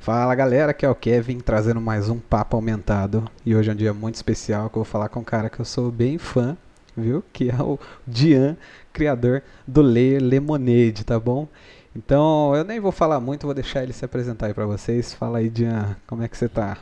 Fala 0.00 0.34
galera, 0.34 0.70
aqui 0.70 0.86
é 0.86 0.88
o 0.88 0.94
Kevin 0.94 1.40
trazendo 1.40 1.78
mais 1.78 2.08
um 2.08 2.18
papo 2.18 2.56
aumentado 2.56 3.22
e 3.44 3.54
hoje 3.54 3.68
é 3.68 3.74
um 3.74 3.76
dia 3.76 3.92
muito 3.92 4.14
especial 4.14 4.70
que 4.70 4.78
eu 4.78 4.82
vou 4.82 4.90
falar 4.90 5.10
com 5.10 5.20
um 5.20 5.24
cara 5.24 5.50
que 5.50 5.60
eu 5.60 5.64
sou 5.64 5.90
bem 5.90 6.16
fã, 6.16 6.56
viu? 6.96 7.22
Que 7.34 7.50
é 7.50 7.62
o 7.62 7.78
Dian, 8.06 8.56
criador 8.94 9.42
do 9.66 9.82
Layer 9.82 10.22
Lemonade, 10.22 11.04
tá 11.04 11.20
bom? 11.20 11.46
Então 11.94 12.56
eu 12.56 12.64
nem 12.64 12.80
vou 12.80 12.90
falar 12.90 13.20
muito, 13.20 13.44
vou 13.44 13.52
deixar 13.52 13.82
ele 13.82 13.92
se 13.92 14.02
apresentar 14.02 14.46
aí 14.46 14.54
pra 14.54 14.64
vocês. 14.64 15.12
Fala 15.12 15.36
aí, 15.36 15.50
Dian, 15.50 15.94
como 16.06 16.22
é 16.22 16.28
que 16.28 16.36
você 16.38 16.48
tá? 16.48 16.78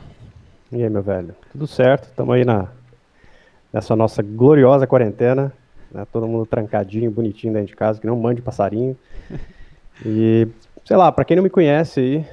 E 0.71 0.81
aí, 0.81 0.89
meu 0.89 1.03
velho? 1.03 1.35
Tudo 1.51 1.67
certo? 1.67 2.05
Estamos 2.05 2.33
aí 2.33 2.45
na, 2.45 2.69
nessa 3.73 3.97
nossa 3.97 4.23
gloriosa 4.23 4.87
quarentena, 4.87 5.51
né? 5.91 6.07
todo 6.09 6.25
mundo 6.25 6.45
trancadinho, 6.45 7.11
bonitinho 7.11 7.51
dentro 7.51 7.67
de 7.67 7.75
casa, 7.75 7.99
que 7.99 8.07
não 8.07 8.15
mande 8.15 8.41
passarinho. 8.41 8.97
E, 10.05 10.47
sei 10.85 10.95
lá, 10.95 11.11
para 11.11 11.25
quem 11.25 11.35
não 11.35 11.43
me 11.43 11.49
conhece 11.49 11.99
aí, 11.99 12.25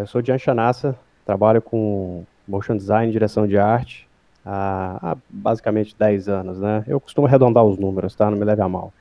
eu 0.00 0.06
sou 0.06 0.22
Dian 0.22 0.38
Chanassa, 0.38 0.96
trabalho 1.24 1.60
com 1.60 2.24
motion 2.46 2.76
design, 2.76 3.12
direção 3.12 3.46
de 3.46 3.58
arte 3.58 4.08
há, 4.44 4.98
há, 5.02 5.16
basicamente 5.28 5.94
10 5.98 6.28
anos, 6.28 6.60
né? 6.60 6.84
Eu 6.86 7.00
costumo 7.00 7.26
arredondar 7.26 7.64
os 7.64 7.76
números, 7.76 8.14
tá? 8.14 8.30
Não 8.30 8.38
me 8.38 8.44
leve 8.44 8.62
a 8.62 8.68
mal. 8.68 8.92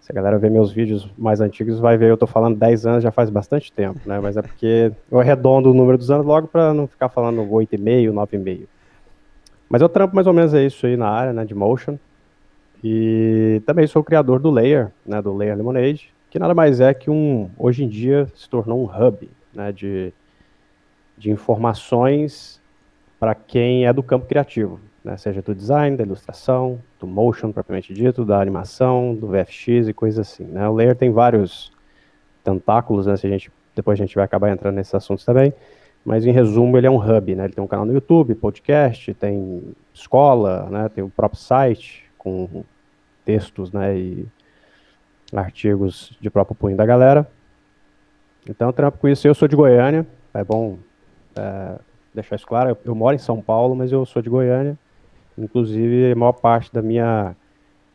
Se 0.00 0.12
a 0.12 0.14
galera 0.14 0.38
ver 0.38 0.50
meus 0.50 0.70
vídeos 0.70 1.08
mais 1.16 1.40
antigos, 1.40 1.78
vai 1.78 1.96
ver 1.96 2.10
eu 2.10 2.16
tô 2.16 2.26
falando 2.26 2.58
10 2.58 2.86
anos 2.86 3.02
já 3.02 3.10
faz 3.10 3.30
bastante 3.30 3.72
tempo, 3.72 4.00
né? 4.04 4.20
Mas 4.20 4.36
é 4.36 4.42
porque 4.42 4.92
eu 5.10 5.18
arredondo 5.18 5.70
o 5.70 5.74
número 5.74 5.96
dos 5.96 6.10
anos 6.10 6.26
logo 6.26 6.48
para 6.48 6.74
não 6.74 6.86
ficar 6.86 7.08
falando 7.08 7.40
8,5, 7.42 8.12
9,5. 8.12 8.66
Mas 9.68 9.80
eu 9.80 9.88
trampo 9.88 10.14
mais 10.14 10.26
ou 10.26 10.32
menos 10.32 10.52
é 10.52 10.64
isso 10.64 10.86
aí 10.86 10.96
na 10.96 11.08
área, 11.08 11.32
né, 11.32 11.44
de 11.44 11.54
motion. 11.54 11.96
E 12.82 13.62
também 13.64 13.86
sou 13.86 14.02
o 14.02 14.04
criador 14.04 14.40
do 14.40 14.50
Layer, 14.50 14.92
né, 15.06 15.22
do 15.22 15.34
Layer 15.34 15.56
Lemonade, 15.56 16.12
que 16.28 16.38
nada 16.38 16.52
mais 16.52 16.80
é 16.80 16.92
que 16.92 17.10
um, 17.10 17.48
hoje 17.58 17.82
em 17.82 17.88
dia 17.88 18.28
se 18.34 18.48
tornou 18.48 18.78
um 18.78 18.84
hub, 18.84 19.26
né, 19.54 19.72
de, 19.72 20.12
de 21.16 21.30
informações 21.30 22.60
para 23.18 23.34
quem 23.34 23.86
é 23.86 23.92
do 23.92 24.02
campo 24.02 24.26
criativo, 24.26 24.80
né, 25.02 25.16
seja 25.16 25.40
do 25.40 25.54
design, 25.54 25.96
da 25.96 26.04
ilustração, 26.04 26.78
do 26.98 27.06
motion 27.06 27.52
propriamente 27.52 27.92
dito, 27.94 28.24
da 28.24 28.40
animação, 28.40 29.14
do 29.14 29.28
VFX 29.28 29.88
e 29.88 29.92
coisas 29.92 30.28
assim. 30.28 30.44
Né. 30.44 30.68
O 30.68 30.74
Layer 30.74 30.96
tem 30.96 31.10
vários 31.10 31.72
tentáculos, 32.42 33.06
né, 33.06 33.16
se 33.16 33.26
a 33.26 33.30
gente, 33.30 33.50
depois 33.74 33.98
a 33.98 34.04
gente 34.04 34.14
vai 34.14 34.24
acabar 34.24 34.50
entrando 34.50 34.74
nesses 34.74 34.94
assuntos 34.94 35.24
também, 35.24 35.52
mas 36.04 36.26
em 36.26 36.32
resumo 36.32 36.76
ele 36.76 36.86
é 36.86 36.90
um 36.90 36.98
hub, 36.98 37.34
né, 37.34 37.44
ele 37.44 37.54
tem 37.54 37.64
um 37.64 37.66
canal 37.66 37.86
no 37.86 37.94
YouTube, 37.94 38.34
podcast, 38.34 39.14
tem 39.14 39.74
escola, 39.92 40.68
né, 40.70 40.88
tem 40.88 41.02
o 41.02 41.08
próprio 41.08 41.40
site 41.40 42.04
com 42.18 42.64
textos 43.24 43.72
né, 43.72 43.96
e 43.96 44.26
artigos 45.32 46.16
de 46.20 46.30
próprio 46.30 46.54
punho 46.54 46.76
da 46.76 46.84
galera. 46.84 47.28
Então, 48.48 48.68
eu 48.68 48.72
trampo 48.72 48.98
com 48.98 49.08
isso. 49.08 49.26
Eu 49.26 49.34
sou 49.34 49.48
de 49.48 49.56
Goiânia, 49.56 50.06
é 50.32 50.44
bom 50.44 50.78
é, 51.36 51.78
deixar 52.12 52.36
isso 52.36 52.46
claro. 52.46 52.70
Eu, 52.70 52.78
eu, 52.84 52.94
moro 52.94 53.14
em 53.14 53.18
São 53.18 53.40
Paulo, 53.40 53.74
mas 53.74 53.90
eu 53.90 54.04
sou 54.04 54.20
de 54.20 54.28
Goiânia. 54.28 54.78
Inclusive, 55.36 56.12
a 56.12 56.14
maior 56.14 56.32
parte 56.32 56.72
da 56.72 56.82
minha 56.82 57.34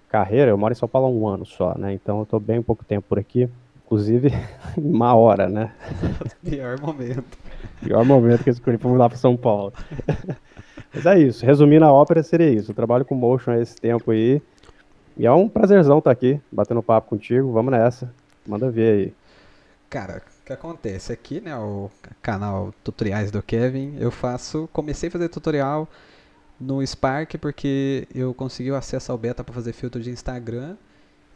carreira, 0.09 0.52
eu 0.52 0.58
moro 0.58 0.72
em 0.72 0.75
São 0.75 0.89
Paulo 0.89 1.08
há 1.08 1.09
um 1.09 1.28
ano 1.28 1.45
só, 1.45 1.78
né? 1.78 1.94
Então, 1.94 2.17
eu 2.17 2.23
estou 2.23 2.39
bem 2.39 2.61
pouco 2.61 2.83
tempo 2.83 3.08
por 3.08 3.19
aqui. 3.19 3.50
Inclusive, 3.86 4.31
uma 4.78 5.16
hora, 5.16 5.47
né? 5.47 5.73
Pior 6.44 6.80
momento. 6.80 7.38
Pior 7.81 8.06
momento 8.06 8.44
que 8.44 8.50
eu 8.50 8.53
escolhi 8.53 8.78
para 8.78 8.89
mudar 8.89 9.09
para 9.09 9.17
São 9.17 9.38
Paulo. 9.38 9.73
mas 10.94 11.06
é 11.06 11.19
isso. 11.19 11.45
Resumindo 11.45 11.86
a 11.86 11.94
ópera, 11.94 12.22
seria 12.23 12.50
isso. 12.50 12.72
Eu 12.72 12.75
trabalho 12.75 13.06
com 13.06 13.16
motion 13.16 13.52
há 13.52 13.59
esse 13.59 13.75
tempo 13.75 14.11
aí. 14.11 14.41
E 15.17 15.25
é 15.25 15.31
um 15.31 15.50
prazerzão 15.50 15.97
estar 16.00 16.11
aqui, 16.11 16.39
batendo 16.52 16.81
papo 16.81 17.09
contigo. 17.09 17.52
Vamos 17.52 17.72
nessa. 17.72 18.13
Manda 18.47 18.69
ver 18.69 18.94
aí. 18.94 19.13
Cara, 19.89 20.22
que 20.50 20.53
acontece 20.53 21.14
aqui, 21.14 21.39
né, 21.39 21.55
o 21.55 21.92
canal 22.23 22.73
Tutoriais 22.83 23.30
do 23.30 23.39
Kevin, 23.39 23.95
eu 24.00 24.09
faço, 24.09 24.67
comecei 24.73 25.08
a 25.08 25.11
fazer 25.11 25.30
tutorial 25.30 25.88
no 26.59 26.86
Spark 26.86 27.38
porque 27.38 28.08
eu 28.16 28.33
consegui 28.33 28.72
o 28.72 28.75
acesso 28.75 29.11
ao 29.11 29.17
beta 29.17 29.44
para 29.44 29.53
fazer 29.53 29.73
filtro 29.73 30.01
de 30.01 30.09
Instagram 30.09 30.75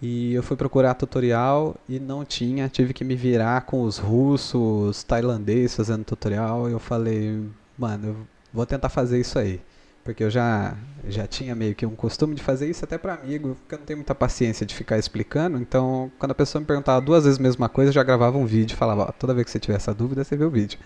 e 0.01 0.33
eu 0.33 0.41
fui 0.41 0.57
procurar 0.57 0.95
tutorial 0.95 1.75
e 1.87 1.99
não 1.99 2.25
tinha, 2.25 2.67
tive 2.67 2.91
que 2.91 3.03
me 3.03 3.15
virar 3.15 3.61
com 3.67 3.83
os 3.83 3.99
russos, 3.99 5.03
tailandeses 5.03 5.75
fazendo 5.75 6.03
tutorial 6.03 6.67
e 6.67 6.71
eu 6.71 6.79
falei, 6.79 7.39
mano, 7.77 8.07
eu 8.07 8.15
vou 8.51 8.65
tentar 8.65 8.89
fazer 8.89 9.19
isso 9.19 9.37
aí. 9.37 9.61
Porque 10.03 10.21
eu 10.23 10.29
já, 10.29 10.75
já 11.07 11.25
tinha 11.25 11.55
meio 11.55 11.73
que 11.73 11.85
um 11.85 11.95
costume 11.95 12.35
de 12.35 12.43
fazer 12.43 12.69
isso 12.69 12.83
até 12.83 12.97
para 12.97 13.13
amigo, 13.13 13.55
porque 13.61 13.75
eu 13.75 13.79
não 13.79 13.85
tenho 13.85 13.97
muita 13.97 14.13
paciência 14.13 14.65
de 14.65 14.75
ficar 14.75 14.97
explicando. 14.97 15.57
Então, 15.57 16.11
quando 16.19 16.31
a 16.31 16.35
pessoa 16.35 16.59
me 16.59 16.65
perguntava 16.65 16.99
duas 16.99 17.23
vezes 17.23 17.39
a 17.39 17.43
mesma 17.43 17.69
coisa, 17.69 17.89
eu 17.89 17.93
já 17.93 18.03
gravava 18.03 18.37
um 18.37 18.45
vídeo 18.45 18.73
e 18.73 18.77
falava: 18.77 19.03
ó, 19.03 19.11
toda 19.13 19.33
vez 19.33 19.45
que 19.45 19.51
você 19.51 19.59
tiver 19.59 19.77
essa 19.77 19.93
dúvida, 19.93 20.23
você 20.23 20.35
vê 20.35 20.43
o 20.43 20.49
vídeo. 20.49 20.77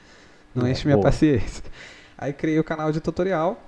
Não 0.54 0.68
é, 0.68 0.72
enche 0.72 0.86
minha 0.86 0.98
boa. 0.98 1.08
paciência. 1.08 1.64
Aí 2.16 2.32
criei 2.32 2.60
o 2.60 2.64
canal 2.64 2.92
de 2.92 3.00
tutorial. 3.00 3.60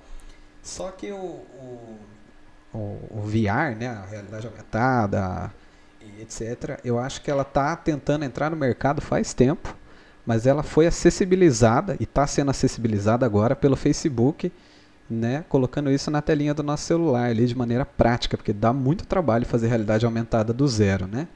Só 0.62 0.90
que 0.90 1.10
o, 1.10 1.16
o, 1.16 1.98
o, 2.72 3.22
VR, 3.24 3.76
né, 3.76 3.88
a 3.88 4.04
realidade 4.08 4.46
aumentada 4.46 5.50
e 6.00 6.22
etc., 6.22 6.78
eu 6.84 6.98
acho 6.98 7.22
que 7.22 7.30
ela 7.30 7.44
tá 7.44 7.74
tentando 7.74 8.24
entrar 8.24 8.50
no 8.50 8.56
mercado 8.56 9.00
faz 9.00 9.32
tempo, 9.32 9.74
mas 10.24 10.46
ela 10.46 10.62
foi 10.62 10.86
acessibilizada 10.86 11.96
e 11.98 12.04
está 12.04 12.26
sendo 12.26 12.50
acessibilizada 12.50 13.24
agora 13.24 13.56
pelo 13.56 13.74
Facebook 13.74 14.52
né, 15.10 15.44
colocando 15.48 15.90
isso 15.90 16.10
na 16.10 16.22
telinha 16.22 16.54
do 16.54 16.62
nosso 16.62 16.84
celular 16.84 17.30
ali 17.30 17.46
de 17.46 17.56
maneira 17.56 17.84
prática, 17.84 18.36
porque 18.36 18.52
dá 18.52 18.72
muito 18.72 19.04
trabalho 19.04 19.44
fazer 19.44 19.66
realidade 19.66 20.06
aumentada 20.06 20.52
do 20.52 20.68
zero, 20.68 21.06
né? 21.06 21.26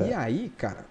É. 0.00 0.08
E 0.08 0.14
aí, 0.14 0.52
cara, 0.56 0.84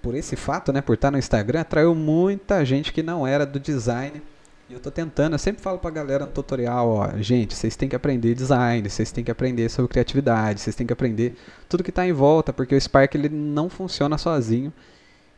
por 0.00 0.14
esse 0.14 0.36
fato, 0.36 0.72
né, 0.72 0.80
por 0.80 0.94
estar 0.94 1.10
no 1.10 1.18
Instagram, 1.18 1.60
atraiu 1.60 1.94
muita 1.94 2.64
gente 2.64 2.92
que 2.92 3.02
não 3.02 3.26
era 3.26 3.44
do 3.44 3.58
design. 3.58 4.22
E 4.68 4.72
eu 4.72 4.78
tô 4.78 4.90
tentando, 4.90 5.34
eu 5.34 5.38
sempre 5.38 5.60
falo 5.60 5.78
pra 5.78 5.90
galera 5.90 6.26
no 6.26 6.30
tutorial, 6.30 6.88
ó, 6.88 7.08
gente, 7.18 7.56
vocês 7.56 7.74
têm 7.74 7.88
que 7.88 7.96
aprender 7.96 8.34
design, 8.34 8.88
vocês 8.88 9.10
têm 9.10 9.24
que 9.24 9.30
aprender 9.30 9.68
sobre 9.68 9.88
criatividade, 9.88 10.60
vocês 10.60 10.76
têm 10.76 10.86
que 10.86 10.92
aprender 10.92 11.34
tudo 11.68 11.82
que 11.82 11.90
está 11.90 12.06
em 12.06 12.12
volta, 12.12 12.52
porque 12.52 12.76
o 12.76 12.80
Spark 12.80 13.12
ele 13.16 13.28
não 13.28 13.68
funciona 13.68 14.16
sozinho. 14.16 14.72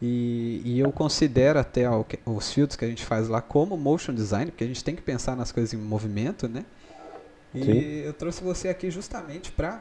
E, 0.05 0.61
e, 0.65 0.81
eu 0.81 0.91
considero 0.91 1.61
até 1.61 1.89
ó, 1.89 2.05
os 2.27 2.53
filtros 2.53 2.77
que 2.77 2.85
a 2.85 2.89
gente 2.89 3.05
faz 3.05 3.29
lá 3.29 3.41
como 3.41 3.77
motion 3.77 4.13
design, 4.13 4.51
porque 4.51 4.65
a 4.65 4.67
gente 4.67 4.83
tem 4.83 4.97
que 4.97 5.03
pensar 5.03 5.37
nas 5.37 5.53
coisas 5.53 5.73
em 5.73 5.77
movimento, 5.77 6.49
né? 6.49 6.65
E 7.55 7.63
Sim. 7.65 7.81
eu 8.07 8.13
trouxe 8.13 8.43
você 8.43 8.69
aqui 8.69 8.91
justamente 8.91 9.53
para 9.53 9.81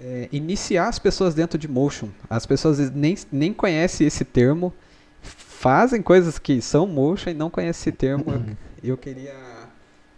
é, 0.00 0.28
iniciar 0.32 0.88
as 0.88 0.98
pessoas 0.98 1.34
dentro 1.34 1.56
de 1.56 1.68
motion. 1.68 2.08
As 2.28 2.44
pessoas 2.46 2.90
nem, 2.90 3.16
nem 3.30 3.52
conhecem 3.52 4.08
esse 4.08 4.24
termo, 4.24 4.74
fazem 5.22 6.02
coisas 6.02 6.36
que 6.36 6.60
são 6.60 6.84
motion 6.84 7.30
e 7.30 7.34
não 7.34 7.48
conhecem 7.48 7.90
esse 7.90 7.92
termo. 7.92 8.24
Uhum. 8.26 8.56
Eu 8.82 8.96
queria 8.96 9.36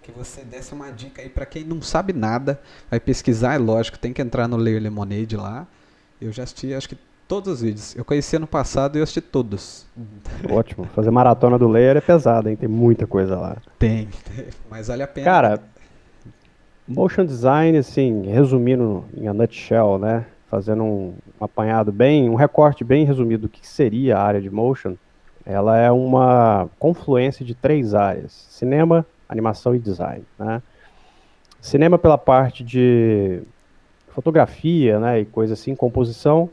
que 0.02 0.10
você 0.12 0.40
desse 0.42 0.72
uma 0.72 0.90
dica 0.90 1.20
aí 1.20 1.28
para 1.28 1.44
quem 1.44 1.62
não 1.62 1.82
sabe 1.82 2.14
nada, 2.14 2.58
vai 2.88 2.98
pesquisar, 2.98 3.54
é 3.54 3.58
lógico, 3.58 3.98
tem 3.98 4.14
que 4.14 4.22
entrar 4.22 4.48
no 4.48 4.56
Layer 4.56 4.80
Lemonade 4.80 5.36
lá. 5.36 5.66
Eu 6.18 6.32
já 6.32 6.44
assisti, 6.44 6.72
acho 6.72 6.88
que 6.88 6.96
todos 7.32 7.54
os 7.54 7.62
vídeos. 7.62 7.96
Eu 7.96 8.04
conheci 8.04 8.36
ano 8.36 8.46
passado 8.46 8.96
e 8.96 8.98
eu 8.98 9.02
assisti 9.04 9.22
todos. 9.22 9.86
Ótimo. 10.50 10.84
Fazer 10.94 11.10
maratona 11.10 11.58
do 11.58 11.66
Layer 11.66 11.96
é 11.96 12.00
pesado, 12.02 12.50
hein? 12.50 12.56
Tem 12.56 12.68
muita 12.68 13.06
coisa 13.06 13.38
lá. 13.38 13.56
Tem, 13.78 14.06
mas 14.68 14.88
vale 14.88 15.02
a 15.02 15.08
pena. 15.08 15.24
Cara, 15.24 15.60
motion 16.86 17.24
design, 17.24 17.78
assim, 17.78 18.26
resumindo 18.26 19.06
em 19.16 19.28
a 19.28 19.32
nutshell, 19.32 19.98
né? 19.98 20.26
Fazendo 20.50 20.84
um 20.84 21.14
apanhado 21.40 21.90
bem, 21.90 22.28
um 22.28 22.34
recorte 22.34 22.84
bem 22.84 23.06
resumido 23.06 23.44
do 23.44 23.48
que 23.48 23.66
seria 23.66 24.18
a 24.18 24.22
área 24.22 24.42
de 24.42 24.50
motion, 24.50 24.94
ela 25.46 25.78
é 25.78 25.90
uma 25.90 26.68
confluência 26.78 27.46
de 27.46 27.54
três 27.54 27.94
áreas: 27.94 28.46
cinema, 28.50 29.06
animação 29.26 29.74
e 29.74 29.78
design, 29.78 30.22
né? 30.38 30.60
Cinema 31.62 31.96
pela 31.96 32.18
parte 32.18 32.62
de 32.62 33.40
fotografia, 34.10 35.00
né, 35.00 35.20
e 35.20 35.24
coisa 35.24 35.54
assim, 35.54 35.74
composição, 35.74 36.50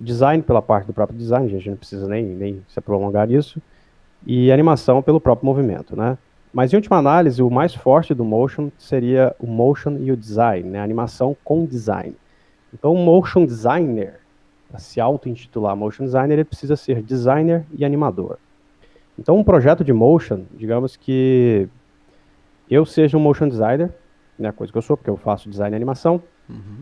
design 0.00 0.42
pela 0.42 0.62
parte 0.62 0.86
do 0.86 0.92
próprio 0.92 1.18
design, 1.18 1.46
a 1.46 1.50
gente 1.50 1.70
não 1.70 1.76
precisa 1.76 2.08
nem, 2.08 2.24
nem 2.24 2.62
se 2.66 2.80
prolongar 2.80 3.28
nisso, 3.28 3.60
e 4.26 4.50
animação 4.50 5.02
pelo 5.02 5.20
próprio 5.20 5.46
movimento, 5.46 5.94
né? 5.94 6.16
Mas 6.52 6.72
em 6.72 6.76
última 6.76 6.96
análise, 6.96 7.42
o 7.42 7.50
mais 7.50 7.74
forte 7.74 8.12
do 8.12 8.24
motion 8.24 8.70
seria 8.76 9.34
o 9.38 9.46
motion 9.46 9.96
e 10.00 10.10
o 10.10 10.16
design, 10.16 10.68
né? 10.68 10.80
Animação 10.80 11.36
com 11.44 11.64
design. 11.64 12.16
Então, 12.74 12.94
motion 12.96 13.44
designer, 13.44 14.20
se 14.78 15.00
auto-intitular 15.00 15.76
motion 15.76 16.04
designer, 16.04 16.34
ele 16.34 16.44
precisa 16.44 16.76
ser 16.76 17.02
designer 17.02 17.64
e 17.72 17.84
animador. 17.84 18.38
Então, 19.18 19.36
um 19.36 19.44
projeto 19.44 19.84
de 19.84 19.92
motion, 19.92 20.44
digamos 20.54 20.96
que 20.96 21.68
eu 22.70 22.86
seja 22.86 23.16
um 23.16 23.20
motion 23.20 23.48
designer, 23.48 23.92
né, 24.38 24.50
coisa 24.50 24.72
que 24.72 24.78
eu 24.78 24.82
sou, 24.82 24.96
porque 24.96 25.10
eu 25.10 25.16
faço 25.16 25.50
design 25.50 25.74
e 25.74 25.76
animação, 25.76 26.22
uhum. 26.48 26.79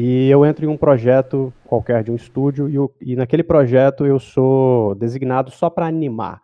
E 0.00 0.30
eu 0.30 0.46
entro 0.46 0.64
em 0.64 0.68
um 0.68 0.76
projeto 0.76 1.52
qualquer 1.64 2.04
de 2.04 2.12
um 2.12 2.14
estúdio 2.14 2.68
e, 2.68 2.76
eu, 2.76 2.94
e 3.00 3.16
naquele 3.16 3.42
projeto 3.42 4.06
eu 4.06 4.20
sou 4.20 4.94
designado 4.94 5.50
só 5.50 5.68
para 5.68 5.88
animar, 5.88 6.40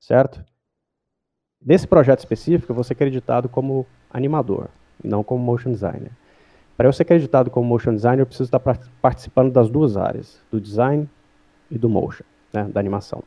certo? 0.00 0.42
Nesse 1.62 1.86
projeto 1.86 2.20
específico, 2.20 2.72
eu 2.72 2.74
vou 2.74 2.82
ser 2.82 2.94
acreditado 2.94 3.50
como 3.50 3.86
animador, 4.10 4.68
não 5.04 5.22
como 5.22 5.44
motion 5.44 5.72
designer. 5.72 6.10
Para 6.74 6.88
eu 6.88 6.92
ser 6.94 7.02
acreditado 7.02 7.50
como 7.50 7.68
motion 7.68 7.94
designer, 7.94 8.22
eu 8.22 8.26
preciso 8.26 8.48
estar 8.48 8.60
participando 9.02 9.52
das 9.52 9.68
duas 9.68 9.98
áreas, 9.98 10.40
do 10.50 10.58
design 10.58 11.06
e 11.70 11.76
do 11.76 11.86
motion, 11.86 12.24
né, 12.50 12.64
da 12.64 12.80
animação. 12.80 13.22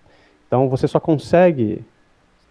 Então, 0.47 0.67
você 0.67 0.87
só 0.87 0.99
consegue 0.99 1.85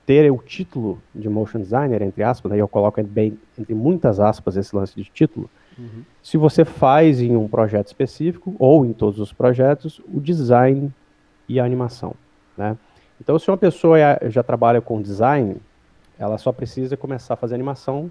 ter 0.07 0.31
o 0.31 0.39
título 0.39 1.03
de 1.13 1.29
motion 1.29 1.59
designer, 1.59 2.01
entre 2.01 2.23
aspas, 2.23 2.53
aí 2.53 2.61
eu 2.61 2.69
coloco 2.69 3.03
bem 3.03 3.37
entre 3.59 3.75
muitas 3.75 4.21
aspas 4.21 4.57
esse 4.57 4.77
lance 4.77 4.95
de 4.95 5.03
título, 5.11 5.51
uhum. 5.83 6.03
se 6.23 6.37
você 6.37 6.65
faz 6.65 7.21
em 7.21 7.37
um 7.37 7.49
projeto 7.49 7.89
específico, 7.89 8.55
ou 8.59 8.87
em 8.87 8.93
todos 8.93 9.19
os 9.19 9.33
projetos, 9.33 10.01
o 10.13 10.21
design 10.21 10.93
e 11.49 11.59
a 11.61 11.65
animação, 11.65 12.15
né? 12.57 12.77
Então, 13.21 13.39
se 13.39 13.49
uma 13.51 13.57
pessoa 13.57 13.99
já 14.27 14.43
trabalha 14.43 14.81
com 14.81 15.01
design, 15.01 15.57
ela 16.19 16.39
só 16.39 16.51
precisa 16.51 16.97
começar 16.97 17.35
a 17.35 17.37
fazer 17.37 17.55
animação 17.55 18.11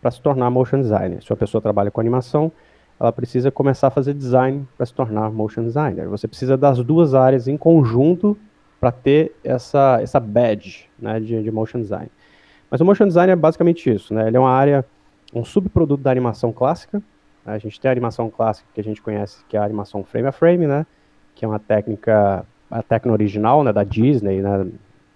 para 0.00 0.10
se 0.10 0.20
tornar 0.20 0.50
motion 0.50 0.80
designer. 0.80 1.22
Se 1.22 1.30
uma 1.30 1.36
pessoa 1.36 1.62
trabalha 1.62 1.90
com 1.90 2.00
animação, 2.00 2.52
ela 2.98 3.12
precisa 3.12 3.50
começar 3.50 3.86
a 3.88 3.90
fazer 3.90 4.12
design 4.12 4.68
para 4.76 4.84
se 4.84 4.92
tornar 4.92 5.30
motion 5.30 5.62
designer. 5.62 6.06
Você 6.08 6.28
precisa 6.28 6.56
das 6.56 6.82
duas 6.84 7.14
áreas 7.14 7.48
em 7.48 7.56
conjunto 7.56 8.36
para 8.78 8.92
ter 8.92 9.34
essa, 9.42 9.98
essa 10.02 10.20
badge 10.20 10.86
né, 10.98 11.18
de, 11.18 11.42
de, 11.42 11.50
motion 11.50 11.80
design. 11.80 12.10
Mas 12.70 12.80
o 12.80 12.84
motion 12.84 13.06
design 13.06 13.32
é 13.32 13.36
basicamente 13.36 13.90
isso, 13.90 14.12
né? 14.14 14.28
Ele 14.28 14.36
é 14.36 14.40
uma 14.40 14.50
área, 14.50 14.84
um 15.32 15.44
subproduto 15.44 16.02
da 16.02 16.10
animação 16.10 16.52
clássica. 16.52 17.02
A 17.44 17.58
gente 17.58 17.80
tem 17.80 17.88
a 17.88 17.92
animação 17.92 18.30
clássica 18.30 18.68
que 18.74 18.80
a 18.80 18.84
gente 18.84 19.00
conhece, 19.00 19.44
que 19.48 19.56
é 19.56 19.60
a 19.60 19.64
animação 19.64 20.04
frame 20.04 20.28
a 20.28 20.32
frame, 20.32 20.66
né? 20.66 20.86
Que 21.34 21.44
é 21.44 21.48
uma 21.48 21.58
técnica, 21.58 22.44
a 22.70 22.82
técnica 22.82 23.12
original, 23.12 23.64
né, 23.64 23.72
da 23.72 23.84
Disney, 23.84 24.40
né? 24.42 24.66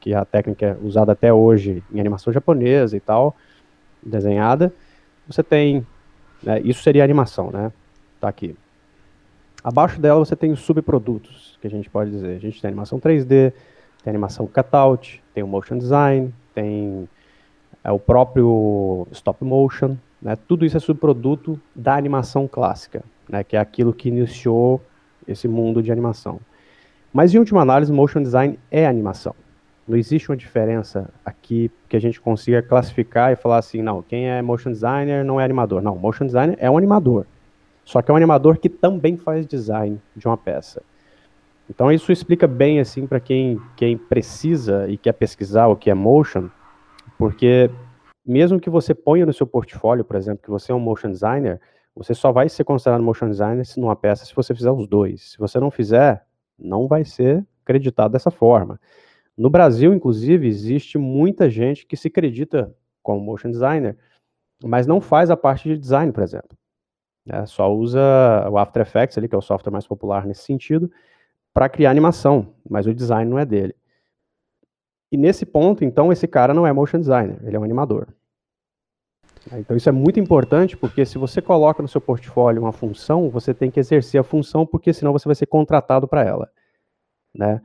Que 0.00 0.12
é 0.14 0.16
a 0.16 0.24
técnica 0.24 0.78
usada 0.82 1.12
até 1.12 1.32
hoje 1.32 1.82
em 1.92 2.00
animação 2.00 2.32
japonesa 2.32 2.96
e 2.96 3.00
tal, 3.00 3.36
desenhada. 4.02 4.72
Você 5.26 5.42
tem 5.42 5.86
né? 6.44 6.60
Isso 6.60 6.82
seria 6.82 7.02
animação, 7.02 7.50
né? 7.50 7.72
Tá 8.20 8.28
aqui. 8.28 8.54
Abaixo 9.62 9.98
dela 9.98 10.18
você 10.18 10.36
tem 10.36 10.52
os 10.52 10.60
subprodutos, 10.60 11.58
que 11.60 11.66
a 11.66 11.70
gente 11.70 11.88
pode 11.88 12.10
dizer. 12.10 12.36
A 12.36 12.40
gente 12.40 12.60
tem 12.60 12.68
animação 12.68 13.00
3D, 13.00 13.52
tem 14.02 14.10
animação 14.10 14.46
cutout, 14.46 15.22
tem 15.32 15.42
o 15.42 15.46
motion 15.46 15.78
design, 15.78 16.32
tem 16.54 17.08
é, 17.84 17.92
o 17.92 17.98
próprio 17.98 19.06
stop 19.12 19.44
motion, 19.44 19.96
né? 20.20 20.34
Tudo 20.48 20.64
isso 20.64 20.76
é 20.76 20.80
subproduto 20.80 21.60
da 21.76 21.94
animação 21.94 22.48
clássica, 22.48 23.04
né? 23.28 23.44
Que 23.44 23.56
é 23.56 23.60
aquilo 23.60 23.92
que 23.92 24.08
iniciou 24.08 24.80
esse 25.28 25.46
mundo 25.46 25.82
de 25.82 25.92
animação. 25.92 26.40
Mas 27.12 27.34
em 27.34 27.38
última 27.38 27.60
análise, 27.60 27.92
motion 27.92 28.22
design 28.22 28.58
é 28.70 28.86
animação. 28.86 29.34
Não 29.86 29.98
existe 29.98 30.30
uma 30.30 30.36
diferença 30.36 31.10
aqui 31.24 31.70
que 31.88 31.96
a 31.96 32.00
gente 32.00 32.18
consiga 32.18 32.62
classificar 32.62 33.32
e 33.32 33.36
falar 33.36 33.58
assim, 33.58 33.82
não, 33.82 34.02
quem 34.02 34.30
é 34.30 34.40
motion 34.40 34.72
designer 34.72 35.22
não 35.22 35.38
é 35.38 35.44
animador. 35.44 35.82
Não, 35.82 35.94
motion 35.94 36.24
designer 36.24 36.56
é 36.58 36.70
um 36.70 36.78
animador. 36.78 37.26
Só 37.84 38.00
que 38.00 38.10
é 38.10 38.14
um 38.14 38.16
animador 38.16 38.56
que 38.56 38.70
também 38.70 39.18
faz 39.18 39.46
design 39.46 40.00
de 40.16 40.26
uma 40.26 40.38
peça. 40.38 40.82
Então 41.68 41.92
isso 41.92 42.10
explica 42.10 42.46
bem 42.46 42.80
assim 42.80 43.06
para 43.06 43.20
quem, 43.20 43.60
quem 43.76 43.96
precisa 43.96 44.88
e 44.88 44.96
quer 44.96 45.12
pesquisar 45.12 45.66
o 45.66 45.76
que 45.76 45.90
é 45.90 45.94
motion, 45.94 46.48
porque 47.18 47.70
mesmo 48.24 48.58
que 48.58 48.70
você 48.70 48.94
ponha 48.94 49.26
no 49.26 49.32
seu 49.32 49.46
portfólio, 49.46 50.04
por 50.04 50.16
exemplo, 50.16 50.42
que 50.42 50.50
você 50.50 50.72
é 50.72 50.74
um 50.74 50.80
motion 50.80 51.10
designer, 51.10 51.60
você 51.94 52.14
só 52.14 52.32
vai 52.32 52.48
ser 52.48 52.64
considerado 52.64 53.02
motion 53.02 53.28
designer 53.28 53.64
numa 53.76 53.94
peça 53.94 54.24
se 54.24 54.34
você 54.34 54.54
fizer 54.54 54.70
os 54.70 54.86
dois. 54.86 55.32
Se 55.32 55.38
você 55.38 55.60
não 55.60 55.70
fizer, 55.70 56.24
não 56.58 56.88
vai 56.88 57.04
ser 57.04 57.46
acreditado 57.62 58.12
dessa 58.12 58.30
forma. 58.30 58.80
No 59.36 59.50
Brasil, 59.50 59.92
inclusive, 59.92 60.46
existe 60.46 60.96
muita 60.96 61.50
gente 61.50 61.86
que 61.86 61.96
se 61.96 62.08
acredita 62.08 62.74
como 63.02 63.20
motion 63.20 63.50
designer, 63.50 63.96
mas 64.64 64.86
não 64.86 65.00
faz 65.00 65.30
a 65.30 65.36
parte 65.36 65.68
de 65.68 65.78
design, 65.78 66.12
por 66.12 66.22
exemplo. 66.22 66.56
É, 67.28 67.44
só 67.46 67.72
usa 67.72 68.00
o 68.50 68.58
After 68.58 68.82
Effects, 68.82 69.16
ali, 69.18 69.28
que 69.28 69.34
é 69.34 69.38
o 69.38 69.42
software 69.42 69.72
mais 69.72 69.86
popular 69.86 70.26
nesse 70.26 70.42
sentido, 70.42 70.90
para 71.52 71.68
criar 71.68 71.90
animação, 71.90 72.54
mas 72.68 72.86
o 72.86 72.94
design 72.94 73.30
não 73.30 73.38
é 73.38 73.46
dele. 73.46 73.74
E 75.14 75.16
nesse 75.16 75.46
ponto, 75.46 75.84
então, 75.84 76.10
esse 76.10 76.26
cara 76.26 76.52
não 76.52 76.66
é 76.66 76.72
motion 76.72 76.98
designer, 76.98 77.38
ele 77.44 77.54
é 77.54 77.60
um 77.60 77.62
animador. 77.62 78.08
Então 79.52 79.76
isso 79.76 79.88
é 79.88 79.92
muito 79.92 80.18
importante, 80.18 80.76
porque 80.76 81.06
se 81.06 81.18
você 81.18 81.40
coloca 81.40 81.80
no 81.80 81.86
seu 81.86 82.00
portfólio 82.00 82.60
uma 82.60 82.72
função, 82.72 83.30
você 83.30 83.54
tem 83.54 83.70
que 83.70 83.78
exercer 83.78 84.20
a 84.20 84.24
função, 84.24 84.66
porque 84.66 84.92
senão 84.92 85.12
você 85.12 85.28
vai 85.28 85.36
ser 85.36 85.46
contratado 85.46 86.08
para 86.08 86.24
ela. 86.24 86.50
Né? 87.32 87.62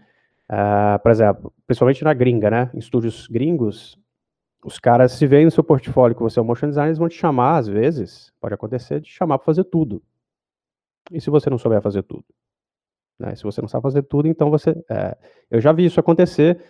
Uh, 0.47 0.99
por 1.01 1.09
exemplo, 1.09 1.51
principalmente 1.65 2.03
na 2.03 2.13
gringa, 2.13 2.51
né? 2.51 2.69
Em 2.71 2.77
estúdios 2.77 3.25
gringos, 3.25 3.97
os 4.63 4.77
caras 4.77 5.13
se 5.13 5.25
veem 5.25 5.45
no 5.45 5.51
seu 5.51 5.63
portfólio 5.63 6.15
que 6.15 6.21
você 6.21 6.37
é 6.37 6.43
um 6.43 6.45
motion 6.45 6.67
designer, 6.67 6.89
eles 6.89 6.99
vão 6.99 7.09
te 7.09 7.17
chamar, 7.17 7.57
às 7.57 7.67
vezes, 7.67 8.31
pode 8.39 8.53
acontecer, 8.53 9.01
de 9.01 9.09
chamar 9.09 9.39
para 9.39 9.45
fazer 9.45 9.63
tudo. 9.63 10.03
E 11.11 11.19
se 11.19 11.31
você 11.31 11.49
não 11.49 11.57
souber 11.57 11.81
fazer 11.81 12.03
tudo? 12.03 12.25
Né? 13.17 13.33
Se 13.33 13.43
você 13.43 13.59
não 13.59 13.67
sabe 13.67 13.81
fazer 13.81 14.03
tudo, 14.03 14.27
então 14.27 14.51
você. 14.51 14.69
É, 14.87 15.17
eu 15.49 15.59
já 15.59 15.71
vi 15.71 15.85
isso 15.85 15.99
acontecer 15.99 16.63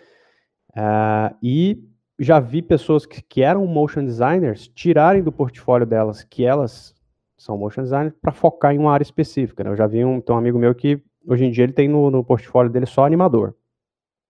uh, 0.76 1.36
e 1.42 1.82
já 2.18 2.38
vi 2.38 2.60
pessoas 2.60 3.06
que, 3.06 3.22
que 3.22 3.42
eram 3.42 3.66
motion 3.66 4.04
designers 4.04 4.68
tirarem 4.68 5.22
do 5.22 5.32
portfólio 5.32 5.86
delas 5.86 6.22
que 6.22 6.44
elas 6.44 6.94
são 7.36 7.56
motion 7.56 7.82
designers 7.82 8.14
para 8.20 8.32
focar 8.32 8.74
em 8.74 8.78
uma 8.78 8.92
área 8.92 9.02
específica. 9.02 9.64
Né? 9.64 9.70
Eu 9.70 9.76
já 9.76 9.86
vi 9.86 10.04
um, 10.04 10.22
um 10.28 10.36
amigo 10.36 10.58
meu 10.58 10.74
que 10.74 11.02
hoje 11.26 11.46
em 11.46 11.50
dia 11.50 11.64
ele 11.64 11.72
tem 11.72 11.88
no, 11.88 12.10
no 12.10 12.22
portfólio 12.22 12.70
dele 12.70 12.86
só 12.86 13.06
animador. 13.06 13.54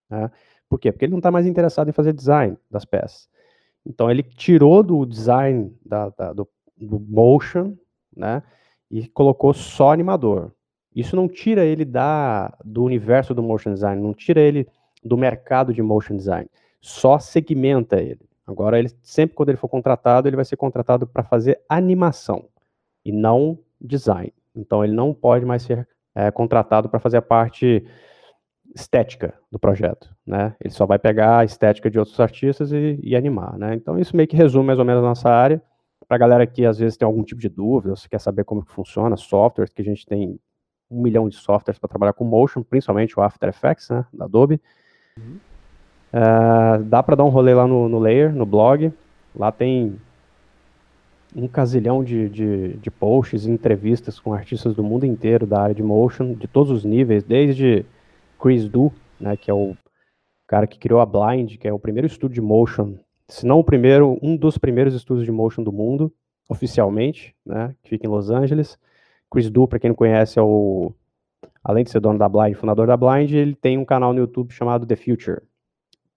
Né? 0.08 0.31
Por 0.69 0.78
quê? 0.78 0.92
Porque 0.92 1.04
ele 1.04 1.12
não 1.12 1.19
está 1.19 1.32
mais 1.32 1.46
interessado 1.46 1.88
em 1.88 1.92
fazer 1.92 2.12
design 2.12 2.56
das 2.70 2.84
peças. 2.84 3.28
Então 3.84 4.10
ele 4.10 4.22
tirou 4.22 4.82
do 4.82 5.04
design 5.04 5.75
da, 5.84 6.10
da, 6.10 6.32
do, 6.32 6.48
do, 6.76 7.00
motion, 7.00 7.76
né, 8.16 8.42
e 8.90 9.08
colocou 9.08 9.52
só 9.52 9.92
animador. 9.92 10.52
Isso 10.94 11.16
não 11.16 11.28
tira 11.28 11.64
ele 11.64 11.84
da, 11.84 12.56
do 12.64 12.84
universo 12.84 13.34
do 13.34 13.42
motion 13.42 13.72
design, 13.72 14.00
não 14.02 14.12
tira 14.12 14.40
ele 14.40 14.69
do 15.02 15.17
mercado 15.17 15.73
de 15.73 15.82
motion 15.82 16.17
design, 16.17 16.49
só 16.81 17.19
segmenta 17.19 18.00
ele. 18.00 18.20
Agora 18.47 18.79
ele 18.79 18.91
sempre 19.02 19.37
quando 19.37 19.50
ele 19.50 19.58
for 19.58 19.69
contratado, 19.69 20.29
ele 20.29 20.37
vai 20.37 20.44
ser 20.44 20.56
contratado 20.56 21.06
para 21.06 21.23
fazer 21.23 21.61
animação 21.69 22.49
e 23.05 23.12
não 23.12 23.58
design. 23.81 24.32
Então 24.55 24.82
ele 24.85 24.93
não 24.93 25.14
pode 25.14 25.47
mais 25.47 25.62
ser 25.62 25.87
é, 26.14 26.31
contratado 26.31 26.88
para 26.88 26.99
fazer 26.99 27.19
a 27.19 27.23
parte 27.23 27.87
estética 28.75 29.35
do 29.50 29.58
projeto, 29.58 30.14
né? 30.26 30.55
Ele 30.61 30.73
só 30.73 30.87
vai 30.87 30.99
pegar 30.99 31.38
a 31.38 31.44
estética 31.44 31.91
de 31.91 31.99
outros 31.99 32.19
artistas 32.20 32.73
e, 32.73 32.99
e 33.02 33.17
animar, 33.17 33.58
né? 33.58 33.75
Então 33.75 33.99
isso 33.99 34.17
meio 34.17 34.29
que 34.29 34.37
resume 34.37 34.67
mais 34.67 34.79
ou 34.79 34.85
menos 34.85 35.02
a 35.02 35.06
nossa 35.06 35.29
área. 35.29 35.62
Para 36.06 36.17
a 36.17 36.19
galera 36.19 36.47
que 36.47 36.64
às 36.64 36.79
vezes 36.79 36.97
tem 36.97 37.06
algum 37.06 37.23
tipo 37.23 37.41
de 37.41 37.49
dúvida, 37.49 37.94
se 37.94 38.08
quer 38.08 38.20
saber 38.20 38.44
como 38.44 38.64
que 38.64 38.73
funciona, 38.73 39.17
softwares, 39.17 39.73
que 39.73 39.82
a 39.82 39.85
gente 39.85 40.05
tem 40.05 40.38
um 40.91 41.00
milhão 41.00 41.29
de 41.29 41.37
softwares 41.37 41.79
para 41.79 41.88
trabalhar 41.88 42.12
com 42.12 42.25
motion, 42.25 42.62
principalmente 42.62 43.19
o 43.19 43.23
After 43.23 43.49
Effects, 43.49 43.91
né, 43.91 44.05
da 44.12 44.25
Adobe. 44.25 44.61
Uh, 45.19 46.83
dá 46.85 47.03
para 47.03 47.17
dar 47.17 47.25
um 47.25 47.29
rolê 47.29 47.55
lá 47.55 47.67
no, 47.67 47.89
no 47.89 47.99
Layer, 47.99 48.35
no 48.35 48.45
blog. 48.45 48.93
Lá 49.35 49.52
tem 49.52 49.97
um 51.35 51.47
casilhão 51.47 52.02
de, 52.02 52.29
de, 52.29 52.73
de 52.75 52.90
posts 52.90 53.47
e 53.47 53.50
entrevistas 53.50 54.19
com 54.19 54.35
artistas 54.35 54.75
do 54.75 54.83
mundo 54.83 55.07
inteiro 55.07 55.47
da 55.47 55.62
área 55.62 55.75
de 55.75 55.83
motion, 55.83 56.35
de 56.35 56.49
todos 56.49 56.73
os 56.73 56.85
níveis, 56.85 57.23
desde 57.23 57.85
Chris 58.40 58.69
Du, 58.69 58.93
né, 59.21 59.37
que 59.37 59.50
é 59.50 59.55
o 59.55 59.76
cara 60.47 60.67
que 60.67 60.79
criou 60.79 61.00
a 61.00 61.07
Blind, 61.07 61.57
que 61.57 61.69
é 61.69 61.73
o 61.73 61.79
primeiro 61.79 62.07
estúdio 62.07 62.35
de 62.35 62.40
motion, 62.40 62.95
se 63.29 63.47
não 63.47 63.61
o 63.61 63.64
primeiro, 63.64 64.19
um 64.21 64.37
dos 64.37 64.59
primeiros 64.59 64.95
estúdios 64.95 65.25
de 65.25 65.31
motion 65.31 65.62
do 65.62 65.71
mundo, 65.71 66.12
oficialmente, 66.49 67.33
né, 67.47 67.75
que 67.83 67.90
fica 67.90 68.07
em 68.07 68.11
Los 68.11 68.29
Angeles. 68.29 68.76
Chris 69.31 69.49
Du, 69.49 69.69
para 69.69 69.79
quem 69.79 69.90
não 69.90 69.95
conhece, 69.95 70.37
é 70.37 70.43
o 70.43 70.93
além 71.64 71.85
de 71.85 71.90
ser 71.90 72.00
dono 72.00 72.19
da 72.19 72.29
Blind, 72.29 72.55
fundador 72.55 72.87
da 72.87 72.97
Blind, 72.97 73.33
ele 73.33 73.55
tem 73.55 73.79
um 73.79 73.85
canal 73.85 74.12
no 74.12 74.21
YouTube 74.21 74.52
chamado 74.52 74.87
The 74.87 74.97
Future, 74.97 75.43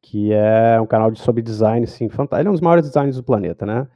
que 0.02 0.32
é 0.34 0.80
um 0.80 0.86
canal 0.86 1.12
de 1.12 1.20
sobre 1.20 1.42
design, 1.42 1.84
assim, 1.84 2.10
fantástico. 2.10 2.42
Ele 2.42 2.48
é 2.48 2.52
um 2.52 2.54
dos 2.54 2.62
maiores 2.62 2.86
designers 2.86 3.18
do 3.18 3.24
planeta, 3.24 3.66
né? 3.66 3.88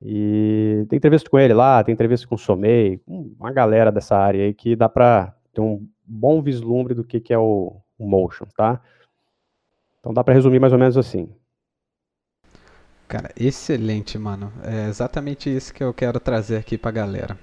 E 0.00 0.86
tem 0.88 0.96
entrevista 0.96 1.28
com 1.28 1.38
ele 1.38 1.52
lá, 1.52 1.82
tem 1.82 1.92
entrevista 1.92 2.26
com 2.26 2.36
o 2.36 2.38
Somei, 2.38 3.00
uma 3.06 3.50
galera 3.50 3.90
dessa 3.90 4.16
área 4.16 4.44
aí 4.44 4.54
que 4.54 4.76
dá 4.76 4.88
para 4.88 5.34
ter 5.52 5.60
um 5.60 5.86
bom 6.04 6.40
vislumbre 6.40 6.94
do 6.94 7.04
que, 7.04 7.20
que 7.20 7.32
é 7.32 7.38
o, 7.38 7.80
o 7.98 8.06
motion, 8.06 8.46
tá? 8.56 8.80
Então 9.98 10.14
dá 10.14 10.22
para 10.22 10.34
resumir 10.34 10.60
mais 10.60 10.72
ou 10.72 10.78
menos 10.78 10.96
assim. 10.96 11.28
Cara, 13.08 13.30
excelente, 13.36 14.18
mano. 14.18 14.52
É 14.62 14.88
exatamente 14.88 15.54
isso 15.54 15.72
que 15.72 15.82
eu 15.82 15.92
quero 15.94 16.20
trazer 16.20 16.58
aqui 16.58 16.76
pra 16.78 16.90
galera. 16.90 17.38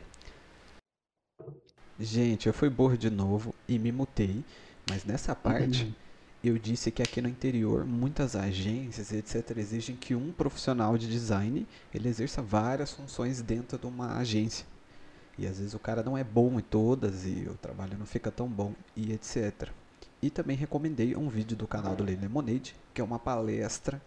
Gente, 2.00 2.48
eu 2.48 2.54
fui 2.54 2.70
burro 2.70 2.98
de 2.98 3.10
novo 3.10 3.56
e 3.68 3.80
me 3.80 3.92
mutei, 3.92 4.44
mas 4.90 5.06
nessa 5.06 5.34
parte 5.34 5.96
eu 6.44 6.60
disse 6.60 6.92
que 6.92 7.02
aqui 7.02 7.22
no 7.22 7.30
interior 7.30 7.86
muitas 7.86 8.36
agências, 8.36 9.14
etc, 9.14 9.58
exigem 9.58 9.96
que 9.96 10.14
um 10.14 10.32
profissional 10.34 10.98
de 10.98 11.08
design 11.08 11.66
ele 11.94 12.10
exerça 12.10 12.42
várias 12.42 12.92
funções 12.92 13.42
dentro 13.42 13.78
de 13.78 13.86
uma 13.88 14.18
agência. 14.18 14.66
E 15.38 15.48
às 15.48 15.58
vezes 15.58 15.74
o 15.74 15.80
cara 15.80 16.04
não 16.04 16.18
é 16.18 16.24
bom 16.24 16.60
em 16.60 16.62
todas 16.62 17.26
e 17.26 17.48
o 17.50 17.56
trabalho 17.56 17.98
não 17.98 18.06
fica 18.06 18.30
tão 18.30 18.48
bom 18.48 18.74
e 18.96 19.14
etc. 19.14 19.70
E 20.22 20.30
também 20.30 20.58
recomendei 20.58 21.16
um 21.16 21.30
vídeo 21.30 21.56
do 21.56 21.68
canal 21.68 21.96
do 21.96 22.04
Lei 22.04 22.16
Lemonade, 22.16 22.76
que 22.94 23.00
é 23.00 23.04
uma 23.04 23.20
palestra 23.20 24.02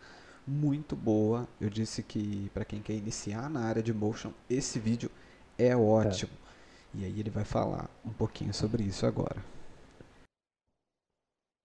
muito 0.46 0.94
boa. 0.94 1.48
Eu 1.60 1.70
disse 1.70 2.02
que 2.02 2.50
para 2.52 2.64
quem 2.64 2.80
quer 2.82 2.94
iniciar 2.94 3.48
na 3.48 3.60
área 3.60 3.82
de 3.82 3.92
motion, 3.94 4.32
esse 4.48 4.78
vídeo 4.78 5.10
é 5.58 5.76
ótimo. 5.76 6.32
É. 6.44 6.47
E 6.94 7.04
aí 7.04 7.20
ele 7.20 7.30
vai 7.30 7.44
falar 7.44 7.88
um 8.04 8.12
pouquinho 8.12 8.52
sobre 8.52 8.82
isso 8.82 9.06
agora. 9.06 9.36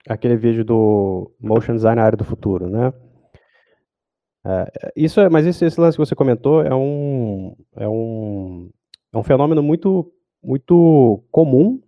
Aquele 0.07 0.35
vídeo 0.35 0.65
do 0.65 1.31
Motion 1.39 1.75
Design 1.75 1.95
na 1.95 2.05
área 2.05 2.17
do 2.17 2.25
futuro, 2.25 2.69
né? 2.69 2.93
É, 4.45 4.91
isso 4.95 5.21
é, 5.21 5.29
mas 5.29 5.45
esse, 5.45 5.63
esse, 5.63 5.79
lance 5.79 5.97
que 5.97 6.05
você 6.05 6.13
comentou 6.13 6.61
é 6.61 6.75
um, 6.75 7.55
é 7.77 7.87
um, 7.87 8.69
é 9.13 9.17
um 9.17 9.23
fenômeno 9.23 9.63
muito, 9.63 10.11
muito 10.43 11.23
comum, 11.31 11.81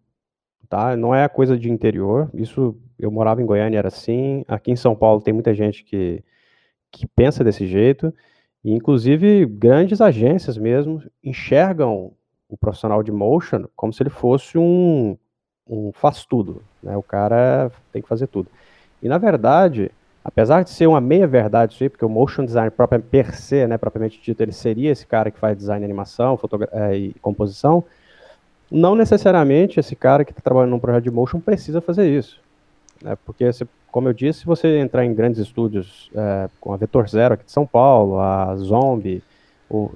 tá? 0.70 0.96
Não 0.96 1.13
é 1.13 1.27
coisa 1.27 1.58
de 1.58 1.70
interior. 1.70 2.30
Isso 2.34 2.80
eu 2.98 3.12
morava 3.12 3.42
em 3.42 3.46
Goiânia 3.46 3.77
era 3.77 3.89
assim. 3.89 4.46
Aqui 4.48 4.72
em 4.72 4.75
São 4.75 4.96
Paulo 4.96 5.22
tem 5.22 5.34
muita 5.34 5.54
gente 5.54 5.84
que, 5.84 6.24
que 6.92 7.06
pensa 7.08 7.44
desse 7.44 7.68
jeito. 7.68 8.13
E, 8.63 8.72
inclusive 8.72 9.46
grandes 9.46 10.01
agências 10.01 10.58
mesmo 10.58 11.04
enxergam 11.24 12.13
o 12.50 12.58
profissional 12.58 13.02
de 13.02 13.12
motion 13.12 13.66
como 13.75 13.92
se 13.92 14.02
ele 14.04 14.10
fosse 14.10 14.58
um, 14.58 15.18
um 15.68 15.92
faz 15.94 16.25
tudo, 16.25 16.62
né? 16.82 16.96
O 16.96 17.04
cara 17.04 17.72
tem 17.92 18.02
que 18.02 18.08
fazer 18.08 18.28
tudo. 18.28 18.50
E 19.02 19.08
na 19.08 19.18
verdade, 19.18 19.92
apesar 20.24 20.64
de 20.64 20.70
ser 20.70 20.88
uma 20.88 21.02
meia 21.02 21.28
verdade 21.28 21.74
isso 21.74 21.84
aí, 21.84 21.90
porque 21.90 22.06
o 22.06 22.10
motion 22.10 22.46
design 22.46 22.70
próprio 22.72 23.02
per 23.02 23.36
se, 23.36 23.66
né, 23.68 23.78
propriamente 23.78 24.22
dito, 24.22 24.42
ele 24.42 24.52
seria 24.52 24.92
esse 24.92 25.06
cara 25.06 25.30
que 25.32 25.40
faz 25.40 25.58
design, 25.58 25.84
animação, 25.84 26.40
é, 26.72 26.98
e 26.98 27.14
composição, 27.16 27.84
não 28.72 28.96
necessariamente 28.96 29.80
esse 29.80 29.96
cara 29.96 30.25
que 30.25 30.32
está 30.32 30.42
trabalhando 30.42 30.72
num 30.72 30.80
projeto 30.80 31.04
de 31.04 31.12
motion 31.12 31.40
precisa 31.40 31.82
fazer 31.82 32.10
isso, 32.10 32.40
né? 33.02 33.18
Porque 33.25 33.50
como 33.92 34.10
eu 34.10 34.14
disse, 34.14 34.40
se 34.40 34.46
você 34.46 34.80
entrar 34.80 35.06
em 35.06 35.14
grandes 35.14 35.40
estúdios 35.40 36.10
é, 36.14 36.50
com 36.60 36.74
a 36.74 36.78
Vetor 36.78 37.08
Zero 37.08 37.36
aqui 37.36 37.46
de 37.46 37.52
São 37.52 37.66
Paulo, 37.66 38.20
a 38.20 38.56
Zombie 38.58 39.24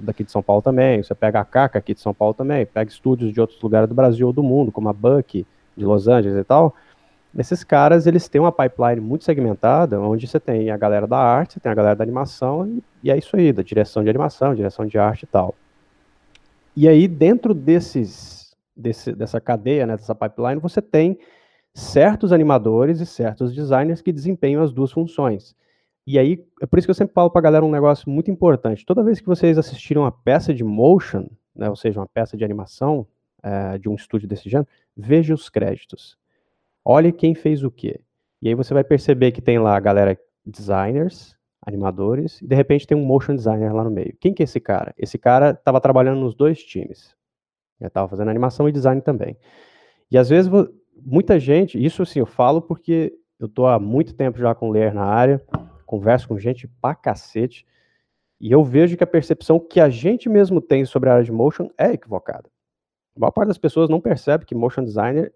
daqui 0.00 0.24
de 0.24 0.30
São 0.30 0.42
Paulo 0.42 0.62
também, 0.62 1.02
você 1.02 1.14
pega 1.14 1.40
a 1.40 1.44
Caca 1.44 1.78
aqui 1.78 1.94
de 1.94 2.00
São 2.00 2.12
Paulo 2.12 2.34
também, 2.34 2.66
pega 2.66 2.90
estúdios 2.90 3.32
de 3.32 3.40
outros 3.40 3.60
lugares 3.60 3.88
do 3.88 3.94
Brasil 3.94 4.26
ou 4.26 4.32
do 4.32 4.42
mundo, 4.42 4.72
como 4.72 4.88
a 4.88 4.92
Buck, 4.92 5.46
de 5.76 5.84
Los 5.84 6.08
Angeles 6.08 6.36
e 6.36 6.44
tal, 6.44 6.74
esses 7.36 7.62
caras, 7.62 8.06
eles 8.06 8.28
têm 8.28 8.40
uma 8.40 8.50
pipeline 8.50 9.00
muito 9.00 9.24
segmentada, 9.24 10.00
onde 10.00 10.26
você 10.26 10.40
tem 10.40 10.70
a 10.70 10.76
galera 10.76 11.06
da 11.06 11.18
arte, 11.18 11.54
você 11.54 11.60
tem 11.60 11.70
a 11.70 11.74
galera 11.74 11.94
da 11.94 12.02
animação, 12.02 12.66
e, 12.66 12.82
e 13.04 13.10
é 13.10 13.16
isso 13.16 13.36
aí, 13.36 13.52
da 13.52 13.62
direção 13.62 14.02
de 14.02 14.10
animação, 14.10 14.54
direção 14.54 14.84
de 14.84 14.98
arte 14.98 15.22
e 15.22 15.26
tal. 15.26 15.54
E 16.76 16.88
aí, 16.88 17.06
dentro 17.06 17.54
desses, 17.54 18.56
desse, 18.76 19.12
dessa 19.12 19.40
cadeia, 19.40 19.86
né, 19.86 19.96
dessa 19.96 20.14
pipeline, 20.14 20.60
você 20.60 20.82
tem 20.82 21.18
certos 21.72 22.32
animadores 22.32 23.00
e 23.00 23.06
certos 23.06 23.54
designers 23.54 24.02
que 24.02 24.12
desempenham 24.12 24.62
as 24.62 24.72
duas 24.72 24.90
funções. 24.90 25.54
E 26.06 26.18
aí, 26.18 26.44
é 26.60 26.66
por 26.66 26.78
isso 26.78 26.86
que 26.86 26.90
eu 26.90 26.94
sempre 26.94 27.14
falo 27.14 27.30
para 27.30 27.40
a 27.40 27.42
galera 27.42 27.64
um 27.64 27.70
negócio 27.70 28.10
muito 28.10 28.30
importante. 28.30 28.84
Toda 28.84 29.02
vez 29.02 29.20
que 29.20 29.26
vocês 29.26 29.58
assistirem 29.58 30.02
uma 30.02 30.10
peça 30.10 30.52
de 30.52 30.64
motion, 30.64 31.28
né, 31.54 31.68
ou 31.68 31.76
seja, 31.76 32.00
uma 32.00 32.06
peça 32.06 32.36
de 32.36 32.44
animação 32.44 33.06
é, 33.42 33.78
de 33.78 33.88
um 33.88 33.94
estúdio 33.94 34.28
desse 34.28 34.48
gênero, 34.48 34.68
veja 34.96 35.34
os 35.34 35.48
créditos. 35.48 36.18
Olhe 36.84 37.12
quem 37.12 37.34
fez 37.34 37.62
o 37.62 37.70
quê. 37.70 38.00
E 38.42 38.48
aí 38.48 38.54
você 38.54 38.72
vai 38.72 38.82
perceber 38.82 39.32
que 39.32 39.42
tem 39.42 39.58
lá 39.58 39.76
a 39.76 39.80
galera 39.80 40.18
designers, 40.44 41.36
animadores, 41.64 42.40
e 42.40 42.46
de 42.46 42.54
repente 42.54 42.86
tem 42.86 42.96
um 42.96 43.04
motion 43.04 43.34
designer 43.34 43.72
lá 43.74 43.84
no 43.84 43.90
meio. 43.90 44.16
Quem 44.18 44.32
que 44.32 44.42
é 44.42 44.44
esse 44.44 44.58
cara? 44.58 44.94
Esse 44.96 45.18
cara 45.18 45.50
estava 45.50 45.80
trabalhando 45.80 46.20
nos 46.20 46.34
dois 46.34 46.62
times. 46.62 47.14
Ele 47.78 47.88
estava 47.88 48.08
fazendo 48.08 48.30
animação 48.30 48.68
e 48.68 48.72
design 48.72 49.00
também. 49.00 49.36
E 50.10 50.16
às 50.18 50.28
vezes 50.28 50.50
muita 51.02 51.38
gente, 51.38 51.82
isso 51.82 52.02
assim 52.02 52.18
eu 52.18 52.26
falo 52.26 52.60
porque 52.60 53.12
eu 53.38 53.46
estou 53.46 53.66
há 53.66 53.78
muito 53.78 54.14
tempo 54.14 54.38
já 54.38 54.54
com 54.54 54.70
Layer 54.70 54.94
na 54.94 55.04
área, 55.04 55.40
converso 55.90 56.28
com 56.28 56.38
gente 56.38 56.68
pra 56.80 56.94
cacete, 56.94 57.66
e 58.40 58.52
eu 58.52 58.62
vejo 58.62 58.96
que 58.96 59.02
a 59.02 59.08
percepção 59.08 59.58
que 59.58 59.80
a 59.80 59.88
gente 59.90 60.28
mesmo 60.28 60.60
tem 60.60 60.84
sobre 60.84 61.10
a 61.10 61.14
área 61.14 61.24
de 61.24 61.32
motion 61.32 61.68
é 61.76 61.90
equivocada. 61.90 62.48
A 63.16 63.18
maior 63.18 63.32
parte 63.32 63.48
das 63.48 63.58
pessoas 63.58 63.90
não 63.90 64.00
percebe 64.00 64.46
que 64.46 64.54
motion 64.54 64.84
designer 64.84 65.34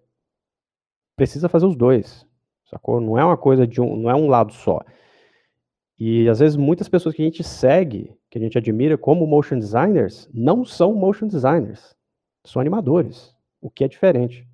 precisa 1.13 1.49
fazer 1.49 1.65
os 1.65 1.75
dois, 1.75 2.25
sacou? 2.69 3.01
Não 3.01 3.19
é 3.19 3.25
uma 3.25 3.35
coisa 3.35 3.67
de 3.67 3.81
um, 3.81 3.97
não 3.97 4.09
é 4.09 4.15
um 4.15 4.29
lado 4.29 4.53
só. 4.53 4.79
E 5.99 6.29
às 6.29 6.39
vezes 6.39 6.55
muitas 6.55 6.87
pessoas 6.87 7.13
que 7.13 7.21
a 7.21 7.25
gente 7.25 7.43
segue, 7.43 8.17
que 8.29 8.37
a 8.37 8.41
gente 8.41 8.57
admira 8.57 8.97
como 8.97 9.27
motion 9.27 9.59
designers, 9.59 10.29
não 10.33 10.63
são 10.63 10.95
motion 10.95 11.27
designers, 11.27 11.93
são 12.45 12.61
animadores, 12.61 13.35
o 13.59 13.69
que 13.69 13.83
é 13.83 13.89
diferente. 13.89 14.47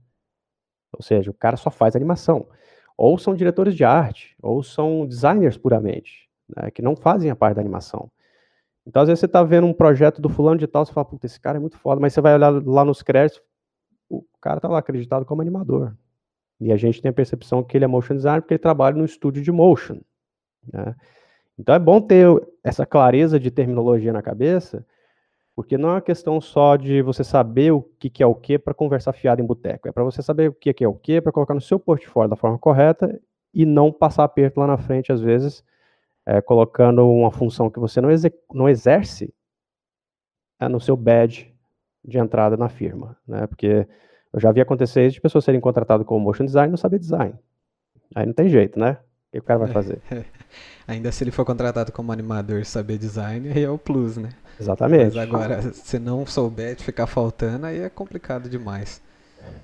Ou 0.94 1.04
seja, 1.04 1.30
o 1.30 1.34
cara 1.34 1.58
só 1.58 1.70
faz 1.70 1.96
animação 1.96 2.48
ou 3.04 3.18
são 3.18 3.34
diretores 3.34 3.74
de 3.74 3.84
arte, 3.84 4.36
ou 4.40 4.62
são 4.62 5.08
designers 5.08 5.58
puramente, 5.58 6.30
né, 6.56 6.70
que 6.70 6.84
não 6.84 6.96
fazem 6.96 7.32
a 7.32 7.36
parte 7.36 7.56
da 7.56 7.62
animação. 7.62 8.12
Então, 8.86 9.02
às 9.02 9.08
vezes, 9.08 9.20
você 9.20 9.26
está 9.26 9.42
vendo 9.42 9.66
um 9.66 9.74
projeto 9.74 10.22
do 10.22 10.30
fulano 10.30 10.60
de 10.60 10.68
tal, 10.68 10.86
você 10.86 10.94
fala, 10.94 11.06
puta, 11.06 11.26
esse 11.26 11.40
cara 11.40 11.58
é 11.58 11.60
muito 11.60 11.80
foda, 11.80 12.00
mas 12.00 12.14
você 12.14 12.22
vai 12.22 12.36
olhar 12.36 12.52
lá 12.64 12.86
nos 12.86 13.02
créditos, 13.02 13.42
o 14.08 14.24
cara 14.40 14.58
está 14.58 14.68
lá 14.68 14.78
acreditado 14.78 15.26
como 15.26 15.42
animador. 15.42 15.96
E 16.60 16.72
a 16.72 16.78
gente 16.78 17.02
tem 17.02 17.10
a 17.10 17.14
percepção 17.14 17.64
que 17.64 17.76
ele 17.76 17.86
é 17.86 17.88
motion 17.88 18.14
designer 18.14 18.44
porque 18.44 18.54
ele 18.54 18.60
trabalha 18.60 18.96
no 18.96 19.06
estúdio 19.06 19.42
de 19.42 19.52
motion. 19.52 20.00
Né? 20.72 20.96
Então, 21.58 21.74
é 21.74 21.80
bom 21.80 22.00
ter 22.00 22.28
essa 22.64 22.86
clareza 22.86 23.40
de 23.40 23.50
terminologia 23.50 24.14
na 24.14 24.22
cabeça, 24.22 24.86
porque 25.56 25.78
não 25.78 25.90
é 25.90 25.94
uma 25.94 26.02
questão 26.02 26.40
só 26.40 26.76
de 26.76 27.02
você 27.02 27.24
saber 27.24 27.72
o 27.72 27.82
que, 27.82 28.10
que 28.10 28.24
é 28.24 28.26
o 28.26 28.34
que 28.34 28.58
para 28.58 28.74
conversar 28.74 29.14
fiado 29.14 29.42
em 29.42 29.46
boteco. 29.46 29.88
É 29.88 29.92
para 29.92 30.04
você 30.04 30.22
saber 30.22 30.50
o 30.50 30.54
que, 30.54 30.74
que 30.74 30.84
é 30.84 30.88
o 30.88 30.94
que 30.94 31.20
para 31.22 31.32
colocar 31.32 31.54
no 31.54 31.62
seu 31.62 31.80
portfólio 31.80 32.30
da 32.30 32.36
forma 32.36 32.58
correta 32.58 33.20
e 33.54 33.66
não 33.66 33.92
passar 33.92 34.24
aperto 34.24 34.60
lá 34.60 34.68
na 34.68 34.78
frente, 34.78 35.12
às 35.12 35.22
vezes, 35.22 35.64
é, 36.26 36.42
colocando 36.42 37.08
uma 37.10 37.32
função 37.32 37.70
que 37.70 37.80
você 37.80 38.00
não, 38.00 38.10
não 38.54 38.70
exerce 38.70 39.34
é, 40.60 40.68
no 40.70 40.80
seu 40.80 40.96
badge 40.96 41.54
de 42.04 42.18
entrada 42.18 42.56
na 42.56 42.70
firma. 42.70 43.18
Né? 43.28 43.46
Porque 43.46 43.88
eu 44.34 44.40
já 44.40 44.52
vi 44.52 44.62
acontecer 44.62 45.06
isso 45.06 45.16
de 45.16 45.22
pessoas 45.22 45.44
serem 45.44 45.60
contratadas 45.60 46.08
como 46.08 46.24
motion 46.24 46.46
design 46.46 46.70
e 46.70 46.72
não 46.72 46.78
saber 46.78 46.98
design. 46.98 47.36
Aí 48.16 48.26
não 48.26 48.34
tem 48.34 48.48
jeito, 48.48 48.80
né? 48.80 48.98
O 49.30 49.32
que 49.32 49.40
o 49.40 49.44
cara 49.44 49.60
vai 49.60 49.70
fazer? 49.70 50.02
Ainda 50.88 51.12
se 51.12 51.24
ele 51.24 51.32
for 51.32 51.46
contratado 51.46 51.92
como 51.92 52.12
animador 52.12 52.60
e 52.60 52.66
saber 52.66 52.98
design, 52.98 53.50
aí 53.50 53.64
é 53.64 53.70
o 53.70 53.78
plus, 53.78 54.18
né? 54.18 54.30
Exatamente. 54.62 55.16
Mas 55.16 55.18
agora, 55.18 55.62
se 55.74 56.00
não 56.00 56.26
souber 56.26 56.76
de 56.76 56.84
ficar 56.84 57.08
faltando, 57.08 57.66
aí 57.66 57.80
é 57.80 57.90
complicado 57.90 58.48
demais. 58.48 59.02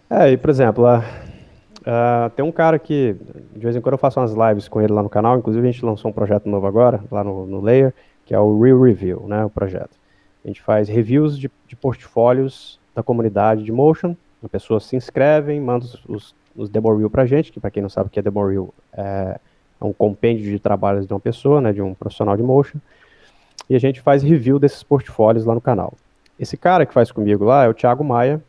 É, 0.10 0.32
e 0.32 0.38
por 0.38 0.50
exemplo, 0.50 0.86
uh, 0.86 1.00
uh, 1.00 2.30
tem 2.36 2.44
um 2.44 2.52
cara 2.52 2.80
que, 2.80 3.16
de 3.56 3.60
vez 3.60 3.76
em 3.76 3.82
quando 3.82 3.94
eu 3.94 4.00
faço 4.00 4.20
umas 4.20 4.34
lives 4.34 4.68
com 4.68 4.82
ele 4.82 4.92
lá 4.92 5.04
no 5.04 5.10
canal, 5.10 5.38
inclusive 5.38 5.68
a 5.68 5.72
gente 5.72 5.86
lançou 5.86 6.10
um 6.10 6.14
projeto 6.14 6.50
novo 6.50 6.66
agora, 6.66 7.04
lá 7.12 7.24
no, 7.24 7.46
no 7.46 7.62
Layer, 7.62 7.94
que 8.26 8.34
é 8.34 8.40
o 8.40 8.60
Real 8.60 8.82
Review, 8.82 9.26
né, 9.28 9.46
o 9.46 9.50
projeto. 9.50 9.96
A 10.44 10.48
gente 10.48 10.62
faz 10.62 10.90
reviews 10.90 11.38
de, 11.38 11.52
de 11.68 11.76
portfólios 11.76 12.80
da 12.96 13.04
comunidade 13.04 13.64
de 13.64 13.72
Motion, 13.72 14.16
as 14.44 14.50
pessoas 14.50 14.86
se 14.86 14.96
inscrevem, 14.96 15.60
mandam 15.60 15.88
os, 15.88 16.06
os, 16.08 16.36
os 16.56 16.70
demo 16.70 16.96
reel 16.96 17.10
pra 17.10 17.26
gente, 17.26 17.52
que 17.52 17.60
para 17.60 17.70
quem 17.70 17.82
não 17.82 17.90
sabe 17.90 18.08
o 18.08 18.10
que 18.10 18.20
é 18.20 18.22
demo 18.22 18.46
reel, 18.46 18.74
é, 18.94 19.40
é 19.80 19.86
um 19.86 19.94
compêndio 19.94 20.50
de 20.50 20.60
trabalhos 20.60 21.06
de 21.06 21.14
uma 21.14 21.20
pessoa, 21.20 21.62
né, 21.62 21.72
de 21.72 21.82
um 21.82 21.94
profissional 21.94 22.36
de 22.36 22.44
Motion, 22.44 22.80
e 23.70 23.76
a 23.76 23.80
gente 23.80 24.02
faz 24.02 24.24
review 24.24 24.60
desses 24.60 24.84
portfólios 24.84 25.46
lá 25.46 25.54
no 25.54 25.62
canal. 25.62 25.94
Esse 26.40 26.56
cara 26.56 26.86
que 26.86 26.94
faz 26.94 27.12
comigo 27.12 27.44
lá 27.44 27.66
é 27.66 27.70
o 27.70 27.74
Thiago 27.74 28.04
Maia, 28.04 28.42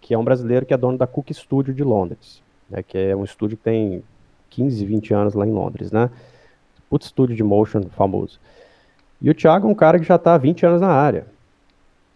que 0.00 0.14
é 0.14 0.18
um 0.18 0.24
brasileiro 0.24 0.66
que 0.66 0.74
é 0.74 0.76
dono 0.76 0.98
da 0.98 1.06
Cook 1.06 1.30
Studio 1.32 1.74
de 1.74 1.82
Londres, 1.82 2.42
né, 2.68 2.82
que 2.82 2.96
é 2.96 3.16
um 3.16 3.24
estúdio 3.24 3.56
que 3.56 3.64
tem 3.64 4.02
15, 4.50 4.84
20 4.84 5.14
anos 5.14 5.34
lá 5.34 5.46
em 5.46 5.52
Londres, 5.52 5.90
né? 5.90 6.10
Putz 6.88 7.06
estúdio 7.06 7.34
de 7.34 7.42
motion 7.42 7.82
famoso. 7.90 8.38
E 9.20 9.28
o 9.28 9.34
Thiago 9.34 9.66
é 9.66 9.70
um 9.70 9.74
cara 9.74 9.98
que 9.98 10.04
já 10.04 10.16
está 10.16 10.34
há 10.34 10.38
20 10.38 10.66
anos 10.66 10.80
na 10.80 10.88
área. 10.88 11.26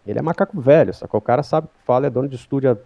Ele 0.05 0.17
é 0.17 0.21
macaco 0.21 0.59
velho, 0.59 0.93
sacou? 0.93 1.19
O 1.19 1.21
cara 1.21 1.43
sabe 1.43 1.67
que 1.67 1.85
fala, 1.85 2.07
é 2.07 2.09
dono 2.09 2.27
de 2.27 2.35
estúdio 2.35 2.71
há 2.71 2.77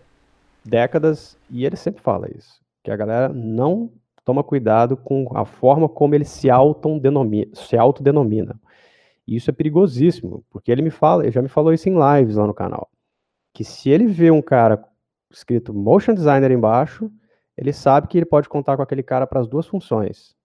décadas, 0.63 1.37
e 1.49 1.65
ele 1.65 1.75
sempre 1.75 2.01
fala 2.01 2.27
isso. 2.35 2.59
Que 2.83 2.91
a 2.91 2.95
galera 2.95 3.29
não 3.29 3.89
toma 4.23 4.43
cuidado 4.43 4.97
com 4.97 5.29
a 5.35 5.45
forma 5.45 5.87
como 5.87 6.15
ele 6.15 6.25
se 6.25 6.49
autodenomina. 6.49 7.47
Se 7.53 7.77
autodenomina. 7.77 8.55
E 9.27 9.35
isso 9.35 9.49
é 9.49 9.53
perigosíssimo, 9.53 10.43
porque 10.49 10.71
ele 10.71 10.81
me 10.81 10.89
fala, 10.91 11.23
ele 11.23 11.31
já 11.31 11.41
me 11.41 11.47
falou 11.47 11.73
isso 11.73 11.89
em 11.89 11.95
lives 11.95 12.35
lá 12.35 12.45
no 12.45 12.53
canal, 12.53 12.89
que 13.53 13.63
se 13.63 13.89
ele 13.89 14.05
vê 14.05 14.29
um 14.29 14.41
cara 14.41 14.83
escrito 15.31 15.73
motion 15.73 16.13
designer 16.13 16.51
embaixo, 16.51 17.11
ele 17.57 17.73
sabe 17.73 18.07
que 18.07 18.17
ele 18.17 18.25
pode 18.25 18.49
contar 18.49 18.75
com 18.75 18.83
aquele 18.83 19.03
cara 19.03 19.25
para 19.25 19.39
as 19.39 19.47
duas 19.47 19.65
funções. 19.65 20.35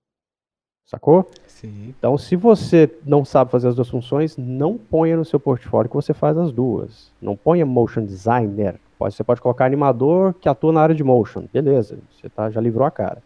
Sacou? 0.90 1.28
Sim. 1.46 1.94
Então, 1.96 2.18
se 2.18 2.34
você 2.34 2.92
não 3.04 3.24
sabe 3.24 3.50
fazer 3.50 3.68
as 3.68 3.76
duas 3.76 3.88
funções, 3.88 4.36
não 4.36 4.76
ponha 4.76 5.16
no 5.16 5.24
seu 5.24 5.38
portfólio 5.38 5.88
que 5.88 5.94
você 5.94 6.12
faz 6.12 6.36
as 6.36 6.50
duas. 6.50 7.12
Não 7.22 7.36
ponha 7.36 7.64
motion 7.64 8.04
designer. 8.04 8.80
Pode, 8.98 9.14
você 9.14 9.22
pode 9.22 9.40
colocar 9.40 9.66
animador 9.66 10.34
que 10.34 10.48
atua 10.48 10.72
na 10.72 10.80
área 10.80 10.94
de 10.94 11.04
motion. 11.04 11.44
Beleza, 11.52 11.98
você 12.10 12.28
tá, 12.28 12.50
já 12.50 12.60
livrou 12.60 12.84
a 12.84 12.90
cara. 12.90 13.22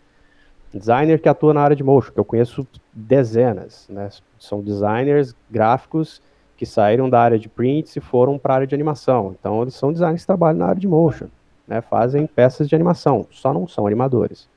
Designer 0.74 1.20
que 1.20 1.28
atua 1.28 1.54
na 1.54 1.60
área 1.60 1.76
de 1.76 1.84
motion, 1.84 2.12
que 2.12 2.18
eu 2.18 2.24
conheço 2.24 2.66
dezenas, 2.92 3.86
né? 3.88 4.10
São 4.40 4.60
designers 4.60 5.34
gráficos 5.48 6.20
que 6.56 6.66
saíram 6.66 7.08
da 7.08 7.20
área 7.20 7.38
de 7.38 7.48
prints 7.48 7.94
e 7.96 8.00
foram 8.00 8.38
para 8.38 8.54
a 8.54 8.56
área 8.56 8.66
de 8.66 8.74
animação. 8.74 9.34
Então, 9.38 9.62
eles 9.62 9.74
são 9.74 9.92
designers 9.92 10.22
que 10.22 10.26
trabalham 10.26 10.58
na 10.58 10.66
área 10.66 10.80
de 10.80 10.88
motion, 10.88 11.28
né? 11.66 11.80
Fazem 11.80 12.26
peças 12.26 12.68
de 12.68 12.74
animação, 12.74 13.26
só 13.30 13.54
não 13.54 13.68
são 13.68 13.86
animadores. 13.86 14.48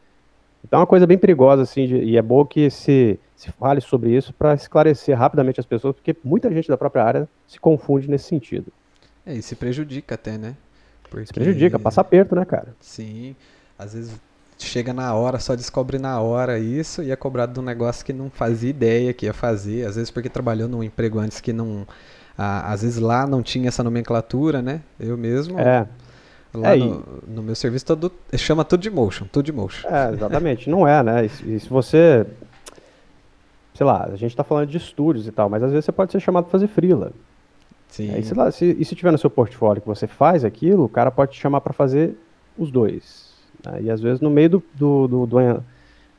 Então, 0.64 0.80
é 0.80 0.82
uma 0.82 0.88
coisa 0.88 1.06
bem 1.06 1.18
perigosa, 1.18 1.62
assim, 1.62 1.86
de, 1.86 1.98
e 1.98 2.18
é 2.18 2.22
bom 2.22 2.44
que 2.44 2.70
se, 2.70 3.20
se 3.36 3.52
fale 3.52 3.80
sobre 3.80 4.16
isso 4.16 4.34
para 4.34 4.56
esclarecer 4.56 5.16
rapidamente 5.18 5.60
as 5.60 5.66
pessoas, 5.66 5.96
porque 5.96 6.16
muita 6.24 6.52
gente 6.52 6.68
da 6.68 6.78
própria 6.78 7.04
área 7.04 7.30
se 7.48 7.60
confunde 7.60 8.10
nesse 8.10 8.26
sentido. 8.26 8.74
É, 9.24 9.34
e 9.36 9.42
se 9.42 9.56
prejudica 9.56 10.16
até, 10.16 10.38
né? 10.38 10.56
Porque... 11.10 11.28
Se 11.28 11.34
prejudica, 11.34 11.78
passa 11.78 12.02
aperto, 12.02 12.36
né, 12.36 12.44
cara? 12.44 12.76
Sim, 12.80 13.36
às 13.78 13.94
vezes 13.94 14.20
chega 14.58 14.94
na 14.94 15.14
hora, 15.14 15.40
só 15.40 15.56
descobre 15.56 16.00
na 16.00 16.20
hora 16.20 16.58
isso 16.60 17.04
e 17.04 17.12
é 17.12 17.16
cobrado 17.16 17.54
de 17.54 17.60
um 17.60 17.64
negócio 17.64 18.06
que 18.06 18.12
não 18.14 18.30
fazia 18.30 18.70
ideia 18.70 19.14
que 19.14 19.26
ia 19.26 19.34
fazer, 19.34 19.86
às 19.86 19.96
vezes 19.96 20.10
porque 20.12 20.30
trabalhou 20.30 20.68
num 20.68 20.84
emprego 20.84 21.20
antes 21.20 21.40
que 21.40 21.54
não 21.54 21.88
ah, 22.38 22.72
às 22.72 22.82
vezes 22.82 22.98
lá 23.00 23.26
não 23.28 23.42
tinha 23.44 23.68
essa 23.68 23.84
nomenclatura, 23.84 24.62
né? 24.62 24.82
Eu 25.00 25.18
mesmo 25.18 25.60
É, 25.60 25.88
lá 26.54 26.74
É, 26.74 26.76
no, 26.76 27.04
no 27.28 27.44
meu 27.44 27.56
serviço 27.56 27.86
todo 27.86 28.12
chama 28.36 28.64
tudo 28.66 28.82
de 28.82 28.90
motion, 28.90 29.26
tudo 29.32 29.46
de 29.46 29.52
motion. 29.52 29.88
é, 29.88 30.14
exatamente. 30.14 30.70
Não 30.70 30.88
é, 30.88 31.04
né? 31.04 31.26
E, 31.26 31.30
se- 31.30 31.56
e 31.56 31.60
se 31.60 31.70
você. 31.70 32.26
Sei 33.74 33.86
lá, 33.86 34.06
a 34.12 34.16
gente 34.16 34.36
tá 34.36 34.44
falando 34.44 34.68
de 34.70 34.78
estúdios 34.78 35.28
e 35.28 35.32
tal, 35.32 35.50
mas 35.50 35.62
às 35.62 35.70
vezes 35.72 35.86
você 35.86 35.92
pode 35.92 36.12
ser 36.12 36.20
chamado 36.20 36.46
para 36.46 36.52
fazer 36.52 36.68
freela. 36.68 37.12
Sim. 37.90 38.12
Aí, 38.14 38.24
sei 38.24 38.36
lá, 38.36 38.52
se, 38.52 38.76
e 38.78 38.84
se 38.84 38.96
tiver 38.96 39.12
no 39.12 39.18
seu 39.18 39.30
portfólio 39.30 39.82
que 39.82 39.88
você 39.88 40.08
faz 40.08 40.44
aquilo, 40.44 40.84
o 40.86 40.90
cara 40.90 41.12
pode 41.12 41.34
te 41.34 41.40
chamar 41.40 41.62
para 41.62 41.74
fazer 41.74 42.16
os 42.58 42.72
dois. 42.72 43.27
Né? 43.66 43.82
E 43.84 43.90
às 43.92 44.02
vezes 44.02 44.22
no 44.22 44.30
meio 44.30 44.50
do, 44.50 44.64
do, 44.74 45.08
do- 45.08 45.28
do- 45.28 45.64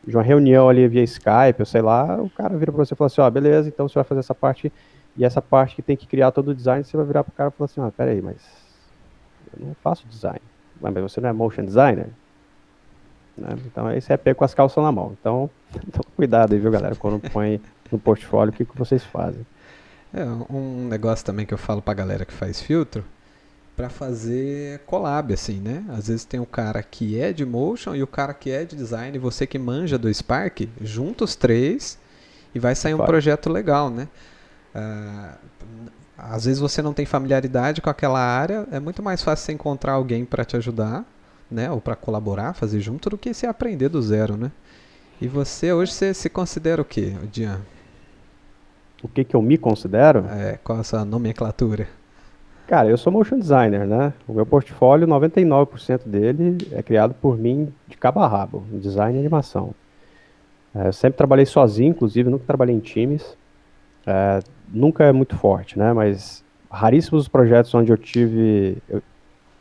de 0.07 0.16
uma 0.16 0.23
reunião 0.23 0.68
ali 0.68 0.87
via 0.88 1.02
Skype, 1.02 1.61
ou 1.61 1.66
sei 1.66 1.83
lá, 1.83 2.21
o 2.23 2.30
cara 2.30 2.57
vira 2.57 2.73
para 2.73 2.85
você 2.85 2.95
e 2.95 2.97
fala 2.97 3.07
assim, 3.07 3.21
ó, 3.21 3.28
beleza, 3.30 3.68
então 3.68 3.88
você 3.88 3.95
vai 3.95 4.04
fazer 4.04 4.21
essa 4.21 4.35
parte, 4.35 4.73
e 5.16 5.25
essa 5.25 5.42
parte 5.42 5.76
que 5.76 5.83
tem 5.83 5.97
que 5.97 6.07
criar 6.07 6.30
todo 6.30 6.49
o 6.49 6.54
design, 6.54 6.85
você 6.85 6.97
vai 6.97 7.07
virar 7.07 7.25
pro 7.25 7.33
cara 7.33 7.50
e 7.50 7.57
falar 7.57 7.66
assim, 7.66 7.80
ó, 7.80 7.90
peraí, 7.90 8.23
mas 8.23 8.40
eu 9.59 9.66
não 9.66 9.75
faço 9.83 10.07
design. 10.09 10.40
Mas 10.80 10.95
mas 10.95 11.02
você 11.02 11.21
não 11.21 11.28
é 11.28 11.33
motion 11.33 11.64
designer? 11.64 12.09
Né? 13.37 13.49
Então 13.66 13.87
aí 13.87 14.00
você 14.00 14.12
é 14.12 14.16
pego 14.16 14.38
com 14.38 14.45
as 14.45 14.54
calças 14.54 14.83
na 14.83 14.92
mão. 14.92 15.16
Então, 15.21 15.50
então 15.87 16.02
cuidado 16.16 16.52
aí, 16.52 16.59
viu, 16.59 16.71
galera, 16.71 16.95
quando 16.95 17.21
põe 17.30 17.61
no 17.90 17.99
portfólio 17.99 18.52
o 18.52 18.57
que, 18.57 18.64
que 18.64 18.78
vocês 18.78 19.04
fazem. 19.04 19.45
É, 20.12 20.25
um 20.25 20.88
negócio 20.88 21.25
também 21.25 21.45
que 21.45 21.52
eu 21.52 21.59
falo 21.59 21.83
pra 21.83 21.92
galera 21.95 22.25
que 22.25 22.33
faz 22.33 22.62
filtro, 22.62 23.04
pra 23.78 23.88
fazer 23.88 24.80
collab, 24.80 25.32
assim, 25.32 25.61
né? 25.61 25.85
Às 25.90 26.08
vezes 26.08 26.25
tem 26.25 26.40
o 26.40 26.44
cara 26.44 26.82
que 26.82 27.18
é 27.18 27.32
de 27.32 27.47
motion 27.47 27.94
e 27.94 28.02
o 28.02 28.08
cara 28.08 28.35
que 28.35 28.50
é 28.50 28.64
de 28.64 28.75
design, 28.75 29.16
você 29.20 29.47
que 29.47 29.56
manja 29.56 29.97
do 29.97 30.12
Spark, 30.12 30.68
junta 30.80 31.23
os 31.23 31.37
três 31.37 31.97
e 32.52 32.58
vai 32.58 32.75
sair 32.75 32.94
um 32.94 32.99
Vai. 32.99 33.06
projeto 33.06 33.49
legal, 33.49 33.88
né? 33.88 34.08
Ah, 34.75 35.37
às 36.18 36.47
vezes 36.47 36.58
você 36.58 36.82
não 36.82 36.92
tem 36.92 37.06
familiaridade 37.06 37.80
com 37.80 37.88
aquela 37.88 38.18
área, 38.18 38.66
é 38.73 38.80
muito 38.80 39.00
mais 39.00 39.23
fácil 39.23 39.47
você 39.47 39.52
encontrar 39.52 39.92
alguém 39.92 40.25
pra 40.25 40.44
te 40.44 40.56
ajudar, 40.56 41.04
né? 41.49 41.70
Ou 41.70 41.80
pra 41.80 41.94
colaborar, 41.94 42.54
fazer 42.54 42.80
junto, 42.80 43.08
do 43.08 43.16
que 43.16 43.32
você 43.32 43.47
aprender 43.47 43.88
do 43.88 44.02
zero, 44.02 44.37
né? 44.37 44.50
E 45.20 45.28
você 45.28 45.73
hoje 45.73 45.92
você 45.92 46.12
se 46.12 46.28
considera 46.28 46.82
o 46.82 46.85
quê, 46.85 47.14
Dian? 47.30 47.61
O 49.04 49.06
que, 49.06 49.23
que 49.23 49.37
eu 49.37 49.42
me 49.42 49.56
considero? 49.56 50.26
É, 50.30 50.58
qual 50.64 50.80
a 50.80 50.82
sua 50.82 51.04
nomenclatura? 51.04 51.87
Cara, 52.68 52.90
eu 52.90 52.98
sou 52.98 53.10
motion 53.10 53.38
designer, 53.38 53.87
né? 53.87 54.12
O 54.28 54.34
meu 54.34 54.44
portfólio, 54.44 55.08
99% 55.08 56.06
dele 56.06 56.58
é 56.70 56.82
criado 56.82 57.14
por 57.14 57.38
mim 57.38 57.72
de 57.87 57.96
cabo 57.96 58.20
a 58.20 58.28
rabo, 58.28 58.62
design 58.72 59.16
e 59.16 59.18
animação. 59.18 59.75
É, 60.75 60.88
eu 60.88 60.92
sempre 60.92 61.16
trabalhei 61.16 61.46
sozinho, 61.46 61.92
inclusive, 61.92 62.28
nunca 62.28 62.44
trabalhei 62.44 62.75
em 62.75 62.78
times. 62.78 63.38
É, 64.06 64.40
nunca 64.68 65.04
é 65.04 65.12
muito 65.12 65.34
forte, 65.34 65.78
né? 65.78 65.94
Mas 65.94 66.44
raríssimos 66.70 67.22
os 67.22 67.28
projetos 67.28 67.75
onde 67.75 67.90
eu 67.90 67.96
tive. 67.96 68.76
Eu, 68.87 69.02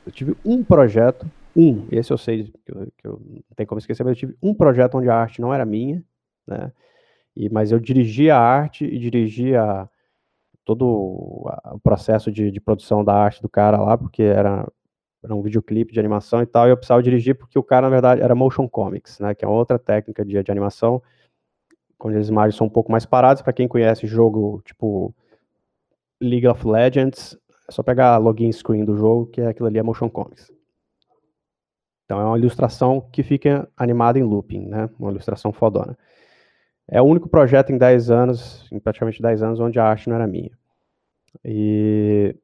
eu 0.05 0.11
tive 0.11 0.35
um 0.43 0.61
projeto, 0.61 1.25
um, 1.55 1.87
esse 1.89 2.11
eu 2.11 2.17
sei 2.17 2.51
que 2.65 2.71
eu, 2.73 2.87
que 2.97 3.07
eu 3.07 3.21
não 3.25 3.55
tem 3.55 3.65
como 3.65 3.79
esquecer, 3.79 4.03
mas 4.03 4.17
eu 4.17 4.19
tive 4.19 4.35
um 4.43 4.53
projeto 4.53 4.97
onde 4.97 5.09
a 5.09 5.15
arte 5.15 5.39
não 5.39 5.53
era 5.53 5.63
minha, 5.63 6.03
né? 6.45 6.73
E, 7.33 7.47
mas 7.47 7.71
eu 7.71 7.79
dirigia 7.79 8.35
a 8.35 8.41
arte 8.41 8.83
e 8.83 8.99
dirigia 8.99 9.87
todo 10.67 10.85
o 10.85 11.79
processo 11.81 12.29
de, 12.29 12.51
de 12.51 12.59
produção 12.59 13.01
da 13.01 13.13
arte 13.13 13.41
do 13.41 13.47
cara 13.47 13.81
lá, 13.81 13.97
porque 13.97 14.21
era, 14.21 14.67
era 15.23 15.33
um 15.33 15.41
videoclipe 15.41 15.93
de 15.93 15.99
animação 15.99 16.41
e 16.41 16.45
tal, 16.45 16.67
e 16.67 16.71
eu 16.71 16.75
precisava 16.75 17.01
dirigir 17.01 17.35
porque 17.35 17.57
o 17.57 17.63
cara, 17.63 17.83
na 17.83 17.89
verdade, 17.89 18.21
era 18.21 18.35
motion 18.35 18.67
comics, 18.67 19.17
né, 19.21 19.33
que 19.33 19.45
é 19.45 19.47
outra 19.47 19.79
técnica 19.79 20.25
de, 20.25 20.43
de 20.43 20.51
animação, 20.51 21.01
onde 21.97 22.17
as 22.17 22.27
imagens 22.27 22.57
são 22.57 22.67
um 22.67 22.69
pouco 22.69 22.91
mais 22.91 23.05
paradas, 23.05 23.41
para 23.41 23.53
quem 23.53 23.65
conhece 23.65 24.05
jogo 24.05 24.61
tipo 24.65 25.15
League 26.21 26.45
of 26.45 26.67
Legends, 26.67 27.37
é 27.69 27.71
só 27.71 27.81
pegar 27.81 28.15
a 28.15 28.17
login 28.17 28.51
screen 28.51 28.83
do 28.83 28.97
jogo, 28.97 29.27
que 29.27 29.39
é 29.39 29.47
aquilo 29.47 29.67
ali 29.69 29.79
é 29.79 29.83
motion 29.83 30.09
comics. 30.09 30.51
Então 32.03 32.19
é 32.19 32.25
uma 32.25 32.37
ilustração 32.37 32.99
que 33.09 33.23
fica 33.23 33.69
animada 33.77 34.19
em 34.19 34.23
looping, 34.23 34.67
né, 34.67 34.89
uma 34.99 35.11
ilustração 35.11 35.53
fodona. 35.53 35.97
É 36.89 37.01
o 37.01 37.05
único 37.05 37.29
projeto 37.29 37.71
em 37.71 37.77
10 37.77 38.11
anos, 38.11 38.67
em 38.69 38.79
praticamente 38.79 39.21
10 39.21 39.43
anos, 39.43 39.59
onde 39.61 39.79
a 39.79 39.85
arte 39.85 40.09
não 40.09 40.15
era 40.17 40.27
minha. 40.27 40.51
E 41.43 42.35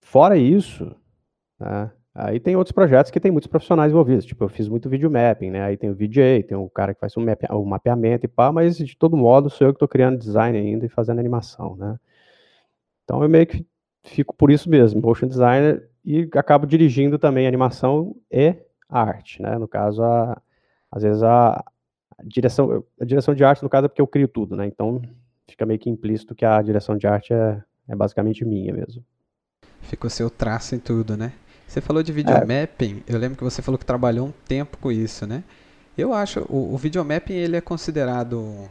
fora 0.00 0.36
isso, 0.36 0.94
né, 1.58 1.90
aí 2.14 2.40
tem 2.40 2.56
outros 2.56 2.72
projetos 2.72 3.10
que 3.10 3.20
tem 3.20 3.30
muitos 3.30 3.48
profissionais 3.48 3.92
envolvidos. 3.92 4.24
Tipo, 4.24 4.44
eu 4.44 4.48
fiz 4.48 4.68
muito 4.68 4.88
video 4.88 5.10
mapping, 5.10 5.50
né? 5.50 5.62
Aí 5.62 5.76
tem 5.76 5.90
o 5.90 5.94
VJ, 5.94 6.44
tem 6.44 6.56
o 6.56 6.68
cara 6.68 6.94
que 6.94 7.00
faz 7.00 7.16
o, 7.16 7.20
map, 7.20 7.42
o 7.50 7.64
mapeamento 7.64 8.26
e 8.26 8.28
pá, 8.28 8.52
mas 8.52 8.76
de 8.76 8.96
todo 8.96 9.16
modo 9.16 9.50
sou 9.50 9.66
eu 9.66 9.72
que 9.72 9.76
estou 9.76 9.88
criando 9.88 10.18
design 10.18 10.56
ainda 10.58 10.86
e 10.86 10.88
fazendo 10.88 11.18
animação, 11.20 11.76
né? 11.76 11.98
Então 13.04 13.22
eu 13.22 13.28
meio 13.28 13.46
que 13.46 13.66
fico 14.04 14.34
por 14.34 14.50
isso 14.50 14.68
mesmo, 14.68 15.00
motion 15.00 15.26
designer, 15.28 15.88
e 16.04 16.28
acabo 16.34 16.66
dirigindo 16.66 17.18
também 17.18 17.46
animação 17.46 18.16
e 18.30 18.56
arte, 18.88 19.40
né? 19.40 19.56
No 19.58 19.68
caso, 19.68 20.02
a, 20.02 20.40
às 20.90 21.02
vezes 21.02 21.22
a, 21.22 21.64
a 22.18 22.22
direção, 22.24 22.84
a 23.00 23.04
direção 23.04 23.34
de 23.34 23.44
arte, 23.44 23.62
no 23.62 23.68
caso, 23.70 23.86
é 23.86 23.88
porque 23.88 24.02
eu 24.02 24.06
crio 24.06 24.28
tudo, 24.28 24.56
né? 24.56 24.66
Então 24.66 25.00
fica 25.48 25.64
meio 25.66 25.78
que 25.78 25.90
implícito 25.90 26.34
que 26.34 26.44
a 26.44 26.60
direção 26.62 26.96
de 26.96 27.06
arte 27.06 27.32
é, 27.32 27.62
é 27.92 27.96
basicamente 27.96 28.44
minha 28.44 28.72
mesmo. 28.72 29.04
Fica 29.82 30.06
o 30.06 30.10
seu 30.10 30.30
traço 30.30 30.74
em 30.74 30.78
tudo, 30.78 31.16
né? 31.16 31.32
Você 31.66 31.80
falou 31.80 32.02
de 32.02 32.12
videomapping, 32.12 33.02
eu 33.06 33.18
lembro 33.18 33.36
que 33.36 33.44
você 33.44 33.60
falou 33.60 33.78
que 33.78 33.84
trabalhou 33.84 34.26
um 34.26 34.32
tempo 34.46 34.78
com 34.78 34.90
isso, 34.90 35.26
né? 35.26 35.44
Eu 35.96 36.12
acho, 36.12 36.40
o, 36.48 36.72
o 36.72 36.78
videomapping 36.78 37.34
ele 37.34 37.56
é 37.56 37.60
considerado 37.60 38.68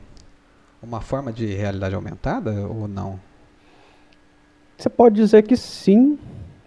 uma 0.81 1.01
forma 1.01 1.31
de 1.31 1.45
realidade 1.45 1.93
aumentada 1.93 2.67
ou 2.67 2.88
não? 2.88 3.19
Você 4.75 4.89
pode 4.89 5.15
dizer 5.15 5.43
que 5.43 5.55
sim, 5.55 6.17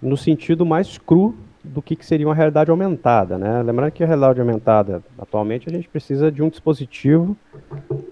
no 0.00 0.16
sentido 0.16 0.64
mais 0.64 0.96
cru 0.96 1.34
do 1.64 1.82
que, 1.82 1.96
que 1.96 2.06
seria 2.06 2.28
uma 2.28 2.34
realidade 2.34 2.70
aumentada, 2.70 3.36
né? 3.36 3.62
Lembrando 3.62 3.90
que 3.90 4.04
a 4.04 4.06
realidade 4.06 4.40
aumentada, 4.40 5.02
atualmente, 5.18 5.68
a 5.68 5.72
gente 5.72 5.88
precisa 5.88 6.30
de 6.30 6.42
um 6.42 6.48
dispositivo 6.48 7.36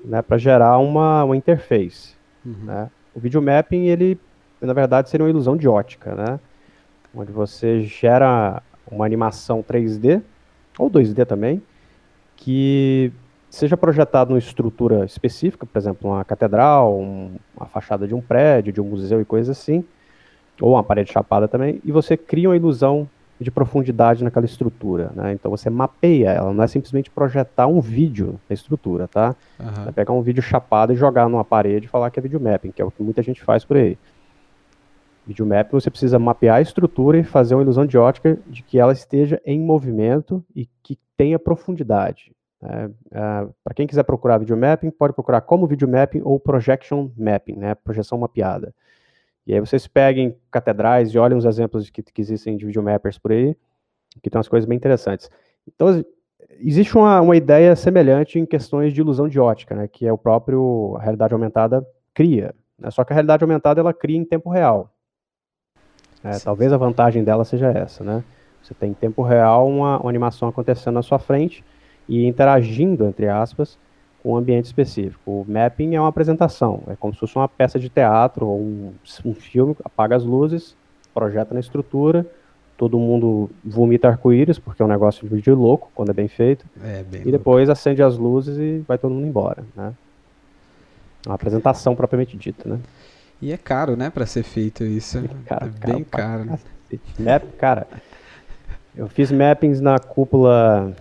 né, 0.04 0.20
para 0.20 0.38
gerar 0.38 0.78
uma, 0.78 1.22
uma 1.22 1.36
interface. 1.36 2.14
Né? 2.44 2.90
O 3.14 3.20
videomapping, 3.20 3.86
ele, 3.86 4.18
na 4.66 4.72
verdade, 4.72 5.08
seria 5.10 5.24
uma 5.24 5.30
ilusão 5.30 5.56
de 5.56 5.68
ótica, 5.68 6.14
né? 6.14 6.40
Onde 7.14 7.32
você 7.32 7.82
gera 7.82 8.62
uma 8.90 9.04
animação 9.04 9.62
3D, 9.62 10.20
ou 10.78 10.88
2D 10.88 11.24
também, 11.24 11.62
que 12.36 13.12
seja 13.50 13.76
projetado 13.76 14.30
numa 14.30 14.38
estrutura 14.38 15.04
específica, 15.04 15.66
por 15.66 15.78
exemplo, 15.78 16.10
uma 16.10 16.24
catedral, 16.24 16.98
um- 16.98 17.32
uma 17.56 17.66
fachada 17.66 18.06
de 18.08 18.14
um 18.14 18.20
prédio, 18.20 18.72
de 18.72 18.80
um 18.80 18.84
museu 18.84 19.20
e 19.20 19.24
coisas 19.24 19.56
assim, 19.58 19.84
ou 20.60 20.72
uma 20.72 20.82
parede 20.82 21.12
chapada 21.12 21.46
também, 21.46 21.80
e 21.84 21.92
você 21.92 22.16
cria 22.16 22.48
uma 22.48 22.56
ilusão 22.56 23.08
de 23.38 23.50
profundidade 23.50 24.22
naquela 24.22 24.46
estrutura, 24.46 25.10
né? 25.14 25.32
Então 25.32 25.50
você 25.50 25.68
mapeia 25.68 26.30
ela, 26.30 26.52
não 26.52 26.62
é 26.62 26.66
simplesmente 26.66 27.10
projetar 27.10 27.66
um 27.66 27.80
vídeo 27.80 28.38
na 28.48 28.54
estrutura, 28.54 29.08
tá? 29.08 29.34
Aham. 29.58 29.88
É 29.88 29.92
pegar 29.92 30.12
um 30.12 30.22
vídeo 30.22 30.42
chapado 30.42 30.92
e 30.92 30.96
jogar 30.96 31.28
numa 31.28 31.44
parede 31.44 31.86
e 31.86 31.88
falar 31.88 32.10
que 32.10 32.20
é 32.20 32.22
videomapping, 32.22 32.70
que 32.70 32.80
é 32.80 32.84
o 32.84 32.90
que 32.90 33.02
muita 33.02 33.22
gente 33.22 33.42
faz 33.42 33.64
por 33.64 33.76
aí. 33.76 33.98
Videomapping 35.26 35.70
você 35.70 35.90
precisa 35.90 36.18
mapear 36.18 36.56
a 36.56 36.60
estrutura 36.60 37.18
e 37.18 37.24
fazer 37.24 37.54
uma 37.54 37.62
ilusão 37.62 37.86
de 37.86 37.96
ótica 37.96 38.38
de 38.46 38.62
que 38.62 38.78
ela 38.78 38.92
esteja 38.92 39.40
em 39.44 39.60
movimento 39.60 40.44
e 40.54 40.66
que 40.82 40.98
tenha 41.16 41.38
profundidade. 41.38 42.32
Para 42.60 43.74
quem 43.74 43.86
quiser 43.86 44.04
procurar 44.04 44.38
videomapping, 44.38 44.90
pode 44.90 45.12
procurar 45.12 45.40
como 45.40 45.66
videomapping 45.66 46.22
ou 46.22 46.38
projection 46.38 47.10
mapping, 47.16 47.56
né? 47.56 47.74
projeção 47.74 48.18
mapeada. 48.18 48.74
E 49.46 49.52
aí 49.52 49.60
vocês 49.60 49.86
peguem 49.88 50.36
catedrais 50.50 51.10
e 51.10 51.18
olhem 51.18 51.36
os 51.36 51.44
exemplos 51.44 51.90
que, 51.90 52.02
que 52.02 52.20
existem 52.20 52.56
de 52.56 52.64
videomappers 52.64 53.18
por 53.18 53.32
aí, 53.32 53.56
que 54.22 54.30
tem 54.30 54.38
umas 54.38 54.48
coisas 54.48 54.68
bem 54.68 54.76
interessantes. 54.76 55.28
Então, 55.66 56.04
existe 56.60 56.96
uma, 56.96 57.20
uma 57.20 57.36
ideia 57.36 57.74
semelhante 57.74 58.38
em 58.38 58.46
questões 58.46 58.92
de 58.92 59.00
ilusão 59.00 59.28
de 59.28 59.40
ótica, 59.40 59.74
né, 59.74 59.88
que 59.88 60.06
é 60.06 60.12
o 60.12 60.18
próprio 60.18 60.96
a 60.96 61.02
realidade 61.02 61.34
aumentada 61.34 61.84
cria. 62.14 62.54
Né, 62.78 62.90
só 62.90 63.02
que 63.02 63.12
a 63.12 63.14
realidade 63.14 63.42
aumentada 63.42 63.80
ela 63.80 63.92
cria 63.92 64.16
em 64.16 64.24
tempo 64.24 64.48
real. 64.48 64.91
É, 66.24 66.38
talvez 66.38 66.72
a 66.72 66.76
vantagem 66.76 67.24
dela 67.24 67.44
seja 67.44 67.68
essa, 67.68 68.04
né? 68.04 68.22
Você 68.62 68.74
tem 68.74 68.90
em 68.90 68.94
tempo 68.94 69.22
real 69.22 69.68
uma, 69.68 69.98
uma 69.98 70.08
animação 70.08 70.48
acontecendo 70.48 70.94
na 70.94 71.02
sua 71.02 71.18
frente 71.18 71.64
e 72.08 72.26
interagindo, 72.26 73.04
entre 73.06 73.28
aspas, 73.28 73.76
com 74.22 74.34
um 74.34 74.36
ambiente 74.36 74.66
específico. 74.66 75.18
O 75.26 75.44
mapping 75.48 75.96
é 75.96 76.00
uma 76.00 76.08
apresentação, 76.08 76.82
é 76.86 76.94
como 76.94 77.12
se 77.12 77.18
fosse 77.18 77.34
uma 77.34 77.48
peça 77.48 77.78
de 77.78 77.88
teatro 77.88 78.46
ou 78.46 78.60
um, 78.60 78.92
um 79.24 79.34
filme, 79.34 79.76
apaga 79.84 80.14
as 80.14 80.24
luzes, 80.24 80.76
projeta 81.12 81.54
na 81.54 81.60
estrutura, 81.60 82.24
todo 82.78 82.98
mundo 82.98 83.50
vomita 83.64 84.08
arco-íris, 84.08 84.58
porque 84.58 84.80
é 84.80 84.84
um 84.84 84.88
negócio 84.88 85.28
de 85.28 85.34
vídeo 85.34 85.54
louco, 85.56 85.90
quando 85.94 86.10
é 86.10 86.12
bem 86.12 86.28
feito, 86.28 86.64
É, 86.82 87.02
bem 87.02 87.22
e 87.24 87.32
depois 87.32 87.68
acende 87.68 88.02
as 88.02 88.16
luzes 88.16 88.56
e 88.58 88.84
vai 88.86 88.96
todo 88.96 89.12
mundo 89.12 89.26
embora, 89.26 89.64
né? 89.76 89.92
É 91.24 91.28
uma 91.28 91.34
apresentação 91.34 91.94
propriamente 91.94 92.36
dita, 92.36 92.68
né? 92.68 92.78
E 93.42 93.52
é 93.52 93.56
caro, 93.56 93.96
né, 93.96 94.08
pra 94.08 94.24
ser 94.24 94.44
feito 94.44 94.84
isso. 94.84 95.18
Cara, 95.46 95.66
é 95.66 95.86
bem 95.92 96.04
caro. 96.04 96.44
né? 96.44 96.52
cacete. 96.52 97.22
Map, 97.22 97.42
cara, 97.58 97.88
eu 98.94 99.08
fiz 99.08 99.32
mappings 99.32 99.80
na 99.80 99.98
cúpula 99.98 100.94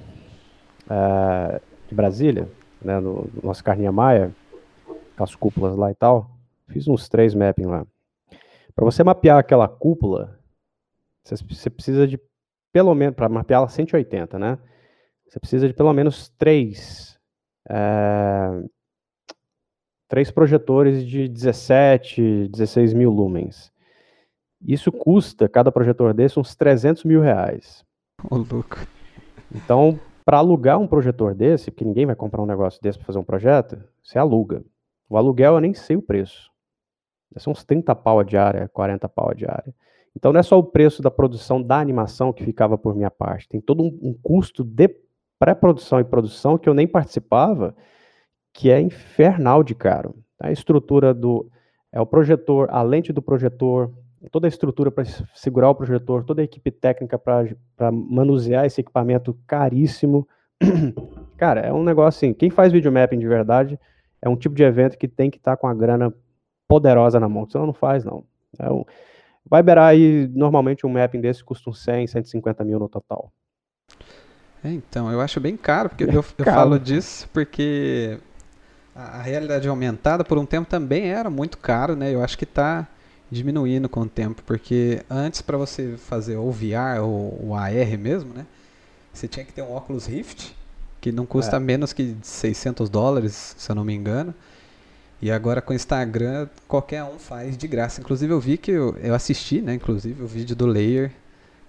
é, 0.90 1.62
de 1.88 1.94
Brasília, 1.94 2.50
né, 2.82 3.00
no, 3.00 3.30
no 3.32 3.42
nosso 3.44 3.64
Carninha 3.64 3.92
Maia, 3.92 4.32
as 5.18 5.36
cúpulas 5.36 5.76
lá 5.76 5.92
e 5.92 5.94
tal. 5.96 6.32
Fiz 6.68 6.88
uns 6.88 7.08
três 7.08 7.36
mapping 7.36 7.66
lá. 7.66 7.86
Para 8.74 8.86
você 8.86 9.04
mapear 9.04 9.38
aquela 9.38 9.68
cúpula, 9.68 10.40
você, 11.24 11.36
você 11.48 11.70
precisa 11.70 12.08
de 12.08 12.20
pelo 12.74 12.96
menos, 12.96 13.16
para 13.16 13.30
mapear 13.30 13.60
ela 13.60 13.70
180, 13.70 14.40
né? 14.40 14.58
Você 15.28 15.40
precisa 15.40 15.68
de 15.68 15.74
pelo 15.76 15.94
menos 15.94 16.30
três, 16.40 17.20
é, 17.70 18.64
três 20.12 20.30
projetores 20.30 21.08
de 21.08 21.26
17, 21.30 22.50
16 22.50 22.94
mil 22.94 23.10
lumens. 23.10 23.72
Isso 24.62 24.92
custa, 24.92 25.48
cada 25.48 25.72
projetor 25.72 26.14
desse, 26.14 26.38
uns 26.38 26.54
300 26.54 27.06
mil 27.06 27.22
reais. 27.22 27.86
Ô, 28.30 28.36
louco. 28.36 28.78
Então, 29.56 29.98
para 30.26 30.40
alugar 30.40 30.78
um 30.78 30.86
projetor 30.86 31.34
desse, 31.34 31.72
porque 31.72 31.86
ninguém 31.86 32.06
vai 32.06 32.14
comprar 32.14 32.42
um 32.42 32.46
negócio 32.46 32.82
desse 32.82 32.98
para 32.98 33.06
fazer 33.06 33.20
um 33.20 33.24
projeto, 33.24 33.82
você 34.04 34.20
aluga. 34.20 34.62
O 35.10 35.16
aluguel 35.16 35.54
eu 35.54 35.62
nem 35.62 35.74
sei 35.74 35.96
o 35.96 36.02
preço. 36.02 36.52
São 37.38 37.52
uns 37.52 37.64
30 37.64 37.96
pau 37.96 38.20
a 38.20 38.24
diária, 38.26 38.70
40 38.74 39.08
pau 39.08 39.30
a 39.30 39.34
diária. 39.34 39.74
Então 40.14 40.34
não 40.34 40.42
é 40.42 40.44
só 40.44 40.60
o 40.60 40.64
preço 40.64 41.02
da 41.02 41.10
produção 41.10 41.64
da 41.64 41.80
animação 41.80 42.34
que 42.34 42.44
ficava 42.44 42.78
por 42.78 42.94
minha 42.94 43.10
parte, 43.10 43.48
tem 43.48 43.62
todo 43.62 43.82
um, 43.82 43.98
um 44.02 44.14
custo 44.22 44.62
de 44.62 44.94
pré-produção 45.40 46.02
e 46.02 46.04
produção 46.04 46.58
que 46.58 46.68
eu 46.68 46.74
nem 46.74 46.86
participava, 46.86 47.74
que 48.54 48.70
é 48.70 48.80
infernal 48.80 49.64
de 49.64 49.76
caro. 49.76 50.16
A 50.40 50.52
estrutura 50.52 51.14
do 51.14 51.50
é 51.92 52.00
o 52.00 52.06
projetor, 52.06 52.68
a 52.72 52.82
lente 52.82 53.12
do 53.12 53.22
projetor, 53.22 53.92
toda 54.32 54.48
a 54.48 54.50
estrutura 54.50 54.90
para 54.92 55.04
segurar 55.34 55.70
o 55.70 55.76
projetor, 55.76 56.24
toda 56.24 56.42
a 56.42 56.46
equipe 56.46 56.72
técnica 56.72 57.18
para 57.20 57.92
manusear 57.92 58.66
esse 58.66 58.82
equipamento 58.82 59.38
caríssimo. 59.46 60.28
Cara, 61.38 61.62
é 61.62 61.74
um 61.74 61.84
negócio 61.84 62.18
assim, 62.18 62.34
quem 62.34 62.50
faz 62.50 62.72
videomapping 62.72 63.20
de 63.20 63.28
verdade 63.28 63.80
é 64.22 64.30
um 64.30 64.36
tipo 64.36 64.56
de 64.56 64.64
evento 64.64 64.98
que 64.98 65.08
tem 65.08 65.30
que 65.30 65.38
estar 65.38 65.56
tá 65.56 65.58
com 65.58 65.68
a 65.68 65.74
grana 65.74 66.14
poderosa 66.68 67.20
na 67.20 67.28
mão, 67.28 67.50
senão 67.50 67.66
não 67.66 67.74
faz 67.74 68.06
não. 68.06 68.24
É 68.60 68.70
um, 68.70 68.86
vai 69.46 69.64
beirar 69.64 69.90
aí, 69.90 70.30
normalmente 70.34 70.86
um 70.86 70.90
mapping 70.90 71.20
desse 71.20 71.44
custa 71.44 71.70
uns 71.70 71.84
100, 71.84 72.08
150 72.08 72.64
mil 72.64 72.80
no 72.80 72.88
total. 72.88 73.32
É, 74.64 74.72
então, 74.72 75.12
eu 75.12 75.20
acho 75.20 75.40
bem 75.40 75.58
caro, 75.58 75.90
porque 75.90 76.04
é 76.04 76.10
eu, 76.10 76.24
eu 76.38 76.46
falo 76.46 76.80
disso 76.80 77.28
porque 77.34 78.20
a, 78.96 79.20
a, 79.20 79.22
realidade 79.22 79.68
aumentada 79.68 80.24
por 80.24 80.38
um 80.38 80.46
tempo 80.46 80.70
também 80.70 81.10
era 81.10 81.30
muito 81.30 81.58
caro, 81.58 81.96
né? 81.96 82.14
Eu 82.14 82.24
acho 82.24 82.38
que 82.38 82.44
está 82.44 82.88
diminuindo 83.30 83.88
com 83.88 84.02
o 84.02 84.10
tempo, 84.10 84.44
porque 84.46 85.04
antes 85.10 85.42
para 85.42 85.58
você 85.58 85.96
fazer 85.98 86.36
o 86.36 86.52
VR 86.52 87.02
ou 87.02 87.40
o 87.42 87.56
AR 87.56 87.98
mesmo, 87.98 88.34
né? 88.34 88.46
Você 89.14 89.28
tinha 89.28 89.46
que 89.46 89.54
ter 89.54 89.62
um 89.62 89.72
óculos 89.72 90.06
Rift, 90.06 90.56
que 91.00 91.12
não 91.12 91.26
custa 91.26 91.56
é. 91.56 91.60
menos 91.60 91.94
que 91.94 92.16
600 92.22 92.90
dólares, 92.90 93.56
se 93.58 93.70
eu 93.72 93.76
não 93.76 93.84
me 93.84 93.94
engano. 93.94 94.34
E 95.22 95.32
agora 95.32 95.62
com 95.62 95.72
o 95.72 95.76
Instagram, 95.76 96.48
qualquer 96.68 97.04
um 97.04 97.20
faz 97.20 97.58
de 97.58 97.68
graça. 97.68 98.02
Inclusive 98.02 98.34
eu 98.34 98.40
vi 98.40 98.58
que 98.58 98.72
eu, 98.72 98.98
eu 98.98 99.14
assisti, 99.14 99.62
né, 99.62 99.76
inclusive 99.76 100.24
o 100.24 100.28
vídeo 100.28 100.56
do 100.56 100.66
Layer 100.66 101.12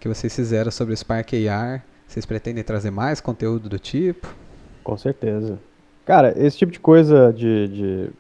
que 0.00 0.08
vocês 0.08 0.35
fizeram 0.35 0.70
sobre 0.70 0.94
o 0.94 0.96
Spark 0.96 1.32
AR. 1.48 1.85
Vocês 2.08 2.26
pretendem 2.26 2.64
trazer 2.64 2.90
mais 2.90 3.20
conteúdo 3.20 3.68
do 3.68 3.78
tipo? 3.78 4.35
Com 4.82 4.98
certeza. 4.98 5.58
Cara, 6.04 6.32
esse 6.36 6.58
tipo 6.58 6.72
de 6.72 6.80
coisa 6.80 7.32
de, 7.32 7.68
de, 7.68 8.10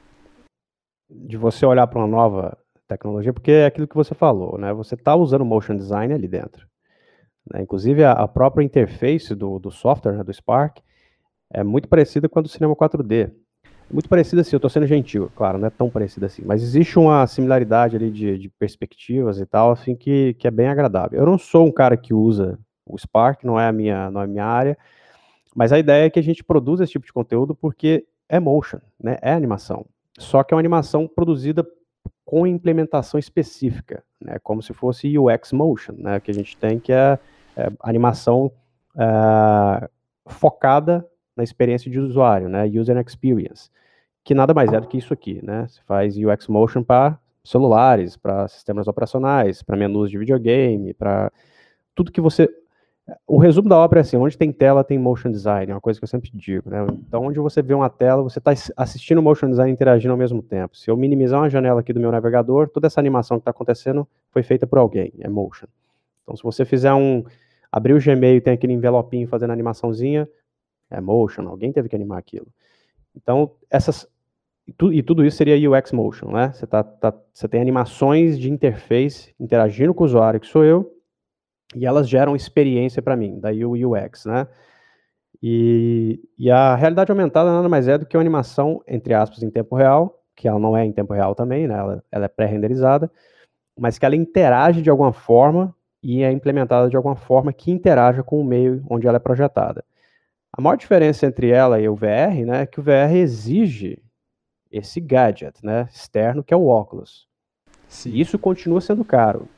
de 1.10 1.36
você 1.36 1.66
olhar 1.66 1.86
para 1.86 1.98
uma 1.98 2.06
nova 2.06 2.56
tecnologia, 2.86 3.32
porque 3.32 3.50
é 3.50 3.66
aquilo 3.66 3.88
que 3.88 3.96
você 3.96 4.14
falou, 4.14 4.56
né? 4.58 4.72
Você 4.72 4.94
está 4.94 5.16
usando 5.16 5.44
motion 5.44 5.76
design 5.76 6.12
ali 6.12 6.28
dentro. 6.28 6.66
Né? 7.50 7.62
Inclusive, 7.62 8.04
a, 8.04 8.12
a, 8.12 8.28
própria 8.28 8.64
interface 8.64 9.34
do, 9.34 9.58
do 9.58 9.70
software, 9.70 10.12
né, 10.12 10.22
do 10.22 10.32
Spark, 10.32 10.78
é 11.52 11.64
muito 11.64 11.88
parecida 11.88 12.28
com 12.28 12.38
a 12.38 12.42
do 12.42 12.48
cinema 12.48 12.76
4D. 12.76 13.32
Muito 13.90 14.08
parecida 14.08 14.40
assim, 14.40 14.54
eu 14.54 14.58
estou 14.58 14.70
sendo 14.70 14.86
gentil, 14.86 15.30
claro, 15.36 15.58
não 15.58 15.66
é 15.66 15.70
tão 15.70 15.90
parecida 15.90 16.24
assim, 16.24 16.42
mas 16.46 16.62
existe 16.62 16.98
uma 16.98 17.26
similaridade 17.26 17.94
ali 17.94 18.10
de, 18.10 18.38
de, 18.38 18.48
perspectivas 18.48 19.38
e 19.38 19.44
tal, 19.44 19.70
assim, 19.70 19.94
que, 19.94 20.32
que 20.34 20.48
é 20.48 20.50
bem 20.50 20.66
agradável. 20.66 21.18
Eu 21.18 21.26
não 21.26 21.36
sou 21.36 21.66
um 21.66 21.72
cara 21.72 21.94
que 21.94 22.14
usa 22.14 22.58
o 22.86 22.96
Spark, 22.96 23.44
não 23.44 23.60
é 23.60 23.68
a 23.68 23.72
minha, 23.72 24.10
não 24.10 24.22
é 24.22 24.24
a 24.24 24.26
minha 24.26 24.46
área, 24.46 24.78
mas 25.54 25.72
a 25.72 25.78
ideia 25.78 26.06
é 26.06 26.10
que 26.10 26.18
a 26.18 26.22
gente 26.22 26.42
produza 26.42 26.84
esse 26.84 26.92
tipo 26.92 27.06
de 27.06 27.12
conteúdo 27.12 27.54
porque 27.54 28.06
é 28.28 28.40
motion, 28.40 28.78
né? 29.02 29.18
É 29.20 29.32
animação. 29.32 29.84
Só 30.18 30.42
que 30.42 30.52
é 30.52 30.56
uma 30.56 30.60
animação 30.60 31.06
produzida 31.06 31.66
com 32.24 32.46
implementação 32.46 33.18
específica, 33.18 34.02
né? 34.20 34.38
Como 34.42 34.62
se 34.62 34.72
fosse 34.72 35.18
UX 35.18 35.52
motion, 35.52 35.94
né? 35.98 36.20
Que 36.20 36.30
a 36.30 36.34
gente 36.34 36.56
tem 36.56 36.78
que 36.78 36.92
é, 36.92 37.18
é 37.56 37.70
animação 37.80 38.50
é, 38.96 39.88
focada 40.26 41.06
na 41.36 41.44
experiência 41.44 41.90
de 41.90 41.98
usuário, 41.98 42.48
né? 42.48 42.64
User 42.66 42.96
experience, 42.98 43.70
que 44.24 44.34
nada 44.34 44.54
mais 44.54 44.72
é 44.72 44.80
do 44.80 44.86
que 44.86 44.96
isso 44.96 45.12
aqui, 45.12 45.44
né? 45.44 45.66
Você 45.68 45.80
faz 45.86 46.16
UX 46.16 46.48
motion 46.48 46.82
para 46.82 47.18
celulares, 47.44 48.16
para 48.16 48.46
sistemas 48.48 48.86
operacionais, 48.86 49.62
para 49.62 49.76
menus 49.76 50.10
de 50.10 50.18
videogame, 50.18 50.94
para 50.94 51.30
tudo 51.94 52.12
que 52.12 52.20
você 52.20 52.48
o 53.26 53.38
resumo 53.38 53.68
da 53.68 53.76
obra 53.76 54.00
é 54.00 54.02
assim, 54.02 54.16
onde 54.16 54.38
tem 54.38 54.52
tela 54.52 54.84
tem 54.84 54.98
motion 54.98 55.30
design, 55.30 55.70
é 55.70 55.74
uma 55.74 55.80
coisa 55.80 55.98
que 55.98 56.04
eu 56.04 56.08
sempre 56.08 56.30
digo, 56.32 56.70
né? 56.70 56.86
Então, 57.06 57.24
onde 57.24 57.38
você 57.38 57.60
vê 57.60 57.74
uma 57.74 57.90
tela, 57.90 58.22
você 58.22 58.38
está 58.38 58.52
assistindo 58.76 59.18
o 59.18 59.22
motion 59.22 59.50
design 59.50 59.72
interagindo 59.72 60.12
ao 60.12 60.18
mesmo 60.18 60.42
tempo. 60.42 60.76
Se 60.76 60.90
eu 60.90 60.96
minimizar 60.96 61.40
uma 61.40 61.50
janela 61.50 61.80
aqui 61.80 61.92
do 61.92 62.00
meu 62.00 62.12
navegador, 62.12 62.68
toda 62.68 62.86
essa 62.86 63.00
animação 63.00 63.38
que 63.38 63.42
está 63.42 63.50
acontecendo 63.50 64.06
foi 64.30 64.42
feita 64.42 64.66
por 64.66 64.78
alguém, 64.78 65.12
é 65.20 65.28
motion. 65.28 65.66
Então, 66.22 66.36
se 66.36 66.42
você 66.42 66.64
fizer 66.64 66.94
um, 66.94 67.24
abrir 67.70 67.94
o 67.94 68.00
Gmail 68.00 68.36
e 68.36 68.40
tem 68.40 68.54
aquele 68.54 68.72
envelopinho 68.72 69.26
fazendo 69.26 69.50
animaçãozinha, 69.50 70.28
é 70.90 71.00
motion, 71.00 71.48
alguém 71.48 71.72
teve 71.72 71.88
que 71.88 71.96
animar 71.96 72.18
aquilo. 72.18 72.46
Então, 73.16 73.50
essas, 73.68 74.06
e 74.66 75.02
tudo 75.02 75.24
isso 75.24 75.36
seria 75.36 75.70
UX 75.70 75.90
motion, 75.90 76.30
né? 76.30 76.52
Você, 76.52 76.66
tá, 76.66 76.84
tá, 76.84 77.12
você 77.32 77.48
tem 77.48 77.60
animações 77.60 78.38
de 78.38 78.50
interface 78.50 79.34
interagindo 79.40 79.92
com 79.92 80.04
o 80.04 80.06
usuário, 80.06 80.38
que 80.38 80.46
sou 80.46 80.64
eu, 80.64 80.92
e 81.74 81.86
elas 81.86 82.08
geram 82.08 82.36
experiência 82.36 83.02
para 83.02 83.16
mim, 83.16 83.38
daí 83.40 83.64
o 83.64 83.72
UX, 83.72 84.26
né? 84.26 84.46
E, 85.42 86.20
e, 86.38 86.50
a 86.50 86.76
realidade 86.76 87.10
aumentada 87.10 87.52
nada 87.52 87.68
mais 87.68 87.88
é 87.88 87.98
do 87.98 88.06
que 88.06 88.16
uma 88.16 88.20
animação, 88.20 88.80
entre 88.86 89.12
aspas, 89.12 89.42
em 89.42 89.50
tempo 89.50 89.74
real, 89.74 90.22
que 90.36 90.46
ela 90.46 90.58
não 90.58 90.76
é 90.76 90.84
em 90.84 90.92
tempo 90.92 91.12
real 91.12 91.34
também, 91.34 91.66
né? 91.66 91.74
Ela, 91.74 92.04
ela 92.12 92.24
é 92.26 92.28
pré-renderizada, 92.28 93.10
mas 93.78 93.98
que 93.98 94.06
ela 94.06 94.14
interage 94.14 94.80
de 94.82 94.88
alguma 94.88 95.12
forma 95.12 95.74
e 96.02 96.22
é 96.22 96.30
implementada 96.30 96.88
de 96.88 96.96
alguma 96.96 97.16
forma 97.16 97.52
que 97.52 97.70
interaja 97.70 98.22
com 98.22 98.40
o 98.40 98.44
meio 98.44 98.84
onde 98.88 99.06
ela 99.06 99.16
é 99.16 99.20
projetada. 99.20 99.84
A 100.52 100.60
maior 100.60 100.76
diferença 100.76 101.26
entre 101.26 101.50
ela 101.50 101.80
e 101.80 101.88
o 101.88 101.94
VR, 101.94 102.44
né, 102.46 102.62
é 102.62 102.66
que 102.66 102.78
o 102.78 102.82
VR 102.82 103.14
exige 103.14 104.02
esse 104.70 105.00
gadget, 105.00 105.64
né, 105.64 105.88
externo, 105.92 106.42
que 106.44 106.52
é 106.52 106.56
o 106.56 106.66
óculos. 106.66 107.26
Sim. 107.88 108.10
E 108.10 108.20
isso 108.20 108.38
continua 108.38 108.80
sendo 108.80 109.04
caro. 109.04 109.48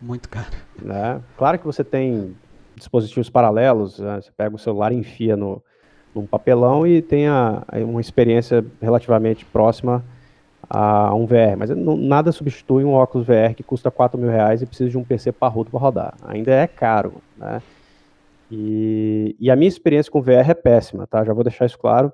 Muito 0.00 0.28
caro. 0.28 0.50
Né? 0.80 1.20
Claro 1.36 1.58
que 1.58 1.66
você 1.66 1.82
tem 1.82 2.36
dispositivos 2.76 3.30
paralelos, 3.30 3.98
né? 3.98 4.20
você 4.20 4.30
pega 4.36 4.54
o 4.54 4.58
celular 4.58 4.92
e 4.92 4.96
enfia 4.96 5.36
no, 5.36 5.62
num 6.14 6.26
papelão 6.26 6.86
e 6.86 7.00
tem 7.00 7.28
a, 7.28 7.62
uma 7.86 8.00
experiência 8.00 8.64
relativamente 8.80 9.44
próxima 9.44 10.04
a 10.68 11.14
um 11.14 11.26
VR, 11.26 11.56
mas 11.58 11.70
não, 11.70 11.96
nada 11.96 12.32
substitui 12.32 12.84
um 12.84 12.92
óculos 12.92 13.26
VR 13.26 13.54
que 13.54 13.62
custa 13.62 13.90
4 13.90 14.18
mil 14.18 14.30
reais 14.30 14.62
e 14.62 14.66
precisa 14.66 14.90
de 14.90 14.98
um 14.98 15.04
PC 15.04 15.32
parrudo 15.32 15.70
para 15.70 15.80
rodar. 15.80 16.14
Ainda 16.24 16.52
é 16.52 16.66
caro, 16.66 17.14
né? 17.36 17.62
E, 18.50 19.34
e, 19.40 19.50
a 19.50 19.56
minha 19.56 19.68
experiência 19.68 20.12
com 20.12 20.22
VR 20.22 20.50
é 20.50 20.54
péssima, 20.54 21.06
tá? 21.06 21.24
Já 21.24 21.32
vou 21.32 21.42
deixar 21.42 21.66
isso 21.66 21.78
claro. 21.78 22.12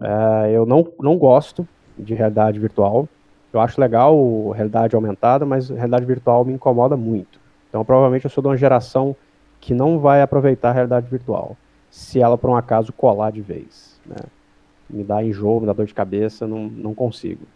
É, 0.00 0.50
eu 0.52 0.66
não, 0.66 0.86
não 1.00 1.16
gosto 1.16 1.66
de 1.98 2.14
realidade 2.14 2.58
virtual. 2.58 3.08
Eu 3.52 3.60
acho 3.60 3.80
legal 3.80 4.50
realidade 4.50 4.94
aumentada, 4.94 5.44
mas 5.44 5.68
realidade 5.68 6.04
virtual 6.04 6.44
me 6.44 6.52
incomoda 6.52 6.96
muito. 6.96 7.38
Então, 7.68 7.84
provavelmente 7.84 8.24
eu 8.24 8.30
sou 8.30 8.42
de 8.42 8.48
uma 8.48 8.56
geração 8.56 9.14
que 9.60 9.74
não 9.74 9.98
vai 9.98 10.22
aproveitar 10.22 10.70
a 10.70 10.72
realidade 10.72 11.08
virtual, 11.08 11.56
se 11.90 12.20
ela 12.20 12.36
por 12.36 12.50
um 12.50 12.56
acaso 12.56 12.92
colar 12.92 13.30
de 13.30 13.40
vez. 13.40 14.00
Né? 14.04 14.16
Me 14.90 15.04
dá 15.04 15.22
enjoo, 15.22 15.60
me 15.60 15.66
dá 15.66 15.72
dor 15.72 15.86
de 15.86 15.94
cabeça, 15.94 16.46
não, 16.46 16.64
não 16.64 16.94
consigo. 16.94 17.46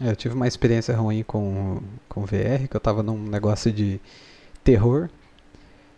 É, 0.00 0.10
eu 0.10 0.16
tive 0.16 0.34
uma 0.34 0.48
experiência 0.48 0.96
ruim 0.96 1.22
com, 1.22 1.80
com 2.08 2.24
VR, 2.24 2.66
que 2.68 2.74
eu 2.74 2.80
tava 2.80 3.02
num 3.02 3.18
negócio 3.18 3.70
de 3.70 4.00
terror, 4.64 5.10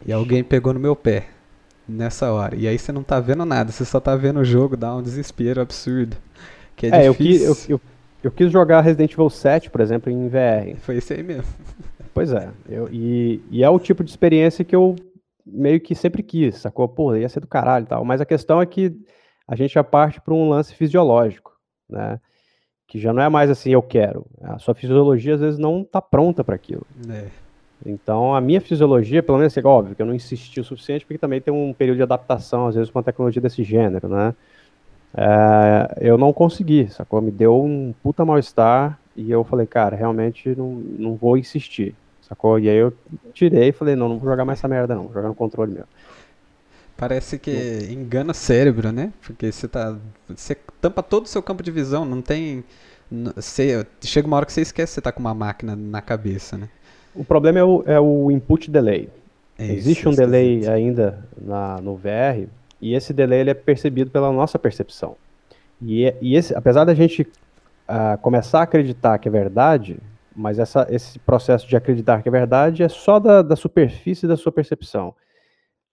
e 0.04 0.12
alguém 0.12 0.42
pegou 0.42 0.74
no 0.74 0.80
meu 0.80 0.96
pé 0.96 1.28
nessa 1.88 2.32
hora. 2.32 2.56
E 2.56 2.66
aí 2.66 2.78
você 2.78 2.90
não 2.90 3.02
tá 3.02 3.20
vendo 3.20 3.44
nada, 3.44 3.70
você 3.70 3.84
só 3.84 4.00
tá 4.00 4.16
vendo 4.16 4.40
o 4.40 4.44
jogo, 4.44 4.76
dá 4.76 4.94
um 4.94 5.02
desespero 5.02 5.60
absurdo. 5.60 6.16
Que 6.74 6.86
é, 6.86 7.04
é 7.04 7.08
eu, 7.08 7.14
quis, 7.14 7.42
eu, 7.42 7.56
eu, 7.68 7.80
eu, 8.22 8.30
quis 8.30 8.50
jogar 8.50 8.80
Resident 8.80 9.12
Evil 9.12 9.30
7, 9.30 9.70
por 9.70 9.80
exemplo, 9.80 10.11
em 10.11 10.28
VR. 10.28 10.76
Foi 10.78 10.96
isso 10.96 11.12
aí 11.12 11.22
mesmo. 11.22 11.52
Pois 12.14 12.32
é. 12.32 12.50
Eu, 12.68 12.88
e, 12.90 13.42
e 13.50 13.64
é 13.64 13.70
o 13.70 13.78
tipo 13.78 14.04
de 14.04 14.11
experiência 14.11 14.64
que 14.64 14.76
eu 14.76 14.94
meio 15.44 15.80
que 15.80 15.94
sempre 15.94 16.22
quis, 16.22 16.56
sacou? 16.58 16.88
Pô, 16.88 17.14
ia 17.16 17.28
ser 17.28 17.40
do 17.40 17.46
caralho 17.46 17.85
e 17.85 17.88
tal. 17.88 18.04
Mas 18.04 18.20
a 18.20 18.26
questão 18.26 18.61
é 18.61 18.66
que 18.66 18.94
a 19.46 19.56
gente 19.56 19.74
já 19.74 19.82
parte 19.82 20.20
para 20.20 20.35
um 20.35 20.48
lance 20.48 20.74
fisiológico, 20.74 21.52
né? 21.88 22.20
Que 22.87 22.98
já 22.98 23.12
não 23.12 23.22
é 23.22 23.28
mais 23.28 23.50
assim, 23.50 23.70
eu 23.70 23.82
quero. 23.82 24.26
A 24.42 24.58
sua 24.58 24.74
fisiologia 24.74 25.35
às 25.35 25.40
vezes 25.40 25.58
não 25.58 25.82
tá 25.82 26.00
pronta 26.00 26.44
para 26.44 26.54
aquilo. 26.54 26.87
É. 27.08 27.26
Então, 27.85 28.35
a 28.35 28.40
minha 28.40 28.61
fisiologia, 28.61 29.22
pelo 29.22 29.38
menos, 29.38 29.56
é 29.56 29.62
óbvio 29.64 29.96
que 29.96 30.02
eu 30.02 30.06
não 30.06 30.14
insisti 30.14 30.61
o 30.61 30.64
suficiente, 30.64 31.04
porque 31.04 31.18
também 31.18 31.40
tem 31.40 31.52
um 31.52 31.72
período 31.72 31.96
de 31.96 32.02
adaptação, 32.02 32.66
às 32.66 32.74
vezes, 32.74 32.90
com 32.90 32.98
uma 32.98 33.04
tecnologia 33.04 33.42
desse 33.42 33.64
gênero, 33.64 34.08
né? 34.08 34.35
É, 35.14 35.98
eu 36.01 36.16
não 36.16 36.33
consegui, 36.33 36.88
sacou? 36.88 37.20
Me 37.20 37.31
deu 37.31 37.62
um 37.62 37.94
puta 38.03 38.25
mal-estar 38.25 38.98
e 39.16 39.31
eu 39.31 39.44
falei, 39.44 39.66
cara, 39.66 39.96
realmente 39.96 40.55
não, 40.57 40.72
não 40.75 41.14
vou 41.14 41.37
insistir, 41.37 41.94
sacou? 42.22 42.59
E 42.59 42.68
aí 42.68 42.77
eu 42.77 42.92
tirei 43.35 43.68
e 43.68 43.72
falei, 43.72 43.94
não, 43.94 44.09
não 44.09 44.18
vou 44.18 44.31
jogar 44.31 44.44
mais 44.44 44.59
essa 44.59 44.68
merda 44.68 44.94
não, 44.94 45.05
vou 45.05 45.12
jogar 45.12 45.29
no 45.29 45.35
controle 45.35 45.72
mesmo. 45.72 45.88
Parece 46.96 47.38
que 47.38 47.88
engana 47.90 48.31
o 48.31 48.35
cérebro, 48.35 48.92
né? 48.92 49.12
Porque 49.22 49.51
você 49.51 49.66
tá. 49.66 49.96
Você 50.29 50.57
tampa 50.81 51.03
todo 51.03 51.25
o 51.25 51.29
seu 51.29 51.42
campo 51.42 51.61
de 51.62 51.70
visão, 51.70 52.05
não 52.05 52.22
tem. 52.22 52.62
Você, 53.35 53.85
chega 54.03 54.27
uma 54.27 54.37
hora 54.37 54.46
que 54.46 54.53
você 54.53 54.61
esquece 54.61 54.92
que 54.92 54.94
você 54.94 55.01
tá 55.01 55.11
com 55.11 55.18
uma 55.18 55.35
máquina 55.35 55.75
na 55.75 56.01
cabeça, 56.01 56.57
né? 56.57 56.68
O 57.14 57.25
problema 57.25 57.59
é 57.59 57.64
o, 57.64 57.83
é 57.87 58.01
o 58.01 58.31
input 58.31 58.70
delay. 58.70 59.09
É 59.59 59.72
Existe 59.72 60.09
um 60.09 60.12
delay 60.12 60.66
ainda 60.68 61.25
na, 61.40 61.81
no 61.81 61.96
VR, 61.96 62.46
e 62.82 62.94
esse 62.94 63.12
delay 63.12 63.40
ele 63.40 63.50
é 63.50 63.54
percebido 63.54 64.10
pela 64.10 64.32
nossa 64.32 64.58
percepção. 64.58 65.16
E, 65.80 66.04
é, 66.04 66.18
e 66.20 66.34
esse, 66.34 66.52
apesar 66.54 66.84
da 66.84 66.92
gente 66.92 67.22
uh, 67.22 68.18
começar 68.20 68.58
a 68.58 68.62
acreditar 68.64 69.18
que 69.18 69.28
é 69.28 69.30
verdade, 69.30 70.00
mas 70.34 70.58
essa, 70.58 70.86
esse 70.90 71.18
processo 71.20 71.66
de 71.68 71.76
acreditar 71.76 72.22
que 72.22 72.28
é 72.28 72.32
verdade 72.32 72.82
é 72.82 72.88
só 72.88 73.20
da, 73.20 73.40
da 73.40 73.54
superfície 73.54 74.26
da 74.26 74.36
sua 74.36 74.50
percepção. 74.50 75.14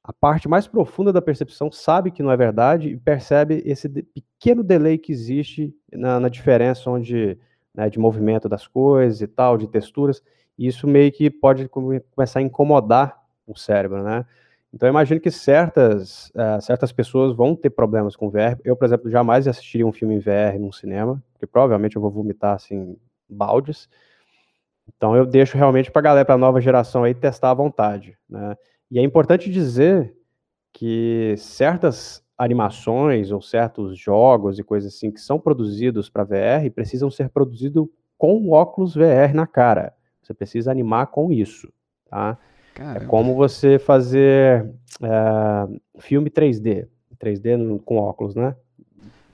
A 0.04 0.12
parte 0.12 0.50
mais 0.50 0.66
profunda 0.66 1.14
da 1.14 1.22
percepção 1.22 1.72
sabe 1.72 2.10
que 2.10 2.24
não 2.24 2.32
é 2.32 2.38
verdade 2.38 2.90
e 2.90 2.98
percebe 2.98 3.62
esse 3.66 3.88
de, 3.88 4.02
pequeno 4.02 4.64
delay 4.64 4.98
que 4.98 5.12
existe 5.12 5.76
na, 5.94 6.20
na 6.20 6.30
diferença 6.30 6.90
onde, 6.90 7.38
né, 7.76 7.88
de 7.88 8.00
movimento 8.00 8.50
das 8.50 8.66
coisas 8.66 9.22
e 9.22 9.28
tal, 9.28 9.58
de 9.58 9.68
texturas. 9.68 10.24
E 10.58 10.66
isso 10.66 10.88
meio 10.88 11.12
que 11.12 11.30
pode 11.30 11.70
começar 11.70 12.40
a 12.40 12.42
incomodar 12.42 13.22
o 13.46 13.56
cérebro, 13.56 14.02
né? 14.02 14.26
Então, 14.74 14.88
eu 14.88 14.92
imagino 14.92 15.20
que 15.20 15.32
certas, 15.32 16.30
uh, 16.30 16.62
certas 16.62 16.92
pessoas 16.92 17.36
vão 17.36 17.56
ter 17.56 17.72
problemas 17.72 18.16
com 18.16 18.30
VR. 18.30 18.60
Eu, 18.64 18.76
por 18.76 18.86
exemplo, 18.86 19.10
jamais 19.10 19.48
assistiria 19.48 19.86
um 19.86 19.92
filme 19.92 20.16
em 20.16 20.20
VR 20.20 20.60
num 20.60 20.72
cinema, 20.72 21.22
porque 21.34 21.48
provavelmente 21.48 21.96
eu 21.96 22.02
vou 22.02 22.12
vomitar, 22.12 22.56
assim, 22.56 22.96
baldes. 23.28 23.90
Então, 24.96 25.16
eu 25.16 25.26
deixo 25.26 25.58
realmente 25.58 25.92
para 25.92 26.00
a 26.00 26.04
galera, 26.04 26.26
para 26.26 26.36
a 26.36 26.38
nova 26.38 26.62
geração 26.62 27.04
aí, 27.04 27.14
testar 27.14 27.52
à 27.52 27.54
vontade, 27.54 28.18
né? 28.30 28.56
E 28.92 29.00
é 29.00 29.04
importante 29.04 29.50
dizer 29.52 30.16
que 30.74 31.36
certas 31.38 32.24
animações 32.38 33.32
ou 33.32 33.42
certos 33.42 33.98
jogos 33.98 34.58
e 34.58 34.64
coisas 34.64 34.96
assim 34.96 35.12
que 35.12 35.20
são 35.20 35.40
produzidos 35.40 36.10
para 36.10 36.24
VR 36.24 36.72
precisam 36.74 37.12
ser 37.12 37.30
produzidos 37.30 37.88
com 38.18 38.50
óculos 38.52 38.96
VR 38.96 39.34
na 39.34 39.46
cara. 39.46 39.94
Você 40.22 40.34
precisa 40.34 40.72
animar 40.72 41.08
com 41.08 41.32
isso, 41.32 41.72
tá? 42.10 42.38
É 42.80 42.84
Caramba. 42.84 43.06
É 43.06 43.08
como 43.08 43.36
você 43.36 43.78
fazer 43.78 44.66
é, 45.02 46.00
filme 46.00 46.30
3D, 46.30 46.88
3D 47.22 47.58
no, 47.58 47.78
com 47.78 47.98
óculos, 47.98 48.36
né? 48.36 48.56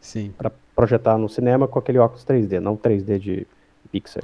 Sim. 0.02 0.34
Para 0.36 0.52
projetar 0.76 1.18
no 1.18 1.30
cinema 1.30 1.68
com 1.68 1.78
aquele 1.78 2.00
óculos 2.00 2.26
3D, 2.26 2.60
não 2.60 2.76
3D 2.76 3.20
de 3.20 3.48
Pixar. 3.92 4.24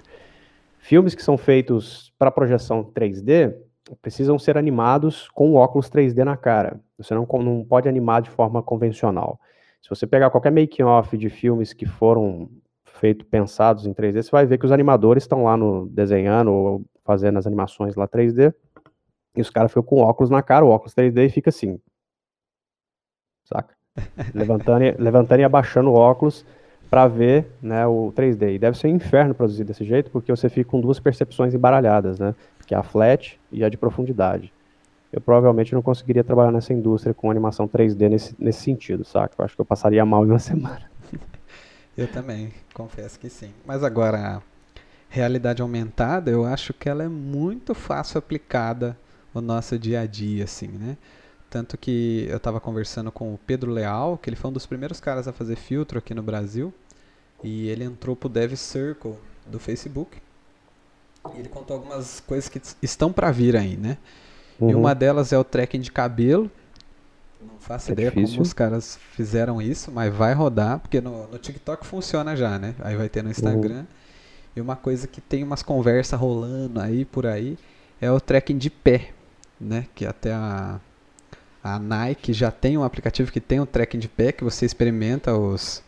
Filmes 0.80 1.14
que 1.14 1.24
são 1.24 1.38
feitos 1.38 2.12
para 2.18 2.32
projeção 2.32 2.84
3D 2.84 3.56
precisam 4.02 4.40
ser 4.40 4.58
animados 4.58 5.30
com 5.30 5.54
óculos 5.54 5.90
3D 5.90 6.24
na 6.24 6.36
cara. 6.36 6.80
Você 6.98 7.14
não, 7.14 7.28
não 7.44 7.64
pode 7.64 7.88
animar 7.88 8.22
de 8.22 8.30
forma 8.30 8.64
convencional. 8.64 9.40
Se 9.82 9.90
você 9.90 10.08
pegar 10.08 10.30
qualquer 10.30 10.52
making-off 10.52 11.16
de 11.18 11.30
filmes 11.30 11.74
que 11.74 11.86
foram 11.86 12.50
feito 12.86 13.26
pensados 13.26 13.86
em 13.86 13.94
3D, 13.94 14.24
você 14.24 14.32
vai 14.32 14.46
ver 14.46 14.58
que 14.58 14.66
os 14.66 14.72
animadores 14.72 15.24
estão 15.24 15.44
lá 15.44 15.56
no 15.56 15.88
desenhando 15.90 16.52
ou 16.52 16.86
fazendo 17.04 17.38
as 17.38 17.48
animações 17.48 17.96
lá 17.96 18.08
3D. 18.08 18.54
E 19.36 19.42
os 19.42 19.50
caras 19.50 19.72
ficam 19.72 19.84
com 19.84 20.02
óculos 20.02 20.30
na 20.30 20.42
cara, 20.42 20.66
o 20.66 20.70
óculos 20.70 20.94
3D 20.94 21.28
e 21.28 21.30
fica 21.30 21.50
assim. 21.50 21.80
Saca? 23.46 23.76
levantando, 24.34 24.84
e, 24.84 24.92
levantando 24.92 25.40
e 25.42 25.44
abaixando 25.44 25.90
o 25.90 25.94
óculos 25.94 26.46
para 26.90 27.08
ver 27.08 27.50
né, 27.62 27.88
o 27.88 28.12
3D. 28.16 28.56
E 28.56 28.60
deve 28.60 28.78
ser 28.78 28.88
um 28.88 28.96
inferno 28.96 29.34
produzir 29.34 29.64
desse 29.64 29.86
jeito, 29.86 30.12
porque 30.12 30.32
você 30.32 30.50
fica 30.50 30.70
com 30.70 30.82
duas 30.82 31.00
percepções 31.00 31.54
embaralhadas, 31.54 32.20
né? 32.20 32.36
Que 32.68 32.76
é 32.76 32.78
a 32.78 32.84
flat 32.84 33.40
e 33.52 33.64
a 33.64 33.70
de 33.70 33.78
profundidade. 33.78 34.52
Eu 35.12 35.22
provavelmente 35.22 35.74
não 35.74 35.82
conseguiria 35.82 36.24
trabalhar 36.24 36.52
nessa 36.52 36.74
indústria 36.74 37.14
com 37.14 37.32
animação 37.32 37.68
3D 37.68 38.10
nesse, 38.10 38.36
nesse 38.38 38.62
sentido, 38.62 39.06
saca? 39.06 39.36
Eu 39.38 39.46
acho 39.46 39.56
que 39.56 39.62
eu 39.62 39.66
passaria 39.66 40.06
mal 40.06 40.26
em 40.26 40.30
uma 40.30 40.40
semana. 40.40 40.90
Eu 41.98 42.08
também, 42.08 42.54
confesso 42.74 43.20
que 43.20 43.30
sim. 43.30 43.54
Mas 43.66 43.84
agora, 43.84 44.42
realidade 45.10 45.62
aumentada, 45.62 46.32
eu 46.32 46.46
acho 46.46 46.74
que 46.74 46.88
ela 46.88 47.04
é 47.04 47.10
muito 47.10 47.76
fácil 47.76 48.18
aplicada 48.18 48.98
no 49.34 49.42
nosso 49.42 49.78
dia 49.78 50.02
a 50.02 50.06
dia, 50.06 50.44
assim, 50.44 50.68
né? 50.68 50.98
Tanto 51.50 51.78
que 51.78 52.26
eu 52.30 52.38
estava 52.38 52.60
conversando 52.60 53.12
com 53.12 53.34
o 53.34 53.38
Pedro 53.38 53.72
Leal, 53.72 54.18
que 54.18 54.30
ele 54.30 54.38
foi 54.38 54.50
um 54.50 54.54
dos 54.54 54.66
primeiros 54.66 55.00
caras 55.00 55.28
a 55.28 55.34
fazer 55.34 55.58
filtro 55.58 56.00
aqui 56.00 56.14
no 56.14 56.24
Brasil, 56.24 56.74
e 57.44 57.68
ele 57.68 57.84
entrou 57.84 58.16
pro 58.16 58.30
Dev 58.30 58.56
Circle 58.56 59.16
do 59.46 59.60
Facebook. 59.60 60.18
E 61.36 61.40
ele 61.40 61.50
contou 61.50 61.76
algumas 61.76 62.20
coisas 62.22 62.48
que 62.50 62.62
estão 62.82 63.12
para 63.12 63.32
vir 63.32 63.56
aí, 63.56 63.76
né? 63.76 63.98
Uhum. 64.60 64.70
E 64.70 64.76
uma 64.76 64.96
delas 64.96 65.34
é 65.34 65.38
o 65.38 65.44
tracking 65.44 65.82
de 65.82 65.92
cabelo, 65.92 66.50
não 67.42 67.60
faço 67.60 67.90
é 67.90 67.94
ideia 67.94 68.10
difícil. 68.10 68.36
como 68.36 68.44
os 68.44 68.54
caras 68.54 68.98
fizeram 69.12 69.62
isso, 69.62 69.92
mas 69.92 70.14
vai 70.14 70.34
rodar, 70.34 70.80
porque 70.80 71.02
no, 71.02 71.28
no 71.28 71.38
TikTok 71.38 71.86
funciona 71.86 72.36
já, 72.36 72.58
né? 72.60 72.76
Aí 72.80 72.96
vai 72.96 73.10
ter 73.10 73.24
no 73.24 73.30
Instagram. 73.30 73.80
Uhum. 73.80 73.86
E 74.56 74.62
uma 74.62 74.76
coisa 74.76 75.08
que 75.08 75.20
tem 75.20 75.44
umas 75.44 75.64
conversas 75.64 76.20
rolando 76.20 76.80
aí 76.80 77.06
por 77.06 77.26
aí 77.26 77.58
é 78.00 78.12
o 78.12 78.20
tracking 78.20 78.58
de 78.58 78.70
pé, 78.70 79.12
né? 79.62 79.86
Que 79.94 80.06
até 80.06 80.34
a, 80.34 80.80
a 81.64 81.80
Nike 81.80 82.34
já 82.34 82.52
tem 82.52 82.78
um 82.78 82.84
aplicativo 82.84 83.32
que 83.32 83.40
tem 83.40 83.60
o 83.60 83.64
um 83.64 83.66
tracking 83.66 84.00
de 84.00 84.08
pé, 84.08 84.32
que 84.32 84.44
você 84.44 84.66
experimenta 84.66 85.36
os, 85.38 85.84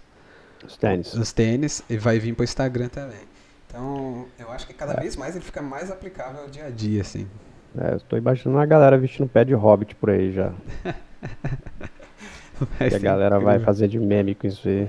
os 0.66 0.78
tênis. 0.78 1.14
Os 1.14 1.34
tênis 1.34 1.84
e 1.90 1.98
vai 1.98 2.20
vir 2.20 2.36
para 2.36 2.42
o 2.42 2.46
Instagram 2.46 2.90
também. 2.90 3.34
Então, 3.68 4.28
eu 4.38 4.52
acho 4.52 4.68
que 4.68 4.74
cada 4.74 4.94
é. 4.94 5.00
vez 5.00 5.16
mais 5.16 5.36
ele 5.36 5.44
fica 5.44 5.62
mais 5.62 5.90
aplicável 5.90 6.42
ao 6.44 6.48
dia 6.48 6.66
a 6.66 6.70
dia, 6.70 7.02
assim. 7.02 7.28
É, 7.76 7.96
eu 7.96 8.00
tô 8.02 8.16
imaginando 8.16 8.58
uma 8.58 8.66
galera 8.68 8.98
vestindo 9.00 9.28
pé 9.28 9.44
de 9.44 9.54
hobbit 9.54 9.96
por 9.96 10.12
aí 10.12 10.32
já. 10.32 10.54
que 12.78 12.96
a 12.96 13.00
galera 13.00 13.36
incrível. 13.36 13.42
vai 13.42 13.60
fazer 13.60 13.88
de 13.88 14.00
meme 14.00 14.36
com 14.36 14.46
isso 14.46 14.68
aí. 14.68 14.88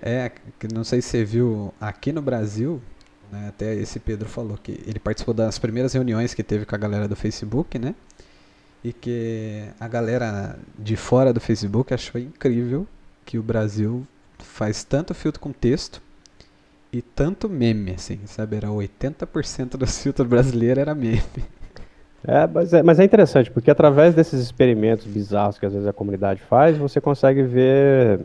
É, 0.00 0.32
não 0.72 0.82
sei 0.82 1.02
se 1.02 1.08
você 1.08 1.24
viu 1.24 1.74
aqui 1.78 2.10
no 2.10 2.22
Brasil, 2.22 2.80
né, 3.30 3.48
até 3.48 3.74
esse 3.74 3.98
Pedro 3.98 4.28
falou 4.28 4.58
que 4.62 4.72
ele 4.86 4.98
participou 4.98 5.34
das 5.34 5.58
primeiras 5.58 5.92
reuniões 5.92 6.34
que 6.34 6.42
teve 6.42 6.64
com 6.64 6.74
a 6.74 6.78
galera 6.78 7.08
do 7.08 7.16
Facebook, 7.16 7.78
né? 7.78 7.94
E 8.84 8.92
que 8.92 9.64
a 9.80 9.88
galera 9.88 10.58
de 10.78 10.96
fora 10.96 11.32
do 11.32 11.40
Facebook 11.40 11.92
achou 11.92 12.20
incrível 12.20 12.86
que 13.24 13.38
o 13.38 13.42
Brasil 13.42 14.06
faz 14.38 14.84
tanto 14.84 15.14
filtro 15.14 15.40
com 15.40 15.52
texto 15.52 16.00
e 16.92 17.02
tanto 17.02 17.48
meme, 17.48 17.92
assim, 17.92 18.20
sabe? 18.26 18.56
Era 18.56 18.68
80% 18.68 19.76
dos 19.76 19.98
filtros 20.02 20.28
brasileiros 20.28 20.78
era 20.78 20.94
meme. 20.94 21.22
É 22.26 22.46
mas, 22.46 22.72
é, 22.72 22.82
mas 22.82 22.98
é 22.98 23.04
interessante, 23.04 23.50
porque 23.50 23.70
através 23.70 24.14
desses 24.14 24.40
experimentos 24.40 25.06
bizarros 25.06 25.58
que 25.58 25.66
às 25.66 25.72
vezes 25.72 25.86
a 25.86 25.92
comunidade 25.92 26.40
faz, 26.42 26.76
você 26.76 27.00
consegue 27.00 27.42
ver 27.42 28.20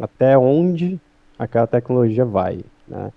até 0.00 0.36
onde 0.36 1.00
aquela 1.38 1.66
tecnologia 1.66 2.24
vai, 2.24 2.60
né? 2.86 3.10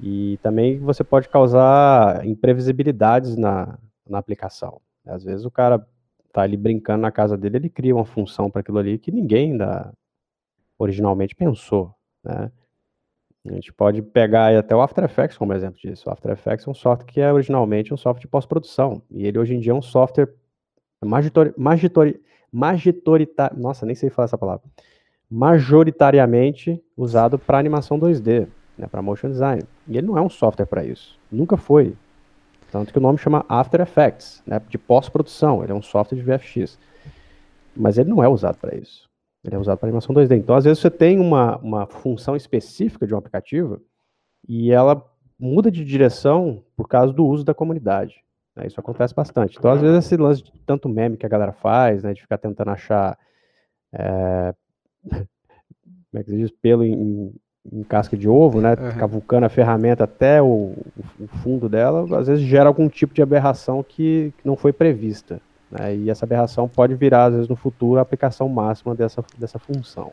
E 0.00 0.38
também 0.42 0.78
você 0.78 1.02
pode 1.02 1.28
causar 1.28 2.24
imprevisibilidades 2.26 3.36
na, 3.36 3.78
na 4.08 4.18
aplicação. 4.18 4.80
Às 5.06 5.24
vezes 5.24 5.44
o 5.44 5.50
cara 5.50 5.84
tá 6.32 6.42
ali 6.42 6.56
brincando 6.56 7.02
na 7.02 7.10
casa 7.10 7.36
dele, 7.36 7.56
ele 7.56 7.70
cria 7.70 7.94
uma 7.94 8.04
função 8.04 8.50
para 8.50 8.60
aquilo 8.60 8.78
ali 8.78 8.98
que 8.98 9.10
ninguém 9.10 9.52
ainda 9.52 9.92
originalmente 10.78 11.34
pensou, 11.34 11.92
né? 12.22 12.50
A 13.46 13.54
gente 13.54 13.72
pode 13.72 14.02
pegar 14.02 14.56
até 14.56 14.76
o 14.76 14.80
After 14.80 15.04
Effects 15.04 15.38
como 15.38 15.54
exemplo 15.54 15.78
disso. 15.80 16.08
O 16.08 16.12
After 16.12 16.32
Effects 16.32 16.66
é 16.66 16.70
um 16.70 16.74
software 16.74 17.06
que 17.06 17.20
é 17.20 17.32
originalmente 17.32 17.94
um 17.94 17.96
software 17.96 18.20
de 18.20 18.28
pós-produção. 18.28 19.02
E 19.10 19.26
ele 19.26 19.38
hoje 19.38 19.54
em 19.54 19.60
dia 19.60 19.72
é 19.72 19.74
um 19.74 19.80
software 19.80 20.28
nossa, 23.56 23.86
nem 23.86 23.94
sei 23.94 24.10
falar 24.10 24.26
essa 24.26 24.36
palavra. 24.36 24.64
Majoritariamente 25.30 26.82
usado 26.96 27.38
para 27.38 27.58
animação 27.58 27.98
2D, 27.98 28.48
né, 28.78 28.86
para 28.86 29.02
motion 29.02 29.28
design. 29.28 29.62
E 29.86 29.98
ele 29.98 30.06
não 30.06 30.16
é 30.16 30.22
um 30.22 30.30
software 30.30 30.66
para 30.66 30.84
isso. 30.84 31.18
Nunca 31.30 31.56
foi. 31.56 31.94
Tanto 32.70 32.92
que 32.92 32.98
o 32.98 33.02
nome 33.02 33.18
chama 33.18 33.44
After 33.48 33.80
Effects, 33.80 34.42
né, 34.46 34.60
de 34.68 34.78
pós-produção. 34.78 35.62
Ele 35.62 35.72
é 35.72 35.74
um 35.74 35.82
software 35.82 36.16
de 36.16 36.24
VFX. 36.24 36.78
Mas 37.74 37.98
ele 37.98 38.10
não 38.10 38.22
é 38.22 38.28
usado 38.28 38.56
para 38.58 38.76
isso. 38.76 39.08
Ele 39.44 39.56
é 39.56 39.58
usado 39.58 39.78
para 39.78 39.88
animação 39.88 40.14
2D. 40.14 40.36
Então, 40.36 40.54
às 40.54 40.64
vezes, 40.64 40.78
você 40.78 40.90
tem 40.90 41.18
uma, 41.18 41.56
uma 41.58 41.86
função 41.86 42.36
específica 42.36 43.06
de 43.06 43.14
um 43.14 43.18
aplicativo 43.18 43.80
e 44.46 44.70
ela 44.70 45.04
muda 45.38 45.70
de 45.70 45.84
direção 45.84 46.62
por 46.76 46.88
causa 46.88 47.12
do 47.12 47.24
uso 47.24 47.44
da 47.44 47.54
comunidade. 47.54 48.22
Né? 48.54 48.66
Isso 48.66 48.80
acontece 48.80 49.14
bastante. 49.14 49.56
Então, 49.56 49.70
às 49.70 49.80
vezes, 49.80 50.04
esse 50.04 50.16
lance 50.16 50.42
de 50.42 50.52
tanto 50.66 50.88
meme 50.88 51.16
que 51.16 51.24
a 51.24 51.28
galera 51.28 51.52
faz, 51.52 52.02
né, 52.02 52.12
de 52.12 52.20
ficar 52.20 52.38
tentando 52.38 52.70
achar. 52.70 53.16
É, 53.92 54.54
como 55.10 55.26
é 56.14 56.24
que 56.24 56.30
se 56.30 56.36
diz? 56.36 56.50
Pelo 56.50 56.84
em, 56.84 57.32
em 57.70 57.82
casca 57.82 58.16
de 58.16 58.28
ovo, 58.28 58.60
né? 58.60 58.70
Uhum. 58.70 58.98
Cavucando 58.98 59.46
a 59.46 59.48
ferramenta 59.48 60.04
até 60.04 60.40
o, 60.40 60.74
o 61.20 61.26
fundo 61.42 61.68
dela, 61.68 62.18
às 62.18 62.26
vezes 62.26 62.44
gera 62.44 62.68
algum 62.68 62.88
tipo 62.88 63.14
de 63.14 63.22
aberração 63.22 63.82
que, 63.82 64.32
que 64.38 64.46
não 64.46 64.56
foi 64.56 64.72
prevista. 64.72 65.40
Né? 65.70 65.96
E 65.96 66.10
essa 66.10 66.24
aberração 66.24 66.68
pode 66.68 66.94
virar, 66.94 67.26
às 67.26 67.34
vezes, 67.34 67.48
no 67.48 67.56
futuro, 67.56 67.98
a 67.98 68.02
aplicação 68.02 68.48
máxima 68.48 68.94
dessa, 68.94 69.22
dessa 69.36 69.58
função. 69.58 70.12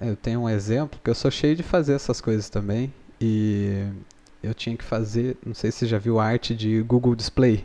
É, 0.00 0.08
Eu 0.08 0.16
tenho 0.16 0.40
um 0.40 0.48
exemplo 0.48 1.00
que 1.02 1.10
eu 1.10 1.14
sou 1.14 1.30
cheio 1.30 1.56
de 1.56 1.62
fazer 1.62 1.94
essas 1.94 2.20
coisas 2.20 2.48
também. 2.48 2.92
E 3.20 3.84
eu 4.42 4.52
tinha 4.54 4.76
que 4.76 4.84
fazer, 4.84 5.36
não 5.46 5.54
sei 5.54 5.70
se 5.70 5.78
você 5.78 5.86
já 5.86 5.98
viu 5.98 6.18
a 6.18 6.24
arte 6.24 6.54
de 6.54 6.82
Google 6.82 7.14
Display, 7.14 7.64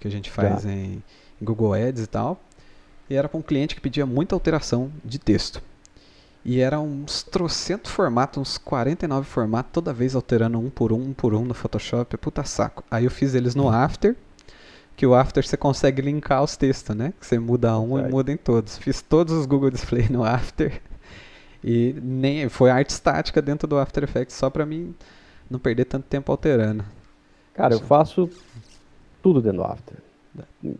que 0.00 0.08
a 0.08 0.10
gente 0.10 0.30
faz 0.30 0.64
em, 0.64 1.02
em 1.40 1.44
Google 1.44 1.74
Ads 1.74 2.02
e 2.02 2.06
tal. 2.06 2.40
E 3.08 3.14
era 3.14 3.28
para 3.28 3.38
um 3.38 3.42
cliente 3.42 3.74
que 3.74 3.80
pedia 3.82 4.06
muita 4.06 4.34
alteração 4.34 4.90
de 5.04 5.18
texto. 5.18 5.62
E 6.44 6.60
era 6.60 6.78
uns 6.78 7.22
trocentos 7.22 7.90
formatos, 7.90 8.38
uns 8.40 8.58
49 8.58 9.26
formatos, 9.26 9.72
toda 9.72 9.92
vez 9.94 10.14
alterando 10.14 10.58
um 10.58 10.68
por 10.68 10.92
um, 10.92 11.00
um 11.08 11.12
por 11.14 11.34
um 11.34 11.44
no 11.44 11.54
Photoshop. 11.54 12.16
Puta 12.18 12.44
saco. 12.44 12.84
Aí 12.90 13.04
eu 13.06 13.10
fiz 13.10 13.34
eles 13.34 13.54
no 13.54 13.68
After, 13.70 14.14
que 14.96 15.06
o 15.06 15.14
After 15.14 15.46
você 15.46 15.56
consegue 15.56 16.02
linkar 16.02 16.42
os 16.42 16.56
textos, 16.56 16.94
né? 16.94 17.14
Que 17.18 17.26
você 17.26 17.38
muda 17.38 17.78
um 17.78 17.98
e 17.98 18.02
muda 18.10 18.30
em 18.30 18.36
todos. 18.36 18.76
Fiz 18.76 19.00
todos 19.00 19.32
os 19.34 19.46
Google 19.46 19.70
Display 19.70 20.08
no 20.10 20.24
After. 20.24 20.80
E 21.66 21.94
nem 22.02 22.46
foi 22.50 22.68
arte 22.70 22.90
estática 22.90 23.40
dentro 23.40 23.66
do 23.66 23.78
After 23.78 24.04
Effects 24.04 24.36
só 24.36 24.50
pra 24.50 24.66
mim 24.66 24.94
não 25.48 25.58
perder 25.58 25.86
tanto 25.86 26.04
tempo 26.04 26.30
alterando. 26.30 26.84
Cara, 27.54 27.72
eu 27.74 27.80
faço 27.80 28.28
tudo 29.22 29.40
dentro 29.40 29.58
do 29.58 29.64
After. 29.64 29.96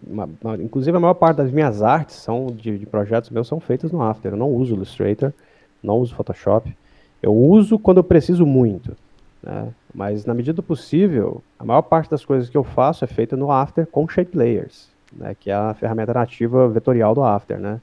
Uma- 0.06 0.28
uma- 0.42 0.56
inclusive, 0.56 0.94
a 0.94 1.00
maior 1.00 1.14
parte 1.14 1.38
das 1.38 1.50
minhas 1.50 1.80
artes 1.82 2.16
são 2.16 2.48
de, 2.48 2.78
de 2.78 2.84
projetos 2.84 3.30
meus 3.30 3.48
são 3.48 3.60
feitas 3.60 3.92
no 3.92 4.02
After. 4.02 4.32
Eu 4.32 4.36
não 4.36 4.50
uso 4.50 4.74
Illustrator, 4.74 5.32
não 5.84 5.98
uso 5.98 6.14
Photoshop. 6.14 6.74
Eu 7.22 7.34
uso 7.34 7.78
quando 7.78 7.98
eu 7.98 8.04
preciso 8.04 8.44
muito. 8.46 8.96
né? 9.42 9.68
Mas, 9.94 10.24
na 10.24 10.34
medida 10.34 10.54
do 10.54 10.62
possível, 10.62 11.42
a 11.58 11.64
maior 11.64 11.82
parte 11.82 12.10
das 12.10 12.24
coisas 12.24 12.48
que 12.50 12.56
eu 12.56 12.64
faço 12.64 13.04
é 13.04 13.06
feita 13.08 13.36
no 13.36 13.50
After 13.50 13.86
com 13.86 14.08
Shape 14.08 14.36
Layers, 14.36 14.88
né? 15.12 15.34
que 15.38 15.50
é 15.50 15.54
a 15.54 15.72
ferramenta 15.74 16.12
nativa 16.12 16.68
vetorial 16.68 17.14
do 17.14 17.22
After. 17.22 17.58
Né? 17.60 17.80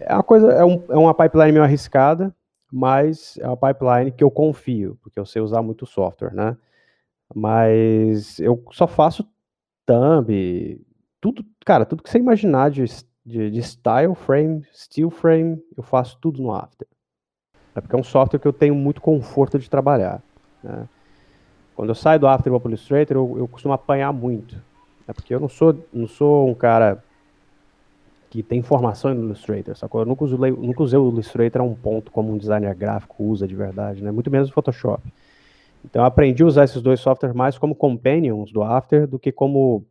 É 0.00 0.14
uma 0.14 0.22
coisa, 0.22 0.50
é, 0.52 0.64
um- 0.64 0.82
é 0.88 0.96
uma 0.96 1.14
pipeline 1.14 1.52
meio 1.52 1.64
arriscada, 1.64 2.34
mas 2.72 3.38
é 3.40 3.46
uma 3.46 3.56
pipeline 3.56 4.10
que 4.10 4.22
eu 4.24 4.30
confio, 4.30 4.98
porque 5.02 5.18
eu 5.18 5.24
sei 5.26 5.40
usar 5.40 5.62
muito 5.62 5.86
software, 5.86 6.34
né? 6.34 6.56
Mas 7.34 8.38
eu 8.40 8.62
só 8.72 8.86
faço 8.86 9.26
thumb, 9.86 10.80
tudo, 11.20 11.44
cara, 11.64 11.84
tudo 11.84 12.02
que 12.02 12.10
você 12.10 12.18
imaginar 12.18 12.70
de, 12.70 12.84
de, 13.28 13.50
de 13.50 13.62
style 13.62 14.14
frame, 14.14 14.64
still 14.72 15.10
frame, 15.10 15.62
eu 15.76 15.82
faço 15.82 16.18
tudo 16.20 16.42
no 16.42 16.50
After. 16.50 16.88
É 17.74 17.80
porque 17.80 17.94
é 17.94 17.98
um 17.98 18.04
software 18.04 18.38
que 18.38 18.48
eu 18.48 18.52
tenho 18.52 18.74
muito 18.74 19.00
conforto 19.00 19.58
de 19.58 19.68
trabalhar, 19.68 20.22
né? 20.62 20.88
Quando 21.76 21.90
eu 21.90 21.94
saio 21.94 22.18
do 22.18 22.26
After 22.26 22.52
para 22.52 22.66
o 22.66 22.70
Illustrator, 22.70 23.16
eu, 23.16 23.38
eu 23.38 23.46
costumo 23.46 23.72
apanhar 23.72 24.12
muito. 24.12 24.60
É 25.06 25.12
porque 25.12 25.32
eu 25.32 25.38
não 25.38 25.48
sou, 25.48 25.78
não 25.92 26.08
sou 26.08 26.48
um 26.48 26.54
cara 26.54 27.04
que 28.30 28.42
tem 28.42 28.62
formação 28.62 29.14
no 29.14 29.22
Illustrator, 29.26 29.76
sacou? 29.76 30.00
Eu 30.00 30.06
nunca 30.06 30.24
usei, 30.24 30.50
nunca 30.50 30.82
usei 30.82 30.98
o 30.98 31.08
Illustrator 31.08 31.62
a 31.62 31.64
um 31.64 31.74
ponto 31.74 32.10
como 32.10 32.32
um 32.32 32.38
designer 32.38 32.74
gráfico 32.74 33.22
usa 33.22 33.46
de 33.46 33.54
verdade, 33.54 34.02
né? 34.02 34.10
Muito 34.10 34.30
menos 34.30 34.50
o 34.50 34.52
Photoshop. 34.52 35.02
Então 35.84 36.02
eu 36.02 36.06
aprendi 36.06 36.42
a 36.42 36.46
usar 36.46 36.64
esses 36.64 36.82
dois 36.82 36.98
softwares 36.98 37.36
mais 37.36 37.56
como 37.56 37.74
companions 37.74 38.50
do 38.50 38.62
After 38.62 39.06
do 39.06 39.18
que 39.18 39.30
como 39.30 39.84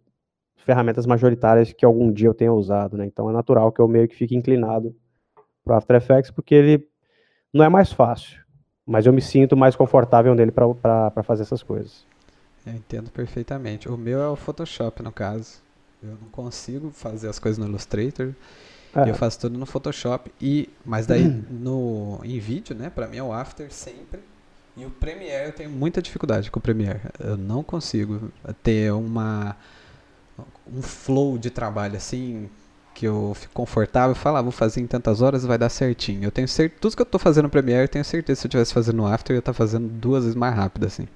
ferramentas 0.68 1.06
majoritárias 1.06 1.72
que 1.72 1.86
algum 1.86 2.12
dia 2.12 2.28
eu 2.28 2.34
tenha 2.34 2.52
usado, 2.52 2.98
né? 2.98 3.06
Então 3.06 3.30
é 3.30 3.34
natural 3.34 3.72
que 3.72 3.80
eu 3.80 3.88
meio 3.88 4.06
que 4.06 4.16
fique 4.18 4.36
inclinado 4.36 4.94
para 5.64 5.78
After 5.78 5.96
Effects 5.96 6.30
porque 6.30 6.54
ele 6.54 6.86
não 7.54 7.64
é 7.64 7.70
mais 7.70 7.90
fácil, 7.90 8.42
mas 8.86 9.06
eu 9.06 9.14
me 9.14 9.22
sinto 9.22 9.56
mais 9.56 9.78
confortável 9.78 10.36
nele 10.36 10.52
para 10.52 11.24
fazer 11.24 11.44
essas 11.44 11.64
coisas. 11.64 12.06
Eu 12.66 12.74
entendo 12.74 13.10
perfeitamente. 13.10 13.88
O 13.88 13.96
meu 13.96 14.20
é 14.20 14.28
o 14.28 14.36
Photoshop, 14.36 15.02
no 15.02 15.12
caso. 15.12 15.62
Eu 16.04 16.18
não 16.22 16.28
consigo 16.32 16.92
fazer 16.92 17.30
as 17.30 17.40
coisas 17.40 17.58
no 17.58 17.66
Illustrator. 17.66 18.34
É, 18.94 19.10
Eu 19.10 19.16
faço 19.16 19.40
tudo 19.40 19.58
no 19.58 19.66
Photoshop. 19.66 20.30
E, 20.42 20.68
mas 20.86 21.08
daí 21.08 21.24
no, 21.50 22.20
em 22.26 22.40
vídeo, 22.40 22.76
né? 22.76 22.90
Pra 22.90 23.08
mim 23.08 23.18
é 23.18 23.24
o 23.24 23.32
After 23.32 23.72
sempre. 23.72 24.20
E 24.76 24.86
o 24.86 24.90
Premiere 24.90 25.46
eu 25.48 25.54
tenho 25.54 25.70
muita 25.70 26.02
dificuldade 26.02 26.52
com 26.52 26.60
o 26.60 26.62
Premiere. 26.62 27.00
Eu 27.22 27.38
não 27.38 27.64
consigo 27.64 28.30
ter 28.62 28.92
uma 28.92 29.56
um 30.72 30.82
flow 30.82 31.38
de 31.38 31.50
trabalho 31.50 31.98
assim 31.98 32.50
que 32.94 33.06
eu 33.06 33.34
fico 33.36 33.54
confortável 33.54 34.14
e 34.14 34.16
falo, 34.16 34.38
ah, 34.38 34.42
vou 34.42 34.52
fazer 34.52 34.82
em 34.82 34.88
tantas 34.88 35.22
horas 35.22 35.46
vai 35.46 35.58
dar 35.58 35.70
certinho. 35.70 36.24
Eu 36.24 36.32
tenho 36.32 36.48
certeza, 36.48 36.82
tudo 36.82 36.96
que 36.96 37.02
eu 37.04 37.06
tô 37.06 37.20
fazendo 37.20 37.44
no 37.46 37.50
Premiere, 37.52 37.84
eu 37.84 37.88
tenho 37.90 38.04
certeza 38.06 38.38
que 38.38 38.42
se 38.42 38.48
eu 38.48 38.52
tivesse 38.52 38.74
fazendo 38.74 38.98
no 38.98 39.06
After, 39.08 39.34
eu 39.34 39.38
ia 39.38 39.40
estar 39.40 39.54
fazendo 39.54 39.88
duas 39.88 40.24
vezes 40.24 40.36
mais 40.36 40.56
rápido 40.56 40.86
assim. 40.88 41.08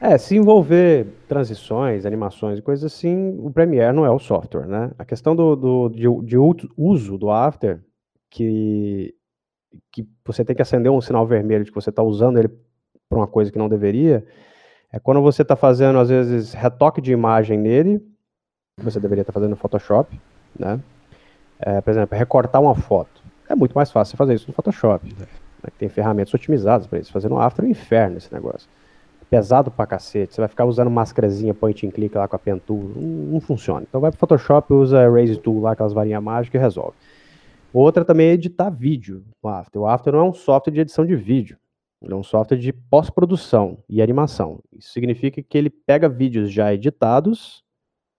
É, 0.00 0.18
se 0.18 0.36
envolver 0.36 1.06
transições, 1.26 2.04
animações 2.04 2.58
e 2.58 2.62
coisas 2.62 2.92
assim, 2.92 3.38
o 3.38 3.50
Premiere 3.50 3.94
não 3.94 4.04
é 4.04 4.10
o 4.10 4.18
software, 4.18 4.66
né? 4.66 4.90
A 4.98 5.04
questão 5.04 5.34
do, 5.34 5.56
do- 5.56 5.88
de, 5.88 6.04
de 6.24 6.36
uso 6.76 7.16
do 7.16 7.30
After, 7.30 7.82
que, 8.30 9.14
que 9.92 10.06
você 10.26 10.44
tem 10.44 10.56
que 10.56 10.62
acender 10.62 10.92
um 10.92 11.00
sinal 11.00 11.26
vermelho 11.26 11.64
de 11.64 11.70
que 11.70 11.74
você 11.74 11.90
está 11.90 12.02
usando 12.02 12.38
ele 12.38 12.48
para 13.08 13.18
uma 13.18 13.26
coisa 13.28 13.52
que 13.52 13.58
não 13.58 13.68
deveria, 13.68 14.26
é 14.92 14.98
quando 15.00 15.22
você 15.22 15.42
está 15.42 15.56
fazendo, 15.56 15.98
às 15.98 16.08
vezes, 16.10 16.54
retoque 16.54 17.00
de 17.00 17.12
imagem 17.12 17.58
nele, 17.58 18.02
que 18.76 18.84
você 18.84 19.00
deveria 19.00 19.22
estar 19.22 19.32
fazendo 19.32 19.50
no 19.50 19.56
Photoshop, 19.56 20.20
né? 20.58 20.80
É, 21.58 21.80
por 21.80 21.90
exemplo, 21.90 22.18
recortar 22.18 22.60
uma 22.60 22.74
foto. 22.74 23.22
É 23.48 23.54
muito 23.54 23.72
mais 23.72 23.90
fácil 23.90 24.12
você 24.12 24.16
fazer 24.16 24.34
isso 24.34 24.46
no 24.48 24.54
Photoshop. 24.54 25.06
né? 25.06 25.26
Que 25.64 25.78
tem 25.78 25.88
ferramentas 25.88 26.34
otimizadas 26.34 26.86
para 26.86 26.98
isso. 26.98 27.12
Fazer 27.12 27.28
no 27.28 27.40
After 27.40 27.64
é 27.64 27.68
um 27.68 27.70
inferno 27.70 28.18
esse 28.18 28.32
negócio 28.32 28.68
pesado 29.34 29.70
pra 29.70 29.86
cacete. 29.86 30.34
Você 30.34 30.40
vai 30.40 30.48
ficar 30.48 30.64
usando 30.64 30.90
máscarazinha 30.90 31.52
point 31.52 31.84
and 31.84 31.90
click 31.90 32.16
lá 32.16 32.28
com 32.28 32.36
a 32.36 32.38
pen 32.38 32.58
tool. 32.58 32.84
Não, 32.94 33.02
não 33.32 33.40
funciona. 33.40 33.84
Então 33.88 34.00
vai 34.00 34.10
pro 34.10 34.20
Photoshop, 34.20 34.72
usa 34.72 35.02
Erase 35.02 35.36
Tool 35.38 35.60
lá, 35.60 35.72
aquelas 35.72 35.92
varinhas 35.92 36.22
mágicas 36.22 36.60
e 36.60 36.62
resolve. 36.62 36.94
Outra 37.72 38.04
também 38.04 38.28
é 38.28 38.32
editar 38.34 38.70
vídeo 38.70 39.24
no 39.42 39.50
After. 39.50 39.82
O 39.82 39.86
After 39.86 40.12
não 40.12 40.20
é 40.20 40.24
um 40.24 40.32
software 40.32 40.72
de 40.72 40.80
edição 40.80 41.04
de 41.04 41.16
vídeo. 41.16 41.58
Ele 42.00 42.12
é 42.12 42.16
um 42.16 42.22
software 42.22 42.58
de 42.58 42.72
pós-produção 42.72 43.78
e 43.88 44.00
animação. 44.00 44.60
Isso 44.70 44.92
significa 44.92 45.42
que 45.42 45.58
ele 45.58 45.70
pega 45.70 46.08
vídeos 46.08 46.52
já 46.52 46.72
editados 46.72 47.63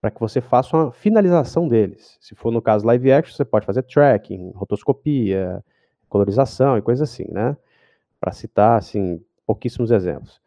para 0.06 0.12
que 0.12 0.20
você 0.20 0.40
faça 0.40 0.78
uma 0.78 0.92
finalização 0.92 1.68
deles. 1.68 2.16
Se 2.22 2.36
for 2.36 2.52
no 2.52 2.62
caso 2.62 2.86
live 2.86 3.12
action, 3.12 3.36
você 3.36 3.44
pode 3.44 3.66
fazer 3.66 3.82
tracking, 3.82 4.52
rotoscopia, 4.54 5.64
colorização 6.08 6.78
e 6.78 6.82
coisa 6.84 7.06
assim, 7.06 7.26
né? 7.32 7.58
Para 8.20 8.32
citar 8.32 8.78
assim 8.78 9.20
pouquíssimos 9.48 9.90
exemplos. 9.90 10.40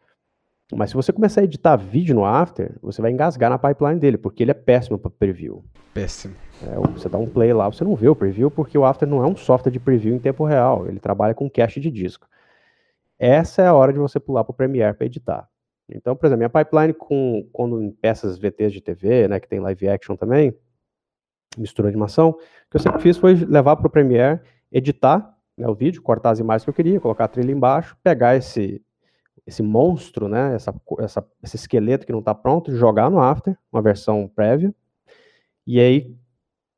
Mas 0.73 0.91
se 0.91 0.95
você 0.95 1.11
começar 1.11 1.41
a 1.41 1.43
editar 1.43 1.75
vídeo 1.75 2.15
no 2.15 2.23
After, 2.23 2.73
você 2.81 3.01
vai 3.01 3.11
engasgar 3.11 3.49
na 3.49 3.59
pipeline 3.59 3.99
dele, 3.99 4.17
porque 4.17 4.43
ele 4.43 4.51
é 4.51 4.53
péssimo 4.53 4.97
para 4.97 5.11
preview. 5.11 5.61
Péssimo. 5.93 6.35
É, 6.63 6.75
você 6.93 7.09
dá 7.09 7.17
um 7.17 7.27
play 7.27 7.51
lá, 7.51 7.67
você 7.67 7.83
não 7.83 7.97
vê 7.97 8.07
o 8.07 8.15
preview, 8.15 8.49
porque 8.49 8.77
o 8.77 8.85
After 8.85 9.09
não 9.09 9.21
é 9.21 9.27
um 9.27 9.35
software 9.35 9.73
de 9.73 9.79
preview 9.79 10.15
em 10.15 10.19
tempo 10.19 10.45
real, 10.45 10.87
ele 10.87 11.01
trabalha 11.01 11.33
com 11.33 11.49
cache 11.49 11.81
de 11.81 11.91
disco. 11.91 12.25
Essa 13.17 13.63
é 13.63 13.67
a 13.67 13.73
hora 13.73 13.91
de 13.91 13.99
você 13.99 14.21
pular 14.21 14.45
para 14.45 14.51
o 14.51 14.55
Premiere 14.55 14.95
para 14.95 15.05
editar. 15.05 15.49
Então, 15.95 16.15
por 16.15 16.25
exemplo, 16.25 16.39
minha 16.39 16.49
pipeline 16.49 16.93
com 16.93 17.47
quando 17.51 17.81
em 17.81 17.91
peças 17.91 18.37
VTs 18.37 18.71
de 18.73 18.81
TV, 18.81 19.27
né, 19.27 19.39
que 19.39 19.47
tem 19.47 19.59
live 19.59 19.87
action 19.89 20.15
também, 20.15 20.53
mistura 21.57 21.87
animação, 21.87 22.29
o 22.29 22.35
que 22.69 22.77
eu 22.77 22.79
sempre 22.79 23.01
fiz 23.01 23.17
foi 23.17 23.33
levar 23.35 23.75
para 23.75 23.87
o 23.87 23.89
Premiere, 23.89 24.39
editar 24.71 25.35
né, 25.57 25.67
o 25.67 25.73
vídeo, 25.75 26.01
cortar 26.01 26.31
as 26.31 26.39
imagens 26.39 26.63
que 26.63 26.69
eu 26.69 26.73
queria, 26.73 26.99
colocar 26.99 27.25
a 27.25 27.27
trilha 27.27 27.51
embaixo, 27.51 27.97
pegar 28.03 28.35
esse 28.35 28.81
esse 29.47 29.63
monstro, 29.63 30.27
né, 30.27 30.53
essa, 30.53 30.71
essa- 30.99 31.27
esse 31.41 31.55
esqueleto 31.55 32.05
que 32.05 32.11
não 32.11 32.19
está 32.19 32.35
pronto, 32.35 32.71
jogar 32.75 33.09
no 33.09 33.19
After, 33.19 33.57
uma 33.71 33.81
versão 33.81 34.27
prévia, 34.27 34.71
e 35.65 35.79
aí 35.79 36.15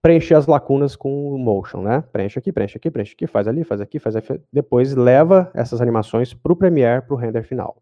preencher 0.01 0.35
as 0.35 0.47
lacunas 0.47 0.95
com 0.95 1.33
o 1.33 1.37
Motion, 1.37 1.81
né? 1.83 2.01
Preenche 2.13 2.39
aqui, 2.39 2.51
preenche 2.51 2.77
aqui, 2.77 2.89
preenche 2.89 3.13
aqui, 3.13 3.27
faz 3.27 3.47
ali, 3.47 3.63
faz 3.65 3.81
aqui, 3.81 3.99
faz 3.99 4.15
aqui. 4.15 4.39
Depois 4.53 4.95
leva 4.95 5.51
essas 5.53 5.81
animações 5.81 6.33
para 6.33 6.53
o 6.53 6.55
Premiere, 6.55 7.01
para 7.05 7.13
o 7.13 7.17
render 7.17 7.43
final. 7.43 7.81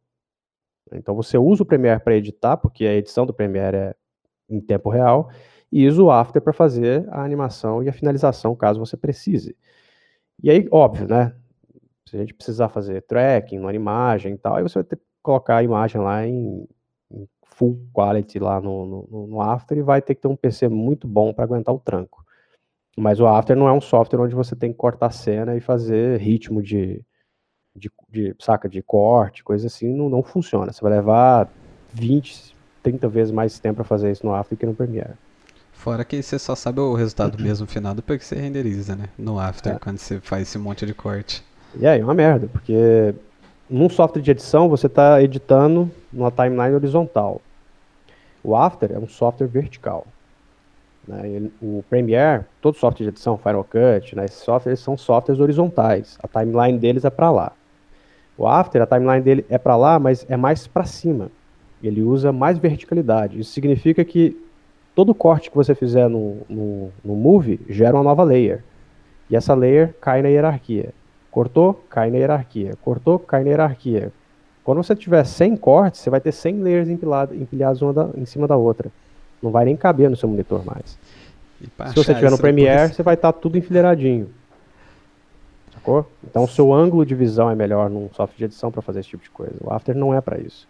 Então 0.98 1.16
você 1.16 1.38
usa 1.38 1.64
o 1.64 1.66
Premiere 1.66 2.02
para 2.02 2.16
editar, 2.16 2.58
porque 2.58 2.86
a 2.86 2.94
edição 2.96 3.26
do 3.26 3.34
Premiere 3.34 3.78
é 3.78 3.96
em 4.50 4.60
tempo 4.60 4.90
real, 4.90 5.30
e 5.72 5.88
usa 5.88 6.02
o 6.02 6.12
After 6.12 6.42
para 6.42 6.54
fazer 6.54 7.08
a 7.10 7.24
animação 7.24 7.84
e 7.84 7.90
a 7.90 7.94
finalização, 7.94 8.56
caso 8.56 8.80
você 8.80 8.98
precise. 8.98 9.56
E 10.42 10.50
aí, 10.50 10.68
óbvio, 10.72 11.08
né? 11.08 11.36
Se 12.08 12.16
a 12.16 12.20
gente 12.20 12.34
precisar 12.34 12.70
fazer 12.70 13.02
tracking 13.04 13.60
numa 13.60 13.74
imagem 13.74 14.34
e 14.34 14.38
tal, 14.38 14.56
aí 14.56 14.64
você 14.64 14.80
vai 14.80 14.84
ter 14.84 14.96
que 14.96 15.04
colocar 15.22 15.58
a 15.58 15.64
imagem 15.64 16.02
lá 16.02 16.26
em, 16.26 16.68
em 17.12 17.28
full 17.44 17.80
quality 17.94 18.40
lá 18.40 18.60
no, 18.60 19.08
no, 19.12 19.28
no 19.28 19.42
After 19.42 19.78
e 19.78 19.84
vai 19.84 20.02
ter 20.02 20.16
que 20.16 20.22
ter 20.22 20.28
um 20.28 20.36
PC 20.36 20.68
muito 20.70 21.08
bom 21.08 21.34
para 21.34 21.44
aguentar 21.44 21.76
o 21.76 21.80
tranco. 21.80 22.26
Mas 22.98 23.20
o 23.20 23.28
After 23.28 23.56
não 23.56 23.68
é 23.68 23.72
um 23.74 23.82
software 23.82 24.20
onde 24.20 24.34
você 24.34 24.56
tem 24.56 24.72
que 24.72 24.78
cortar 24.78 25.12
cena 25.12 25.56
e 25.56 25.62
fazer 25.62 26.20
ritmo 26.20 26.62
de, 26.62 27.06
de, 27.80 27.92
de 28.12 28.36
saca, 28.40 28.68
de 28.70 28.82
corte, 28.82 29.44
coisa 29.44 29.68
assim, 29.68 29.88
não, 29.94 30.10
não 30.10 30.22
funciona. 30.22 30.72
Você 30.72 30.82
vai 30.82 30.92
levar 30.92 31.48
20, 31.94 32.56
30 32.84 33.08
vezes 33.08 33.32
mais 33.32 33.58
tempo 33.60 33.76
para 33.78 33.84
fazer 33.86 34.12
isso 34.12 34.26
no 34.26 34.34
After 34.34 34.58
que 34.58 34.66
no 34.66 34.76
Premiere. 34.76 35.14
Fora 35.74 36.04
que 36.04 36.22
você 36.22 36.38
só 36.38 36.56
sabe 36.56 36.82
o 36.82 36.94
resultado 36.94 37.42
mesmo 37.42 37.66
final 37.66 37.94
depois 37.96 38.20
que 38.20 38.26
você 38.26 38.36
renderiza, 38.36 38.96
né? 38.96 39.06
No 39.18 39.40
After, 39.40 39.76
É. 39.76 39.80
quando 39.80 39.98
você 39.98 40.20
faz 40.20 40.44
esse 40.44 40.58
monte 40.58 40.86
de 40.86 40.94
corte. 40.94 41.44
E 41.80 41.88
aí, 41.88 42.02
é 42.02 42.04
uma 42.04 42.14
merda, 42.14 42.48
porque 42.52 43.16
num 43.70 43.90
software 43.90 44.22
de 44.22 44.32
edição, 44.32 44.68
você 44.68 44.88
está 44.88 45.22
editando 45.22 45.90
numa 46.12 46.32
timeline 46.32 46.76
horizontal. 46.76 47.42
O 48.44 48.56
After 48.56 48.92
é 48.92 49.00
um 49.00 49.08
software 49.08 49.48
vertical. 49.48 50.06
Né? 51.08 51.50
O 51.62 51.84
Premiere, 51.90 52.44
todo 52.62 52.76
software 52.78 53.06
de 53.06 53.10
edição, 53.10 53.38
Final 53.38 53.64
Cut, 53.64 54.16
né, 54.16 54.26
esses 54.26 54.40
softwares 54.40 54.80
são 54.80 54.98
softwares 54.98 55.40
horizontais. 55.42 56.18
A 56.22 56.28
timeline 56.28 56.78
deles 56.78 57.06
é 57.06 57.10
para 57.10 57.32
lá. 57.32 57.52
O 58.40 58.48
After, 58.48 58.82
a 58.82 58.86
timeline 58.86 59.22
dele 59.22 59.46
é 59.50 59.58
para 59.58 59.76
lá, 59.76 60.00
mas 60.00 60.26
é 60.30 60.38
mais 60.38 60.66
para 60.66 60.86
cima. 60.86 61.30
Ele 61.84 62.02
usa 62.02 62.32
mais 62.32 62.58
verticalidade. 62.58 63.38
Isso 63.38 63.52
significa 63.52 64.06
que 64.06 64.42
todo 64.96 65.14
corte 65.14 65.52
que 65.52 65.58
você 65.58 65.76
fizer 65.76 66.08
no, 66.08 66.38
no, 66.48 66.90
no 67.04 67.16
Movie 67.16 67.60
gera 67.68 67.98
uma 67.98 68.04
nova 68.04 68.24
layer. 68.24 68.64
E 69.30 69.36
essa 69.36 69.54
layer 69.54 69.94
cai 70.00 70.22
na 70.22 70.30
hierarquia. 70.30 70.94
Cortou, 71.30 71.84
cai 71.90 72.10
na 72.10 72.18
hierarquia. 72.18 72.78
Cortou, 72.82 73.20
cai 73.20 73.44
na 73.44 73.50
hierarquia. 73.50 74.10
Quando 74.64 74.82
você 74.82 74.96
tiver 74.96 75.26
100 75.26 75.58
cortes, 75.58 76.00
você 76.00 76.10
vai 76.10 76.22
ter 76.22 76.32
100 76.32 76.62
layers 76.62 76.88
empilhadas, 76.88 77.38
empilhadas 77.38 77.82
uma 77.82 77.92
da, 77.92 78.10
em 78.16 78.26
cima 78.26 78.48
da 78.48 78.56
outra. 78.56 78.90
Não 79.44 79.52
vai 79.52 79.66
nem 79.66 79.76
caber 79.76 80.10
no 80.10 80.16
seu 80.16 80.30
monitor 80.30 80.64
mais. 80.66 80.98
Se 81.90 81.96
você 81.96 82.16
tiver 82.16 82.32
no 82.32 82.38
Premiere, 82.38 82.94
você 82.94 83.04
vai 83.04 83.16
estar 83.16 83.34
tá 83.34 83.38
tudo 83.38 83.58
enfileiradinho. 83.58 84.30
Sacou? 85.80 86.06
Então 86.24 86.44
o 86.44 86.48
seu 86.48 86.74
ângulo 86.74 87.06
de 87.06 87.16
visão 87.16 87.50
é 87.50 87.56
melhor 87.56 87.90
num 87.90 88.10
software 88.14 88.38
de 88.38 88.46
edição 88.46 88.72
para 88.72 88.82
fazer 88.82 89.00
esse 89.00 89.10
tipo 89.10 89.24
de 89.24 89.30
coisa. 89.30 89.56
O 89.62 89.72
After 89.74 89.96
não 89.96 90.14
é 90.14 90.20
para 90.20 90.38
isso. 90.38 90.68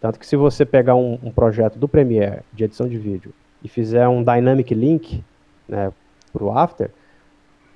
Tanto 0.00 0.18
que 0.18 0.26
se 0.26 0.36
você 0.36 0.64
pegar 0.64 0.94
um, 0.94 1.18
um, 1.22 1.30
projeto 1.30 1.78
do 1.78 1.88
Premiere 1.88 2.42
de 2.52 2.64
edição 2.64 2.88
de 2.88 2.96
vídeo 2.96 3.34
e 3.62 3.68
fizer 3.68 4.08
um 4.08 4.22
Dynamic 4.24 4.72
Link 4.74 5.22
né, 5.68 5.92
pro 6.32 6.56
After, 6.56 6.90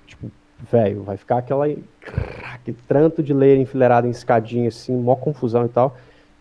tipo, 0.07 0.31
velho, 0.71 1.03
vai 1.03 1.19
ficar 1.19 1.39
aquela, 1.39 1.67
aquele 2.55 2.79
tranto 2.89 3.23
de 3.23 3.35
layer 3.35 3.61
enfileirado 3.61 4.07
em 4.07 4.11
escadinha, 4.11 4.69
assim, 4.69 4.97
mó 4.97 5.17
confusão 5.17 5.67
e 5.67 5.69
tal, 5.69 5.97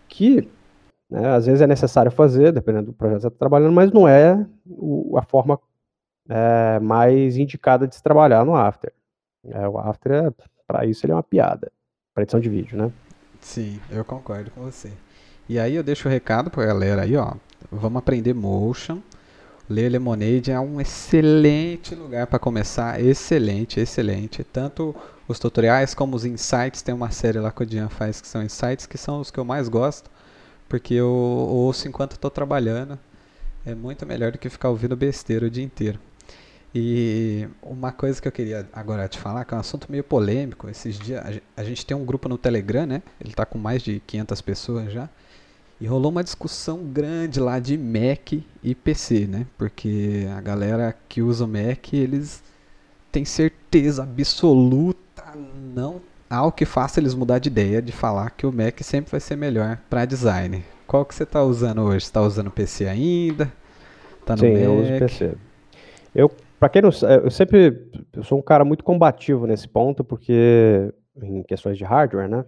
que 0.08 0.48
né, 1.10 1.34
às 1.34 1.44
vezes 1.44 1.60
é 1.60 1.66
necessário 1.66 2.10
fazer, 2.10 2.50
dependendo 2.50 2.86
do 2.86 2.92
projeto 2.94 3.16
que 3.16 3.22
você 3.22 3.28
está 3.28 3.38
trabalhando, 3.38 3.74
mas 3.74 3.92
não 3.92 4.08
é 4.08 4.46
o, 4.66 5.18
a 5.18 5.22
forma 5.22 5.60
é, 6.30 6.78
mais 6.80 7.36
indicada 7.36 7.86
de 7.86 7.94
se 7.94 8.02
trabalhar 8.02 8.42
no 8.46 8.56
After. 8.56 8.90
É, 9.50 9.68
o 9.68 9.78
After, 9.78 10.12
é, 10.12 10.32
para 10.66 10.86
isso, 10.86 11.04
ele 11.04 11.12
é 11.12 11.16
uma 11.16 11.22
piada, 11.22 11.70
para 12.14 12.22
edição 12.22 12.40
de 12.40 12.48
vídeo, 12.48 12.76
né? 12.76 12.92
Sim, 13.40 13.80
eu 13.90 14.04
concordo 14.04 14.50
com 14.50 14.62
você. 14.62 14.90
E 15.48 15.58
aí 15.58 15.74
eu 15.74 15.82
deixo 15.82 16.08
o 16.08 16.10
recado 16.10 16.50
para 16.50 16.62
a 16.62 16.66
galera 16.66 17.02
aí, 17.02 17.16
ó, 17.16 17.34
vamos 17.70 17.98
aprender 17.98 18.32
Motion, 18.32 19.02
Ler 19.68 19.88
Lemonade 19.88 20.50
é 20.50 20.60
um 20.60 20.78
excelente 20.78 21.94
lugar 21.94 22.26
para 22.26 22.38
começar, 22.38 23.00
excelente, 23.00 23.80
excelente. 23.80 24.44
Tanto 24.44 24.94
os 25.26 25.38
tutoriais 25.38 25.94
como 25.94 26.14
os 26.14 26.26
insights, 26.26 26.82
tem 26.82 26.94
uma 26.94 27.10
série 27.10 27.38
lá 27.38 27.50
que 27.50 27.62
o 27.62 27.66
Dian 27.66 27.88
faz 27.88 28.20
que 28.20 28.28
são 28.28 28.42
insights, 28.42 28.84
que 28.84 28.98
são 28.98 29.20
os 29.20 29.30
que 29.30 29.40
eu 29.40 29.44
mais 29.44 29.66
gosto, 29.70 30.10
porque 30.68 30.92
eu 30.92 31.08
ouço 31.08 31.88
enquanto 31.88 32.12
estou 32.12 32.30
trabalhando. 32.30 32.98
É 33.64 33.74
muito 33.74 34.04
melhor 34.04 34.32
do 34.32 34.38
que 34.38 34.50
ficar 34.50 34.68
ouvindo 34.68 34.94
besteira 34.94 35.46
o 35.46 35.50
dia 35.50 35.64
inteiro. 35.64 35.98
E 36.74 37.48
uma 37.62 37.92
coisa 37.92 38.20
que 38.20 38.26
eu 38.26 38.32
queria 38.32 38.68
agora 38.72 39.06
te 39.06 39.18
falar, 39.18 39.44
que 39.44 39.54
é 39.54 39.56
um 39.56 39.60
assunto 39.60 39.86
meio 39.90 40.02
polêmico, 40.02 40.68
esses 40.68 40.98
dias 40.98 41.22
a 41.56 41.62
gente 41.62 41.86
tem 41.86 41.96
um 41.96 42.04
grupo 42.04 42.28
no 42.28 42.36
Telegram, 42.36 42.84
né? 42.84 43.02
Ele 43.20 43.30
está 43.30 43.46
com 43.46 43.58
mais 43.58 43.80
de 43.80 44.00
500 44.06 44.40
pessoas 44.40 44.92
já. 44.92 45.08
E 45.80 45.86
rolou 45.86 46.10
uma 46.10 46.24
discussão 46.24 46.84
grande 46.84 47.38
lá 47.38 47.58
de 47.58 47.76
Mac 47.78 48.32
e 48.62 48.74
PC, 48.74 49.26
né? 49.26 49.46
Porque 49.56 50.26
a 50.36 50.40
galera 50.40 50.96
que 51.08 51.22
usa 51.22 51.44
o 51.44 51.48
Mac, 51.48 51.92
eles 51.92 52.42
têm 53.12 53.24
certeza 53.24 54.02
absoluta 54.02 55.04
não 55.74 56.00
há 56.28 56.44
o 56.44 56.52
que 56.52 56.64
faça 56.64 57.00
eles 57.00 57.14
mudar 57.14 57.38
de 57.38 57.48
ideia 57.48 57.80
de 57.80 57.92
falar 57.92 58.30
que 58.30 58.46
o 58.46 58.52
Mac 58.52 58.80
sempre 58.82 59.10
vai 59.10 59.20
ser 59.20 59.36
melhor 59.36 59.78
para 59.88 60.04
design. 60.04 60.64
Qual 60.86 61.04
que 61.04 61.14
você 61.14 61.22
está 61.22 61.42
usando 61.42 61.82
hoje? 61.82 62.04
Está 62.04 62.20
usando 62.20 62.50
PC 62.50 62.86
ainda? 62.86 63.52
Tá 64.26 64.34
no 64.34 64.40
Sim, 64.40 64.52
Mac? 64.52 64.62
eu 64.62 64.74
uso 64.78 64.98
PC. 64.98 65.34
Eu, 66.14 66.30
para 66.64 66.70
quem 66.70 66.80
não 66.80 66.88
eu 67.22 67.30
sempre 67.30 67.90
eu 68.14 68.24
sou 68.24 68.38
um 68.38 68.42
cara 68.42 68.64
muito 68.64 68.82
combativo 68.82 69.46
nesse 69.46 69.68
ponto, 69.68 70.02
porque 70.02 70.90
em 71.22 71.42
questões 71.42 71.76
de 71.76 71.84
hardware, 71.84 72.26
né? 72.26 72.42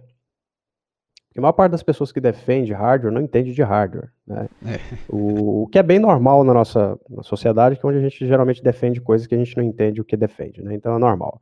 Porque 1.27 1.37
a 1.37 1.41
maior 1.41 1.53
parte 1.53 1.73
das 1.73 1.83
pessoas 1.83 2.11
que 2.11 2.19
defende 2.19 2.73
hardware 2.73 3.13
não 3.13 3.21
entende 3.21 3.53
de 3.53 3.61
hardware. 3.61 4.11
Né? 4.25 4.49
É. 4.65 4.79
O, 5.07 5.61
o, 5.61 5.67
que 5.67 5.77
é 5.77 5.83
bem 5.83 5.99
normal 5.99 6.43
na 6.43 6.51
nossa 6.51 6.99
na 7.07 7.21
sociedade, 7.21 7.75
que 7.75 7.85
é 7.85 7.89
onde 7.89 7.99
a 7.99 8.01
gente 8.01 8.25
geralmente 8.25 8.63
defende 8.63 8.99
coisas 8.99 9.27
que 9.27 9.35
a 9.35 9.37
gente 9.37 9.55
não 9.55 9.63
entende 9.63 10.01
o 10.01 10.05
que 10.05 10.17
defende. 10.17 10.63
Né? 10.63 10.73
Então 10.73 10.95
é 10.95 10.97
normal. 10.97 11.39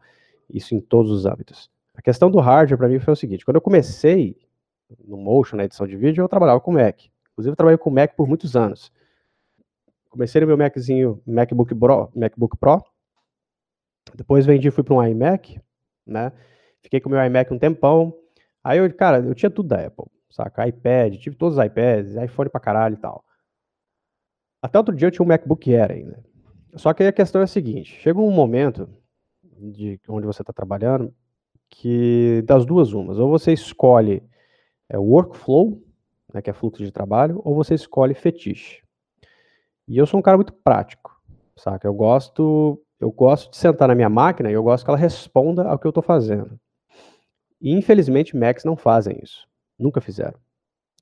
Isso 0.53 0.75
em 0.75 0.81
todos 0.81 1.13
os 1.13 1.25
âmbitos. 1.25 1.71
A 1.95 2.01
questão 2.01 2.29
do 2.29 2.41
hardware 2.41 2.77
para 2.77 2.89
mim 2.89 2.99
foi 2.99 3.13
o 3.13 3.15
seguinte: 3.17 3.45
quando 3.45 3.55
eu 3.55 3.61
comecei 3.61 4.35
no 5.07 5.15
Motion, 5.15 5.55
na 5.55 5.63
edição 5.63 5.87
de 5.87 5.95
vídeo, 5.95 6.21
eu 6.21 6.27
trabalhava 6.27 6.59
com 6.59 6.73
Mac. 6.73 7.05
Inclusive, 7.31 7.53
eu 7.53 7.55
trabalhei 7.55 7.77
com 7.77 7.89
Mac 7.89 8.17
por 8.17 8.27
muitos 8.27 8.53
anos. 8.53 8.91
Comecei 10.15 10.39
no 10.39 10.47
meu 10.47 10.57
Maczinho, 10.57 11.21
MacBook 11.27 11.75
Pro, 11.75 12.09
MacBook 12.15 12.55
Pro. 12.55 12.81
Depois 14.15 14.45
vendi, 14.45 14.71
fui 14.71 14.81
para 14.81 14.93
um 14.93 15.03
iMac, 15.03 15.59
né? 16.07 16.31
Fiquei 16.81 17.01
com 17.01 17.09
o 17.09 17.11
meu 17.11 17.21
iMac 17.25 17.53
um 17.53 17.59
tempão. 17.59 18.17
Aí 18.63 18.77
eu, 18.77 18.95
cara, 18.95 19.19
eu 19.19 19.35
tinha 19.35 19.49
tudo 19.49 19.67
da 19.67 19.85
Apple, 19.85 20.05
saca? 20.29 20.65
iPad, 20.69 21.17
tive 21.17 21.35
todos 21.35 21.57
os 21.57 21.65
iPads, 21.65 22.15
iPhone 22.15 22.49
pra 22.49 22.61
caralho 22.61 22.93
e 22.93 22.97
tal. 22.97 23.25
Até 24.61 24.77
outro 24.77 24.95
dia 24.95 25.09
eu 25.09 25.11
tinha 25.11 25.25
um 25.25 25.27
MacBook 25.27 25.75
Air 25.75 25.91
ainda. 25.91 26.23
Só 26.75 26.93
que 26.93 27.03
a 27.03 27.11
questão 27.11 27.41
é 27.41 27.43
a 27.43 27.47
seguinte: 27.47 27.99
chega 27.99 28.17
um 28.17 28.31
momento 28.31 28.87
de 29.43 29.99
onde 30.07 30.25
você 30.25 30.43
está 30.43 30.53
trabalhando 30.53 31.13
que 31.69 32.41
das 32.45 32.65
duas 32.65 32.93
umas, 32.93 33.19
ou 33.19 33.29
você 33.29 33.51
escolhe 33.51 34.23
é, 34.87 34.97
workflow, 34.97 35.83
né, 36.33 36.41
que 36.41 36.49
é 36.49 36.53
fluxo 36.53 36.81
de 36.81 36.91
trabalho, 36.93 37.41
ou 37.43 37.53
você 37.53 37.73
escolhe 37.73 38.13
fetiche. 38.13 38.84
E 39.87 39.97
eu 39.97 40.05
sou 40.05 40.19
um 40.19 40.23
cara 40.23 40.37
muito 40.37 40.53
prático, 40.53 41.19
saca? 41.55 41.87
Eu 41.87 41.93
gosto, 41.93 42.81
eu 42.99 43.11
gosto 43.11 43.51
de 43.51 43.57
sentar 43.57 43.87
na 43.87 43.95
minha 43.95 44.09
máquina 44.09 44.49
e 44.49 44.53
eu 44.53 44.63
gosto 44.63 44.83
que 44.83 44.89
ela 44.89 44.97
responda 44.97 45.67
ao 45.67 45.77
que 45.77 45.85
eu 45.85 45.89
estou 45.89 46.03
fazendo. 46.03 46.59
E 47.61 47.71
infelizmente 47.71 48.35
Macs 48.35 48.63
não 48.63 48.75
fazem 48.75 49.19
isso. 49.21 49.47
Nunca 49.77 50.01
fizeram. 50.01 50.39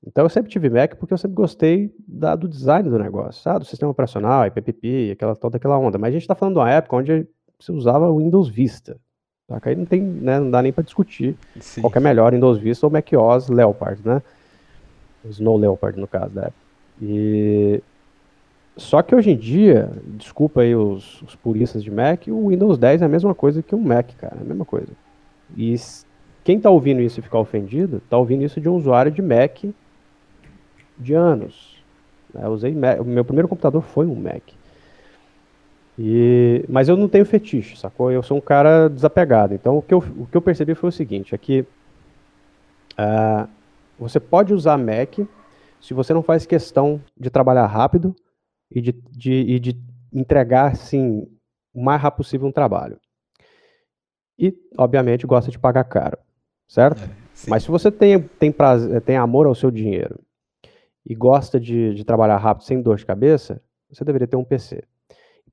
Então 0.06 0.24
eu 0.24 0.28
sempre 0.28 0.50
tive 0.50 0.68
Mac 0.68 0.96
porque 0.96 1.14
eu 1.14 1.18
sempre 1.18 1.34
gostei 1.34 1.94
da, 2.06 2.36
do 2.36 2.46
design 2.46 2.88
do 2.88 2.98
negócio, 2.98 3.50
ah, 3.50 3.58
do 3.58 3.64
sistema 3.64 3.90
operacional, 3.90 4.46
IPPP, 4.46 5.12
aquela, 5.12 5.34
toda 5.34 5.56
aquela 5.56 5.78
onda. 5.78 5.96
Mas 5.98 6.08
a 6.08 6.12
gente 6.12 6.22
está 6.22 6.34
falando 6.34 6.54
de 6.54 6.60
uma 6.60 6.70
época 6.70 6.96
onde 6.96 7.26
você 7.58 7.72
usava 7.72 8.10
o 8.10 8.18
Windows 8.18 8.48
Vista. 8.48 8.98
Tá? 9.46 9.58
Aí 9.62 9.74
não, 9.74 9.86
tem, 9.86 10.02
né, 10.02 10.38
não 10.38 10.50
dá 10.50 10.62
nem 10.62 10.72
para 10.72 10.84
discutir 10.84 11.36
Sim. 11.58 11.80
qual 11.80 11.92
é 11.94 12.00
melhor, 12.00 12.32
Windows 12.32 12.58
Vista 12.58 12.86
ou 12.86 12.92
Mac 12.92 13.10
OS 13.12 13.48
Leopard, 13.48 14.00
né? 14.06 14.22
Snow 15.24 15.56
Leopard, 15.56 15.98
no 15.98 16.06
caso 16.06 16.34
da 16.34 16.42
época. 16.42 16.58
E... 17.00 17.82
Só 18.76 19.02
que 19.02 19.14
hoje 19.14 19.30
em 19.30 19.36
dia, 19.36 19.90
desculpa 20.16 20.62
aí 20.62 20.74
os, 20.74 21.22
os 21.22 21.36
puristas 21.36 21.82
de 21.82 21.90
Mac, 21.90 22.26
o 22.26 22.48
Windows 22.48 22.76
10 22.76 23.02
é 23.02 23.04
a 23.04 23.08
mesma 23.08 23.34
coisa 23.34 23.62
que 23.62 23.74
um 23.74 23.80
Mac, 23.80 24.10
cara, 24.16 24.36
é 24.38 24.40
a 24.40 24.44
mesma 24.44 24.64
coisa. 24.64 24.92
E 25.56 25.76
quem 26.42 26.56
está 26.56 26.70
ouvindo 26.70 27.00
isso 27.00 27.20
e 27.20 27.22
ficar 27.22 27.38
ofendido, 27.38 27.98
está 27.98 28.18
ouvindo 28.18 28.42
isso 28.42 28.60
de 28.60 28.68
um 28.68 28.74
usuário 28.74 29.12
de 29.12 29.22
Mac 29.22 29.64
de 30.98 31.14
anos. 31.14 31.82
Eu 32.34 32.50
usei 32.50 32.74
Mac, 32.74 33.00
o 33.00 33.04
meu 33.04 33.24
primeiro 33.24 33.46
computador 33.46 33.82
foi 33.82 34.06
um 34.06 34.14
Mac. 34.16 34.42
E, 35.96 36.64
mas 36.68 36.88
eu 36.88 36.96
não 36.96 37.08
tenho 37.08 37.24
fetiche, 37.24 37.76
sacou? 37.76 38.10
Eu 38.10 38.24
sou 38.24 38.36
um 38.36 38.40
cara 38.40 38.88
desapegado. 38.88 39.54
Então 39.54 39.78
o 39.78 39.82
que 39.82 39.94
eu, 39.94 39.98
o 39.98 40.26
que 40.26 40.36
eu 40.36 40.42
percebi 40.42 40.74
foi 40.74 40.88
o 40.88 40.92
seguinte: 40.92 41.32
é 41.32 41.38
que 41.38 41.60
uh, 42.98 43.48
você 43.96 44.18
pode 44.18 44.52
usar 44.52 44.76
Mac 44.76 45.20
se 45.80 45.94
você 45.94 46.12
não 46.12 46.22
faz 46.22 46.44
questão 46.44 47.00
de 47.16 47.30
trabalhar 47.30 47.66
rápido 47.66 48.14
e 48.74 48.80
de, 48.80 48.92
de, 48.92 49.32
e 49.32 49.60
de 49.60 49.80
entregar 50.12 50.72
assim, 50.72 51.26
o 51.72 51.82
mais 51.82 52.00
rápido 52.00 52.18
possível 52.18 52.48
um 52.48 52.52
trabalho. 52.52 52.98
E, 54.38 54.54
obviamente, 54.76 55.26
gosta 55.26 55.50
de 55.50 55.58
pagar 55.58 55.84
caro 55.84 56.18
certo? 56.68 57.02
É, 57.02 57.08
Mas 57.48 57.62
se 57.62 57.70
você 57.70 57.90
tem, 57.90 58.20
tem, 58.20 58.50
prazer, 58.50 59.00
tem 59.02 59.16
amor 59.16 59.46
ao 59.46 59.54
seu 59.54 59.70
dinheiro 59.70 60.20
e 61.06 61.14
gosta 61.14 61.60
de, 61.60 61.94
de 61.94 62.04
trabalhar 62.04 62.36
rápido 62.38 62.64
sem 62.64 62.80
dor 62.80 62.96
de 62.96 63.06
cabeça, 63.06 63.62
você 63.88 64.04
deveria 64.04 64.26
ter 64.26 64.36
um 64.36 64.44
PC. 64.44 64.82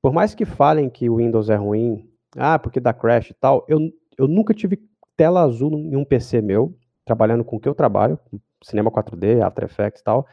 Por 0.00 0.12
mais 0.12 0.34
que 0.34 0.44
falem 0.44 0.90
que 0.90 1.08
o 1.08 1.16
Windows 1.16 1.48
é 1.48 1.54
ruim, 1.54 2.08
ah, 2.36 2.58
porque 2.58 2.80
dá 2.80 2.92
crash 2.92 3.30
e 3.30 3.34
tal, 3.34 3.64
eu, 3.68 3.78
eu 4.18 4.26
nunca 4.26 4.54
tive 4.54 4.80
tela 5.16 5.42
azul 5.42 5.72
em 5.72 5.96
um 5.96 6.04
PC 6.04 6.40
meu, 6.40 6.76
trabalhando 7.04 7.44
com 7.44 7.56
o 7.56 7.60
que 7.60 7.68
eu 7.68 7.74
trabalho, 7.74 8.18
cinema 8.62 8.90
4D, 8.90 9.42
After 9.42 9.64
Effects 9.64 10.00
e 10.00 10.04
tal, 10.04 10.26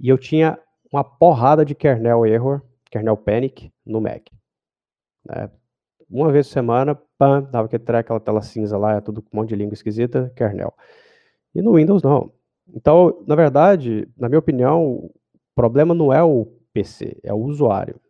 e 0.00 0.08
eu 0.08 0.18
tinha 0.18 0.58
uma 0.92 1.04
porrada 1.04 1.64
de 1.64 1.74
kernel 1.74 2.26
error, 2.26 2.62
kernel 2.90 3.16
panic 3.16 3.72
no 3.84 4.00
Mac. 4.00 4.28
Né? 5.24 5.50
Uma 6.10 6.32
vez 6.32 6.46
por 6.46 6.54
semana, 6.54 6.98
pam, 7.18 7.42
dava 7.42 7.66
aquele 7.66 7.82
treco, 7.82 8.06
aquela 8.06 8.20
tela 8.20 8.42
cinza 8.42 8.78
lá, 8.78 8.94
é 8.94 9.00
tudo 9.00 9.20
com 9.20 9.28
um 9.32 9.40
monte 9.40 9.50
de 9.50 9.56
língua 9.56 9.74
esquisita, 9.74 10.32
kernel. 10.34 10.72
E 11.54 11.60
no 11.60 11.74
Windows 11.74 12.02
não. 12.02 12.32
Então, 12.74 13.22
na 13.26 13.34
verdade, 13.34 14.08
na 14.16 14.28
minha 14.28 14.38
opinião, 14.38 14.84
o 14.84 15.14
problema 15.54 15.94
não 15.94 16.12
é 16.12 16.22
o 16.22 16.46
PC, 16.72 17.18
é 17.22 17.32
o 17.32 17.38
usuário. 17.38 18.00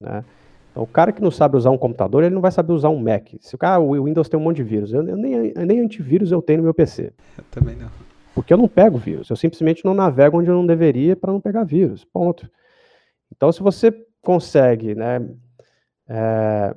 Né? 0.00 0.24
Então, 0.70 0.84
o 0.84 0.86
cara 0.86 1.12
que 1.12 1.22
não 1.22 1.30
sabe 1.30 1.56
usar 1.56 1.70
um 1.70 1.78
computador, 1.78 2.22
ele 2.22 2.34
não 2.34 2.40
vai 2.40 2.52
saber 2.52 2.72
usar 2.72 2.90
um 2.90 3.00
Mac. 3.00 3.28
Se 3.40 3.54
o 3.54 3.58
cara, 3.58 3.80
o 3.80 4.04
Windows 4.04 4.28
tem 4.28 4.38
um 4.38 4.42
monte 4.42 4.56
de 4.56 4.64
vírus, 4.64 4.92
eu, 4.92 5.06
eu 5.06 5.16
nem, 5.16 5.52
nem 5.52 5.80
antivírus 5.80 6.30
eu 6.30 6.40
tenho 6.40 6.58
no 6.58 6.64
meu 6.64 6.74
PC. 6.74 7.12
Eu 7.36 7.44
também 7.50 7.76
não. 7.76 7.90
Porque 8.34 8.52
eu 8.52 8.58
não 8.58 8.68
pego 8.68 8.96
vírus, 8.96 9.28
eu 9.28 9.36
simplesmente 9.36 9.84
não 9.84 9.94
navego 9.94 10.38
onde 10.38 10.48
eu 10.48 10.54
não 10.54 10.66
deveria 10.66 11.16
para 11.16 11.32
não 11.32 11.40
pegar 11.40 11.64
vírus. 11.64 12.04
Ponto. 12.04 12.48
Então, 13.34 13.50
se 13.50 13.62
você 13.62 13.92
consegue 14.22 14.94
né, 14.94 15.28
é, 16.08 16.74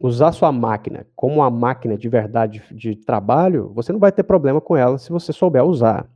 usar 0.00 0.32
sua 0.32 0.50
máquina 0.50 1.06
como 1.14 1.36
uma 1.36 1.50
máquina 1.50 1.96
de 1.96 2.08
verdade 2.08 2.62
de 2.72 2.96
trabalho, 2.96 3.72
você 3.74 3.92
não 3.92 4.00
vai 4.00 4.10
ter 4.10 4.22
problema 4.22 4.60
com 4.60 4.76
ela 4.76 4.98
se 4.98 5.10
você 5.10 5.32
souber 5.32 5.64
usar, 5.64 6.08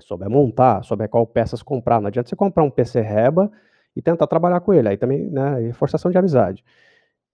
souber 0.00 0.28
montar, 0.28 0.84
souber 0.84 1.08
qual 1.08 1.26
peças 1.26 1.62
comprar. 1.62 2.00
Não 2.00 2.08
adianta 2.08 2.28
você 2.28 2.36
comprar 2.36 2.62
um 2.62 2.70
PC 2.70 3.00
Reba 3.00 3.50
e 3.96 4.02
tentar 4.02 4.26
trabalhar 4.26 4.60
com 4.60 4.74
ele. 4.74 4.88
Aí 4.88 4.96
também, 4.96 5.28
né, 5.30 5.68
é 5.68 5.72
forçação 5.72 6.10
de 6.10 6.18
amizade. 6.18 6.64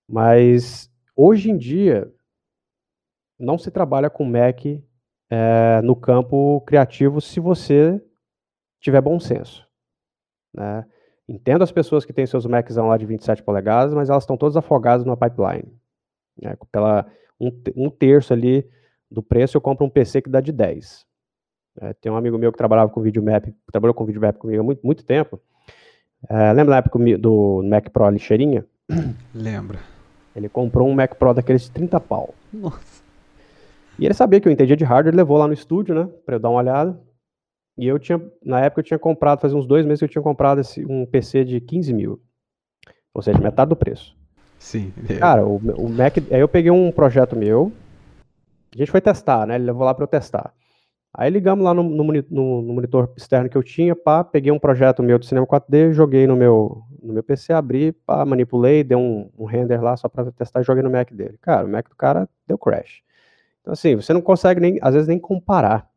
Mas 0.08 0.90
hoje 1.16 1.50
em 1.50 1.56
dia 1.56 2.10
não 3.38 3.58
se 3.58 3.70
trabalha 3.70 4.08
com 4.08 4.24
Mac 4.24 4.64
é, 5.30 5.80
no 5.82 5.96
campo 5.96 6.60
criativo 6.62 7.20
se 7.20 7.40
você 7.40 8.00
tiver 8.80 9.00
bom 9.00 9.18
senso. 9.18 9.66
Né? 10.52 10.84
Entendo 11.28 11.62
as 11.62 11.72
pessoas 11.72 12.04
que 12.04 12.12
têm 12.12 12.26
seus 12.26 12.46
Macs 12.46 12.76
lá 12.76 12.96
de 12.96 13.06
27 13.06 13.42
polegadas, 13.42 13.94
mas 13.94 14.10
elas 14.10 14.24
estão 14.24 14.36
todas 14.36 14.56
afogadas 14.56 15.04
numa 15.06 15.16
pipeline. 15.16 15.72
Né? 16.40 16.54
Pela 16.70 17.06
um, 17.40 17.50
um, 17.74 17.90
terço 17.90 18.32
ali 18.32 18.68
do 19.10 19.22
preço, 19.22 19.56
eu 19.56 19.60
compro 19.60 19.86
um 19.86 19.90
PC 19.90 20.22
que 20.22 20.30
dá 20.30 20.40
de 20.40 20.52
10. 20.52 21.06
É, 21.80 21.92
tem 21.94 22.12
um 22.12 22.16
amigo 22.16 22.38
meu 22.38 22.52
que 22.52 22.58
trabalhava 22.58 22.90
com 22.90 23.00
videomap, 23.00 23.52
trabalhou 23.72 23.94
com 23.94 24.04
videomap 24.04 24.36
comigo 24.38 24.60
há 24.60 24.64
muito, 24.64 24.84
muito 24.84 25.04
tempo. 25.04 25.40
É, 26.28 26.52
lembra 26.52 26.72
na 26.72 26.76
época 26.78 26.98
do 27.18 27.62
Mac 27.64 27.88
Pro 27.90 28.08
lixeirinha? 28.08 28.64
Lembra. 29.34 29.78
Ele 30.36 30.48
comprou 30.48 30.88
um 30.88 30.94
Mac 30.94 31.14
Pro 31.14 31.32
daqueles 31.32 31.62
de 31.62 31.70
30 31.70 32.00
pau. 32.00 32.34
Nossa. 32.52 32.93
E 33.98 34.04
ele 34.04 34.14
sabia 34.14 34.40
que 34.40 34.48
eu 34.48 34.52
entendia 34.52 34.76
de 34.76 34.84
hardware, 34.84 35.14
levou 35.14 35.36
lá 35.36 35.46
no 35.46 35.52
estúdio, 35.52 35.94
né, 35.94 36.08
pra 36.24 36.36
eu 36.36 36.40
dar 36.40 36.50
uma 36.50 36.58
olhada. 36.58 37.00
E 37.76 37.86
eu 37.86 37.98
tinha, 37.98 38.20
na 38.44 38.60
época 38.60 38.80
eu 38.80 38.84
tinha 38.84 38.98
comprado, 38.98 39.40
fazia 39.40 39.56
uns 39.56 39.66
dois 39.66 39.84
meses 39.84 39.98
que 39.98 40.04
eu 40.04 40.08
tinha 40.08 40.22
comprado 40.22 40.60
esse, 40.60 40.84
um 40.84 41.04
PC 41.06 41.44
de 41.44 41.60
15 41.60 41.92
mil. 41.92 42.20
Ou 43.12 43.22
seja, 43.22 43.38
metade 43.38 43.68
do 43.68 43.76
preço. 43.76 44.16
Sim. 44.58 44.92
É. 45.08 45.14
Cara, 45.16 45.46
o, 45.46 45.56
o 45.56 45.88
Mac, 45.88 46.16
aí 46.18 46.40
eu 46.40 46.48
peguei 46.48 46.70
um 46.70 46.90
projeto 46.90 47.36
meu, 47.36 47.72
a 48.74 48.78
gente 48.78 48.90
foi 48.90 49.00
testar, 49.00 49.46
né, 49.46 49.56
ele 49.56 49.64
levou 49.64 49.84
lá 49.84 49.94
para 49.94 50.04
eu 50.04 50.08
testar. 50.08 50.52
Aí 51.16 51.30
ligamos 51.30 51.64
lá 51.64 51.72
no, 51.72 51.84
no, 51.84 52.02
no, 52.02 52.62
no, 52.62 52.74
monitor 52.74 53.12
externo 53.16 53.48
que 53.48 53.56
eu 53.56 53.62
tinha, 53.62 53.94
pá, 53.94 54.24
peguei 54.24 54.50
um 54.50 54.58
projeto 54.58 55.00
meu 55.00 55.16
do 55.16 55.24
cinema 55.24 55.46
4D, 55.46 55.92
joguei 55.92 56.26
no 56.26 56.34
meu, 56.34 56.82
no 57.00 57.12
meu 57.12 57.22
PC, 57.22 57.52
abri, 57.52 57.92
pá, 57.92 58.24
manipulei, 58.24 58.82
dei 58.82 58.96
um, 58.96 59.30
um 59.38 59.44
render 59.44 59.80
lá 59.80 59.96
só 59.96 60.08
para 60.08 60.32
testar 60.32 60.60
e 60.60 60.64
joguei 60.64 60.82
no 60.82 60.90
Mac 60.90 61.12
dele. 61.12 61.38
Cara, 61.40 61.64
o 61.64 61.70
Mac 61.70 61.88
do 61.88 61.94
cara 61.94 62.28
deu 62.48 62.58
crash. 62.58 63.04
Então, 63.64 63.72
assim, 63.72 63.96
você 63.96 64.12
não 64.12 64.20
consegue 64.20 64.60
nem, 64.60 64.78
às 64.82 64.92
vezes, 64.92 65.08
nem 65.08 65.18
comparar. 65.18 65.90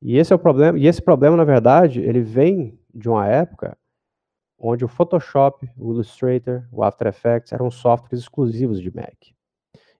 E 0.00 0.16
esse 0.16 0.32
é 0.32 0.36
o 0.36 0.38
problema, 0.38 0.78
e 0.78 0.86
esse 0.86 1.02
problema, 1.02 1.36
na 1.36 1.42
verdade, 1.42 2.00
ele 2.00 2.20
vem 2.20 2.78
de 2.94 3.08
uma 3.08 3.26
época 3.26 3.76
onde 4.56 4.84
o 4.84 4.88
Photoshop, 4.88 5.68
o 5.76 5.92
Illustrator, 5.92 6.62
o 6.70 6.84
After 6.84 7.08
Effects 7.08 7.52
eram 7.52 7.68
softwares 7.68 8.20
exclusivos 8.20 8.80
de 8.80 8.94
Mac. 8.94 9.16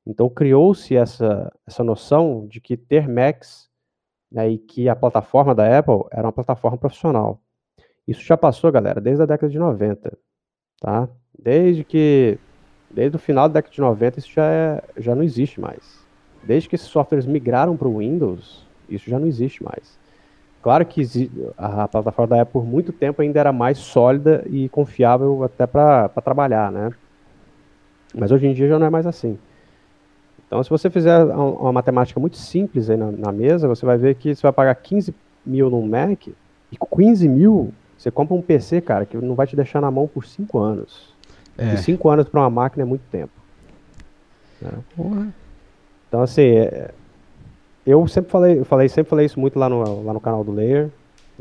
Então 0.07 0.29
criou-se 0.31 0.95
essa, 0.97 1.53
essa 1.67 1.83
noção 1.83 2.47
de 2.47 2.61
que 2.61 2.77
ter 2.77 3.09
Macs 3.09 3.69
né, 4.31 4.51
e 4.51 4.59
que 4.59 4.89
a 4.89 4.95
plataforma 4.95 5.53
da 5.53 5.79
Apple 5.79 6.05
era 6.13 6.27
uma 6.27 6.33
plataforma 6.33 6.79
profissional. 6.79 7.43
Isso 8.07 8.23
já 8.23 8.37
passou, 8.37 8.71
galera, 8.71 9.01
desde 9.01 9.23
a 9.23 9.27
década 9.27 9.51
de 9.51 9.59
90, 9.59 10.17
tá? 10.81 11.09
Desde 11.37 11.85
que, 11.85 12.39
desde 12.91 13.17
o 13.17 13.21
final 13.21 13.49
da 13.49 13.55
década 13.55 13.75
de 13.75 13.81
90, 13.81 14.19
isso 14.19 14.31
já, 14.33 14.47
é, 14.47 14.83
já 14.97 15.15
não 15.15 15.23
existe 15.23 15.61
mais. 15.61 16.00
Desde 16.43 16.69
que 16.69 16.75
esses 16.75 16.89
softwares 16.89 17.27
migraram 17.27 17.77
para 17.77 17.89
o 17.89 17.99
Windows, 17.99 18.65
isso 18.89 19.09
já 19.09 19.19
não 19.19 19.27
existe 19.27 19.63
mais. 19.63 19.99
Claro 20.63 20.85
que 20.85 21.31
a 21.57 21.89
plataforma 21.89 22.37
da 22.37 22.43
Apple 22.43 22.53
por 22.53 22.65
muito 22.65 22.93
tempo 22.93 23.23
ainda 23.23 23.41
era 23.41 23.53
mais 23.53 23.79
sólida 23.79 24.45
e 24.47 24.69
confiável 24.69 25.43
até 25.43 25.67
para 25.67 26.09
trabalhar, 26.23 26.71
né? 26.71 26.91
Mas 28.15 28.31
hoje 28.31 28.47
em 28.47 28.53
dia 28.53 28.69
já 28.69 28.79
não 28.79 28.87
é 28.87 28.91
mais 28.91 29.07
assim. 29.07 29.39
Então, 30.47 30.63
se 30.63 30.69
você 30.69 30.91
fizer 30.91 31.25
uma 31.25 31.73
matemática 31.73 32.19
muito 32.19 32.37
simples 32.37 32.91
aí 32.91 32.97
na, 32.97 33.11
na, 33.11 33.33
mesa, 33.33 33.69
você 33.69 33.87
vai 33.87 33.97
ver 33.97 34.17
que 34.17 34.35
você 34.35 34.43
vai 34.43 34.53
pagar 34.53 34.75
15 34.75 35.15
mil 35.47 35.71
num 35.71 35.87
Mac 35.87 36.27
e 36.27 36.77
com 36.77 36.97
15 36.97 37.29
mil 37.29 37.73
você 37.97 38.11
compra 38.11 38.35
um 38.35 38.43
PC, 38.43 38.81
cara, 38.81 39.07
que 39.07 39.17
não 39.17 39.35
vai 39.35 39.47
te 39.47 39.55
deixar 39.55 39.81
na 39.81 39.91
mão 39.91 40.09
por 40.09 40.27
5 40.27 40.59
anos. 40.59 41.15
É. 41.57 41.75
E 41.75 41.79
5 41.79 42.09
anos 42.09 42.29
para 42.29 42.41
uma 42.41 42.51
máquina 42.51 42.83
é 42.83 42.87
muito 42.87 43.03
tempo. 43.11 43.33
Né? 44.61 44.73
Então, 46.11 46.23
assim, 46.23 46.43
é, 46.43 46.91
eu 47.87 48.07
sempre 48.09 48.33
falei, 48.33 48.65
falei, 48.65 48.89
sempre 48.89 49.09
falei 49.09 49.27
isso 49.27 49.39
muito 49.39 49.57
lá 49.57 49.69
no, 49.69 50.03
lá 50.03 50.13
no 50.13 50.21
canal 50.21 50.43
do 50.43 50.51
Layer. 50.51 50.91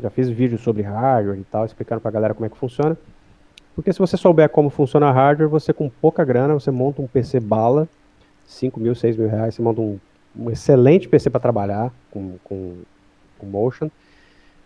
Já 0.00 0.08
fiz 0.08 0.30
vídeos 0.30 0.60
sobre 0.60 0.82
hardware 0.82 1.38
e 1.38 1.44
tal, 1.44 1.66
explicando 1.66 2.00
pra 2.00 2.10
galera 2.10 2.34
como 2.34 2.46
é 2.46 2.48
que 2.48 2.56
funciona. 2.56 2.96
Porque 3.74 3.92
se 3.92 3.98
você 3.98 4.16
souber 4.16 4.48
como 4.48 4.70
funciona 4.70 5.10
hardware, 5.10 5.48
você 5.48 5.72
com 5.72 5.90
pouca 5.90 6.24
grana, 6.24 6.54
você 6.54 6.70
monta 6.70 7.02
um 7.02 7.08
PC 7.08 7.40
bala 7.40 7.88
5 8.46 8.78
mil, 8.78 8.94
6 8.94 9.16
mil 9.16 9.28
reais, 9.28 9.56
você 9.56 9.62
monta 9.62 9.80
um, 9.80 9.98
um 10.36 10.50
excelente 10.50 11.08
PC 11.08 11.30
para 11.30 11.40
trabalhar 11.40 11.92
com, 12.10 12.36
com, 12.44 12.74
com 13.38 13.46
Motion, 13.46 13.90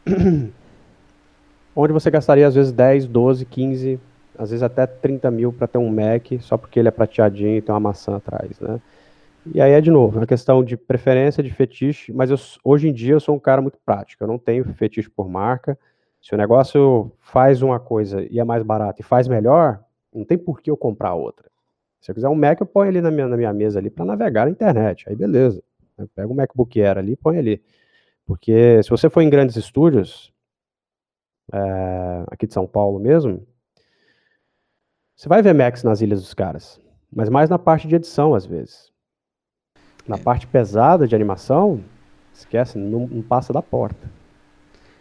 onde 1.74 1.92
você 1.92 2.10
gastaria 2.10 2.46
às 2.46 2.54
vezes 2.54 2.72
10, 2.72 3.06
12, 3.06 3.44
15, 3.46 4.00
às 4.38 4.50
vezes 4.50 4.62
até 4.62 4.86
30 4.86 5.30
mil 5.30 5.52
para 5.52 5.66
ter 5.66 5.78
um 5.78 5.90
Mac, 5.90 6.40
só 6.40 6.56
porque 6.56 6.78
ele 6.78 6.88
é 6.88 6.90
prateadinho 6.90 7.56
e 7.56 7.62
tem 7.62 7.72
uma 7.72 7.80
maçã 7.80 8.16
atrás, 8.16 8.58
né? 8.60 8.80
E 9.52 9.60
aí 9.60 9.72
é 9.72 9.80
de 9.80 9.90
novo, 9.90 10.18
uma 10.18 10.26
questão 10.26 10.64
de 10.64 10.76
preferência, 10.76 11.42
de 11.42 11.52
fetiche, 11.52 12.12
mas 12.12 12.30
eu, 12.30 12.36
hoje 12.64 12.88
em 12.88 12.92
dia 12.92 13.12
eu 13.12 13.20
sou 13.20 13.34
um 13.34 13.38
cara 13.38 13.60
muito 13.60 13.78
prático, 13.84 14.24
eu 14.24 14.28
não 14.28 14.38
tenho 14.38 14.64
fetiche 14.74 15.10
por 15.10 15.28
marca. 15.28 15.78
Se 16.22 16.34
o 16.34 16.38
negócio 16.38 17.12
faz 17.20 17.60
uma 17.60 17.78
coisa 17.78 18.22
e 18.30 18.40
é 18.40 18.44
mais 18.44 18.62
barato 18.62 19.02
e 19.02 19.04
faz 19.04 19.28
melhor, 19.28 19.84
não 20.12 20.24
tem 20.24 20.38
por 20.38 20.62
que 20.62 20.70
eu 20.70 20.76
comprar 20.76 21.14
outra. 21.14 21.50
Se 22.00 22.10
eu 22.10 22.14
quiser 22.14 22.28
um 22.28 22.34
Mac, 22.34 22.60
eu 22.60 22.66
ponho 22.66 22.88
ali 22.88 23.00
na 23.00 23.10
minha, 23.10 23.28
na 23.28 23.36
minha 23.36 23.52
mesa 23.52 23.78
ali 23.78 23.90
para 23.90 24.04
navegar 24.04 24.46
na 24.46 24.50
internet. 24.50 25.08
Aí 25.08 25.14
beleza. 25.14 25.62
Eu 25.98 26.08
pego 26.08 26.32
o 26.32 26.36
MacBook 26.36 26.80
Air 26.80 26.98
ali 26.98 27.12
e 27.12 27.16
põe 27.16 27.38
ali. 27.38 27.62
Porque 28.26 28.82
se 28.82 28.90
você 28.90 29.10
for 29.10 29.20
em 29.20 29.30
grandes 29.30 29.56
estúdios, 29.56 30.32
é, 31.52 32.24
aqui 32.28 32.46
de 32.46 32.54
São 32.54 32.66
Paulo 32.66 32.98
mesmo, 32.98 33.46
você 35.14 35.28
vai 35.28 35.42
ver 35.42 35.54
Macs 35.54 35.82
nas 35.82 36.00
ilhas 36.00 36.20
dos 36.20 36.34
caras. 36.34 36.80
Mas 37.12 37.28
mais 37.28 37.50
na 37.50 37.58
parte 37.58 37.86
de 37.86 37.96
edição, 37.96 38.34
às 38.34 38.46
vezes. 38.46 38.93
Na 40.06 40.16
é. 40.16 40.18
parte 40.18 40.46
pesada 40.46 41.06
de 41.08 41.14
animação, 41.14 41.82
esquece, 42.34 42.78
não, 42.78 43.06
não 43.06 43.22
passa 43.22 43.52
da 43.52 43.62
porta. 43.62 44.10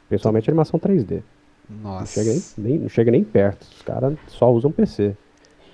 Principalmente 0.08 0.49
animação 0.49 0.80
3D. 0.80 1.22
Nossa. 1.70 1.99
Não 1.99 2.06
chega 2.06 2.32
nem, 2.32 2.43
nem, 2.58 2.80
não 2.80 2.89
chega 2.89 3.12
nem 3.12 3.24
perto. 3.24 3.64
Os 3.64 3.82
caras 3.82 4.18
só 4.28 4.51
usam 4.51 4.72
PC. 4.72 5.16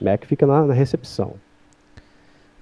Mac 0.01 0.25
fica 0.25 0.47
na, 0.47 0.65
na 0.65 0.73
recepção. 0.73 1.33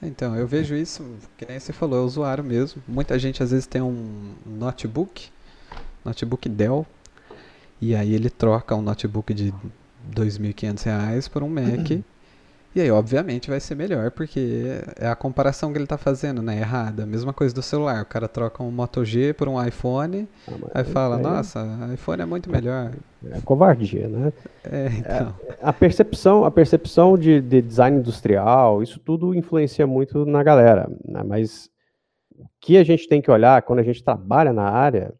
Então, 0.02 0.36
eu 0.36 0.48
vejo 0.48 0.76
isso, 0.76 1.04
que 1.38 1.46
nem 1.46 1.60
você 1.60 1.74
falou, 1.74 2.00
é 2.00 2.02
usuário 2.02 2.44
mesmo. 2.44 2.82
Muita 2.88 3.18
gente 3.18 3.42
às 3.42 3.52
vezes 3.52 3.66
tem 3.66 3.82
um 3.82 4.34
notebook, 4.46 5.30
notebook 6.06 6.48
Dell, 6.48 6.86
e 7.82 7.96
aí 7.96 8.14
ele 8.14 8.30
troca 8.30 8.76
um 8.76 8.82
notebook 8.82 9.34
de 9.34 9.50
R$ 9.50 9.54
2.500 10.16 11.30
por 11.30 11.42
um 11.42 11.50
Mac 11.50 12.04
E 12.78 12.82
aí, 12.82 12.92
obviamente, 12.92 13.50
vai 13.50 13.60
ser 13.60 13.74
melhor, 13.74 14.12
porque 14.12 14.68
é 14.98 15.08
a 15.08 15.16
comparação 15.16 15.72
que 15.72 15.80
ele 15.80 15.86
está 15.86 15.98
fazendo, 15.98 16.44
né? 16.44 16.60
Errada. 16.60 17.08
Mesma 17.08 17.34
coisa 17.34 17.52
do 17.52 17.64
celular. 17.64 18.04
O 18.04 18.06
cara 18.06 18.28
troca 18.28 18.62
um 18.62 18.70
Moto 18.70 19.04
G 19.04 19.34
por 19.34 19.50
um 19.50 19.60
iPhone, 19.66 20.28
ah, 20.48 20.52
aí 20.76 20.84
fala, 20.84 21.18
nossa, 21.18 21.66
iPhone 21.92 22.22
é 22.22 22.26
muito 22.28 22.52
melhor. 22.52 22.92
É 23.32 23.42
covardia, 23.42 24.08
né? 24.08 24.32
É, 24.64 24.90
então. 24.96 25.36
É, 25.48 25.58
a 25.60 25.74
percepção, 25.74 26.46
a 26.46 26.52
percepção 26.52 27.18
de, 27.18 27.42
de, 27.42 27.64
design 27.64 27.98
industrial, 27.98 28.84
isso 28.84 29.00
tudo 29.00 29.34
influencia 29.34 29.88
muito 29.88 30.24
na 30.24 30.44
galera, 30.44 30.88
né? 31.04 31.24
Mas 31.24 31.72
o 32.38 32.46
que 32.62 32.78
a 32.78 32.84
gente 32.84 33.10
tem 33.10 33.24
que 33.24 33.32
olhar 33.32 33.60
quando 33.64 33.80
a 33.80 33.84
gente 33.84 34.04
trabalha 34.04 34.54
na 34.54 34.70
área 34.70 35.12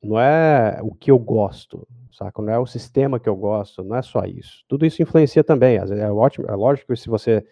não 0.00 0.20
é 0.20 0.78
o 0.80 0.94
que 0.94 1.10
eu 1.10 1.18
gosto, 1.18 1.84
saca? 2.20 2.42
Não 2.42 2.52
é 2.52 2.58
o 2.58 2.66
sistema 2.66 3.18
que 3.18 3.28
eu 3.28 3.34
gosto, 3.34 3.82
não 3.82 3.96
é 3.96 4.02
só 4.02 4.24
isso. 4.24 4.62
Tudo 4.68 4.84
isso 4.84 5.02
influencia 5.02 5.42
também. 5.42 5.76
É, 5.76 6.10
ótimo, 6.10 6.46
é 6.48 6.54
lógico 6.54 6.92
que 6.92 7.00
se 7.00 7.08
você 7.08 7.44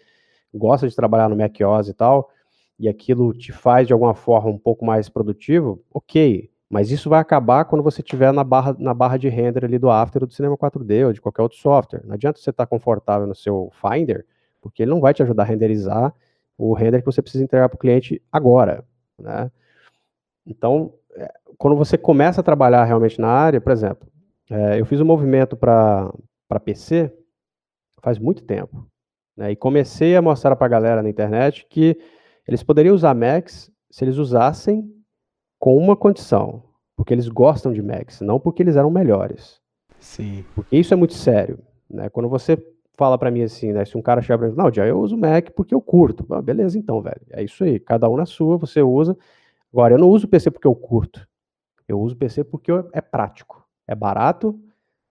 gosta 0.53 0.87
de 0.87 0.95
trabalhar 0.95 1.27
no 1.27 1.35
Mac 1.35 1.55
OS 1.59 1.89
e 1.89 1.93
tal, 1.93 2.29
e 2.77 2.87
aquilo 2.87 3.33
te 3.33 3.51
faz 3.51 3.87
de 3.87 3.93
alguma 3.93 4.13
forma 4.13 4.49
um 4.49 4.57
pouco 4.57 4.85
mais 4.85 5.09
produtivo, 5.09 5.83
ok. 5.91 6.49
Mas 6.69 6.91
isso 6.91 7.09
vai 7.09 7.19
acabar 7.19 7.65
quando 7.65 7.83
você 7.83 8.01
estiver 8.01 8.31
na 8.31 8.43
barra, 8.43 8.75
na 8.77 8.93
barra 8.93 9.17
de 9.17 9.27
render 9.27 9.65
ali 9.65 9.79
do 9.79 9.89
After 9.89 10.21
ou 10.21 10.27
do 10.27 10.33
Cinema 10.33 10.55
4D 10.55 11.07
ou 11.07 11.13
de 11.13 11.19
qualquer 11.19 11.41
outro 11.41 11.57
software. 11.57 12.03
Não 12.05 12.13
adianta 12.13 12.39
você 12.39 12.51
estar 12.51 12.67
confortável 12.67 13.25
no 13.25 13.33
seu 13.33 13.71
Finder, 13.81 14.25
porque 14.61 14.83
ele 14.83 14.91
não 14.91 15.01
vai 15.01 15.13
te 15.13 15.23
ajudar 15.23 15.43
a 15.43 15.45
renderizar 15.47 16.13
o 16.57 16.73
render 16.73 16.99
que 16.99 17.05
você 17.05 17.21
precisa 17.21 17.43
entregar 17.43 17.69
para 17.69 17.75
o 17.75 17.79
cliente 17.79 18.21
agora. 18.31 18.85
Né? 19.17 19.51
Então, 20.45 20.93
é, 21.15 21.31
quando 21.57 21.75
você 21.75 21.97
começa 21.97 22.41
a 22.41 22.43
trabalhar 22.43 22.83
realmente 22.83 23.19
na 23.19 23.29
área, 23.29 23.59
por 23.59 23.71
exemplo, 23.71 24.07
é, 24.49 24.79
eu 24.79 24.85
fiz 24.85 24.99
um 24.99 25.05
movimento 25.05 25.55
para 25.55 26.11
PC 26.63 27.13
faz 28.01 28.17
muito 28.17 28.43
tempo. 28.43 28.85
Né? 29.37 29.51
E 29.51 29.55
comecei 29.55 30.15
a 30.15 30.21
mostrar 30.21 30.55
para 30.55 30.65
a 30.65 30.69
galera 30.69 31.03
na 31.03 31.09
internet 31.09 31.65
que 31.69 31.97
eles 32.47 32.63
poderiam 32.63 32.95
usar 32.95 33.13
Macs 33.13 33.71
se 33.91 34.03
eles 34.03 34.17
usassem 34.17 34.89
com 35.59 35.77
uma 35.77 35.95
condição, 35.95 36.63
porque 36.95 37.13
eles 37.13 37.27
gostam 37.27 37.71
de 37.71 37.81
Macs, 37.81 38.21
não 38.21 38.39
porque 38.39 38.63
eles 38.63 38.75
eram 38.75 38.89
melhores. 38.89 39.59
Sim. 39.99 40.45
Porque 40.55 40.77
isso 40.77 40.93
é 40.93 40.97
muito 40.97 41.13
sério. 41.13 41.59
Né? 41.89 42.09
Quando 42.09 42.29
você 42.29 42.57
fala 42.99 43.17
para 43.17 43.31
mim 43.31 43.43
assim, 43.43 43.71
né? 43.71 43.85
Se 43.85 43.97
um 43.97 44.01
cara 44.01 44.21
chega 44.21 44.37
pra 44.37 44.49
mim, 44.49 44.55
não, 44.55 44.71
já 44.71 44.85
eu 44.85 44.99
uso 44.99 45.17
Mac 45.17 45.51
porque 45.55 45.73
eu 45.73 45.81
curto. 45.81 46.25
Ah, 46.33 46.41
beleza, 46.41 46.77
então, 46.77 47.01
velho. 47.01 47.21
É 47.29 47.41
isso 47.41 47.63
aí. 47.63 47.79
Cada 47.79 48.09
um 48.09 48.17
na 48.17 48.25
sua, 48.25 48.57
você 48.57 48.81
usa. 48.81 49.17
Agora, 49.71 49.93
eu 49.93 49.97
não 49.97 50.09
uso 50.09 50.27
PC 50.27 50.51
porque 50.51 50.67
eu 50.67 50.75
curto. 50.75 51.25
Eu 51.87 51.99
uso 52.01 52.15
PC 52.15 52.43
porque 52.43 52.71
é 52.91 52.99
prático. 52.99 53.65
É 53.89 53.95
barato, 53.95 54.59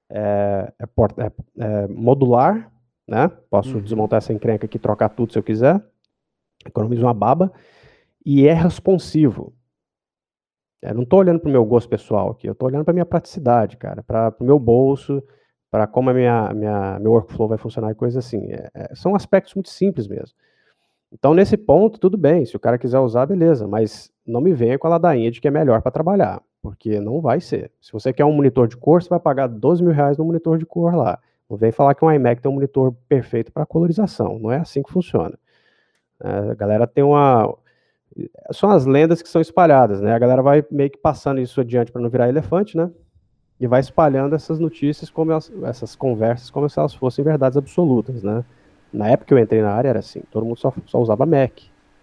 é, 0.08 0.72
é, 0.78 0.84
é, 0.84 1.32
é 1.58 1.86
modular, 1.88 2.72
né? 3.08 3.28
Posso 3.50 3.74
uhum. 3.74 3.82
desmontar 3.82 4.18
essa 4.18 4.32
encrenca 4.32 4.66
aqui, 4.66 4.78
trocar 4.78 5.08
tudo 5.08 5.32
se 5.32 5.38
eu 5.38 5.42
quiser. 5.42 5.82
Economizo 6.64 7.04
uma 7.04 7.12
baba. 7.12 7.52
E 8.24 8.46
é 8.46 8.52
responsivo. 8.52 9.52
Eu 10.80 10.94
não 10.94 11.02
estou 11.02 11.18
olhando 11.18 11.40
para 11.40 11.48
o 11.48 11.52
meu 11.52 11.64
gosto 11.64 11.88
pessoal 11.88 12.30
aqui, 12.30 12.46
eu 12.46 12.52
estou 12.52 12.68
olhando 12.68 12.84
para 12.84 12.94
minha 12.94 13.04
praticidade, 13.04 13.76
cara, 13.76 14.00
para 14.00 14.32
o 14.38 14.44
meu 14.44 14.60
bolso, 14.60 15.20
para 15.68 15.88
como 15.88 16.10
a 16.10 16.14
minha, 16.14 16.54
minha, 16.54 17.00
meu 17.00 17.12
workflow 17.12 17.48
vai 17.48 17.58
funcionar 17.58 17.90
e 17.90 17.96
coisas 17.96 18.24
assim. 18.24 18.46
É, 18.52 18.70
é, 18.72 18.94
são 18.94 19.16
aspectos 19.16 19.54
muito 19.54 19.70
simples 19.70 20.06
mesmo. 20.06 20.36
Então, 21.10 21.34
nesse 21.34 21.56
ponto, 21.56 21.98
tudo 21.98 22.16
bem, 22.16 22.44
se 22.44 22.54
o 22.54 22.60
cara 22.60 22.78
quiser 22.78 23.00
usar, 23.00 23.26
beleza, 23.26 23.66
mas 23.66 24.12
não 24.24 24.40
me 24.40 24.52
venha 24.52 24.78
com 24.78 24.86
a 24.86 24.90
ladainha 24.90 25.30
de 25.30 25.40
que 25.40 25.48
é 25.48 25.50
melhor 25.50 25.82
para 25.82 25.90
trabalhar, 25.90 26.40
porque 26.68 27.00
não 27.00 27.20
vai 27.20 27.40
ser. 27.40 27.70
Se 27.80 27.92
você 27.92 28.12
quer 28.12 28.24
um 28.24 28.32
monitor 28.32 28.68
de 28.68 28.76
cor, 28.76 29.02
você 29.02 29.08
vai 29.08 29.20
pagar 29.20 29.46
12 29.46 29.82
mil 29.82 29.92
reais 29.92 30.18
no 30.18 30.24
monitor 30.24 30.58
de 30.58 30.66
cor 30.66 30.94
lá. 30.94 31.18
Não 31.48 31.56
vem 31.56 31.72
falar 31.72 31.94
que 31.94 32.04
um 32.04 32.12
iMac 32.12 32.42
tem 32.42 32.50
um 32.50 32.54
monitor 32.54 32.94
perfeito 33.08 33.50
para 33.50 33.64
colorização, 33.64 34.38
não 34.38 34.52
é 34.52 34.58
assim 34.58 34.82
que 34.82 34.92
funciona. 34.92 35.38
É, 36.22 36.50
a 36.50 36.54
galera 36.54 36.86
tem 36.86 37.02
uma. 37.02 37.56
São 38.52 38.70
as 38.70 38.84
lendas 38.84 39.22
que 39.22 39.28
são 39.28 39.40
espalhadas, 39.40 40.00
né? 40.00 40.12
A 40.12 40.18
galera 40.18 40.42
vai 40.42 40.64
meio 40.70 40.90
que 40.90 40.98
passando 40.98 41.40
isso 41.40 41.60
adiante 41.60 41.90
para 41.90 42.02
não 42.02 42.10
virar 42.10 42.28
elefante, 42.28 42.76
né? 42.76 42.90
e 43.60 43.66
vai 43.66 43.80
espalhando 43.80 44.34
essas 44.34 44.58
notícias, 44.58 45.10
como 45.10 45.32
elas, 45.32 45.52
essas 45.64 45.96
conversas, 45.96 46.50
como 46.50 46.68
se 46.68 46.78
elas 46.78 46.94
fossem 46.94 47.24
verdades 47.24 47.56
absolutas, 47.56 48.22
né? 48.22 48.44
Na 48.92 49.08
época 49.08 49.26
que 49.26 49.34
eu 49.34 49.38
entrei 49.38 49.60
na 49.60 49.72
área 49.72 49.88
era 49.88 49.98
assim, 49.98 50.22
todo 50.30 50.46
mundo 50.46 50.58
só, 50.58 50.72
só 50.86 51.00
usava 51.00 51.26
Mac, 51.26 51.52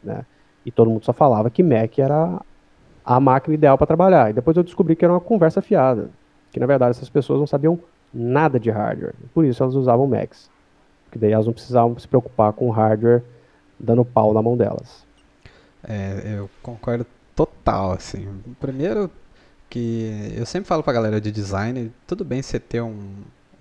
né? 0.03 0.25
E 0.65 0.71
todo 0.71 0.89
mundo 0.89 1.05
só 1.05 1.13
falava 1.13 1.49
que 1.49 1.63
Mac 1.63 1.97
era 1.97 2.41
a 3.05 3.19
máquina 3.19 3.53
ideal 3.53 3.77
para 3.77 3.87
trabalhar. 3.87 4.29
E 4.29 4.33
depois 4.33 4.57
eu 4.57 4.63
descobri 4.63 4.95
que 4.95 5.05
era 5.05 5.13
uma 5.13 5.21
conversa 5.21 5.61
fiada, 5.61 6.09
que 6.51 6.59
na 6.59 6.65
verdade 6.65 6.91
essas 6.91 7.09
pessoas 7.09 7.39
não 7.39 7.47
sabiam 7.47 7.79
nada 8.13 8.59
de 8.59 8.69
hardware. 8.69 9.13
Por 9.33 9.45
isso 9.45 9.61
elas 9.61 9.75
usavam 9.75 10.07
Macs. 10.07 10.49
Porque 11.05 11.19
daí 11.19 11.31
elas 11.31 11.45
não 11.45 11.53
precisavam 11.53 11.97
se 11.99 12.07
preocupar 12.07 12.51
com 12.53 12.67
o 12.67 12.71
hardware 12.71 13.21
dando 13.79 14.03
pau 14.03 14.33
na 14.33 14.41
mão 14.41 14.57
delas. 14.57 15.05
É, 15.87 16.37
eu 16.39 16.49
concordo 16.63 17.05
total, 17.35 17.91
assim. 17.91 18.27
Primeiro, 18.59 19.11
que 19.69 20.33
eu 20.35 20.45
sempre 20.45 20.67
falo 20.67 20.81
pra 20.81 20.93
galera 20.93 21.21
de 21.21 21.31
design, 21.31 21.91
tudo 22.07 22.23
bem 22.23 22.41
você 22.41 22.59
ter 22.59 22.81
um, 22.81 23.11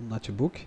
um 0.01 0.09
notebook, 0.09 0.67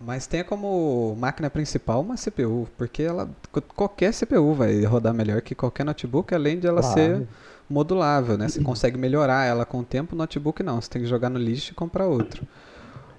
mas 0.00 0.26
tenha 0.26 0.44
como 0.44 1.16
máquina 1.18 1.50
principal 1.50 2.00
uma 2.00 2.16
CPU, 2.16 2.68
porque 2.76 3.02
ela 3.02 3.28
qualquer 3.74 4.12
CPU 4.12 4.54
vai 4.54 4.82
rodar 4.84 5.12
melhor 5.12 5.42
que 5.42 5.54
qualquer 5.54 5.84
notebook, 5.84 6.34
além 6.34 6.58
de 6.58 6.66
ela 6.66 6.80
claro. 6.80 6.94
ser 6.94 7.28
modulável, 7.70 8.36
né? 8.36 8.48
Você 8.48 8.60
consegue 8.62 8.98
melhorar 8.98 9.46
ela 9.46 9.64
com 9.64 9.78
o 9.78 9.84
tempo, 9.84 10.16
notebook 10.16 10.62
não, 10.62 10.80
você 10.80 10.90
tem 10.90 11.02
que 11.02 11.08
jogar 11.08 11.30
no 11.30 11.38
lixo 11.38 11.72
e 11.72 11.74
comprar 11.74 12.06
outro. 12.06 12.46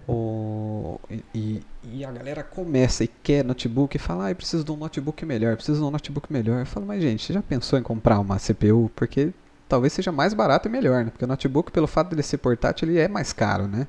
O, 0.07 0.99
e, 1.33 1.61
e, 1.83 2.03
a 2.03 2.11
galera 2.11 2.43
começa 2.43 3.03
e 3.03 3.07
quer 3.07 3.45
notebook 3.45 3.95
e 3.95 3.99
fala, 3.99 4.25
ah, 4.25 4.31
eu 4.31 4.35
preciso 4.35 4.63
de 4.63 4.71
um 4.71 4.75
notebook 4.75 5.25
melhor, 5.25 5.55
preciso 5.55 5.79
de 5.79 5.85
um 5.85 5.91
notebook 5.91 6.31
melhor. 6.33 6.59
Eu 6.59 6.65
falo, 6.65 6.85
mas 6.85 7.01
gente, 7.01 7.23
você 7.23 7.31
já 7.31 7.41
pensou 7.41 7.79
em 7.79 7.83
comprar 7.83 8.19
uma 8.19 8.37
CPU? 8.37 8.91
Porque 8.95 9.31
talvez 9.69 9.93
seja 9.93 10.11
mais 10.11 10.33
barato 10.33 10.67
e 10.67 10.71
melhor, 10.71 11.05
né? 11.05 11.11
Porque 11.11 11.23
o 11.23 11.27
notebook, 11.27 11.71
pelo 11.71 11.87
fato 11.87 12.09
dele 12.09 12.23
ser 12.23 12.39
portátil, 12.39 12.89
ele 12.89 12.99
é 12.99 13.07
mais 13.07 13.31
caro, 13.31 13.67
né? 13.67 13.87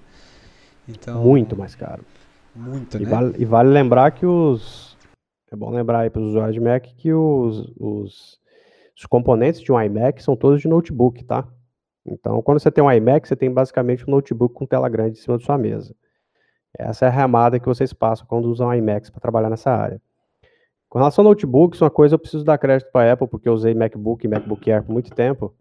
Então, 0.88 1.22
muito 1.22 1.56
mais 1.56 1.74
caro. 1.74 2.04
Muito, 2.54 2.98
e 2.98 3.00
né? 3.00 3.10
Vale, 3.10 3.34
e 3.38 3.44
vale 3.44 3.70
lembrar 3.70 4.10
que 4.12 4.26
os. 4.26 4.96
É 5.50 5.56
bom 5.56 5.70
lembrar 5.70 6.00
aí 6.00 6.10
para 6.10 6.22
os 6.22 6.28
usuários 6.28 6.54
de 6.54 6.60
Mac 6.60 6.84
que 6.96 7.12
os, 7.12 7.72
os, 7.78 8.38
os 8.96 9.06
componentes 9.06 9.60
de 9.60 9.72
um 9.72 9.80
iMac 9.80 10.22
são 10.22 10.36
todos 10.36 10.60
de 10.60 10.68
notebook, 10.68 11.24
tá? 11.24 11.46
Então, 12.04 12.42
quando 12.42 12.60
você 12.60 12.70
tem 12.70 12.82
um 12.82 12.90
iMac, 12.90 13.26
você 13.26 13.36
tem 13.36 13.50
basicamente 13.50 14.08
um 14.08 14.10
notebook 14.10 14.54
com 14.54 14.66
tela 14.66 14.88
grande 14.88 15.18
em 15.18 15.20
cima 15.20 15.38
da 15.38 15.44
sua 15.44 15.56
mesa. 15.56 15.94
Essa 16.76 17.06
é 17.06 17.08
a 17.08 17.12
remada 17.12 17.60
que 17.60 17.66
vocês 17.66 17.92
passam 17.92 18.26
quando 18.26 18.46
usam 18.46 18.74
iMacs 18.74 19.10
para 19.10 19.20
trabalhar 19.20 19.50
nessa 19.50 19.70
área. 19.70 20.00
Com 20.88 20.98
relação 20.98 21.24
a 21.24 21.28
notebooks, 21.28 21.80
uma 21.80 21.90
coisa 21.90 22.14
eu 22.14 22.18
preciso 22.18 22.44
dar 22.44 22.58
crédito 22.58 22.90
para 22.90 23.08
a 23.08 23.12
Apple, 23.14 23.28
porque 23.28 23.48
eu 23.48 23.54
usei 23.54 23.74
MacBook 23.74 24.26
e 24.26 24.28
MacBook 24.28 24.70
Air 24.70 24.82
por 24.82 24.92
muito 24.92 25.10
tempo. 25.14 25.54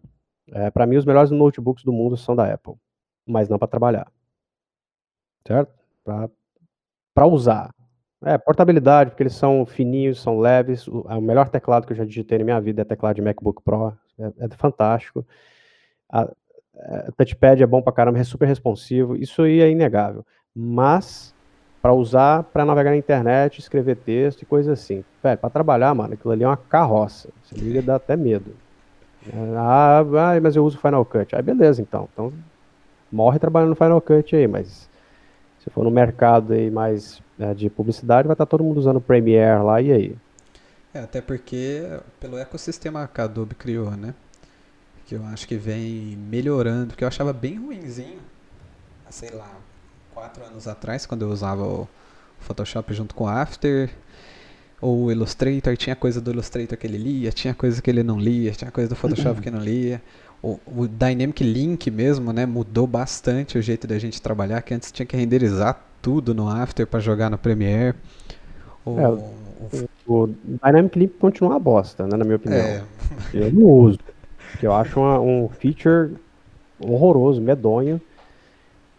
É, 0.50 0.70
para 0.70 0.86
mim, 0.86 0.96
os 0.96 1.04
melhores 1.04 1.30
notebooks 1.30 1.84
do 1.84 1.92
mundo 1.92 2.16
são 2.16 2.36
da 2.36 2.52
Apple, 2.52 2.74
mas 3.26 3.48
não 3.48 3.58
para 3.58 3.68
trabalhar. 3.68 4.12
Certo? 5.46 5.72
Para 6.04 7.26
usar. 7.26 7.74
É, 8.24 8.38
portabilidade, 8.38 9.10
porque 9.10 9.22
eles 9.22 9.34
são 9.34 9.66
fininhos, 9.66 10.20
são 10.20 10.38
leves. 10.38 10.86
O, 10.86 11.06
é 11.08 11.14
o 11.14 11.20
melhor 11.20 11.48
teclado 11.48 11.86
que 11.86 11.92
eu 11.92 11.96
já 11.96 12.04
digitei 12.04 12.38
na 12.38 12.44
minha 12.44 12.60
vida 12.60 12.82
é 12.82 12.84
teclado 12.84 13.16
de 13.16 13.22
MacBook 13.22 13.62
Pro. 13.62 13.96
É, 14.18 14.44
é 14.44 14.48
fantástico. 14.56 15.26
A, 16.10 16.22
a, 16.22 16.30
é, 16.74 17.10
touchpad 17.16 17.62
é 17.62 17.66
bom 17.66 17.82
para 17.82 17.92
caramba, 17.92 18.18
é 18.18 18.24
super 18.24 18.46
responsivo. 18.46 19.16
Isso 19.16 19.42
aí 19.42 19.60
é 19.60 19.70
inegável. 19.70 20.24
Mas, 20.54 21.34
para 21.80 21.92
usar, 21.92 22.44
para 22.44 22.64
navegar 22.64 22.90
na 22.90 22.96
internet, 22.96 23.58
escrever 23.58 23.96
texto 23.96 24.42
e 24.42 24.46
coisas 24.46 24.78
assim. 24.78 25.04
Para 25.20 25.50
trabalhar, 25.50 25.94
mano, 25.94 26.14
aquilo 26.14 26.32
ali 26.32 26.44
é 26.44 26.46
uma 26.46 26.56
carroça. 26.56 27.28
Você 27.42 27.56
liga 27.56 27.82
dá 27.82 27.96
até 27.96 28.16
medo. 28.16 28.54
Ah, 29.56 30.00
ah, 30.00 30.40
mas 30.40 30.56
eu 30.56 30.64
uso 30.64 30.78
Final 30.78 31.04
Cut. 31.04 31.34
Aí 31.34 31.42
beleza, 31.42 31.80
então. 31.80 32.08
Então 32.12 32.32
morre 33.10 33.38
trabalhando 33.38 33.70
no 33.70 33.76
Final 33.76 34.00
Cut 34.00 34.34
aí, 34.34 34.48
mas 34.48 34.88
se 35.62 35.70
for 35.70 35.84
no 35.84 35.90
mercado 35.90 36.52
aí 36.52 36.70
mais 36.70 37.22
né, 37.38 37.54
de 37.54 37.70
publicidade, 37.70 38.26
vai 38.26 38.34
estar 38.34 38.46
todo 38.46 38.64
mundo 38.64 38.78
usando 38.78 39.00
Premiere 39.00 39.62
lá 39.62 39.80
e 39.80 39.92
aí. 39.92 40.16
É, 40.92 41.00
até 41.00 41.20
porque 41.20 41.84
pelo 42.20 42.36
ecossistema 42.36 43.08
que 43.12 43.20
a 43.20 43.24
Adobe 43.24 43.54
criou, 43.54 43.92
né? 43.92 44.14
Que 45.06 45.14
eu 45.14 45.24
acho 45.26 45.46
que 45.46 45.56
vem 45.56 46.16
melhorando, 46.16 46.88
porque 46.88 47.04
eu 47.04 47.08
achava 47.08 47.32
bem 47.32 47.56
ruinzinho, 47.56 48.20
sei 49.08 49.30
lá, 49.30 49.50
quatro 50.12 50.44
anos 50.44 50.66
atrás, 50.68 51.06
quando 51.06 51.22
eu 51.22 51.30
usava 51.30 51.62
o 51.62 51.88
Photoshop 52.40 52.92
junto 52.92 53.14
com 53.14 53.24
o 53.24 53.28
After, 53.28 53.90
ou 54.80 55.04
o 55.04 55.12
Illustrator, 55.12 55.76
tinha 55.76 55.94
coisa 55.94 56.20
do 56.20 56.32
Illustrator 56.32 56.76
que 56.76 56.86
ele 56.86 56.98
lia, 56.98 57.30
tinha 57.30 57.54
coisa 57.54 57.80
que 57.80 57.88
ele 57.88 58.02
não 58.02 58.18
lia, 58.18 58.50
tinha 58.52 58.70
coisa 58.70 58.90
do 58.90 58.96
Photoshop 58.96 59.40
que 59.42 59.50
não 59.50 59.60
lia. 59.60 60.02
O, 60.42 60.58
o 60.66 60.88
Dynamic 60.88 61.44
Link 61.44 61.90
mesmo, 61.90 62.32
né, 62.32 62.44
mudou 62.44 62.86
bastante 62.86 63.56
o 63.56 63.62
jeito 63.62 63.86
da 63.86 63.98
gente 63.98 64.20
trabalhar, 64.20 64.60
que 64.62 64.74
antes 64.74 64.90
tinha 64.90 65.06
que 65.06 65.16
renderizar 65.16 65.80
tudo 66.00 66.34
no 66.34 66.48
After 66.48 66.86
para 66.86 66.98
jogar 66.98 67.30
no 67.30 67.38
Premiere. 67.38 67.96
O, 68.84 68.98
é, 68.98 69.08
o, 69.08 69.88
o, 70.06 70.34
Dynamic 70.64 70.98
Link 70.98 71.14
continua 71.14 71.52
uma 71.52 71.60
bosta, 71.60 72.06
né, 72.06 72.16
na 72.16 72.24
minha 72.24 72.36
opinião. 72.36 72.60
É. 72.60 72.82
Eu 73.32 73.52
não 73.52 73.62
uso, 73.62 74.00
porque 74.50 74.66
eu 74.66 74.74
acho 74.74 74.98
uma, 75.00 75.20
um 75.20 75.48
feature 75.48 76.14
horroroso, 76.80 77.40
medonho 77.40 78.00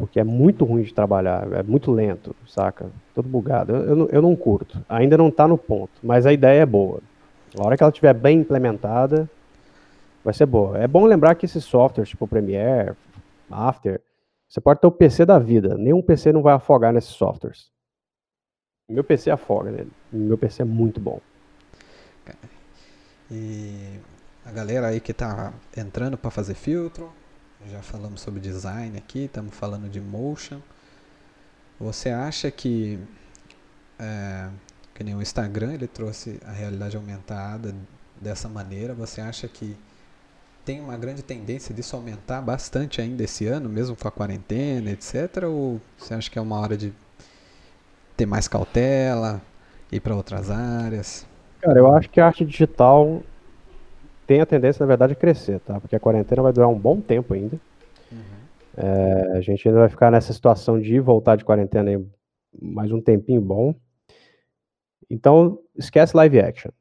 porque 0.03 0.19
é 0.19 0.23
muito 0.23 0.65
ruim 0.65 0.83
de 0.83 0.93
trabalhar, 0.93 1.47
é 1.53 1.63
muito 1.63 1.89
lento, 1.89 2.35
saca? 2.47 2.87
Todo 3.15 3.27
bugado. 3.27 3.73
Eu, 3.73 3.99
eu, 3.99 4.09
eu 4.11 4.21
não 4.21 4.35
curto. 4.35 4.77
Ainda 4.89 5.17
não 5.17 5.29
está 5.29 5.47
no 5.47 5.57
ponto, 5.57 5.91
mas 6.03 6.25
a 6.25 6.33
ideia 6.33 6.61
é 6.61 6.65
boa. 6.65 6.99
A 7.57 7.65
hora 7.65 7.77
que 7.77 7.83
ela 7.83 7.89
estiver 7.89 8.13
bem 8.13 8.39
implementada, 8.39 9.29
vai 10.23 10.33
ser 10.33 10.45
boa. 10.45 10.77
É 10.77 10.87
bom 10.87 11.05
lembrar 11.05 11.35
que 11.35 11.45
esses 11.45 11.63
softwares, 11.63 12.09
tipo 12.09 12.27
Premiere, 12.27 12.95
After, 13.51 14.01
você 14.47 14.61
pode 14.61 14.79
ter 14.79 14.87
o 14.87 14.91
PC 14.91 15.25
da 15.25 15.39
vida. 15.39 15.77
Nenhum 15.77 16.01
PC 16.01 16.31
não 16.31 16.41
vai 16.41 16.53
afogar 16.53 16.93
nesses 16.93 17.11
softwares. 17.11 17.71
Meu 18.89 19.03
PC 19.03 19.31
afoga 19.31 19.71
nele. 19.71 19.91
Meu 20.11 20.37
PC 20.37 20.61
é 20.61 20.65
muito 20.65 20.99
bom. 20.99 21.19
E 23.31 23.99
a 24.45 24.51
galera 24.51 24.87
aí 24.87 24.99
que 24.99 25.11
está 25.11 25.53
entrando 25.75 26.17
para 26.17 26.29
fazer 26.29 26.53
filtro, 26.53 27.11
já 27.67 27.81
falamos 27.81 28.21
sobre 28.21 28.39
design 28.39 28.97
aqui, 28.97 29.25
estamos 29.25 29.55
falando 29.55 29.89
de 29.89 29.99
motion. 29.99 30.59
Você 31.79 32.09
acha 32.09 32.51
que, 32.51 32.99
é, 33.97 34.49
que 34.93 35.03
nem 35.03 35.15
o 35.15 35.21
Instagram 35.21 35.73
ele 35.73 35.87
trouxe 35.87 36.39
a 36.45 36.51
realidade 36.51 36.95
aumentada 36.95 37.73
dessa 38.21 38.47
maneira? 38.47 38.93
Você 38.93 39.21
acha 39.21 39.47
que 39.47 39.75
tem 40.65 40.79
uma 40.79 40.97
grande 40.97 41.21
tendência 41.21 41.73
disso 41.73 41.95
aumentar 41.95 42.41
bastante 42.41 43.01
ainda 43.01 43.23
esse 43.23 43.45
ano, 43.45 43.69
mesmo 43.69 43.95
com 43.95 44.07
a 44.07 44.11
quarentena, 44.11 44.91
etc? 44.91 45.43
Ou 45.45 45.79
você 45.97 46.13
acha 46.13 46.29
que 46.31 46.39
é 46.39 46.41
uma 46.41 46.59
hora 46.59 46.77
de 46.77 46.93
ter 48.15 48.25
mais 48.25 48.47
cautela, 48.47 49.41
ir 49.91 49.99
para 49.99 50.15
outras 50.15 50.49
áreas? 50.49 51.25
Cara, 51.61 51.79
eu 51.79 51.93
acho 51.93 52.09
que 52.09 52.19
a 52.19 52.27
arte 52.27 52.45
digital 52.45 53.21
tem 54.25 54.41
a 54.41 54.45
tendência, 54.45 54.81
na 54.83 54.87
verdade, 54.87 55.13
a 55.13 55.15
crescer, 55.15 55.59
tá? 55.59 55.79
Porque 55.79 55.95
a 55.95 55.99
quarentena 55.99 56.41
vai 56.41 56.53
durar 56.53 56.69
um 56.69 56.79
bom 56.79 56.99
tempo 57.01 57.33
ainda. 57.33 57.59
Uhum. 58.11 58.19
É, 58.77 59.37
a 59.37 59.41
gente 59.41 59.67
ainda 59.67 59.81
vai 59.81 59.89
ficar 59.89 60.11
nessa 60.11 60.33
situação 60.33 60.79
de 60.79 60.99
voltar 60.99 61.35
de 61.35 61.43
quarentena 61.43 61.91
mais 62.61 62.91
um 62.91 63.01
tempinho 63.01 63.41
bom. 63.41 63.75
Então, 65.09 65.59
esquece 65.77 66.15
live 66.15 66.39
action. 66.39 66.71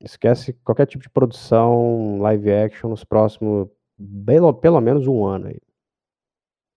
Esquece 0.00 0.52
qualquer 0.64 0.86
tipo 0.86 1.02
de 1.02 1.10
produção 1.10 2.18
live 2.20 2.52
action 2.52 2.90
nos 2.90 3.02
próximos, 3.02 3.68
pelo, 4.24 4.52
pelo 4.52 4.80
menos 4.80 5.06
um 5.06 5.24
ano 5.24 5.48
aí. 5.48 5.60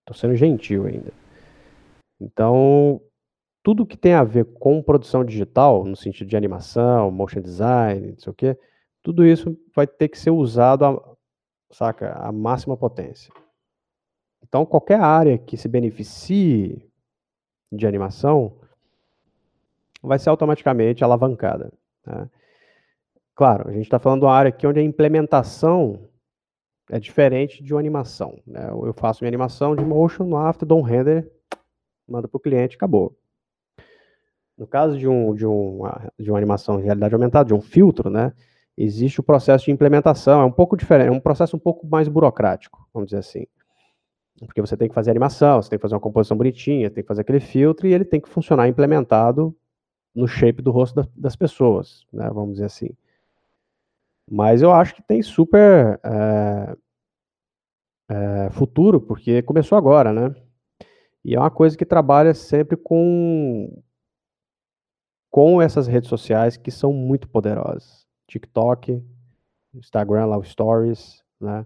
Tô 0.05 0.13
sendo 0.13 0.35
gentil 0.35 0.85
ainda. 0.85 1.11
Então, 2.19 3.01
tudo 3.61 3.85
que 3.85 3.97
tem 3.97 4.13
a 4.13 4.23
ver 4.23 4.45
com 4.45 4.81
produção 4.81 5.23
digital, 5.23 5.83
no 5.85 5.95
sentido 5.95 6.27
de 6.27 6.37
animação, 6.37 7.11
motion 7.11 7.41
design, 7.41 8.11
não 8.11 8.17
sei 8.17 8.31
o 8.31 8.35
quê, 8.35 8.57
tudo 9.03 9.25
isso 9.25 9.57
vai 9.75 9.85
ter 9.85 10.07
que 10.07 10.17
ser 10.17 10.31
usado 10.31 10.85
a, 10.85 11.15
saca, 11.69 12.13
a 12.13 12.31
máxima 12.31 12.75
potência. 12.75 13.31
Então, 14.41 14.65
qualquer 14.65 14.99
área 14.99 15.37
que 15.37 15.57
se 15.57 15.67
beneficie 15.67 16.83
de 17.71 17.85
animação 17.85 18.57
vai 20.01 20.17
ser 20.17 20.29
automaticamente 20.29 21.03
alavancada. 21.03 21.71
Né? 22.05 22.29
Claro, 23.39 23.69
a 23.69 23.71
gente 23.71 23.83
está 23.83 23.97
falando 23.97 24.19
de 24.19 24.25
uma 24.25 24.33
área 24.33 24.49
aqui 24.49 24.67
onde 24.67 24.81
a 24.81 24.83
implementação 24.83 26.09
é 26.91 26.99
diferente 26.99 27.63
de 27.63 27.73
uma 27.73 27.79
animação. 27.79 28.37
Né? 28.45 28.67
Eu 28.69 28.91
faço 28.91 29.23
minha 29.23 29.29
animação 29.29 29.77
de 29.77 29.85
motion 29.85 30.25
no 30.25 30.35
After, 30.35 30.67
dou 30.67 30.77
um 30.77 30.81
render, 30.81 31.25
mando 32.05 32.27
para 32.27 32.35
o 32.35 32.41
cliente, 32.41 32.75
acabou. 32.75 33.17
No 34.57 34.67
caso 34.67 34.97
de, 34.97 35.07
um, 35.07 35.33
de, 35.33 35.45
um, 35.47 35.83
de 36.19 36.29
uma 36.29 36.37
animação 36.37 36.79
de 36.79 36.83
realidade 36.83 37.15
aumentada, 37.15 37.47
de 37.47 37.53
um 37.53 37.61
filtro, 37.61 38.09
né, 38.09 38.33
existe 38.77 39.21
o 39.21 39.23
processo 39.23 39.63
de 39.63 39.71
implementação, 39.71 40.41
é 40.41 40.43
um 40.43 40.51
pouco 40.51 40.75
diferente, 40.75 41.07
é 41.07 41.11
um 41.11 41.21
processo 41.21 41.55
um 41.55 41.59
pouco 41.59 41.87
mais 41.87 42.09
burocrático, 42.09 42.89
vamos 42.93 43.07
dizer 43.07 43.19
assim. 43.19 43.47
Porque 44.37 44.59
você 44.59 44.75
tem 44.75 44.89
que 44.89 44.93
fazer 44.93 45.11
animação, 45.11 45.61
você 45.61 45.69
tem 45.69 45.79
que 45.79 45.83
fazer 45.83 45.95
uma 45.95 46.01
composição 46.01 46.35
bonitinha, 46.35 46.91
tem 46.91 47.01
que 47.01 47.07
fazer 47.07 47.21
aquele 47.21 47.39
filtro 47.39 47.87
e 47.87 47.93
ele 47.93 48.03
tem 48.03 48.19
que 48.19 48.27
funcionar 48.27 48.67
implementado 48.67 49.55
no 50.13 50.27
shape 50.27 50.61
do 50.61 50.71
rosto 50.71 50.95
da, 50.95 51.07
das 51.15 51.37
pessoas, 51.37 52.05
né, 52.11 52.29
vamos 52.33 52.55
dizer 52.55 52.65
assim. 52.65 52.89
Mas 54.29 54.61
eu 54.61 54.71
acho 54.71 54.93
que 54.93 55.01
tem 55.01 55.21
super 55.21 55.99
é, 56.03 56.75
é, 58.09 58.49
futuro, 58.51 59.01
porque 59.01 59.41
começou 59.41 59.77
agora, 59.77 60.13
né? 60.13 60.35
E 61.23 61.35
é 61.35 61.39
uma 61.39 61.51
coisa 61.51 61.77
que 61.77 61.85
trabalha 61.85 62.33
sempre 62.33 62.77
com, 62.77 63.81
com 65.29 65.61
essas 65.61 65.87
redes 65.87 66.09
sociais 66.09 66.57
que 66.57 66.71
são 66.71 66.93
muito 66.93 67.27
poderosas. 67.27 68.07
TikTok, 68.27 69.03
Instagram, 69.73 70.27
lá, 70.27 70.43
Stories, 70.43 71.23
né? 71.39 71.65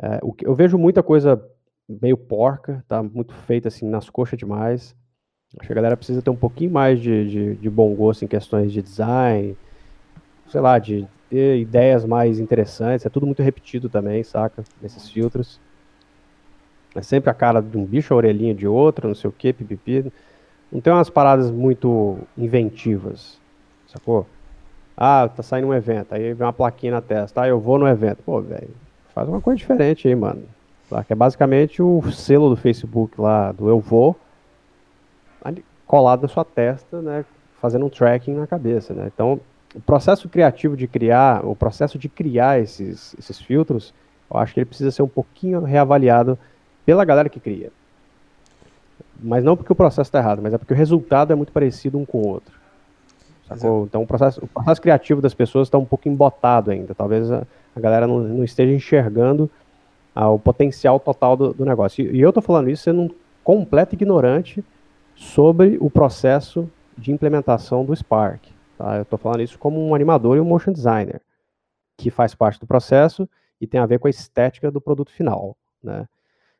É, 0.00 0.20
o 0.22 0.32
que, 0.32 0.46
eu 0.46 0.54
vejo 0.54 0.76
muita 0.76 1.02
coisa 1.02 1.42
meio 1.88 2.18
porca, 2.18 2.84
tá 2.86 3.02
muito 3.02 3.32
feita 3.32 3.68
assim 3.68 3.88
nas 3.88 4.10
coxas 4.10 4.38
demais. 4.38 4.94
Acho 5.58 5.68
que 5.68 5.72
a 5.72 5.76
galera 5.76 5.96
precisa 5.96 6.20
ter 6.20 6.30
um 6.30 6.36
pouquinho 6.36 6.70
mais 6.70 7.00
de, 7.00 7.28
de, 7.28 7.56
de 7.56 7.70
bom 7.70 7.94
gosto 7.94 8.24
em 8.24 8.28
questões 8.28 8.72
de 8.72 8.82
design, 8.82 9.56
sei 10.48 10.60
lá, 10.60 10.78
de 10.78 11.08
ter 11.30 11.58
ideias 11.58 12.04
mais 12.04 12.38
interessantes. 12.38 13.06
É 13.06 13.08
tudo 13.08 13.26
muito 13.26 13.42
repetido 13.42 13.88
também, 13.88 14.22
saca? 14.22 14.64
Nesses 14.80 15.08
filtros. 15.08 15.60
É 16.94 17.02
sempre 17.02 17.28
a 17.30 17.34
cara 17.34 17.60
de 17.60 17.76
um 17.76 17.84
bicho, 17.84 18.14
a 18.14 18.16
orelhinha 18.16 18.54
de 18.54 18.66
outro, 18.66 19.06
não 19.08 19.14
sei 19.14 19.28
o 19.28 19.32
que, 19.32 19.52
pipipi. 19.52 20.10
Não 20.72 20.80
tem 20.80 20.92
umas 20.92 21.10
paradas 21.10 21.50
muito 21.50 22.18
inventivas, 22.36 23.38
sacou? 23.86 24.26
Ah, 24.96 25.28
tá 25.28 25.42
saindo 25.42 25.68
um 25.68 25.74
evento, 25.74 26.14
aí 26.14 26.32
vem 26.32 26.46
uma 26.46 26.52
plaquinha 26.52 26.92
na 26.92 27.02
testa, 27.02 27.42
ah, 27.42 27.48
eu 27.48 27.60
vou 27.60 27.78
no 27.78 27.86
evento. 27.86 28.22
Pô, 28.24 28.40
velho, 28.40 28.70
faz 29.14 29.28
uma 29.28 29.42
coisa 29.42 29.58
diferente 29.58 30.08
aí, 30.08 30.14
mano. 30.14 30.42
Que 31.06 31.12
é 31.12 31.16
basicamente 31.16 31.82
o 31.82 32.00
selo 32.10 32.48
do 32.48 32.56
Facebook 32.56 33.20
lá, 33.20 33.52
do 33.52 33.68
eu 33.68 33.78
vou, 33.78 34.16
colado 35.86 36.22
na 36.22 36.28
sua 36.28 36.44
testa, 36.44 37.02
né, 37.02 37.24
fazendo 37.60 37.84
um 37.84 37.90
tracking 37.90 38.32
na 38.32 38.46
cabeça, 38.46 38.94
né. 38.94 39.10
Então, 39.12 39.38
o 39.76 39.80
processo 39.80 40.26
criativo 40.26 40.74
de 40.74 40.88
criar, 40.88 41.44
o 41.44 41.54
processo 41.54 41.98
de 41.98 42.08
criar 42.08 42.58
esses, 42.58 43.14
esses 43.18 43.38
filtros, 43.38 43.92
eu 44.30 44.38
acho 44.38 44.54
que 44.54 44.60
ele 44.60 44.64
precisa 44.64 44.90
ser 44.90 45.02
um 45.02 45.08
pouquinho 45.08 45.60
reavaliado 45.60 46.38
pela 46.86 47.04
galera 47.04 47.28
que 47.28 47.38
cria. 47.38 47.70
Mas 49.22 49.44
não 49.44 49.54
porque 49.54 49.70
o 49.70 49.76
processo 49.76 50.08
está 50.08 50.18
errado, 50.18 50.40
mas 50.42 50.54
é 50.54 50.58
porque 50.58 50.72
o 50.72 50.76
resultado 50.76 51.30
é 51.30 51.36
muito 51.36 51.52
parecido 51.52 51.98
um 51.98 52.06
com 52.06 52.22
o 52.22 52.26
outro. 52.26 52.54
Então 53.50 54.02
o 54.02 54.06
processo, 54.06 54.42
o 54.42 54.48
processo 54.48 54.80
criativo 54.80 55.20
das 55.20 55.34
pessoas 55.34 55.68
está 55.68 55.76
um 55.76 55.84
pouco 55.84 56.08
embotado 56.08 56.70
ainda. 56.70 56.94
Talvez 56.94 57.30
a, 57.30 57.46
a 57.76 57.80
galera 57.80 58.06
não, 58.06 58.20
não, 58.20 58.44
esteja 58.44 58.72
enxergando 58.72 59.48
ah, 60.14 60.30
o 60.30 60.38
potencial 60.38 60.98
total 60.98 61.36
do, 61.36 61.52
do 61.52 61.64
negócio. 61.66 62.02
E, 62.02 62.16
e 62.16 62.20
eu 62.20 62.30
estou 62.30 62.42
falando 62.42 62.70
isso 62.70 62.84
sendo 62.84 63.02
um 63.02 63.10
completo 63.44 63.94
ignorante 63.94 64.64
sobre 65.14 65.76
o 65.80 65.90
processo 65.90 66.68
de 66.96 67.12
implementação 67.12 67.84
do 67.84 67.94
Spark. 67.94 68.55
Tá? 68.76 68.96
Eu 68.96 69.02
estou 69.02 69.18
falando 69.18 69.42
isso 69.42 69.58
como 69.58 69.84
um 69.84 69.94
animador 69.94 70.36
e 70.36 70.40
um 70.40 70.44
motion 70.44 70.72
designer, 70.72 71.20
que 71.96 72.10
faz 72.10 72.34
parte 72.34 72.60
do 72.60 72.66
processo 72.66 73.28
e 73.60 73.66
tem 73.66 73.80
a 73.80 73.86
ver 73.86 73.98
com 73.98 74.06
a 74.06 74.10
estética 74.10 74.70
do 74.70 74.80
produto 74.80 75.10
final. 75.10 75.56
Né? 75.82 76.06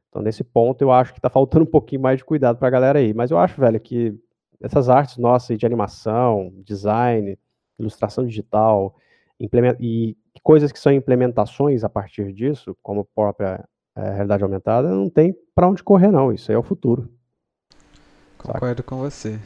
Então, 0.08 0.22
nesse 0.22 0.42
ponto, 0.42 0.80
eu 0.82 0.90
acho 0.90 1.12
que 1.12 1.18
está 1.18 1.28
faltando 1.28 1.64
um 1.64 1.70
pouquinho 1.70 2.00
mais 2.00 2.18
de 2.18 2.24
cuidado 2.24 2.58
para 2.58 2.68
a 2.68 2.70
galera 2.70 2.98
aí. 2.98 3.12
Mas 3.12 3.30
eu 3.30 3.38
acho, 3.38 3.60
velho, 3.60 3.78
que 3.78 4.18
essas 4.60 4.88
artes 4.88 5.18
nossas 5.18 5.58
de 5.58 5.66
animação, 5.66 6.52
design, 6.64 7.38
ilustração 7.78 8.26
digital, 8.26 8.96
e 9.38 10.16
coisas 10.42 10.72
que 10.72 10.78
são 10.78 10.92
implementações 10.92 11.84
a 11.84 11.88
partir 11.88 12.32
disso, 12.32 12.76
como 12.82 13.00
a 13.00 13.04
própria 13.14 13.68
é, 13.94 14.10
realidade 14.12 14.42
aumentada, 14.42 14.88
não 14.88 15.10
tem 15.10 15.36
para 15.54 15.68
onde 15.68 15.82
correr, 15.82 16.10
não. 16.10 16.32
Isso 16.32 16.50
aí 16.50 16.54
é 16.54 16.58
o 16.58 16.62
futuro. 16.62 17.10
Concordo 18.38 18.82
com 18.82 18.96
você. 18.96 19.38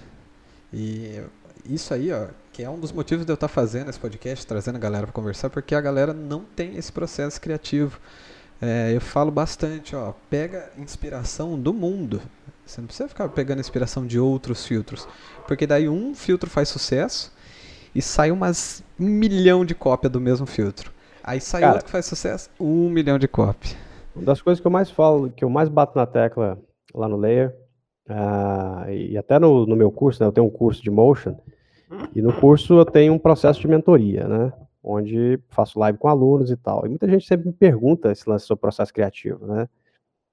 E 0.73 1.21
isso 1.65 1.93
aí, 1.93 2.13
ó, 2.13 2.29
que 2.53 2.63
é 2.63 2.71
um 2.71 2.79
dos 2.79 2.93
motivos 2.93 3.25
de 3.25 3.33
eu 3.33 3.35
estar 3.35 3.49
fazendo 3.49 3.91
esse 3.91 3.99
podcast, 3.99 4.47
trazendo 4.47 4.77
a 4.77 4.79
galera 4.79 5.07
para 5.07 5.13
conversar, 5.13 5.51
porque 5.51 5.75
a 5.75 5.81
galera 5.81 6.13
não 6.13 6.45
tem 6.45 6.77
esse 6.77 6.91
processo 6.91 7.41
criativo. 7.41 8.01
É, 8.61 8.95
eu 8.95 9.01
falo 9.01 9.31
bastante, 9.31 9.97
ó, 9.97 10.13
pega 10.29 10.71
inspiração 10.77 11.59
do 11.59 11.73
mundo. 11.73 12.21
Você 12.67 12.81
não 12.81 12.87
precisa 12.87 13.09
ficar 13.09 13.29
pegando 13.31 13.61
inspiração 13.61 14.07
de 14.07 14.19
outros 14.19 14.67
filtros, 14.67 15.09
porque 15.47 15.67
daí 15.67 15.89
um 15.89 16.15
filtro 16.15 16.49
faz 16.49 16.69
sucesso 16.69 17.33
e 17.95 18.03
sai 18.03 18.31
umas 18.31 18.85
um 18.99 19.07
milhão 19.07 19.65
de 19.65 19.75
cópia 19.75 20.11
do 20.11 20.21
mesmo 20.21 20.47
filtro. 20.47 20.93
Aí 21.23 21.41
sai 21.41 21.63
Cara, 21.63 21.73
outro 21.73 21.87
que 21.87 21.91
faz 21.91 22.07
sucesso, 22.07 22.51
um 22.59 22.89
milhão 22.89 23.19
de 23.19 23.27
cópia. 23.27 23.77
Uma 24.15 24.25
das 24.25 24.43
coisas 24.43 24.61
que 24.61 24.67
eu 24.67 24.71
mais 24.71 24.91
falo, 24.91 25.31
que 25.31 25.45
eu 25.45 25.51
mais 25.51 25.69
bato 25.69 25.97
na 25.97 26.07
tecla 26.07 26.59
lá 26.95 27.09
no 27.09 27.17
Layer, 27.17 27.57
uh, 28.09 28.91
e 28.91 29.17
até 29.17 29.39
no, 29.39 29.67
no 29.67 29.77
meu 29.77 29.91
curso, 29.91 30.23
né, 30.23 30.27
eu 30.27 30.33
tenho 30.33 30.47
um 30.47 30.51
curso 30.51 30.83
de 30.83 30.91
Motion, 30.91 31.37
e 32.15 32.23
no 32.23 32.33
curso 32.33 32.79
eu 32.79 32.85
tenho 32.85 33.13
um 33.13 33.19
processo 33.19 33.61
de 33.61 33.69
mentoria, 33.69 34.27
né? 34.27 34.53
onde 34.83 35.39
faço 35.49 35.79
live 35.79 35.99
com 35.99 36.09
alunos 36.09 36.51
e 36.51 36.57
tal. 36.57 36.87
E 36.87 36.89
muita 36.89 37.09
gente 37.09 37.27
sempre 37.27 37.49
me 37.49 37.53
pergunta 37.53 38.11
esse 38.11 38.29
lance 38.29 38.47
sobre 38.47 38.63
processo 38.63 38.93
criativo, 38.93 39.47
né? 39.47 39.69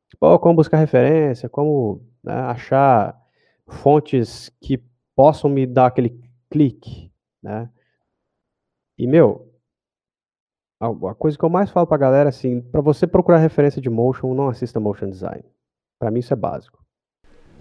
Tipo, 0.09 0.39
como 0.39 0.55
buscar 0.55 0.77
referência, 0.77 1.49
como 1.49 2.01
né, 2.23 2.33
achar 2.33 3.19
fontes 3.67 4.49
que 4.61 4.81
possam 5.15 5.49
me 5.49 5.65
dar 5.65 5.87
aquele 5.87 6.21
clique, 6.49 7.11
né? 7.43 7.69
E, 8.97 9.05
meu, 9.05 9.51
a, 10.79 11.13
coisa 11.13 11.37
que 11.37 11.43
eu 11.43 11.49
mais 11.49 11.69
falo 11.69 11.85
pra 11.85 11.97
galera, 11.97 12.29
assim, 12.29 12.61
para 12.61 12.81
você 12.81 13.05
procurar 13.05 13.37
referência 13.37 13.81
de 13.81 13.89
motion, 13.89 14.33
não 14.33 14.47
assista 14.47 14.79
motion 14.79 15.09
design. 15.09 15.43
Para 15.99 16.09
mim 16.09 16.19
isso 16.19 16.33
é 16.33 16.37
básico. 16.37 16.83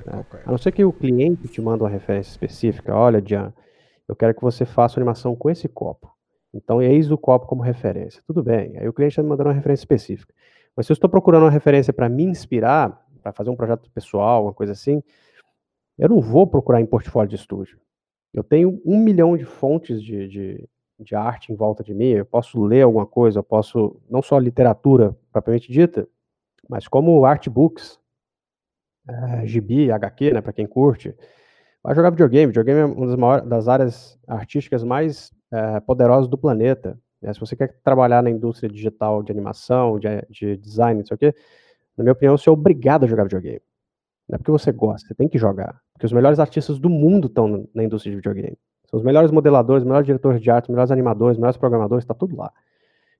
Né? 0.04 0.24
A 0.44 0.50
não 0.50 0.58
ser 0.58 0.70
que 0.70 0.84
o 0.84 0.92
cliente 0.92 1.48
te 1.48 1.60
manda 1.60 1.82
uma 1.82 1.90
referência 1.90 2.30
específica, 2.30 2.94
olha, 2.94 3.22
Jan, 3.24 3.52
eu 4.08 4.14
quero 4.14 4.34
que 4.34 4.42
você 4.42 4.64
faça 4.64 4.94
uma 4.94 5.02
animação 5.02 5.34
com 5.34 5.50
esse 5.50 5.68
copo. 5.68 6.14
Então, 6.52 6.80
eis 6.80 7.10
o 7.10 7.18
copo 7.18 7.46
como 7.46 7.62
referência. 7.62 8.22
Tudo 8.26 8.42
bem, 8.42 8.76
aí 8.78 8.88
o 8.88 8.92
cliente 8.92 9.12
está 9.12 9.22
me 9.22 9.28
mandando 9.28 9.50
uma 9.50 9.54
referência 9.54 9.82
específica. 9.82 10.32
Mas 10.74 10.86
se 10.86 10.92
eu 10.92 10.94
estou 10.94 11.08
procurando 11.10 11.42
uma 11.42 11.50
referência 11.50 11.92
para 11.92 12.08
me 12.08 12.22
inspirar, 12.24 13.04
para 13.22 13.32
fazer 13.32 13.50
um 13.50 13.56
projeto 13.56 13.90
pessoal, 13.90 14.44
uma 14.44 14.52
coisa 14.52 14.72
assim, 14.72 15.02
eu 15.98 16.08
não 16.08 16.20
vou 16.20 16.46
procurar 16.46 16.80
em 16.80 16.86
portfólio 16.86 17.28
de 17.28 17.36
estúdio. 17.36 17.78
Eu 18.32 18.44
tenho 18.44 18.80
um 18.84 18.98
milhão 18.98 19.36
de 19.36 19.44
fontes 19.44 20.02
de, 20.02 20.28
de, 20.28 20.68
de 21.00 21.14
arte 21.14 21.52
em 21.52 21.56
volta 21.56 21.82
de 21.82 21.94
mim, 21.94 22.10
eu 22.10 22.26
posso 22.26 22.62
ler 22.62 22.82
alguma 22.82 23.06
coisa, 23.06 23.38
eu 23.38 23.42
posso, 23.42 24.00
não 24.08 24.22
só 24.22 24.38
literatura 24.38 25.16
propriamente 25.32 25.72
dita, 25.72 26.06
mas 26.68 26.86
como 26.86 27.24
artbooks, 27.24 27.98
é, 29.08 29.46
gibi, 29.46 29.90
HQ, 29.90 30.32
né, 30.32 30.40
para 30.40 30.52
quem 30.52 30.66
curte. 30.66 31.14
Vai 31.86 31.94
jogar 31.94 32.10
videogame. 32.10 32.46
Videogame 32.48 32.80
é 32.80 32.84
uma 32.84 33.06
das, 33.06 33.16
maiores, 33.16 33.48
das 33.48 33.68
áreas 33.68 34.18
artísticas 34.26 34.82
mais 34.82 35.32
é, 35.52 35.78
poderosos 35.78 36.28
do 36.28 36.36
planeta. 36.36 36.98
Né? 37.22 37.32
Se 37.32 37.38
você 37.38 37.54
quer 37.54 37.78
trabalhar 37.84 38.24
na 38.24 38.28
indústria 38.28 38.68
digital 38.68 39.22
de 39.22 39.30
animação, 39.30 39.96
de, 39.96 40.08
de 40.28 40.56
design, 40.56 40.98
não 40.98 41.06
sei 41.06 41.14
o 41.14 41.18
quê, 41.18 41.32
na 41.96 42.02
minha 42.02 42.12
opinião, 42.12 42.36
você 42.36 42.48
é 42.48 42.52
obrigado 42.52 43.04
a 43.04 43.06
jogar 43.06 43.22
videogame. 43.22 43.60
Não 44.28 44.34
é 44.34 44.38
porque 44.38 44.50
você 44.50 44.72
gosta, 44.72 45.06
você 45.06 45.14
tem 45.14 45.28
que 45.28 45.38
jogar. 45.38 45.80
Porque 45.92 46.04
os 46.04 46.12
melhores 46.12 46.40
artistas 46.40 46.80
do 46.80 46.90
mundo 46.90 47.28
estão 47.28 47.68
na 47.72 47.84
indústria 47.84 48.10
de 48.10 48.16
videogame. 48.16 48.58
São 48.90 48.98
os 48.98 49.04
melhores 49.04 49.30
modeladores, 49.30 49.84
os 49.84 49.86
melhores 49.86 50.06
diretores 50.06 50.40
de 50.40 50.50
arte, 50.50 50.64
os 50.64 50.70
melhores 50.70 50.90
animadores, 50.90 51.36
os 51.36 51.40
melhores 51.40 51.56
programadores, 51.56 52.02
está 52.02 52.14
tudo 52.14 52.36
lá. 52.36 52.52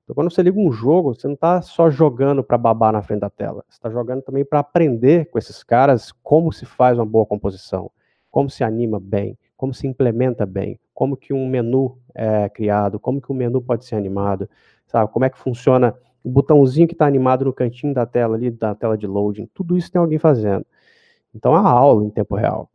Então, 0.03 0.15
quando 0.17 0.29
você 0.29 0.43
liga 0.43 0.59
um 0.59 0.73
jogo, 0.73 1.15
você 1.15 1.29
não 1.29 1.35
está 1.35 1.63
só 1.63 1.89
jogando 1.89 2.43
para 2.43 2.59
babar 2.59 2.93
na 2.93 3.01
frente 3.01 3.21
da 3.21 3.31
tela. 3.31 3.65
Você 3.69 3.77
está 3.77 3.91
jogando 3.91 4.23
também 4.23 4.45
para 4.45 4.59
aprender 4.59 5.31
com 5.31 5.39
esses 5.39 5.63
caras 5.63 6.11
como 6.11 6.53
se 6.53 6.67
faz 6.67 6.99
uma 6.99 7.07
boa 7.07 7.25
composição, 7.25 7.93
como 8.37 8.51
se 8.51 8.63
anima 8.63 9.01
bem, 9.01 9.39
como 9.57 9.73
se 9.73 9.87
implementa 9.87 10.45
bem, 10.45 10.79
como 10.93 11.17
que 11.17 11.33
um 11.33 11.49
menu 11.49 11.97
é 12.15 12.51
criado, 12.51 13.01
como 13.01 13.19
que 13.19 13.33
um 13.33 13.35
menu 13.35 13.63
pode 13.63 13.87
ser 13.87 13.95
animado, 13.95 14.47
sabe? 14.87 15.11
Como 15.11 15.25
é 15.25 15.31
que 15.31 15.39
funciona 15.39 15.95
o 16.23 16.29
botãozinho 16.29 16.87
que 16.87 16.93
está 16.93 17.07
animado 17.07 17.47
no 17.47 17.53
cantinho 17.55 17.95
da 17.95 18.05
tela 18.05 18.37
ali, 18.37 18.51
da 18.51 18.75
tela 18.75 18.95
de 18.99 19.07
loading, 19.07 19.49
tudo 19.55 19.75
isso 19.79 19.91
tem 19.91 19.99
alguém 19.99 20.19
fazendo. 20.19 20.67
Então, 21.35 21.55
a 21.55 21.61
aula 21.63 22.05
em 22.05 22.11
tempo 22.11 22.37
real. 22.37 22.69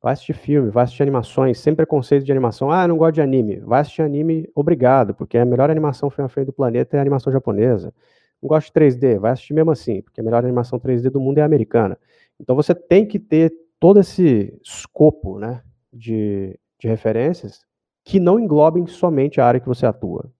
Vai 0.00 0.12
assistir 0.12 0.34
filme, 0.34 0.70
vai 0.70 0.84
assistir 0.84 1.02
animações, 1.02 1.58
sem 1.58 1.74
preconceito 1.74 2.22
de 2.22 2.30
animação. 2.30 2.70
Ah, 2.70 2.86
não 2.86 2.96
gosto 2.96 3.16
de 3.16 3.22
anime. 3.22 3.56
Vai 3.56 3.80
assistir 3.80 4.02
anime, 4.02 4.48
obrigado, 4.54 5.14
porque 5.14 5.36
a 5.36 5.44
melhor 5.44 5.68
animação 5.68 6.08
frame 6.10 6.46
do 6.46 6.52
planeta 6.52 6.96
é 6.96 7.00
a 7.00 7.02
animação 7.02 7.32
japonesa. 7.32 7.92
Não 8.40 8.46
gosto 8.48 8.68
de 8.68 8.72
3D, 8.72 9.18
vai 9.18 9.32
assistir 9.32 9.52
mesmo 9.52 9.72
assim, 9.72 10.00
porque 10.00 10.20
a 10.20 10.22
melhor 10.22 10.44
animação 10.44 10.78
3D 10.78 11.10
do 11.10 11.20
mundo 11.20 11.38
é 11.38 11.42
a 11.42 11.44
americana. 11.44 11.98
Então 12.38 12.54
você 12.54 12.72
tem 12.72 13.04
que 13.04 13.18
ter 13.18 13.52
todo 13.78 14.00
esse 14.00 14.58
escopo 14.64 15.38
né, 15.38 15.62
de, 15.92 16.58
de 16.78 16.88
referências 16.88 17.64
que 18.04 18.20
não 18.20 18.38
englobem 18.38 18.86
somente 18.86 19.40
a 19.40 19.46
área 19.46 19.60
que 19.60 19.66
você 19.66 19.84
atua. 19.84 20.30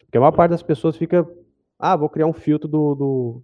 Porque 0.00 0.16
a 0.16 0.20
maior 0.20 0.32
parte 0.32 0.50
das 0.50 0.62
pessoas 0.62 0.96
fica, 0.96 1.28
ah, 1.78 1.96
vou 1.96 2.08
criar 2.08 2.26
um 2.26 2.32
filtro 2.32 2.68
do, 2.68 2.94
do, 2.94 3.42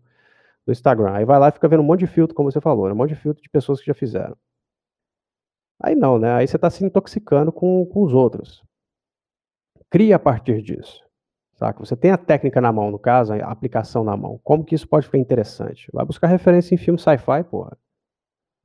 do 0.67 0.73
Instagram. 0.73 1.13
Aí 1.13 1.25
vai 1.25 1.39
lá 1.39 1.49
e 1.49 1.53
fica 1.53 1.69
vendo 1.69 1.81
um 1.81 1.87
monte 1.87 2.01
de 2.01 2.07
filtro, 2.07 2.35
como 2.35 2.51
você 2.51 2.61
falou, 2.61 2.87
né, 2.87 2.93
um 2.93 2.97
monte 2.97 3.11
de 3.11 3.17
filtro 3.21 3.43
de 3.43 3.51
pessoas 3.51 3.81
que 3.81 3.87
já 3.87 3.95
fizeram. 3.95 4.37
Aí 5.79 5.95
não, 5.95 6.19
né? 6.19 6.33
Aí 6.33 6.49
você 6.49 6.57
está 6.57 6.71
se 6.71 6.85
intoxicando 6.85 7.53
com, 7.53 7.85
com 7.87 8.03
os 8.03 8.15
outros. 8.15 8.65
Cria 9.91 10.17
a 10.17 10.19
partir 10.19 10.63
disso. 10.63 11.05
Saca? 11.55 11.79
Você 11.79 11.97
tem 11.97 12.11
a 12.11 12.19
técnica 12.19 12.61
na 12.61 12.73
mão, 12.73 12.91
no 12.91 12.99
caso, 12.99 13.33
a 13.33 13.51
aplicação 13.51 14.05
na 14.05 14.17
mão. 14.17 14.41
Como 14.43 14.65
que 14.65 14.75
isso 14.75 14.89
pode 14.89 15.07
ficar 15.07 15.19
interessante? 15.19 15.89
Vai 15.93 16.05
buscar 16.05 16.27
referência 16.27 16.75
em 16.75 16.79
filme 16.79 16.99
sci-fi, 16.99 17.45
porra. 17.45 17.77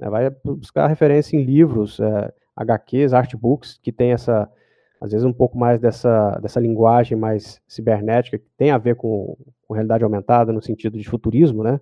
Né? 0.01 0.09
Vai 0.09 0.29
buscar 0.43 0.87
referência 0.87 1.37
em 1.37 1.43
livros, 1.43 1.99
é, 1.99 2.33
HQs, 2.55 3.13
artbooks, 3.13 3.79
que 3.81 3.91
tem 3.91 4.11
essa, 4.11 4.51
às 4.99 5.11
vezes 5.11 5.25
um 5.25 5.31
pouco 5.31 5.57
mais 5.57 5.79
dessa, 5.79 6.31
dessa 6.39 6.59
linguagem 6.59 7.17
mais 7.17 7.61
cibernética, 7.67 8.39
que 8.39 8.49
tem 8.57 8.71
a 8.71 8.77
ver 8.79 8.95
com, 8.95 9.37
com 9.67 9.73
realidade 9.75 10.03
aumentada, 10.03 10.51
no 10.51 10.61
sentido 10.61 10.97
de 10.97 11.07
futurismo, 11.07 11.63
né? 11.63 11.79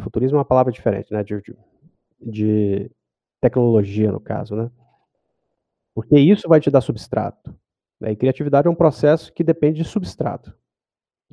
Futurismo 0.00 0.36
é 0.36 0.38
uma 0.38 0.44
palavra 0.44 0.72
diferente, 0.72 1.12
né? 1.12 1.22
de, 1.22 1.40
de 2.20 2.90
tecnologia, 3.40 4.10
no 4.10 4.20
caso, 4.20 4.56
né? 4.56 4.70
Porque 5.94 6.18
isso 6.18 6.48
vai 6.48 6.60
te 6.60 6.70
dar 6.70 6.80
substrato. 6.80 7.54
Né? 8.00 8.12
E 8.12 8.16
criatividade 8.16 8.66
é 8.66 8.70
um 8.70 8.74
processo 8.74 9.32
que 9.32 9.44
depende 9.44 9.82
de 9.82 9.88
substrato. 9.88 10.52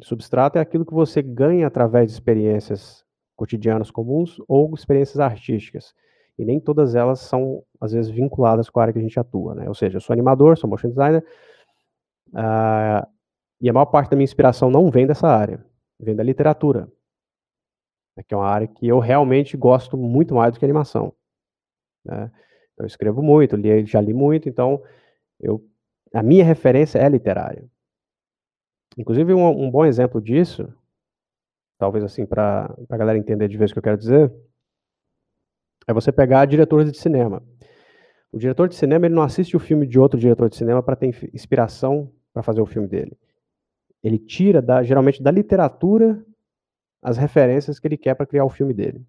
substrato 0.02 0.58
é 0.58 0.62
aquilo 0.62 0.86
que 0.86 0.94
você 0.94 1.22
ganha 1.22 1.68
através 1.68 2.08
de 2.08 2.14
experiências 2.14 3.03
cotidianas 3.36 3.92
comuns 3.92 4.38
ou 4.48 4.74
experiências 4.74 5.20
artísticas. 5.20 5.94
E 6.38 6.46
nem 6.46 6.60
todas 6.60 6.96
elas 6.96 7.20
são, 7.20 7.64
às 7.80 7.92
vezes, 7.92 8.10
vinculadas 8.10 8.70
com 8.70 8.80
a 8.80 8.84
área 8.84 8.94
que 8.94 9.00
a 9.00 9.02
gente 9.02 9.20
atua. 9.20 9.54
Né? 9.54 9.68
Ou 9.68 9.76
seja, 9.76 9.98
eu 9.98 10.02
sou 10.02 10.14
animador, 10.14 10.58
sou 10.58 10.70
motion 10.70 10.90
designer, 10.90 11.24
uh, 12.30 13.08
e 13.62 13.70
a 13.70 13.74
maior 13.74 13.86
parte 13.86 14.10
da 14.10 14.16
minha 14.16 14.26
inspiração 14.26 14.70
não 14.70 14.90
vem 14.90 15.06
dessa 15.06 15.28
área, 15.28 15.64
vem 16.00 16.16
da 16.16 16.24
literatura, 16.24 16.92
né? 18.18 18.24
que 18.28 18.34
é 18.34 18.38
uma 18.38 18.48
área 18.48 18.68
que 18.68 18.88
eu 18.88 19.00
realmente 19.00 19.56
gosto 19.56 19.96
muito 19.96 20.34
mais 20.34 20.54
do 20.54 20.60
que 20.60 20.66
animação. 20.66 21.14
Né? 22.04 22.32
Eu 22.78 22.86
escrevo 22.86 23.22
muito, 23.22 23.56
li, 23.56 23.86
já 23.86 24.02
li 24.02 24.14
muito, 24.14 24.50
então 24.50 24.82
eu, 25.40 25.64
a 26.14 26.24
minha 26.24 26.44
referência 26.44 26.98
é 26.98 27.08
literária. 27.08 27.64
Inclusive, 28.98 29.34
um, 29.34 29.48
um 29.48 29.72
bom 29.72 29.86
exemplo 29.86 30.22
disso, 30.22 30.72
talvez 31.84 32.04
assim, 32.04 32.26
para 32.26 32.74
a 32.90 32.98
galera 32.98 33.18
entender 33.18 33.48
de 33.48 33.58
vez 33.58 33.72
o 33.72 33.74
que 33.74 33.80
eu 33.80 33.84
quero 33.84 33.98
dizer, 33.98 34.34
é 35.88 35.94
você 35.94 36.12
pegar 36.12 36.46
diretores 36.46 36.92
de 36.92 36.98
cinema. 36.98 37.44
O 38.32 38.40
diretor 38.40 38.68
de 38.68 38.76
cinema 38.76 39.06
ele 39.06 39.14
não 39.14 39.24
assiste 39.24 39.56
o 39.56 39.60
filme 39.60 39.86
de 39.86 40.00
outro 40.00 40.20
diretor 40.20 40.50
de 40.50 40.56
cinema 40.56 40.82
para 40.82 40.96
ter 40.96 41.08
inspiração 41.34 42.12
para 42.34 42.42
fazer 42.42 42.62
o 42.62 42.66
filme 42.66 42.88
dele. 42.88 43.18
Ele 44.02 44.18
tira, 44.18 44.62
da, 44.62 44.82
geralmente, 44.82 45.22
da 45.22 45.30
literatura 45.30 46.26
as 47.02 47.18
referências 47.18 47.80
que 47.80 47.88
ele 47.88 47.98
quer 47.98 48.16
para 48.16 48.26
criar 48.26 48.46
o 48.46 48.50
filme 48.50 48.74
dele 48.74 49.06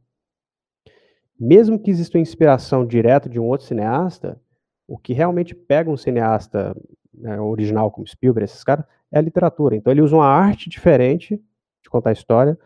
mesmo 1.39 1.79
que 1.79 1.91
exista 1.91 2.17
uma 2.17 2.23
inspiração 2.23 2.87
direta 2.87 3.29
de 3.29 3.41
um 3.41 3.45
outro 3.45 3.67
cineasta, 3.67 4.41
o 4.87 4.99
que 4.99 5.13
realmente 5.13 5.55
pega 5.55 5.91
um 5.91 5.97
cineasta 5.97 6.77
né, 7.13 7.41
original 7.41 7.91
como 7.91 8.07
Spielberg, 8.07 8.45
esses 8.45 8.63
caras, 8.63 8.85
é 9.11 9.19
a 9.19 9.23
literatura. 9.23 9.77
Então 9.77 9.93
ele 9.93 10.03
usa 10.03 10.17
uma 10.17 10.27
arte 10.27 10.69
diferente 10.69 11.41
contar 11.95 12.11
a 12.11 12.13
história 12.13 12.59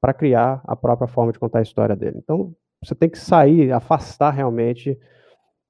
para 0.00 0.12
criar 0.12 0.62
a 0.64 0.76
própria 0.76 1.08
forma 1.08 1.32
de 1.32 1.38
contar 1.38 1.60
a 1.60 1.62
história 1.62 1.96
dele. 1.96 2.18
Então 2.18 2.54
você 2.82 2.94
tem 2.94 3.08
que 3.08 3.18
sair, 3.18 3.72
afastar 3.72 4.30
realmente 4.30 4.98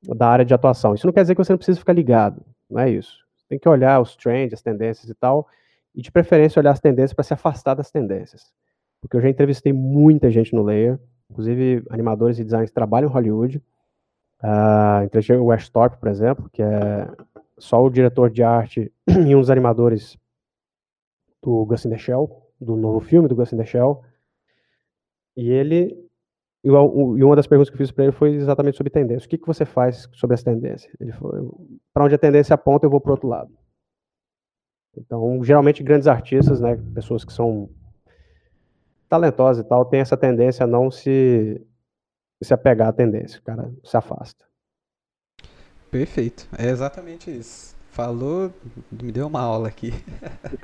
da 0.02 0.28
área 0.28 0.44
de 0.44 0.52
atuação. 0.52 0.94
Isso 0.94 1.06
não 1.06 1.12
quer 1.12 1.22
dizer 1.22 1.34
que 1.34 1.44
você 1.44 1.52
não 1.52 1.58
precisa 1.58 1.78
ficar 1.78 1.92
ligado, 1.92 2.44
não 2.68 2.80
é 2.80 2.90
isso. 2.90 3.24
Tem 3.48 3.58
que 3.58 3.68
olhar 3.68 4.00
os 4.00 4.16
trends, 4.16 4.52
as 4.52 4.62
tendências 4.62 5.08
e 5.08 5.14
tal, 5.14 5.46
e 5.94 6.02
de 6.02 6.10
preferência 6.10 6.60
olhar 6.60 6.72
as 6.72 6.80
tendências 6.80 7.12
para 7.12 7.24
se 7.24 7.32
afastar 7.32 7.74
das 7.74 7.90
tendências. 7.90 8.52
Porque 9.00 9.16
eu 9.16 9.20
já 9.20 9.28
entrevistei 9.28 9.72
muita 9.72 10.30
gente 10.30 10.54
no 10.54 10.62
Layer, 10.62 10.98
Inclusive, 11.30 11.84
animadores 11.90 12.38
e 12.38 12.44
designers 12.44 12.70
trabalham 12.70 13.08
em 13.08 13.12
Hollywood. 13.12 13.62
Uh, 14.42 15.04
entrevistei 15.04 15.36
o 15.36 15.46
Wes 15.46 15.68
Thorpe, 15.68 15.96
por 15.96 16.08
exemplo, 16.08 16.50
que 16.52 16.62
é 16.62 17.10
só 17.58 17.82
o 17.82 17.90
diretor 17.90 18.30
de 18.30 18.42
arte 18.42 18.92
e 19.08 19.34
um 19.34 19.40
dos 19.40 19.50
animadores 19.50 20.18
do 21.42 21.64
Gus 21.64 21.84
in 21.84 21.90
the 21.90 21.98
Shell, 21.98 22.43
do 22.60 22.76
novo 22.76 23.00
filme 23.00 23.28
do 23.28 23.34
Gus 23.34 23.52
in 23.52 23.56
the 23.56 23.64
Shell. 23.64 24.02
E 25.36 25.50
ele 25.50 26.04
e 26.64 26.70
uma 27.22 27.36
das 27.36 27.46
perguntas 27.46 27.68
que 27.68 27.74
eu 27.74 27.78
fiz 27.78 27.90
para 27.90 28.04
ele 28.04 28.12
foi 28.12 28.32
exatamente 28.36 28.78
sobre 28.78 28.90
tendência. 28.90 29.26
O 29.26 29.28
que, 29.28 29.36
que 29.36 29.46
você 29.46 29.66
faz 29.66 30.08
sobre 30.14 30.32
as 30.32 30.42
tendências? 30.42 30.90
Ele 30.98 31.12
falou, 31.12 31.60
para 31.92 32.04
onde 32.06 32.14
a 32.14 32.18
tendência 32.18 32.54
aponta, 32.54 32.86
eu 32.86 32.90
vou 32.90 33.02
para 33.02 33.12
outro 33.12 33.28
lado. 33.28 33.52
Então, 34.96 35.44
geralmente, 35.44 35.82
grandes 35.82 36.08
artistas, 36.08 36.60
né, 36.60 36.80
pessoas 36.94 37.22
que 37.22 37.34
são 37.34 37.68
talentosa 39.10 39.60
e 39.60 39.64
tal, 39.64 39.84
tem 39.84 40.00
essa 40.00 40.16
tendência 40.16 40.64
a 40.64 40.66
não 40.66 40.90
se, 40.90 41.60
se 42.42 42.54
apegar 42.54 42.88
à 42.88 42.92
tendência. 42.94 43.40
O 43.40 43.42
cara 43.42 43.70
se 43.84 43.94
afasta. 43.94 44.42
Perfeito. 45.90 46.48
É 46.56 46.70
exatamente 46.70 47.30
isso. 47.30 47.76
Falou, 47.94 48.52
me 48.90 49.12
deu 49.12 49.28
uma 49.28 49.40
aula 49.40 49.68
aqui. 49.68 49.94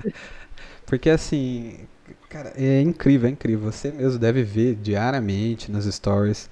Porque 0.84 1.08
assim, 1.08 1.86
cara, 2.28 2.52
é 2.56 2.80
incrível, 2.80 3.28
é 3.28 3.30
incrível. 3.30 3.70
Você 3.70 3.92
mesmo 3.92 4.18
deve 4.18 4.42
ver 4.42 4.74
diariamente 4.74 5.70
nas 5.70 5.84
stories 5.84 6.50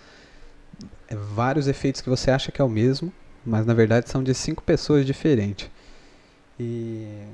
é, 1.08 1.16
vários 1.16 1.66
efeitos 1.66 2.00
que 2.00 2.08
você 2.08 2.30
acha 2.30 2.52
que 2.52 2.62
é 2.62 2.64
o 2.64 2.68
mesmo, 2.68 3.12
mas 3.44 3.66
na 3.66 3.74
verdade 3.74 4.08
são 4.08 4.22
de 4.22 4.32
cinco 4.34 4.62
pessoas 4.62 5.04
diferentes. 5.04 5.68
E 6.60 7.24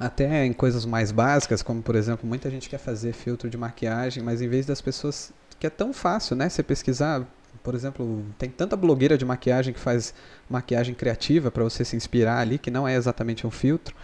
até 0.00 0.46
em 0.46 0.54
coisas 0.54 0.86
mais 0.86 1.12
básicas, 1.12 1.62
como 1.62 1.82
por 1.82 1.94
exemplo, 1.94 2.26
muita 2.26 2.50
gente 2.50 2.70
quer 2.70 2.78
fazer 2.78 3.12
filtro 3.12 3.50
de 3.50 3.58
maquiagem, 3.58 4.22
mas 4.22 4.40
em 4.40 4.48
vez 4.48 4.64
das 4.64 4.80
pessoas 4.80 5.30
que 5.60 5.66
é 5.66 5.70
tão 5.70 5.92
fácil, 5.92 6.34
né, 6.36 6.48
você 6.48 6.62
pesquisar, 6.62 7.26
por 7.64 7.74
exemplo, 7.74 8.22
tem 8.38 8.50
tanta 8.50 8.76
blogueira 8.76 9.16
de 9.16 9.24
maquiagem 9.24 9.72
que 9.72 9.80
faz 9.80 10.14
maquiagem 10.50 10.94
criativa 10.94 11.50
para 11.50 11.64
você 11.64 11.82
se 11.82 11.96
inspirar 11.96 12.38
ali, 12.38 12.58
que 12.58 12.70
não 12.70 12.86
é 12.86 12.94
exatamente 12.94 13.46
um 13.46 13.50
filtro. 13.50 13.96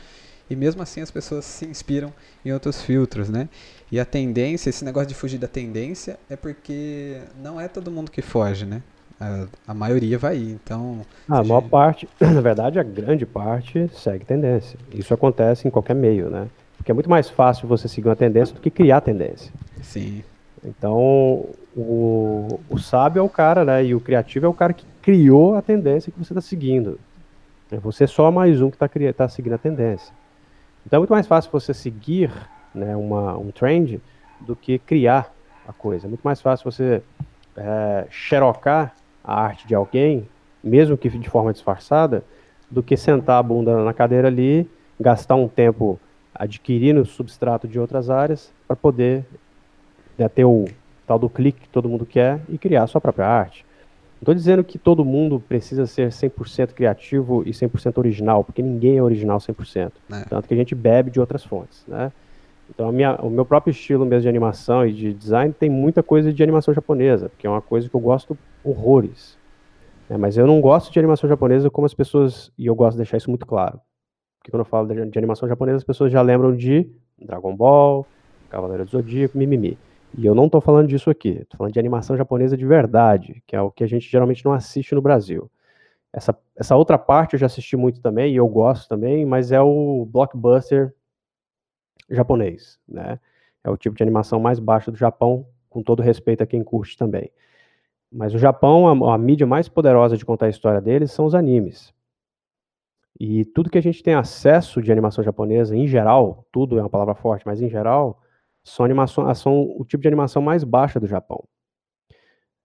E 0.49 0.57
mesmo 0.57 0.83
assim 0.83 1.03
as 1.03 1.11
pessoas 1.11 1.45
se 1.45 1.67
inspiram 1.67 2.11
em 2.43 2.53
outros 2.53 2.81
filtros, 2.81 3.29
né? 3.29 3.51
E 3.93 4.01
a 4.01 4.05
tendência, 4.07 4.71
esse 4.71 4.83
negócio 4.83 5.11
de 5.11 5.15
fugir 5.15 5.39
da 5.39 5.47
tendência 5.47 6.19
é 6.29 6.37
porque 6.37 7.21
não 7.41 7.61
é 7.61 7.69
todo 7.69 7.91
mundo 7.91 8.11
que 8.11 8.23
foge, 8.23 8.65
né? 8.65 8.83
A, 9.21 9.47
a 9.69 9.75
maioria 9.75 10.19
vai 10.19 10.39
ir, 10.39 10.53
então... 10.53 11.03
A 11.29 11.45
maior 11.45 11.61
parte, 11.61 12.09
na 12.19 12.41
verdade, 12.41 12.79
a 12.79 12.83
grande 12.83 13.27
parte 13.27 13.91
segue 13.95 14.25
tendência. 14.25 14.79
Isso 14.91 15.13
acontece 15.13 15.69
em 15.69 15.71
qualquer 15.71 15.95
meio, 15.95 16.31
né? 16.31 16.49
Porque 16.79 16.91
é 16.91 16.95
muito 16.95 17.11
mais 17.11 17.29
fácil 17.29 17.69
você 17.69 17.87
seguir 17.87 18.09
uma 18.09 18.17
tendência 18.17 18.55
do 18.55 18.61
que 18.63 18.71
criar 18.71 19.03
tendência. 19.03 19.53
Sim. 19.83 20.25
Então, 20.65 21.47
o, 21.81 22.61
o 22.69 22.79
sábio 22.79 23.21
é 23.21 23.23
o 23.23 23.29
cara, 23.29 23.65
né? 23.65 23.85
E 23.85 23.95
o 23.95 24.01
criativo 24.01 24.47
é 24.47 24.49
o 24.49 24.55
cara 24.55 24.73
que 24.73 24.85
criou 25.03 25.57
a 25.57 25.63
tendência 25.63 26.13
que 26.13 26.19
você 26.19 26.33
está 26.33 26.41
seguindo. 26.41 26.99
É 27.71 27.77
você 27.77 28.07
só 28.07 28.31
mais 28.31 28.61
um 28.61 28.71
que 28.71 28.77
está 28.77 28.89
tá 29.17 29.29
seguindo 29.29 29.55
a 29.55 29.59
tendência. 29.59 30.13
Então 30.87 30.99
é 30.99 31.01
muito 31.01 31.13
mais 31.13 31.27
fácil 31.27 31.51
você 31.51 31.73
seguir 31.73 32.31
né, 32.75 32.97
uma, 32.97 33.37
um 33.37 33.51
trend 33.51 34.01
do 34.41 34.57
que 34.57 34.79
criar 34.79 35.33
a 35.67 35.73
coisa. 35.73 36.07
É 36.07 36.09
muito 36.09 36.23
mais 36.23 36.41
fácil 36.41 36.71
você 36.71 37.03
é, 37.57 38.07
xerocar 38.11 38.95
a 39.23 39.41
arte 39.41 39.67
de 39.67 39.75
alguém, 39.75 40.29
mesmo 40.63 40.97
que 40.97 41.09
de 41.09 41.29
forma 41.29 41.53
disfarçada, 41.53 42.25
do 42.71 42.83
que 42.83 42.97
sentar 42.97 43.39
a 43.39 43.43
bunda 43.43 43.85
na 43.85 43.93
cadeira 43.93 44.29
ali, 44.29 44.69
gastar 44.99 45.35
um 45.35 45.49
tempo 45.49 45.99
adquirindo 46.35 47.05
substrato 47.05 47.69
de 47.69 47.79
outras 47.79 48.09
áreas 48.09 48.53
para 48.67 48.77
poder 48.77 49.25
né, 50.17 50.29
ter 50.29 50.45
o 50.45 50.67
tal 51.11 51.19
do 51.19 51.29
clique 51.29 51.63
que 51.63 51.69
todo 51.69 51.89
mundo 51.89 52.07
quer 52.07 52.41
e 52.49 52.57
criar 52.57 52.85
a 52.85 52.87
sua 52.87 53.01
própria 53.01 53.27
arte. 53.27 53.67
Não 54.15 54.21
estou 54.21 54.35
dizendo 54.35 54.63
que 54.63 54.79
todo 54.79 55.05
mundo 55.05 55.43
precisa 55.49 55.85
ser 55.85 56.11
100% 56.11 56.73
criativo 56.73 57.43
e 57.45 57.51
100% 57.51 57.99
original, 57.99 58.45
porque 58.45 58.63
ninguém 58.63 58.97
é 58.97 59.03
original 59.03 59.39
100%. 59.39 59.91
É. 60.13 60.25
Tanto 60.29 60.47
que 60.47 60.55
a 60.55 60.57
gente 60.57 60.73
bebe 60.73 61.11
de 61.11 61.19
outras 61.19 61.43
fontes, 61.43 61.85
né? 61.89 62.13
Então, 62.73 62.93
minha, 62.93 63.17
o 63.17 63.29
meu 63.29 63.45
próprio 63.45 63.73
estilo 63.73 64.07
mesmo 64.07 64.23
de 64.23 64.29
animação 64.29 64.87
e 64.87 64.93
de 64.93 65.13
design 65.13 65.53
tem 65.53 65.69
muita 65.69 66.01
coisa 66.01 66.33
de 66.33 66.41
animação 66.45 66.73
japonesa, 66.73 67.29
porque 67.29 67.45
é 67.45 67.51
uma 67.51 67.61
coisa 67.61 67.89
que 67.89 67.97
eu 67.97 68.01
gosto 68.01 68.39
horrores. 68.63 69.37
É, 70.09 70.17
mas 70.17 70.37
eu 70.37 70.47
não 70.47 70.61
gosto 70.61 70.93
de 70.93 70.99
animação 71.01 71.29
japonesa 71.29 71.69
como 71.69 71.87
as 71.87 71.95
pessoas. 71.95 72.53
E 72.57 72.67
eu 72.67 72.75
gosto 72.77 72.93
de 72.93 72.99
deixar 72.99 73.17
isso 73.17 73.31
muito 73.31 73.47
claro. 73.47 73.81
Porque 74.39 74.53
quando 74.53 74.61
eu 74.61 74.65
falo 74.65 74.87
de, 74.87 75.07
de 75.07 75.19
animação 75.19 75.49
japonesa, 75.49 75.79
as 75.79 75.85
pessoas 75.85 76.13
já 76.13 76.23
lembram 76.23 76.55
de 76.55 76.89
Dragon 77.19 77.57
Ball, 77.57 78.07
Cavaleiro 78.49 78.85
do 78.85 78.91
Zodíaco, 78.93 79.37
mimimi. 79.37 79.77
E 80.17 80.27
eu 80.27 80.35
não 80.35 80.47
estou 80.47 80.61
falando 80.61 80.89
disso 80.89 81.11
aqui. 81.11 81.41
Estou 81.43 81.59
falando 81.59 81.73
de 81.73 81.79
animação 81.79 82.17
japonesa 82.17 82.57
de 82.57 82.67
verdade, 82.67 83.43
que 83.47 83.55
é 83.55 83.61
o 83.61 83.71
que 83.71 83.85
a 83.85 83.87
gente 83.87 84.11
geralmente 84.11 84.45
não 84.45 84.53
assiste 84.53 84.95
no 84.95 85.03
Brasil. 85.03 85.51
Essa, 86.13 86.37
essa 86.57 86.77
outra 86.77 86.99
parte 86.99 87.35
eu 87.35 87.39
já 87.39 87.47
assisti 87.47 87.77
muito 87.77 88.01
também, 88.01 88.33
e 88.33 88.37
eu 88.37 88.49
gosto 88.49 88.89
também, 88.89 89.25
mas 89.25 89.53
é 89.53 89.61
o 89.61 90.05
blockbuster 90.11 90.93
japonês, 92.11 92.79
né? 92.89 93.21
É 93.63 93.71
o 93.71 93.77
tipo 93.77 93.97
de 93.97 94.03
animação 94.03 94.41
mais 94.41 94.59
baixa 94.59 94.91
do 94.91 94.97
Japão, 94.97 95.47
com 95.69 95.83
todo 95.83 96.03
respeito 96.03 96.43
a 96.43 96.47
quem 96.47 96.65
curte 96.65 96.97
também. 96.97 97.31
Mas 98.11 98.35
o 98.35 98.39
Japão, 98.39 99.05
a, 99.05 99.15
a 99.15 99.19
mídia 99.19 99.47
mais 99.47 99.69
poderosa 99.69 100.17
de 100.17 100.25
contar 100.25 100.47
a 100.47 100.51
história 100.51 100.81
deles 100.81 101.13
são 101.13 101.25
os 101.25 101.35
animes. 101.35 101.95
E 103.19 103.45
tudo 103.45 103.71
que 103.71 103.79
a 103.79 103.83
gente 103.83 104.03
tem 104.03 104.15
acesso 104.15 104.83
de 104.83 104.91
animação 104.91 105.23
japonesa, 105.23 105.77
em 105.77 105.87
geral, 105.87 106.45
tudo 106.51 106.79
é 106.79 106.83
uma 106.83 106.91
palavra 106.91 107.15
forte, 107.15 107.47
mas 107.47 107.61
em 107.61 107.69
geral, 107.69 108.21
são, 108.63 108.85
animação, 108.85 109.35
são 109.35 109.63
o 109.79 109.85
tipo 109.85 110.03
de 110.03 110.09
animação 110.09 110.43
mais 110.43 110.65
baixa 110.65 111.01
do 111.01 111.07
Japão. 111.07 111.45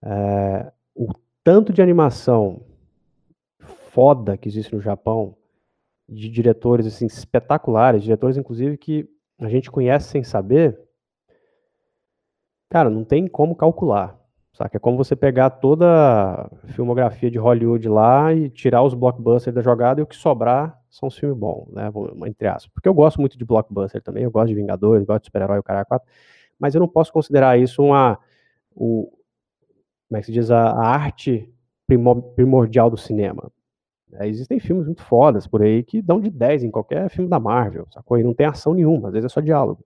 É, 0.03 0.71
o 0.93 1.07
tanto 1.43 1.73
de 1.73 1.81
animação 1.81 2.65
foda 3.91 4.37
que 4.37 4.47
existe 4.47 4.73
no 4.73 4.81
Japão, 4.81 5.37
de 6.07 6.29
diretores 6.29 6.85
assim, 6.85 7.05
espetaculares, 7.05 8.03
diretores 8.03 8.37
inclusive 8.37 8.77
que 8.77 9.09
a 9.39 9.49
gente 9.49 9.71
conhece 9.71 10.09
sem 10.09 10.23
saber, 10.23 10.79
cara, 12.69 12.89
não 12.89 13.03
tem 13.03 13.27
como 13.27 13.55
calcular. 13.55 14.19
Saca? 14.55 14.77
É 14.77 14.79
como 14.79 14.95
você 14.95 15.17
pegar 15.17 15.49
toda 15.49 15.85
a 15.85 16.49
filmografia 16.67 17.29
de 17.29 17.37
Hollywood 17.37 17.89
lá 17.89 18.33
e 18.33 18.49
tirar 18.49 18.83
os 18.83 18.93
blockbusters 18.93 19.53
da 19.53 19.61
jogada 19.61 19.99
e 19.99 20.03
o 20.03 20.07
que 20.07 20.15
sobrar 20.15 20.79
são 20.89 21.07
os 21.07 21.17
filmes 21.17 21.37
bons, 21.37 21.67
né? 21.73 21.91
Entre 22.25 22.47
aspas. 22.47 22.71
Porque 22.73 22.87
eu 22.87 22.93
gosto 22.93 23.19
muito 23.19 23.37
de 23.37 23.43
blockbuster 23.43 24.01
também, 24.01 24.23
eu 24.23 24.31
gosto 24.31 24.47
de 24.47 24.55
Vingadores, 24.55 25.05
gosto 25.05 25.23
de 25.23 25.25
super-herói, 25.25 25.59
o 25.59 25.63
cara 25.63 25.83
4, 25.83 26.07
mas 26.57 26.73
eu 26.73 26.79
não 26.79 26.87
posso 26.87 27.11
considerar 27.11 27.59
isso 27.59 27.83
uma. 27.83 28.17
O, 28.73 29.11
como 30.07 30.17
é 30.17 30.19
que 30.21 30.27
se 30.27 30.31
diz? 30.31 30.49
A, 30.49 30.69
a 30.69 30.87
arte 30.87 31.53
primordial 32.33 32.89
do 32.89 32.97
cinema. 32.97 33.51
É, 34.13 34.25
existem 34.25 34.57
filmes 34.57 34.85
muito 34.85 35.03
fodas 35.03 35.45
por 35.45 35.61
aí 35.61 35.83
que 35.83 36.01
dão 36.01 36.21
de 36.21 36.29
10 36.29 36.63
em 36.63 36.71
qualquer 36.71 37.09
filme 37.09 37.29
da 37.29 37.41
Marvel, 37.41 37.87
sacou? 37.91 38.17
E 38.17 38.23
não 38.23 38.33
tem 38.33 38.47
ação 38.47 38.73
nenhuma, 38.73 39.09
às 39.09 39.13
vezes 39.13 39.25
é 39.25 39.33
só 39.33 39.41
diálogo. 39.41 39.83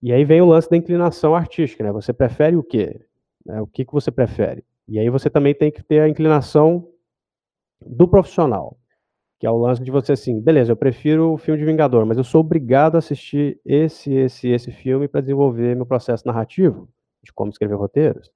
E 0.00 0.14
aí 0.14 0.24
vem 0.24 0.40
o 0.40 0.46
lance 0.46 0.70
da 0.70 0.78
inclinação 0.78 1.34
artística, 1.34 1.84
né? 1.84 1.92
Você 1.92 2.14
prefere 2.14 2.56
o 2.56 2.62
quê? 2.62 3.04
Né? 3.48 3.60
O 3.62 3.66
que, 3.66 3.84
que 3.84 3.92
você 3.92 4.10
prefere? 4.10 4.62
E 4.86 4.98
aí 4.98 5.08
você 5.08 5.30
também 5.30 5.54
tem 5.54 5.72
que 5.72 5.82
ter 5.82 6.00
a 6.00 6.08
inclinação 6.08 6.86
do 7.84 8.06
profissional, 8.06 8.78
que 9.40 9.46
é 9.46 9.50
o 9.50 9.56
lance 9.56 9.82
de 9.82 9.90
você 9.90 10.12
assim, 10.12 10.40
beleza, 10.40 10.72
eu 10.72 10.76
prefiro 10.76 11.32
o 11.32 11.38
filme 11.38 11.58
de 11.58 11.64
Vingador, 11.64 12.04
mas 12.04 12.18
eu 12.18 12.24
sou 12.24 12.40
obrigado 12.40 12.96
a 12.96 12.98
assistir 12.98 13.60
esse, 13.64 14.12
esse, 14.12 14.48
esse 14.48 14.70
filme 14.70 15.08
para 15.08 15.20
desenvolver 15.20 15.74
meu 15.74 15.86
processo 15.86 16.26
narrativo 16.26 16.88
de 17.22 17.32
como 17.32 17.50
escrever 17.50 17.74
roteiros. 17.74 18.30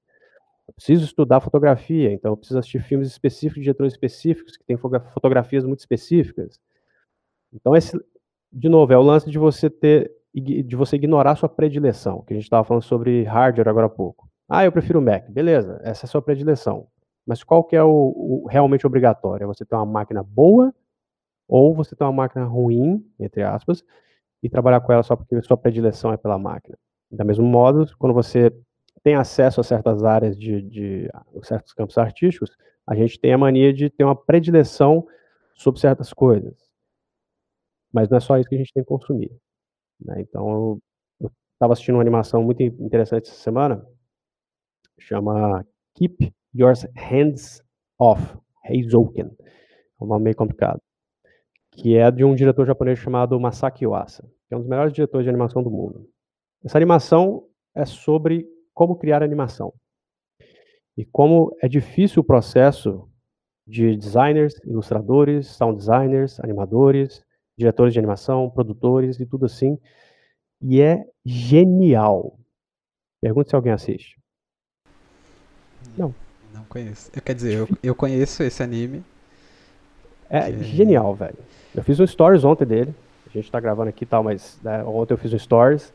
Eu 0.67 0.73
preciso 0.73 1.03
estudar 1.03 1.41
fotografia, 1.41 2.11
então 2.11 2.31
eu 2.31 2.37
preciso 2.37 2.59
assistir 2.59 2.81
filmes 2.81 3.09
específicos, 3.09 3.55
de 3.55 3.63
diretores 3.63 3.93
específicos, 3.93 4.55
que 4.55 4.63
têm 4.63 4.77
fotografias 4.77 5.65
muito 5.65 5.79
específicas. 5.79 6.59
Então, 7.51 7.75
esse, 7.75 7.99
de 8.51 8.69
novo, 8.69 8.93
é 8.93 8.97
o 8.97 9.01
lance 9.01 9.29
de 9.29 9.37
você 9.37 9.69
ter, 9.69 10.09
de 10.33 10.75
você 10.75 10.95
ignorar 10.95 11.35
sua 11.35 11.49
predileção, 11.49 12.21
que 12.21 12.33
a 12.33 12.35
gente 12.35 12.45
estava 12.45 12.63
falando 12.63 12.83
sobre 12.83 13.23
hardware 13.23 13.67
agora 13.67 13.87
há 13.87 13.89
pouco. 13.89 14.29
Ah, 14.49 14.65
eu 14.65 14.71
prefiro 14.71 14.99
o 14.99 15.01
Mac. 15.01 15.29
Beleza, 15.29 15.79
essa 15.83 16.05
é 16.05 16.07
a 16.07 16.09
sua 16.09 16.21
predileção. 16.21 16.87
Mas 17.25 17.43
qual 17.43 17.63
que 17.63 17.75
é 17.75 17.83
o, 17.83 18.43
o 18.43 18.47
realmente 18.47 18.85
obrigatório? 18.85 19.45
É 19.45 19.47
você 19.47 19.65
ter 19.65 19.75
uma 19.75 19.85
máquina 19.85 20.21
boa 20.23 20.73
ou 21.47 21.73
você 21.75 21.95
ter 21.95 22.03
uma 22.03 22.11
máquina 22.11 22.45
ruim, 22.45 23.05
entre 23.19 23.43
aspas, 23.43 23.83
e 24.41 24.49
trabalhar 24.49 24.81
com 24.81 24.91
ela 24.91 25.03
só 25.03 25.15
porque 25.15 25.41
sua 25.41 25.57
predileção 25.57 26.13
é 26.13 26.17
pela 26.17 26.37
máquina. 26.37 26.77
Da 27.11 27.23
mesmo 27.23 27.45
modo, 27.45 27.87
quando 27.97 28.13
você 28.13 28.51
tem 29.03 29.15
acesso 29.15 29.61
a 29.61 29.63
certas 29.63 30.03
áreas 30.03 30.37
de, 30.37 30.61
de 30.61 31.09
certos 31.43 31.73
campos 31.73 31.97
artísticos, 31.97 32.51
a 32.87 32.95
gente 32.95 33.19
tem 33.19 33.33
a 33.33 33.37
mania 33.37 33.73
de 33.73 33.89
ter 33.89 34.03
uma 34.03 34.15
predileção 34.15 35.07
sobre 35.55 35.79
certas 35.79 36.13
coisas. 36.13 36.55
Mas 37.93 38.09
não 38.09 38.17
é 38.17 38.19
só 38.19 38.37
isso 38.37 38.49
que 38.49 38.55
a 38.55 38.57
gente 38.57 38.73
tem 38.73 38.83
que 38.83 38.89
consumir. 38.89 39.31
Né? 39.99 40.21
Então, 40.21 40.79
eu 41.21 41.31
estava 41.53 41.73
assistindo 41.73 41.95
uma 41.95 42.01
animação 42.01 42.43
muito 42.43 42.61
interessante 42.63 43.29
essa 43.29 43.39
semana, 43.39 43.85
chama 44.99 45.65
Keep 45.95 46.33
Your 46.55 46.73
Hands 46.95 47.63
Off, 47.99 48.37
Heizouken. 48.65 49.31
É 49.39 50.03
um 50.03 50.07
nome 50.07 50.25
meio 50.25 50.35
complicado. 50.35 50.81
Que 51.71 51.97
é 51.97 52.09
de 52.11 52.23
um 52.23 52.35
diretor 52.35 52.65
japonês 52.65 52.99
chamado 52.99 53.39
Masaki 53.39 53.85
Yuasa, 53.85 54.23
que 54.47 54.53
é 54.53 54.57
um 54.57 54.59
dos 54.59 54.69
melhores 54.69 54.93
diretores 54.93 55.25
de 55.25 55.29
animação 55.29 55.63
do 55.63 55.71
mundo. 55.71 56.07
Essa 56.63 56.77
animação 56.77 57.47
é 57.75 57.85
sobre 57.85 58.47
como 58.73 58.95
criar 58.95 59.23
animação. 59.23 59.73
E 60.95 61.03
como 61.03 61.55
é 61.61 61.67
difícil 61.67 62.21
o 62.21 62.25
processo 62.25 63.09
de 63.65 63.95
designers, 63.95 64.53
ilustradores, 64.65 65.47
sound 65.47 65.77
designers, 65.77 66.39
animadores, 66.39 67.23
diretores 67.57 67.93
de 67.93 67.99
animação, 67.99 68.49
produtores 68.49 69.19
e 69.19 69.25
tudo 69.25 69.45
assim. 69.45 69.79
E 70.61 70.81
é 70.81 71.03
genial. 71.25 72.37
Pergunta 73.21 73.49
se 73.49 73.55
alguém 73.55 73.73
assiste. 73.73 74.22
Não. 75.97 76.13
Não 76.53 76.63
conheço. 76.65 77.11
Quer 77.11 77.33
dizer, 77.33 77.53
eu, 77.53 77.69
eu 77.81 77.95
conheço 77.95 78.43
esse 78.43 78.61
anime. 78.61 79.03
É 80.29 80.51
que... 80.51 80.63
genial, 80.63 81.15
velho. 81.15 81.37
Eu 81.75 81.83
fiz 81.83 81.99
um 81.99 82.07
stories 82.07 82.43
ontem 82.43 82.65
dele. 82.65 82.93
A 83.27 83.29
gente 83.29 83.51
tá 83.51 83.59
gravando 83.59 83.89
aqui 83.89 84.03
e 84.03 84.07
tal, 84.07 84.23
mas 84.23 84.59
né, 84.63 84.83
ontem 84.83 85.13
eu 85.13 85.17
fiz 85.17 85.33
um 85.33 85.39
stories 85.39 85.91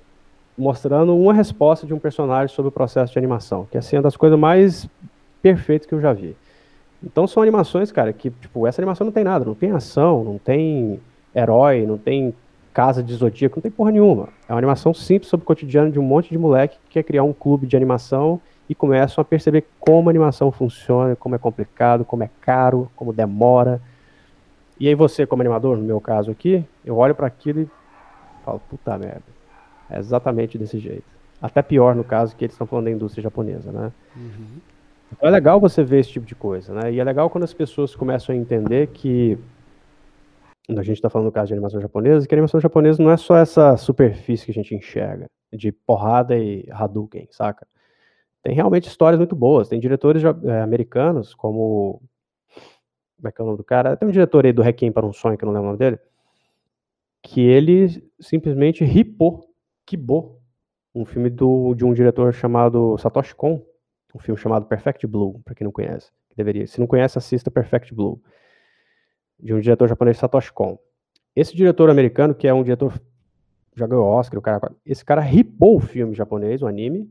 mostrando 0.57 1.17
uma 1.17 1.33
resposta 1.33 1.87
de 1.87 1.95
um 1.95 1.99
personagem 1.99 2.55
sobre 2.55 2.69
o 2.69 2.73
processo 2.73 3.13
de 3.13 3.19
animação, 3.19 3.67
que 3.71 3.77
é 3.77 3.81
assim, 3.81 3.97
uma 3.97 4.03
das 4.03 4.17
coisas 4.17 4.37
mais 4.37 4.89
perfeitas 5.41 5.87
que 5.87 5.95
eu 5.95 6.01
já 6.01 6.13
vi. 6.13 6.37
Então 7.01 7.29
são 7.29 7.41
animações, 7.41 7.93
cara, 7.93 8.13
que, 8.13 8.29
tipo, 8.29 8.67
essa 8.67 8.81
animação 8.81 9.05
não 9.05 9.13
tem 9.13 9.23
nada, 9.23 9.45
não 9.45 9.55
tem 9.55 9.71
ação, 9.71 10.25
não 10.25 10.37
tem 10.37 10.99
herói, 11.33 11.87
não 11.87 11.97
tem 11.97 12.35
casa 12.75 13.03
de 13.03 13.15
zodíaco, 13.15 13.59
não 13.59 13.63
tem 13.63 13.71
porra 13.71 13.93
nenhuma. 13.93 14.29
É 14.49 14.53
uma 14.53 14.59
animação 14.59 14.93
simples 14.93 15.31
sobre 15.31 15.45
o 15.45 15.47
cotidiano 15.47 15.93
de 15.93 15.99
um 15.99 16.03
monte 16.03 16.31
de 16.31 16.39
moleque 16.39 16.77
que 16.87 16.95
quer 16.95 17.05
criar 17.05 17.23
um 17.23 17.33
clube 17.33 17.67
de 17.67 17.77
animação 17.77 18.41
e 18.69 18.75
começam 18.75 19.23
a 19.23 19.25
perceber 19.25 19.67
como 19.81 20.09
a 20.09 20.13
animação 20.13 20.53
funciona, 20.53 21.17
como 21.17 21.35
é 21.35 21.39
complicado, 21.39 22.05
como 22.05 22.23
é 22.23 22.31
caro, 22.41 22.91
como 22.95 23.13
demora. 23.13 23.81
E 24.79 24.87
aí 24.87 24.95
você, 24.95 25.27
como 25.27 25.43
animador, 25.43 25.77
no 25.77 25.83
meu 25.83 26.01
caso 26.01 26.31
aqui, 26.31 26.65
eu 26.85 26.97
olho 26.97 27.15
para 27.15 27.27
aquilo 27.27 27.61
e 27.61 27.71
falo, 28.45 28.61
puta 28.69 28.99
merda. 28.99 29.23
É 29.91 29.99
exatamente 29.99 30.59
desse 30.59 30.79
jeito. 30.79 31.05
Até 31.41 31.63
pior 31.63 31.95
no 31.95 32.05
caso 32.05 32.37
que 32.37 32.45
eles 32.45 32.55
estão 32.55 32.67
falando 32.67 32.87
da 32.87 32.91
indústria 32.91 33.23
japonesa, 33.23 33.73
né? 33.73 33.93
Uhum. 34.15 34.59
Então 35.11 35.29
é 35.29 35.33
legal 35.33 35.59
você 35.59 35.83
ver 35.83 36.01
esse 36.01 36.11
tipo 36.11 36.27
de 36.27 36.35
coisa, 36.35 36.75
né? 36.75 36.93
E 36.93 37.01
é 37.01 37.05
legal 37.05 37.31
quando 37.31 37.45
as 37.45 37.55
pessoas 37.55 37.97
começam 37.97 38.35
a 38.35 38.39
entender 38.39 38.89
que 38.89 39.39
a 40.69 40.83
gente 40.83 40.97
está 40.97 41.09
falando 41.09 41.27
no 41.27 41.33
caso 41.33 41.47
de 41.47 41.55
animação 41.55 41.81
japonesa, 41.81 42.27
que 42.27 42.35
a 42.35 42.37
animação 42.37 42.61
japonesa 42.61 43.03
não 43.03 43.11
é 43.11 43.17
só 43.17 43.37
essa 43.37 43.77
superfície 43.79 44.45
que 44.45 44.51
a 44.51 44.55
gente 44.55 44.75
enxerga, 44.75 45.27
de 45.51 45.73
porrada 45.73 46.37
e 46.37 46.67
Hadouken, 46.71 47.27
saca? 47.31 47.67
Tem 48.43 48.55
realmente 48.55 48.89
histórias 48.89 49.19
muito 49.19 49.35
boas. 49.35 49.69
Tem 49.69 49.81
diretores 49.81 50.23
é, 50.25 50.61
americanos, 50.61 51.35
como. 51.35 52.03
Como 53.17 53.29
é 53.29 53.33
que 53.33 53.41
é 53.41 53.43
o 53.43 53.47
nome 53.47 53.59
do 53.59 53.65
cara? 53.65 53.97
Tem 53.97 54.09
um 54.09 54.13
diretor 54.13 54.47
aí 54.47 54.53
do 54.53 54.63
Requiem 54.63 54.93
para 54.93 55.05
um 55.05 55.13
Sonho, 55.13 55.37
que 55.37 55.45
eu 55.45 55.47
não 55.47 55.53
lembro 55.53 55.69
o 55.69 55.73
nome 55.73 55.79
dele, 55.79 55.99
que 57.21 57.41
ele 57.41 58.09
simplesmente 58.21 58.85
ripou 58.85 59.45
Kibo, 59.85 60.41
um 60.95 61.05
filme 61.05 61.29
do, 61.29 61.75
de 61.75 61.85
um 61.85 61.93
diretor 61.93 62.33
chamado 62.33 62.97
Satoshi 62.97 63.35
Kon, 63.35 63.61
um 64.15 64.21
filme 64.21 64.41
chamado 64.41 64.67
Perfect 64.67 65.05
Blue, 65.07 65.41
para 65.45 65.55
quem 65.55 65.65
não 65.65 65.73
conhece. 65.73 66.13
Que 66.31 66.37
deveria, 66.37 66.65
se 66.69 66.79
não 66.79 66.87
conhece, 66.87 67.19
assista 67.19 67.51
Perfect 67.51 67.93
Blue, 67.93 68.23
de 69.41 69.53
um 69.53 69.59
diretor 69.59 69.89
japonês 69.89 70.17
Satoshi 70.17 70.53
Kon. 70.53 70.79
Esse 71.35 71.57
diretor 71.57 71.91
americano, 71.91 72.37
que 72.37 72.47
é 72.47 72.55
um 72.55 72.63
diretor 72.63 73.01
já 73.79 73.87
ganhou 73.87 74.07
Oscar, 74.07 74.39
o 74.39 74.43
cara, 74.43 74.73
esse 74.85 75.05
cara 75.05 75.21
ripou 75.21 75.77
o 75.77 75.81
filme 75.81 76.15
japonês, 76.15 76.63
o 76.63 76.67
anime, 76.67 77.09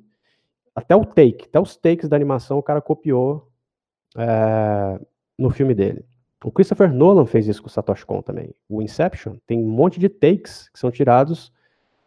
até 0.77 0.95
o 0.95 1.03
take, 1.03 1.45
até 1.45 1.59
os 1.59 1.75
takes 1.75 2.07
da 2.07 2.15
animação 2.15 2.59
o 2.59 2.61
cara 2.61 2.79
copiou 2.79 3.51
é, 4.15 5.01
no 5.35 5.49
filme 5.49 5.73
dele. 5.73 6.05
O 6.43 6.51
Christopher 6.51 6.93
Nolan 6.93 7.25
fez 7.25 7.47
isso 7.47 7.63
com 7.63 7.67
o 7.67 7.71
Satoshi 7.71 8.05
Kon 8.05 8.21
também. 8.21 8.53
O 8.69 8.79
Inception 8.79 9.37
tem 9.47 9.57
um 9.57 9.67
monte 9.67 9.99
de 9.99 10.07
takes 10.07 10.69
que 10.69 10.77
são 10.77 10.91
tirados 10.91 11.51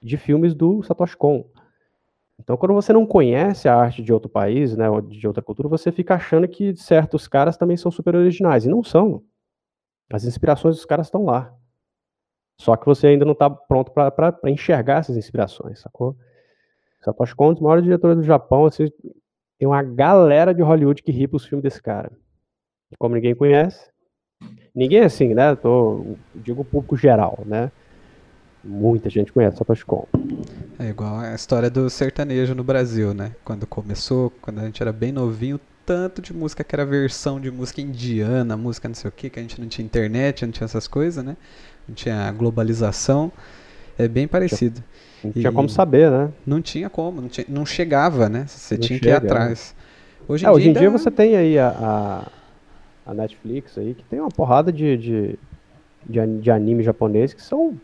de 0.01 0.17
filmes 0.17 0.55
do 0.55 0.85
Satoshi 0.85 1.17
Kon. 1.17 1.45
Então, 2.39 2.57
quando 2.57 2.73
você 2.73 2.93
não 2.93 3.05
conhece 3.05 3.69
a 3.69 3.75
arte 3.75 4.05
de 4.05 4.13
outro 4.13 4.31
país, 4.31 4.77
né, 4.77 4.87
de 5.09 5.27
outra 5.27 5.43
cultura, 5.43 5.69
você 5.69 5.91
fica 5.91 6.15
achando 6.15 6.47
que 6.47 6.77
certos 6.77 7.27
caras 7.27 7.57
também 7.57 7.77
são 7.77 7.91
super 7.91 8.15
originais. 8.15 8.65
E 8.65 8.69
não 8.69 8.85
são. 8.85 9.25
As 10.13 10.25
inspirações 10.25 10.77
dos 10.77 10.85
caras 10.85 11.09
estão 11.09 11.25
lá. 11.25 11.53
Só 12.57 12.77
que 12.77 12.87
você 12.87 13.09
ainda 13.09 13.25
não 13.25 13.33
está 13.33 13.51
pronto 13.51 13.91
para 13.91 14.39
enxergar 14.47 15.01
essas 15.01 15.17
inspirações, 15.17 15.81
sacou? 15.81 16.17
Satoshi 17.03 17.35
Kon, 17.35 17.51
um 17.51 17.53
dos 17.55 17.63
maiores 17.63 17.85
diretores 17.85 18.17
do 18.19 18.23
Japão, 18.23 18.67
assim, 18.67 18.89
tem 19.59 19.69
uma 19.69 19.83
galera 19.83 20.55
de 20.55 20.63
Hollywood 20.63 21.03
que 21.03 21.13
ri 21.13 21.29
os 21.31 21.45
filmes 21.45 21.63
desse 21.63 21.83
cara. 21.83 22.11
como 22.99 23.15
ninguém 23.15 23.35
conhece, 23.35 23.91
ninguém 24.75 25.01
é 25.01 25.05
assim, 25.05 25.35
né? 25.35 25.55
Tô, 25.57 26.17
digo 26.35 26.63
o 26.63 26.65
público 26.65 26.97
geral, 26.97 27.39
né? 27.47 27.71
Muita 28.63 29.09
gente 29.09 29.33
conhece 29.33 29.57
Satoshi 29.57 29.85
Kon. 29.87 30.07
É 30.79 30.89
igual 30.89 31.19
a 31.19 31.35
história 31.35 31.71
do 31.71 31.89
sertanejo 31.89 32.55
no 32.55 32.63
Brasil, 32.63 33.15
né? 33.15 33.35
Quando 33.45 33.67
começou, 33.67 34.31
quando 34.43 34.59
a 34.59 34.65
gente 34.65 34.83
era 34.83 34.93
bem 34.93 35.13
novinho, 35.13 35.59
tanto 35.87 36.21
de 36.21 36.33
música 36.33 36.63
que 36.63 36.75
era 36.75 36.85
versão 36.85 37.41
de 37.41 37.51
música 37.51 37.81
indiana, 37.81 38.57
música 38.57 38.87
não 38.87 38.95
sei 38.95 39.09
o 39.09 39.13
que, 39.13 39.31
que 39.31 39.39
a 39.39 39.43
gente 39.43 39.61
não 39.61 39.67
tinha 39.67 39.85
internet, 39.85 40.45
não 40.45 40.53
tinha 40.53 40.67
essas 40.67 40.87
coisas, 40.87 41.25
né? 41.25 41.37
Não 41.89 41.95
tinha 41.95 42.31
globalização. 42.33 43.33
É 43.99 44.07
bem 44.07 44.29
parecido. 44.29 44.83
Não 45.25 45.33
tinha 45.33 45.53
como 45.53 45.69
saber, 45.69 46.11
né? 46.11 46.31
Não 46.47 46.63
tinha 46.63 46.89
como, 46.89 47.21
não, 47.21 47.29
tinha, 47.29 47.47
não 47.49 47.67
chegava, 47.67 48.29
né? 48.29 48.47
Você 48.47 48.75
não 48.75 48.81
tinha 48.81 48.99
chega, 48.99 49.21
que 49.21 49.27
ir 49.27 49.29
atrás. 49.29 49.75
Hoje 50.27 50.45
em, 50.45 50.49
é, 50.49 50.51
dia, 50.51 50.57
hoje 50.57 50.69
em 50.69 50.73
dia 50.73 50.91
você 50.91 51.11
tem 51.11 51.37
aí 51.37 51.59
a, 51.59 51.69
a, 51.69 53.11
a, 53.11 53.15
Netflix 53.15 53.77
aí, 53.77 53.95
que 53.95 54.05
tem 54.05 54.21
uma 54.21 54.31
porrada 54.31 54.73
de, 54.73 54.97
de, 54.97 55.39
de, 56.07 56.39
de 56.39 56.51
anime 56.51 56.83
japonês 56.83 57.35
que 57.35 57.43
são 57.43 57.79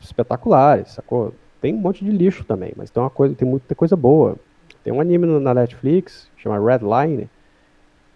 espetaculares, 0.00 0.92
sacou? 0.92 1.34
Tem 1.60 1.74
um 1.74 1.78
monte 1.78 2.04
de 2.04 2.10
lixo 2.10 2.44
também, 2.44 2.72
mas 2.76 2.90
tem 2.90 3.02
uma 3.02 3.10
coisa, 3.10 3.34
tem 3.34 3.48
muita 3.48 3.74
coisa 3.74 3.96
boa. 3.96 4.36
Tem 4.82 4.92
um 4.92 5.00
anime 5.00 5.26
no, 5.26 5.40
na 5.40 5.54
Netflix, 5.54 6.28
chama 6.36 6.58
Red 6.58 6.80
Line, 6.80 7.28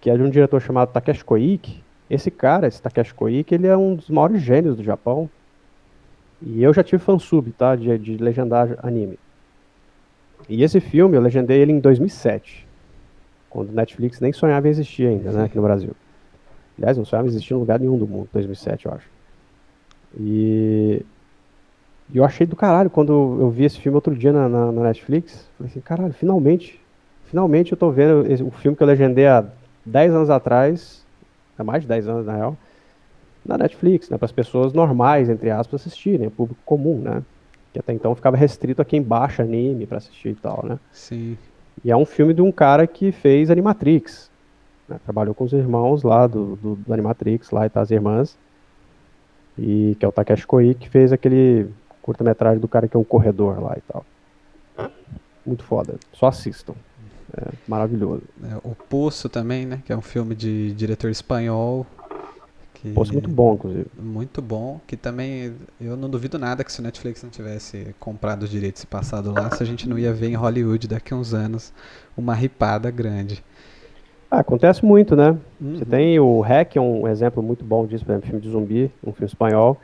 que 0.01 0.11
é 0.11 0.17
de 0.17 0.23
um 0.23 0.31
diretor 0.31 0.61
chamado 0.61 0.93
Takeshi 0.93 1.25
Koike. 1.25 1.83
Esse 2.11 2.31
cara, 2.31 2.67
esse 2.67 2.81
Takeshi 2.81 3.15
Koike, 3.15 3.55
ele 3.55 3.67
é 3.67 3.77
um 3.77 3.95
dos 3.95 4.09
maiores 4.09 4.43
gênios 4.43 4.77
do 4.77 4.83
Japão. 4.83 5.29
E 6.41 6.63
eu 6.63 6.73
já 6.73 6.83
tive 6.83 7.03
fansub, 7.03 7.51
tá? 7.53 7.75
De, 7.75 7.99
de 7.99 8.17
legendar 8.17 8.79
anime. 8.83 9.19
E 10.49 10.63
esse 10.63 10.81
filme, 10.81 11.17
eu 11.17 11.21
legendei 11.21 11.61
ele 11.61 11.73
em 11.73 11.81
2007. 11.81 12.67
Quando 13.51 13.73
Netflix 13.73 14.21
nem 14.21 14.33
sonhava 14.33 14.69
em 14.69 14.71
existir 14.71 15.07
ainda, 15.07 15.33
né? 15.33 15.45
Aqui 15.45 15.57
no 15.57 15.63
Brasil. 15.63 15.91
Aliás, 16.79 16.97
não 16.97 17.05
sonhava 17.05 17.27
em 17.27 17.31
existir 17.31 17.55
em 17.55 17.57
lugar 17.57 17.81
nenhum 17.81 17.99
do 17.99 18.07
mundo, 18.07 18.29
2007, 18.33 18.87
eu 18.87 18.93
acho. 18.93 19.09
E... 20.19 21.03
e 22.13 22.19
eu 22.19 22.25
achei 22.25 22.47
do 22.47 22.55
caralho 22.55 22.89
quando 22.89 23.13
eu 23.13 23.51
vi 23.51 23.65
esse 23.65 23.81
filme 23.81 23.97
outro 23.97 24.15
dia 24.15 24.33
na, 24.33 24.49
na, 24.49 24.73
na 24.73 24.83
Netflix. 24.85 25.49
Falei 25.57 25.71
assim, 25.71 25.81
caralho, 25.81 26.13
finalmente. 26.13 26.81
Finalmente 27.27 27.73
eu 27.73 27.79
tô 27.79 27.91
vendo 27.91 28.31
esse, 28.31 28.43
o 28.43 28.51
filme 28.51 28.77
que 28.77 28.83
eu 28.83 28.87
legendei 28.87 29.27
há 29.27 29.45
10 29.85 30.15
anos 30.15 30.31
atrás. 30.31 31.05
Há 31.59 31.65
mais 31.65 31.83
de 31.83 31.89
10 31.89 32.09
anos, 32.09 32.27
na 32.27 32.37
real 32.37 32.57
na 33.45 33.59
Netflix, 33.59 34.11
né, 34.11 34.19
para 34.19 34.27
as 34.27 34.33
pessoas 34.33 34.73
normais, 34.73 35.29
entre 35.29 35.51
aspas, 35.51 35.81
assistirem, 35.81 36.27
o 36.27 36.31
público 36.31 36.61
comum, 36.65 36.99
né? 36.99 37.23
Que 37.73 37.79
até 37.79 37.93
então 37.93 38.15
ficava 38.15 38.37
restrito 38.37 38.83
a 38.83 38.85
quem 38.85 39.03
baixa 39.03 39.43
anime 39.43 39.87
para 39.87 39.99
assistir 39.99 40.31
e 40.31 40.35
tal, 40.35 40.65
né? 40.67 40.79
Sim. 40.93 41.37
E 41.85 41.91
é 41.91 41.97
um 41.97 42.05
filme 42.05 42.35
de 42.35 42.43
um 42.43 42.51
cara 42.51 42.87
que 42.87 43.13
fez 43.13 43.51
Animatrix, 43.51 44.31
né, 44.89 44.99
trabalhou 45.05 45.35
com 45.35 45.45
os 45.45 45.53
irmãos 45.53 46.03
lá 46.03 46.27
do, 46.27 46.57
do, 46.57 46.77
do 46.77 46.93
Animatrix, 46.93 47.51
lá 47.51 47.67
e 47.67 47.71
tá 47.71 47.81
as 47.81 47.91
irmãs, 47.91 48.37
e 49.59 49.97
que 49.99 50.05
é 50.05 50.09
o 50.09 50.13
Takeshi 50.13 50.47
Koi, 50.47 50.75
que 50.75 50.89
fez 50.89 51.13
aquele 51.13 51.69
curta-metragem 52.03 52.61
do 52.61 52.69
cara 52.69 52.89
que 52.89 52.97
é 52.97 53.01
um 53.01 53.05
corredor 53.05 53.61
lá 53.63 53.77
e 53.77 53.81
tal. 53.93 54.05
Muito 55.45 55.65
foda, 55.65 55.97
só 56.13 56.27
assistam. 56.27 56.75
É 57.37 57.53
maravilhoso. 57.67 58.23
É, 58.43 58.57
o 58.65 58.75
Poço 58.75 59.29
também, 59.29 59.67
né? 59.67 59.83
Que 59.85 59.93
é 59.93 59.97
um 59.97 60.03
filme 60.03 60.35
de 60.35 60.73
diretor 60.73 61.11
espanhol, 61.11 61.87
que 62.81 62.93
muito 63.13 63.29
bom, 63.29 63.55
inclusive. 63.55 63.87
Muito 63.99 64.41
bom, 64.41 64.81
que 64.87 64.97
também 64.97 65.53
eu 65.81 65.97
não 65.97 66.09
duvido 66.09 66.39
nada 66.39 66.63
que 66.63 66.73
se 66.73 66.79
o 66.79 66.83
Netflix 66.83 67.23
não 67.23 67.31
tivesse 67.31 67.95
comprado 67.99 68.45
os 68.45 68.51
direitos 68.51 68.83
e 68.83 68.87
passado 68.87 69.33
lá, 69.33 69.51
se 69.51 69.63
a 69.63 69.67
gente 69.67 69.89
não 69.89 69.99
ia 69.99 70.13
ver 70.13 70.29
em 70.29 70.35
Hollywood 70.35 70.87
daqui 70.87 71.13
a 71.13 71.17
uns 71.17 71.35
anos 71.35 71.73
uma 72.17 72.35
ripada 72.35 72.91
grande. 72.91 73.43
Ah, 74.31 74.41
acontece 74.41 74.85
muito, 74.85 75.17
né? 75.17 75.37
Uhum. 75.61 75.77
Você 75.77 75.85
tem 75.85 76.21
o 76.21 76.41
Hack, 76.41 76.77
é 76.77 76.81
um 76.81 77.09
exemplo 77.09 77.43
muito 77.43 77.65
bom 77.65 77.85
disso, 77.85 78.05
por 78.05 78.13
exemplo, 78.13 78.27
filme 78.27 78.43
de 78.43 78.51
zumbi, 78.51 78.93
um 79.05 79.13
filme 79.13 79.27
espanhol, 79.27 79.77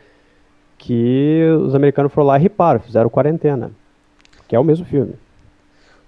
que 0.78 1.42
os 1.62 1.74
americanos 1.74 2.12
foram 2.12 2.28
lá 2.28 2.38
e 2.38 2.42
riparam, 2.42 2.78
fizeram 2.78 3.10
quarentena, 3.10 3.72
que 4.46 4.54
é 4.54 4.58
o 4.58 4.64
mesmo 4.64 4.86
filme. 4.86 5.14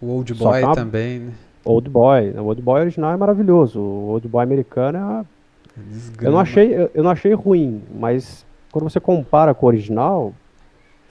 O 0.00 0.08
Old 0.08 0.34
Boy 0.34 0.62
uma... 0.62 0.74
também, 0.74 1.18
né? 1.18 1.32
Old 1.64 1.88
Boy, 1.88 2.30
o 2.30 2.44
Old 2.44 2.62
Boy 2.62 2.80
original 2.82 3.12
é 3.12 3.16
maravilhoso, 3.16 3.80
o 3.80 4.10
Old 4.10 4.28
Boy 4.28 4.44
americano 4.44 4.98
é 4.98 5.24
uma 5.76 6.24
eu 6.24 6.32
não 6.32 6.38
achei, 6.38 6.74
eu, 6.74 6.90
eu, 6.94 7.02
não 7.02 7.10
achei 7.10 7.32
ruim, 7.34 7.82
mas 7.94 8.46
quando 8.72 8.84
você 8.84 9.00
compara 9.00 9.54
com 9.54 9.66
o 9.66 9.68
original, 9.68 10.34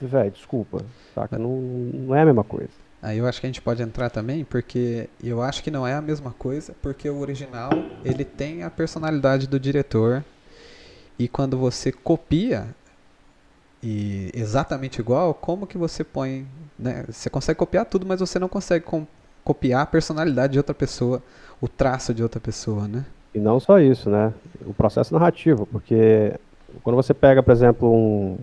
velho, 0.00 0.30
desculpa, 0.30 0.84
saca? 1.14 1.38
Não, 1.38 1.56
não 1.56 2.14
é 2.14 2.22
a 2.22 2.26
mesma 2.26 2.44
coisa. 2.44 2.70
Aí 3.02 3.18
eu 3.18 3.26
acho 3.26 3.40
que 3.40 3.46
a 3.46 3.48
gente 3.48 3.62
pode 3.62 3.82
entrar 3.82 4.10
também, 4.10 4.44
porque 4.44 5.08
eu 5.22 5.40
acho 5.40 5.62
que 5.62 5.70
não 5.70 5.86
é 5.86 5.94
a 5.94 6.00
mesma 6.00 6.32
coisa, 6.32 6.74
porque 6.82 7.08
o 7.08 7.18
original, 7.18 7.70
ele 8.04 8.24
tem 8.24 8.62
a 8.62 8.70
personalidade 8.70 9.46
do 9.46 9.60
diretor, 9.60 10.24
e 11.18 11.28
quando 11.28 11.56
você 11.56 11.92
copia 11.92 12.66
e 13.82 14.30
exatamente 14.34 15.00
igual, 15.00 15.32
como 15.32 15.66
que 15.66 15.78
você 15.78 16.02
põe, 16.02 16.46
né? 16.78 17.04
Você 17.08 17.30
consegue 17.30 17.58
copiar 17.58 17.84
tudo, 17.84 18.04
mas 18.06 18.20
você 18.20 18.38
não 18.38 18.48
consegue 18.48 18.84
copiar 19.44 19.82
a 19.82 19.86
personalidade 19.86 20.54
de 20.54 20.58
outra 20.58 20.74
pessoa, 20.74 21.22
o 21.60 21.68
traço 21.68 22.12
de 22.12 22.22
outra 22.22 22.40
pessoa, 22.40 22.88
né? 22.88 23.04
E 23.36 23.38
não 23.38 23.60
só 23.60 23.78
isso, 23.78 24.08
né? 24.08 24.32
O 24.64 24.72
processo 24.72 25.12
narrativo, 25.12 25.66
porque 25.66 26.32
quando 26.82 26.96
você 26.96 27.12
pega, 27.12 27.42
por 27.42 27.52
exemplo, 27.52 27.92
um, 27.92 28.38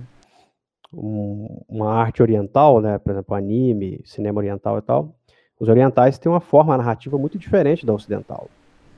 um, 0.94 1.64
uma 1.68 1.96
arte 1.96 2.22
oriental, 2.22 2.80
né? 2.80 3.00
Por 3.00 3.12
exemplo, 3.12 3.34
anime, 3.34 4.02
cinema 4.06 4.38
oriental 4.38 4.78
e 4.78 4.84
tal, 4.84 5.16
os 5.60 5.68
orientais 5.68 6.20
têm 6.20 6.32
uma 6.32 6.40
forma 6.40 6.78
narrativa 6.78 7.18
muito 7.18 7.40
diferente 7.40 7.88
da 7.88 7.92
ocidental. 7.92 8.48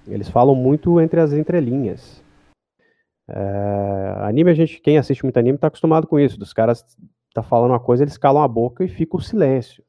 Eles 0.05 0.27
falam 0.27 0.53
muito 0.53 0.99
entre 0.99 1.21
as 1.21 1.31
entrelinhas. 1.31 2.21
É, 3.29 4.15
anime, 4.23 4.51
a 4.51 4.53
gente, 4.53 4.81
quem 4.81 4.97
assiste 4.97 5.23
muito 5.23 5.37
anime 5.37 5.55
está 5.55 5.67
acostumado 5.67 6.07
com 6.07 6.19
isso. 6.19 6.37
Dos 6.37 6.51
caras 6.51 6.83
tá 7.33 7.41
falando 7.41 7.71
uma 7.71 7.79
coisa, 7.79 8.03
eles 8.03 8.17
calam 8.17 8.43
a 8.43 8.47
boca 8.49 8.83
e 8.83 8.89
fica 8.89 9.15
o 9.15 9.21
silêncio. 9.21 9.81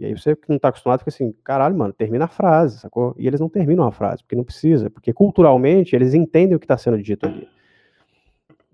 E 0.00 0.06
aí 0.06 0.16
você 0.16 0.34
que 0.34 0.48
não 0.48 0.56
está 0.56 0.68
acostumado 0.68 1.00
fica 1.00 1.10
assim, 1.10 1.34
caralho, 1.44 1.76
mano, 1.76 1.92
termina 1.92 2.24
a 2.24 2.28
frase, 2.28 2.78
sacou? 2.78 3.14
E 3.18 3.26
eles 3.26 3.38
não 3.38 3.50
terminam 3.50 3.86
a 3.86 3.92
frase, 3.92 4.22
porque 4.22 4.34
não 4.34 4.42
precisa, 4.42 4.88
porque 4.88 5.12
culturalmente 5.12 5.94
eles 5.94 6.14
entendem 6.14 6.56
o 6.56 6.58
que 6.58 6.64
está 6.64 6.78
sendo 6.78 6.96
dito 7.02 7.26
ali. 7.26 7.46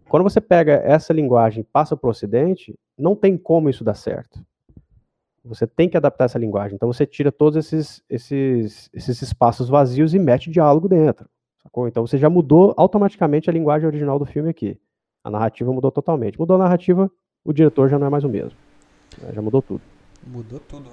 Quando 0.09 0.23
você 0.23 0.41
pega 0.41 0.75
essa 0.85 1.13
linguagem 1.13 1.63
e 1.63 1.65
passa 1.65 1.97
para 1.97 2.07
o 2.07 2.11
Ocidente, 2.13 2.79
não 2.97 3.17
tem 3.17 3.37
como 3.37 3.69
isso 3.69 3.83
dar 3.83 3.95
certo. 3.95 4.41
Você 5.45 5.67
tem 5.67 5.89
que 5.89 5.97
adaptar 5.97 6.27
essa 6.27 6.39
linguagem. 6.39 6.77
Então 6.77 6.93
você 6.93 7.05
tira 7.05 7.33
todos 7.33 7.57
esses, 7.57 8.01
esses, 8.09 8.89
esses 8.95 9.21
espaços 9.21 9.69
vazios 9.69 10.15
e 10.15 10.21
mete 10.21 10.49
diálogo 10.49 10.89
dentro. 10.89 11.29
Sacou? 11.61 11.89
Então 11.89 12.07
você 12.07 12.19
já 12.19 12.31
mudou 12.31 12.73
automaticamente 12.77 13.51
a 13.51 13.53
linguagem 13.53 13.89
original 13.89 14.17
do 14.17 14.27
filme 14.27 14.49
aqui. 14.49 14.79
A 15.25 15.31
narrativa 15.31 15.73
mudou 15.73 15.91
totalmente. 15.91 16.39
Mudou 16.39 16.55
a 16.55 16.61
narrativa, 16.61 17.11
o 17.45 17.53
diretor 17.53 17.89
já 17.89 17.99
não 17.99 18.07
é 18.07 18.11
mais 18.11 18.23
o 18.23 18.29
mesmo. 18.29 18.57
Já 19.35 19.43
mudou 19.43 19.61
tudo. 19.61 19.83
Mudou 20.25 20.61
tudo 20.61 20.89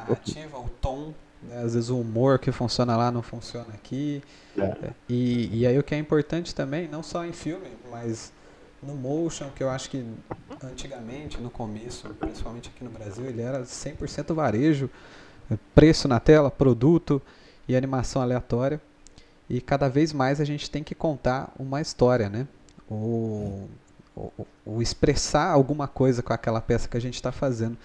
narrativa, 0.00 0.58
o 0.58 0.68
tom, 0.80 1.14
né? 1.42 1.62
às 1.62 1.74
vezes 1.74 1.90
o 1.90 2.00
humor 2.00 2.38
que 2.38 2.52
funciona 2.52 2.96
lá 2.96 3.10
não 3.10 3.22
funciona 3.22 3.68
aqui. 3.74 4.22
É. 4.56 4.90
E, 5.08 5.60
e 5.60 5.66
aí 5.66 5.78
o 5.78 5.82
que 5.82 5.94
é 5.94 5.98
importante 5.98 6.54
também, 6.54 6.88
não 6.88 7.02
só 7.02 7.24
em 7.24 7.32
filme, 7.32 7.68
mas 7.90 8.32
no 8.82 8.94
motion, 8.94 9.50
que 9.50 9.62
eu 9.62 9.70
acho 9.70 9.90
que 9.90 10.04
antigamente, 10.62 11.38
no 11.38 11.50
começo, 11.50 12.08
principalmente 12.14 12.70
aqui 12.74 12.82
no 12.82 12.90
Brasil, 12.90 13.26
ele 13.26 13.42
era 13.42 13.62
100% 13.62 14.34
varejo, 14.34 14.90
preço 15.74 16.08
na 16.08 16.18
tela, 16.18 16.50
produto 16.50 17.20
e 17.68 17.76
animação 17.76 18.22
aleatória. 18.22 18.80
E 19.48 19.60
cada 19.60 19.88
vez 19.88 20.12
mais 20.12 20.40
a 20.40 20.44
gente 20.44 20.70
tem 20.70 20.82
que 20.82 20.94
contar 20.94 21.52
uma 21.58 21.80
história, 21.80 22.28
né? 22.28 22.46
O, 22.88 23.68
o, 24.16 24.46
o 24.64 24.82
expressar 24.82 25.50
alguma 25.50 25.88
coisa 25.88 26.22
com 26.22 26.32
aquela 26.32 26.60
peça 26.60 26.88
que 26.88 26.96
a 26.96 27.00
gente 27.00 27.14
está 27.14 27.32
fazendo. 27.32 27.76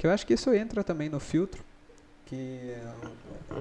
Que 0.00 0.06
eu 0.06 0.10
acho 0.10 0.26
que 0.26 0.32
isso 0.32 0.50
entra 0.54 0.82
também 0.82 1.10
no 1.10 1.20
filtro, 1.20 1.62
que 2.24 2.74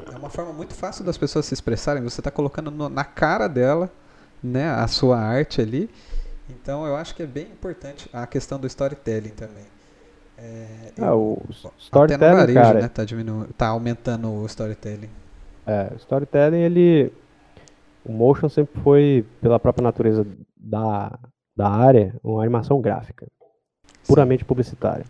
é 0.09 0.17
uma 0.17 0.29
forma 0.29 0.53
muito 0.53 0.73
fácil 0.73 1.03
das 1.03 1.17
pessoas 1.17 1.45
se 1.45 1.53
expressarem. 1.53 2.01
Você 2.01 2.21
está 2.21 2.31
colocando 2.31 2.71
no, 2.71 2.87
na 2.87 3.03
cara 3.03 3.49
dela, 3.49 3.91
né, 4.41 4.69
a 4.69 4.87
sua 4.87 5.19
arte 5.19 5.59
ali. 5.59 5.89
Então 6.49 6.87
eu 6.87 6.95
acho 6.95 7.13
que 7.13 7.23
é 7.23 7.25
bem 7.25 7.43
importante 7.43 8.09
a 8.13 8.25
questão 8.25 8.57
do 8.57 8.65
storytelling 8.67 9.31
também. 9.31 9.65
É, 10.37 10.93
ah, 11.01 11.13
o 11.13 11.43
storytelling, 11.77 12.23
até 12.23 12.31
no 12.31 12.37
varejo, 12.37 12.59
cara, 12.61 12.81
né, 12.83 12.87
tá, 12.87 13.03
diminu 13.03 13.45
tá 13.57 13.67
aumentando 13.67 14.31
o 14.31 14.45
storytelling. 14.45 15.09
É, 15.67 15.91
o 15.93 15.97
storytelling, 15.97 16.61
ele... 16.61 17.11
O 18.05 18.13
motion 18.13 18.47
sempre 18.47 18.81
foi, 18.81 19.25
pela 19.41 19.59
própria 19.59 19.83
natureza 19.83 20.25
da, 20.55 21.19
da 21.53 21.67
área, 21.69 22.15
uma 22.23 22.41
animação 22.41 22.79
gráfica. 22.79 23.27
Puramente 24.07 24.43
Sim. 24.43 24.47
publicitária. 24.47 25.05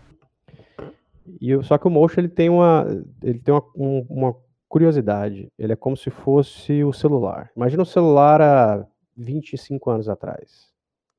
E, 1.40 1.62
só 1.62 1.76
que 1.76 1.86
o 1.86 1.90
motion 1.90 2.20
ele 2.20 2.28
tem 2.28 2.48
uma, 2.48 2.86
ele 3.22 3.38
tem 3.38 3.52
uma, 3.52 3.64
um, 3.76 4.06
uma 4.08 4.36
curiosidade. 4.68 5.48
Ele 5.58 5.72
é 5.72 5.76
como 5.76 5.96
se 5.96 6.10
fosse 6.10 6.84
o 6.84 6.92
celular. 6.92 7.50
Imagina 7.56 7.82
o 7.82 7.86
celular 7.86 8.40
há 8.40 8.86
25 9.16 9.90
anos 9.90 10.08
atrás. 10.08 10.70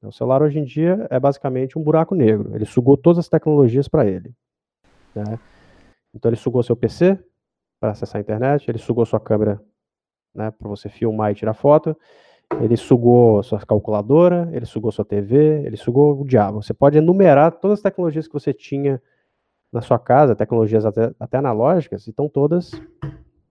O 0.02 0.12
celular 0.12 0.42
hoje 0.42 0.58
em 0.58 0.64
dia 0.64 1.06
é 1.12 1.20
basicamente 1.20 1.78
um 1.78 1.84
buraco 1.84 2.16
negro. 2.16 2.56
Ele 2.56 2.66
sugou 2.66 2.98
todas 2.98 3.20
as 3.20 3.30
tecnologias 3.30 3.88
para 3.88 4.06
ele. 4.08 4.34
Né? 5.14 5.38
Então 6.14 6.30
ele 6.30 6.38
sugou 6.38 6.64
seu 6.64 6.76
PC 6.76 7.20
para 7.80 7.92
acessar 7.92 8.20
a 8.20 8.22
internet, 8.22 8.70
ele 8.70 8.78
sugou 8.78 9.06
sua 9.06 9.20
câmera 9.20 9.62
né, 10.34 10.52
para 10.52 10.68
você 10.68 10.90
filmar 10.90 11.32
e 11.32 11.36
tirar 11.36 11.54
foto, 11.54 11.96
Ele 12.62 12.76
sugou 12.76 13.42
sua 13.44 13.60
calculadora, 13.60 14.50
ele 14.52 14.66
sugou 14.66 14.92
sua 14.92 15.06
TV, 15.06 15.64
ele 15.66 15.78
sugou 15.78 16.20
o 16.20 16.26
diabo. 16.26 16.62
Você 16.62 16.74
pode 16.74 16.98
enumerar 16.98 17.52
todas 17.54 17.80
as 17.80 17.82
tecnologias 17.82 18.28
que 18.28 18.34
você 18.34 18.54
tinha 18.54 19.02
na 19.72 19.82
sua 19.82 19.98
casa, 19.98 20.36
tecnologias 20.36 20.86
até, 20.86 21.12
até 21.20 21.38
analógicas, 21.38 22.06
estão 22.08 22.28
todas 22.28 22.72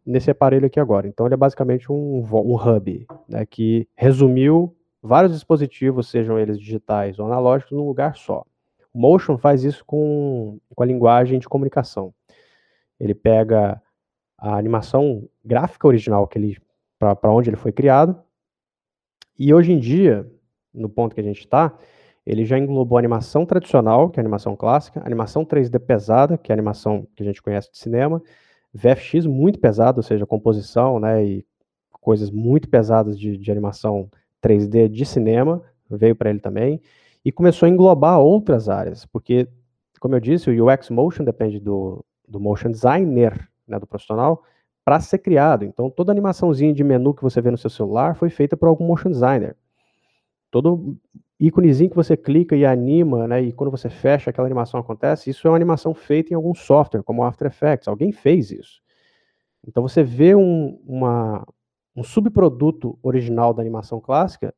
nesse 0.04 0.30
aparelho 0.30 0.66
aqui 0.66 0.78
agora. 0.78 1.06
Então 1.08 1.26
ele 1.26 1.34
é 1.34 1.36
basicamente 1.36 1.90
um, 1.90 2.18
um 2.22 2.54
hub, 2.56 3.06
né, 3.28 3.46
que 3.46 3.88
resumiu 3.94 4.76
vários 5.02 5.32
dispositivos, 5.32 6.08
sejam 6.08 6.38
eles 6.38 6.58
digitais 6.58 7.18
ou 7.18 7.26
analógicos, 7.26 7.76
num 7.76 7.86
lugar 7.86 8.16
só. 8.16 8.44
O 8.92 8.98
Motion 8.98 9.38
faz 9.38 9.64
isso 9.64 9.84
com, 9.84 10.58
com 10.74 10.82
a 10.82 10.86
linguagem 10.86 11.38
de 11.38 11.48
comunicação. 11.48 12.12
Ele 12.98 13.14
pega 13.14 13.80
a 14.36 14.56
animação 14.56 15.28
gráfica 15.44 15.86
original 15.86 16.26
que 16.26 16.38
ele 16.38 16.58
para 16.98 17.32
onde 17.32 17.48
ele 17.48 17.56
foi 17.56 17.72
criado. 17.72 18.20
E 19.38 19.54
hoje 19.54 19.72
em 19.72 19.78
dia, 19.78 20.30
no 20.72 20.88
ponto 20.88 21.14
que 21.14 21.20
a 21.20 21.24
gente 21.24 21.40
está, 21.40 21.74
ele 22.26 22.44
já 22.44 22.58
englobou 22.58 22.98
animação 22.98 23.46
tradicional, 23.46 24.10
que 24.10 24.20
é 24.20 24.22
animação 24.22 24.54
clássica, 24.54 25.02
animação 25.04 25.44
3D 25.44 25.78
pesada, 25.78 26.36
que 26.36 26.52
é 26.52 26.54
animação 26.54 27.06
que 27.16 27.22
a 27.22 27.26
gente 27.26 27.42
conhece 27.42 27.70
de 27.70 27.78
cinema, 27.78 28.22
VFX 28.72 29.26
muito 29.26 29.58
pesado, 29.58 29.98
ou 29.98 30.02
seja, 30.02 30.26
composição, 30.26 31.00
né, 31.00 31.24
e 31.24 31.46
coisas 32.00 32.30
muito 32.30 32.68
pesadas 32.68 33.18
de, 33.18 33.36
de 33.36 33.50
animação 33.50 34.08
3D 34.42 34.88
de 34.88 35.04
cinema, 35.04 35.62
veio 35.90 36.14
para 36.14 36.30
ele 36.30 36.40
também, 36.40 36.80
e 37.24 37.32
começou 37.32 37.66
a 37.66 37.68
englobar 37.68 38.20
outras 38.20 38.68
áreas, 38.68 39.04
porque, 39.06 39.48
como 39.98 40.14
eu 40.14 40.20
disse, 40.20 40.50
o 40.50 40.66
UX 40.66 40.88
Motion 40.90 41.24
depende 41.24 41.58
do, 41.58 42.04
do 42.26 42.40
motion 42.40 42.70
designer, 42.70 43.48
né, 43.66 43.78
do 43.78 43.86
profissional, 43.86 44.42
para 44.84 45.00
ser 45.00 45.18
criado. 45.18 45.64
Então, 45.64 45.90
toda 45.90 46.10
animaçãozinha 46.10 46.72
de 46.72 46.82
menu 46.82 47.12
que 47.12 47.22
você 47.22 47.40
vê 47.40 47.50
no 47.50 47.58
seu 47.58 47.68
celular 47.68 48.16
foi 48.16 48.30
feita 48.30 48.56
por 48.56 48.66
algum 48.66 48.86
motion 48.86 49.10
designer. 49.10 49.56
Todo 50.50 50.96
íconezinho 51.40 51.88
que 51.88 51.96
você 51.96 52.16
clica 52.16 52.54
e 52.54 52.66
anima, 52.66 53.26
né, 53.26 53.40
e 53.40 53.52
quando 53.52 53.70
você 53.70 53.88
fecha 53.88 54.28
aquela 54.28 54.46
animação 54.46 54.78
acontece, 54.78 55.30
isso 55.30 55.48
é 55.48 55.50
uma 55.50 55.56
animação 55.56 55.94
feita 55.94 56.32
em 56.32 56.36
algum 56.36 56.54
software, 56.54 57.02
como 57.02 57.24
After 57.24 57.46
Effects. 57.46 57.88
Alguém 57.88 58.12
fez 58.12 58.50
isso. 58.50 58.82
Então, 59.66 59.82
você 59.82 60.02
vê 60.02 60.34
um, 60.34 60.78
uma, 60.86 61.46
um 61.96 62.02
subproduto 62.02 62.98
original 63.02 63.54
da 63.54 63.62
animação 63.62 64.00
clássica 64.00 64.54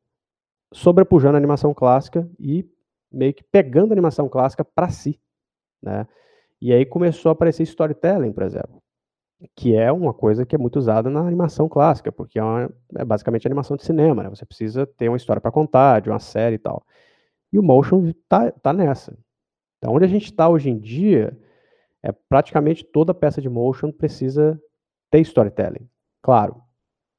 sobrepujando 0.72 1.36
a 1.36 1.38
animação 1.38 1.72
clássica 1.72 2.28
e 2.38 2.66
meio 3.10 3.34
que 3.34 3.44
pegando 3.44 3.92
a 3.92 3.94
animação 3.94 4.28
clássica 4.28 4.64
para 4.64 4.88
si, 4.88 5.20
né? 5.82 6.06
E 6.60 6.72
aí 6.72 6.86
começou 6.86 7.30
a 7.30 7.32
aparecer 7.32 7.64
storytelling, 7.64 8.32
por 8.32 8.42
exemplo 8.42 8.81
que 9.56 9.74
é 9.74 9.90
uma 9.90 10.14
coisa 10.14 10.46
que 10.46 10.54
é 10.54 10.58
muito 10.58 10.76
usada 10.78 11.10
na 11.10 11.20
animação 11.20 11.68
clássica, 11.68 12.12
porque 12.12 12.38
é, 12.38 12.42
uma, 12.42 12.70
é 12.96 13.04
basicamente 13.04 13.46
animação 13.46 13.76
de 13.76 13.84
cinema, 13.84 14.22
né? 14.22 14.30
Você 14.30 14.44
precisa 14.44 14.86
ter 14.86 15.08
uma 15.08 15.16
história 15.16 15.40
para 15.40 15.50
contar, 15.50 16.00
de 16.00 16.10
uma 16.10 16.18
série 16.18 16.56
e 16.56 16.58
tal. 16.58 16.84
E 17.52 17.58
o 17.58 17.62
motion 17.62 18.12
tá, 18.28 18.50
tá 18.50 18.72
nessa. 18.72 19.16
Então, 19.78 19.94
onde 19.94 20.04
a 20.04 20.08
gente 20.08 20.26
está 20.26 20.48
hoje 20.48 20.70
em 20.70 20.78
dia, 20.78 21.36
é 22.02 22.12
praticamente 22.12 22.84
toda 22.84 23.12
peça 23.12 23.40
de 23.40 23.48
motion 23.48 23.90
precisa 23.90 24.60
ter 25.10 25.20
storytelling. 25.20 25.88
Claro, 26.22 26.56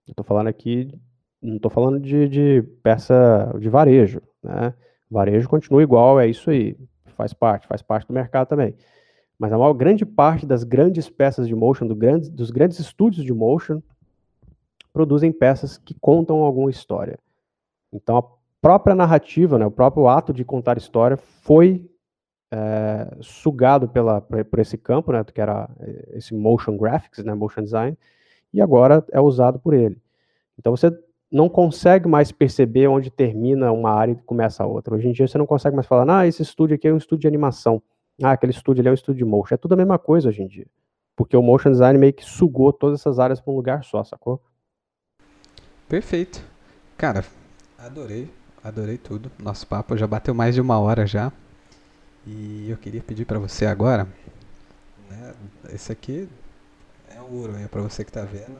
estou 0.08 0.26
falando 0.26 0.48
aqui, 0.48 0.90
não 1.42 1.58
estou 1.58 1.70
falando 1.70 2.00
de, 2.00 2.28
de 2.28 2.62
peça 2.82 3.54
de 3.60 3.70
varejo, 3.70 4.22
né? 4.42 4.74
Varejo 5.10 5.48
continua 5.48 5.84
igual, 5.84 6.20
é 6.20 6.28
isso 6.28 6.50
aí, 6.50 6.76
faz 7.16 7.34
parte, 7.34 7.68
faz 7.68 7.82
parte 7.82 8.08
do 8.08 8.14
mercado 8.14 8.48
também. 8.48 8.76
Mas 9.44 9.52
a 9.52 9.58
maior 9.58 9.74
grande 9.74 10.06
parte 10.06 10.46
das 10.46 10.64
grandes 10.64 11.10
peças 11.10 11.50
de 11.50 11.54
motion, 11.54 11.86
do 11.86 11.94
grande, 11.94 12.30
dos 12.30 12.50
grandes 12.50 12.80
estúdios 12.80 13.26
de 13.26 13.34
motion, 13.34 13.82
produzem 14.94 15.34
peças 15.34 15.78
que 15.78 15.94
contam 16.00 16.38
alguma 16.38 16.72
história. 16.72 17.20
Então, 17.92 18.16
a 18.16 18.24
própria 18.62 18.96
narrativa, 18.96 19.60
né, 19.60 19.66
o 19.66 19.70
próprio 19.70 20.08
ato 20.08 20.32
de 20.32 20.46
contar 20.46 20.78
história 20.78 21.18
foi 21.18 21.86
é, 22.54 23.18
sugado 23.20 23.90
pela, 23.90 24.22
por 24.22 24.60
esse 24.60 24.78
campo, 24.78 25.12
né, 25.12 25.22
que 25.26 25.42
era 25.42 25.70
eh, 25.82 26.14
esse 26.14 26.34
motion 26.34 26.78
graphics, 26.78 27.22
né, 27.26 27.34
motion 27.34 27.64
design, 27.64 27.98
e 28.54 28.62
agora 28.62 29.06
é 29.12 29.20
usado 29.20 29.60
por 29.60 29.74
ele. 29.74 29.98
Então, 30.58 30.74
você 30.74 30.90
não 31.30 31.50
consegue 31.50 32.08
mais 32.08 32.32
perceber 32.32 32.88
onde 32.88 33.12
termina 33.12 33.74
uma 33.74 33.92
área 33.92 34.14
e 34.14 34.16
começa 34.16 34.64
a 34.64 34.66
outra. 34.66 34.96
Hoje 34.96 35.10
em 35.10 35.12
dia, 35.12 35.28
você 35.28 35.38
não 35.38 35.46
consegue 35.46 35.76
mais 35.76 35.86
falar, 35.86 36.20
ah, 36.20 36.26
esse 36.26 36.42
estúdio 36.42 36.76
aqui 36.76 36.88
é 36.88 36.94
um 36.94 36.98
estúdio 36.98 37.24
de 37.24 37.28
animação. 37.28 37.84
Ah, 38.22 38.32
aquele 38.32 38.52
estúdio 38.52 38.82
ali 38.82 38.90
é 38.90 38.92
um 38.92 38.96
estúdio 38.96 39.26
de 39.26 39.30
motion. 39.30 39.56
É 39.56 39.58
tudo 39.58 39.74
a 39.74 39.78
mesma 39.78 39.98
coisa 39.98 40.30
hoje 40.30 40.42
em 40.42 40.48
dia. 40.48 40.68
Porque 41.16 41.36
o 41.36 41.42
motion 41.42 41.72
design 41.72 41.98
meio 41.98 42.14
que 42.14 42.26
sugou 42.26 42.72
todas 42.74 43.00
essas 43.00 43.20
áreas 43.20 43.40
para 43.40 43.52
um 43.52 43.56
lugar 43.56 43.84
só, 43.84 44.04
sacou? 44.04 44.42
Perfeito. 45.88 46.44
Cara, 46.98 47.24
adorei. 47.78 48.30
Adorei 48.64 48.98
tudo. 48.98 49.32
Nosso 49.38 49.68
papo 49.68 49.98
já 49.98 50.08
bateu 50.08 50.34
mais 50.34 50.56
de 50.56 50.62
uma 50.62 50.80
hora 50.80 51.06
já. 51.06 51.32
E 52.26 52.70
eu 52.70 52.78
queria 52.78 53.02
pedir 53.02 53.26
para 53.26 53.38
você 53.38 53.66
agora, 53.66 54.08
né, 55.10 55.34
esse 55.74 55.92
aqui 55.92 56.30
é 57.10 57.22
ouro 57.22 57.54
aí 57.56 57.68
para 57.68 57.82
você 57.82 58.06
que 58.06 58.12
tá 58.12 58.24
vendo. 58.24 58.58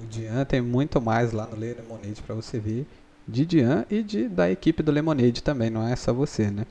O 0.00 0.06
Dian 0.06 0.44
tem 0.44 0.60
muito 0.60 1.00
mais 1.00 1.32
lá 1.32 1.46
no 1.46 1.56
Lemonade 1.56 2.22
para 2.22 2.34
você 2.34 2.60
ver 2.60 2.86
de 3.26 3.44
Dian 3.44 3.84
e 3.90 4.02
de, 4.02 4.28
da 4.28 4.50
equipe 4.50 4.82
do 4.82 4.92
Lemonade 4.92 5.42
também, 5.42 5.68
não 5.70 5.86
é 5.86 5.96
só 5.96 6.12
você, 6.12 6.50
né? 6.50 6.64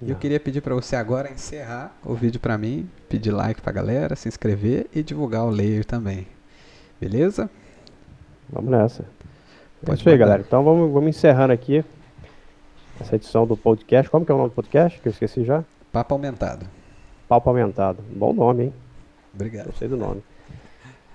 E 0.00 0.10
eu 0.10 0.16
queria 0.16 0.38
pedir 0.38 0.60
para 0.60 0.74
você 0.74 0.94
agora 0.94 1.30
encerrar 1.30 1.92
o 2.04 2.14
vídeo 2.14 2.38
para 2.38 2.56
mim, 2.56 2.88
pedir 3.08 3.32
like 3.32 3.60
pra 3.60 3.72
galera, 3.72 4.14
se 4.14 4.28
inscrever 4.28 4.86
e 4.94 5.02
divulgar 5.02 5.44
o 5.44 5.50
layer 5.50 5.84
também. 5.84 6.26
Beleza? 7.00 7.50
Vamos 8.48 8.70
nessa. 8.70 9.04
Pode 9.84 9.98
é 9.98 10.00
isso 10.00 10.08
aí, 10.08 10.16
galera. 10.16 10.44
Então 10.46 10.62
vamos, 10.62 10.92
vamos 10.92 11.08
encerrando 11.08 11.52
aqui 11.52 11.84
essa 13.00 13.16
edição 13.16 13.46
do 13.46 13.56
podcast. 13.56 14.08
Como 14.10 14.24
que 14.24 14.30
é 14.30 14.34
o 14.34 14.38
nome 14.38 14.50
do 14.50 14.54
podcast? 14.54 15.00
Que 15.00 15.08
eu 15.08 15.12
esqueci 15.12 15.44
já. 15.44 15.64
Papo 15.92 16.14
Aumentado. 16.14 16.66
Papo 17.28 17.48
Aumentado. 17.50 18.02
Bom 18.14 18.32
nome, 18.32 18.64
hein? 18.64 18.74
Obrigado. 19.34 19.66
Gostei 19.66 19.88
do 19.88 19.96
nome. 19.96 20.22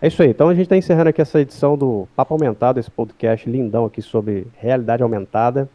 É 0.02 0.08
isso 0.08 0.22
aí. 0.22 0.30
Então 0.30 0.50
a 0.50 0.54
gente 0.54 0.64
está 0.66 0.76
encerrando 0.76 1.10
aqui 1.10 1.22
essa 1.22 1.40
edição 1.40 1.78
do 1.78 2.06
Papo 2.16 2.34
Aumentado, 2.34 2.80
esse 2.80 2.92
podcast 2.92 3.50
lindão 3.50 3.86
aqui 3.86 4.02
sobre 4.02 4.48
realidade 4.58 5.02
aumentada. 5.02 5.70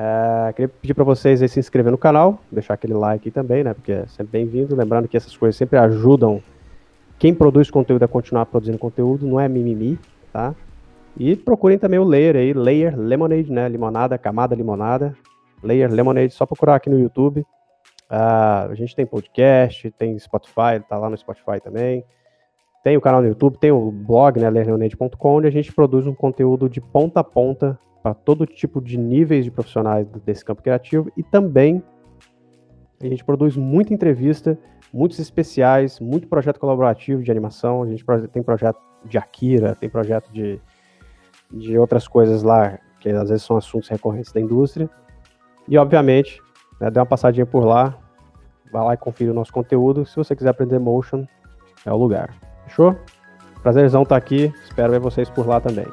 É, 0.00 0.52
queria 0.52 0.68
pedir 0.68 0.94
para 0.94 1.02
vocês 1.02 1.42
aí 1.42 1.48
se 1.48 1.58
inscrever 1.58 1.90
no 1.90 1.98
canal, 1.98 2.38
deixar 2.52 2.74
aquele 2.74 2.94
like 2.94 3.32
também, 3.32 3.64
né? 3.64 3.74
Porque 3.74 3.90
é 3.90 4.06
sempre 4.06 4.38
bem-vindo. 4.38 4.76
Lembrando 4.76 5.08
que 5.08 5.16
essas 5.16 5.36
coisas 5.36 5.56
sempre 5.56 5.76
ajudam 5.76 6.40
quem 7.18 7.34
produz 7.34 7.68
conteúdo 7.68 8.04
a 8.04 8.08
continuar 8.08 8.46
produzindo 8.46 8.78
conteúdo, 8.78 9.26
não 9.26 9.40
é 9.40 9.48
mimimi, 9.48 9.98
tá? 10.32 10.54
E 11.16 11.34
procurem 11.34 11.80
também 11.80 11.98
o 11.98 12.04
Layer 12.04 12.36
aí, 12.36 12.52
Layer 12.52 12.96
Lemonade, 12.96 13.50
né? 13.50 13.68
Limonada, 13.68 14.16
camada 14.16 14.54
limonada. 14.54 15.16
Layer 15.64 15.90
Lemonade, 15.90 16.32
só 16.32 16.46
procurar 16.46 16.76
aqui 16.76 16.88
no 16.88 17.00
YouTube. 17.00 17.40
Uh, 17.40 18.70
a 18.70 18.74
gente 18.74 18.94
tem 18.94 19.04
podcast, 19.04 19.90
tem 19.90 20.16
Spotify, 20.16 20.80
tá 20.88 20.96
lá 20.96 21.10
no 21.10 21.18
Spotify 21.18 21.60
também. 21.60 22.04
Tem 22.84 22.96
o 22.96 23.00
canal 23.00 23.20
no 23.20 23.26
YouTube, 23.26 23.58
tem 23.58 23.72
o 23.72 23.90
blog, 23.90 24.38
né, 24.38 24.48
layerlemonade.com, 24.48 25.38
onde 25.38 25.48
a 25.48 25.50
gente 25.50 25.72
produz 25.72 26.06
um 26.06 26.14
conteúdo 26.14 26.68
de 26.68 26.80
ponta 26.80 27.18
a 27.18 27.24
ponta 27.24 27.76
para 28.08 28.14
todo 28.14 28.46
tipo 28.46 28.80
de 28.80 28.96
níveis 28.96 29.44
de 29.44 29.50
profissionais 29.50 30.06
desse 30.24 30.42
campo 30.42 30.62
criativo 30.62 31.12
e 31.14 31.22
também 31.22 31.82
a 33.00 33.06
gente 33.06 33.22
produz 33.22 33.56
muita 33.56 33.92
entrevista, 33.92 34.58
muitos 34.92 35.18
especiais, 35.18 36.00
muito 36.00 36.26
projeto 36.26 36.58
colaborativo 36.58 37.22
de 37.22 37.30
animação. 37.30 37.82
A 37.82 37.86
gente 37.86 38.04
tem 38.32 38.42
projeto 38.42 38.78
de 39.04 39.18
Akira, 39.18 39.76
tem 39.76 39.88
projeto 39.88 40.32
de, 40.32 40.60
de 41.52 41.78
outras 41.78 42.08
coisas 42.08 42.42
lá, 42.42 42.78
que 42.98 43.10
às 43.10 43.28
vezes 43.28 43.44
são 43.44 43.56
assuntos 43.56 43.88
recorrentes 43.88 44.32
da 44.32 44.40
indústria. 44.40 44.90
E, 45.68 45.78
obviamente, 45.78 46.40
né, 46.80 46.90
dê 46.90 46.98
uma 46.98 47.06
passadinha 47.06 47.46
por 47.46 47.64
lá, 47.64 47.96
vai 48.72 48.84
lá 48.84 48.94
e 48.94 48.96
confira 48.96 49.30
o 49.30 49.34
nosso 49.34 49.52
conteúdo. 49.52 50.04
Se 50.06 50.16
você 50.16 50.34
quiser 50.34 50.50
aprender 50.50 50.80
motion, 50.80 51.24
é 51.84 51.92
o 51.92 51.96
lugar. 51.96 52.34
Fechou? 52.64 52.96
Prazerzão 53.62 54.02
estar 54.02 54.16
aqui, 54.16 54.52
espero 54.64 54.90
ver 54.90 54.98
vocês 54.98 55.30
por 55.30 55.46
lá 55.46 55.60
também. 55.60 55.86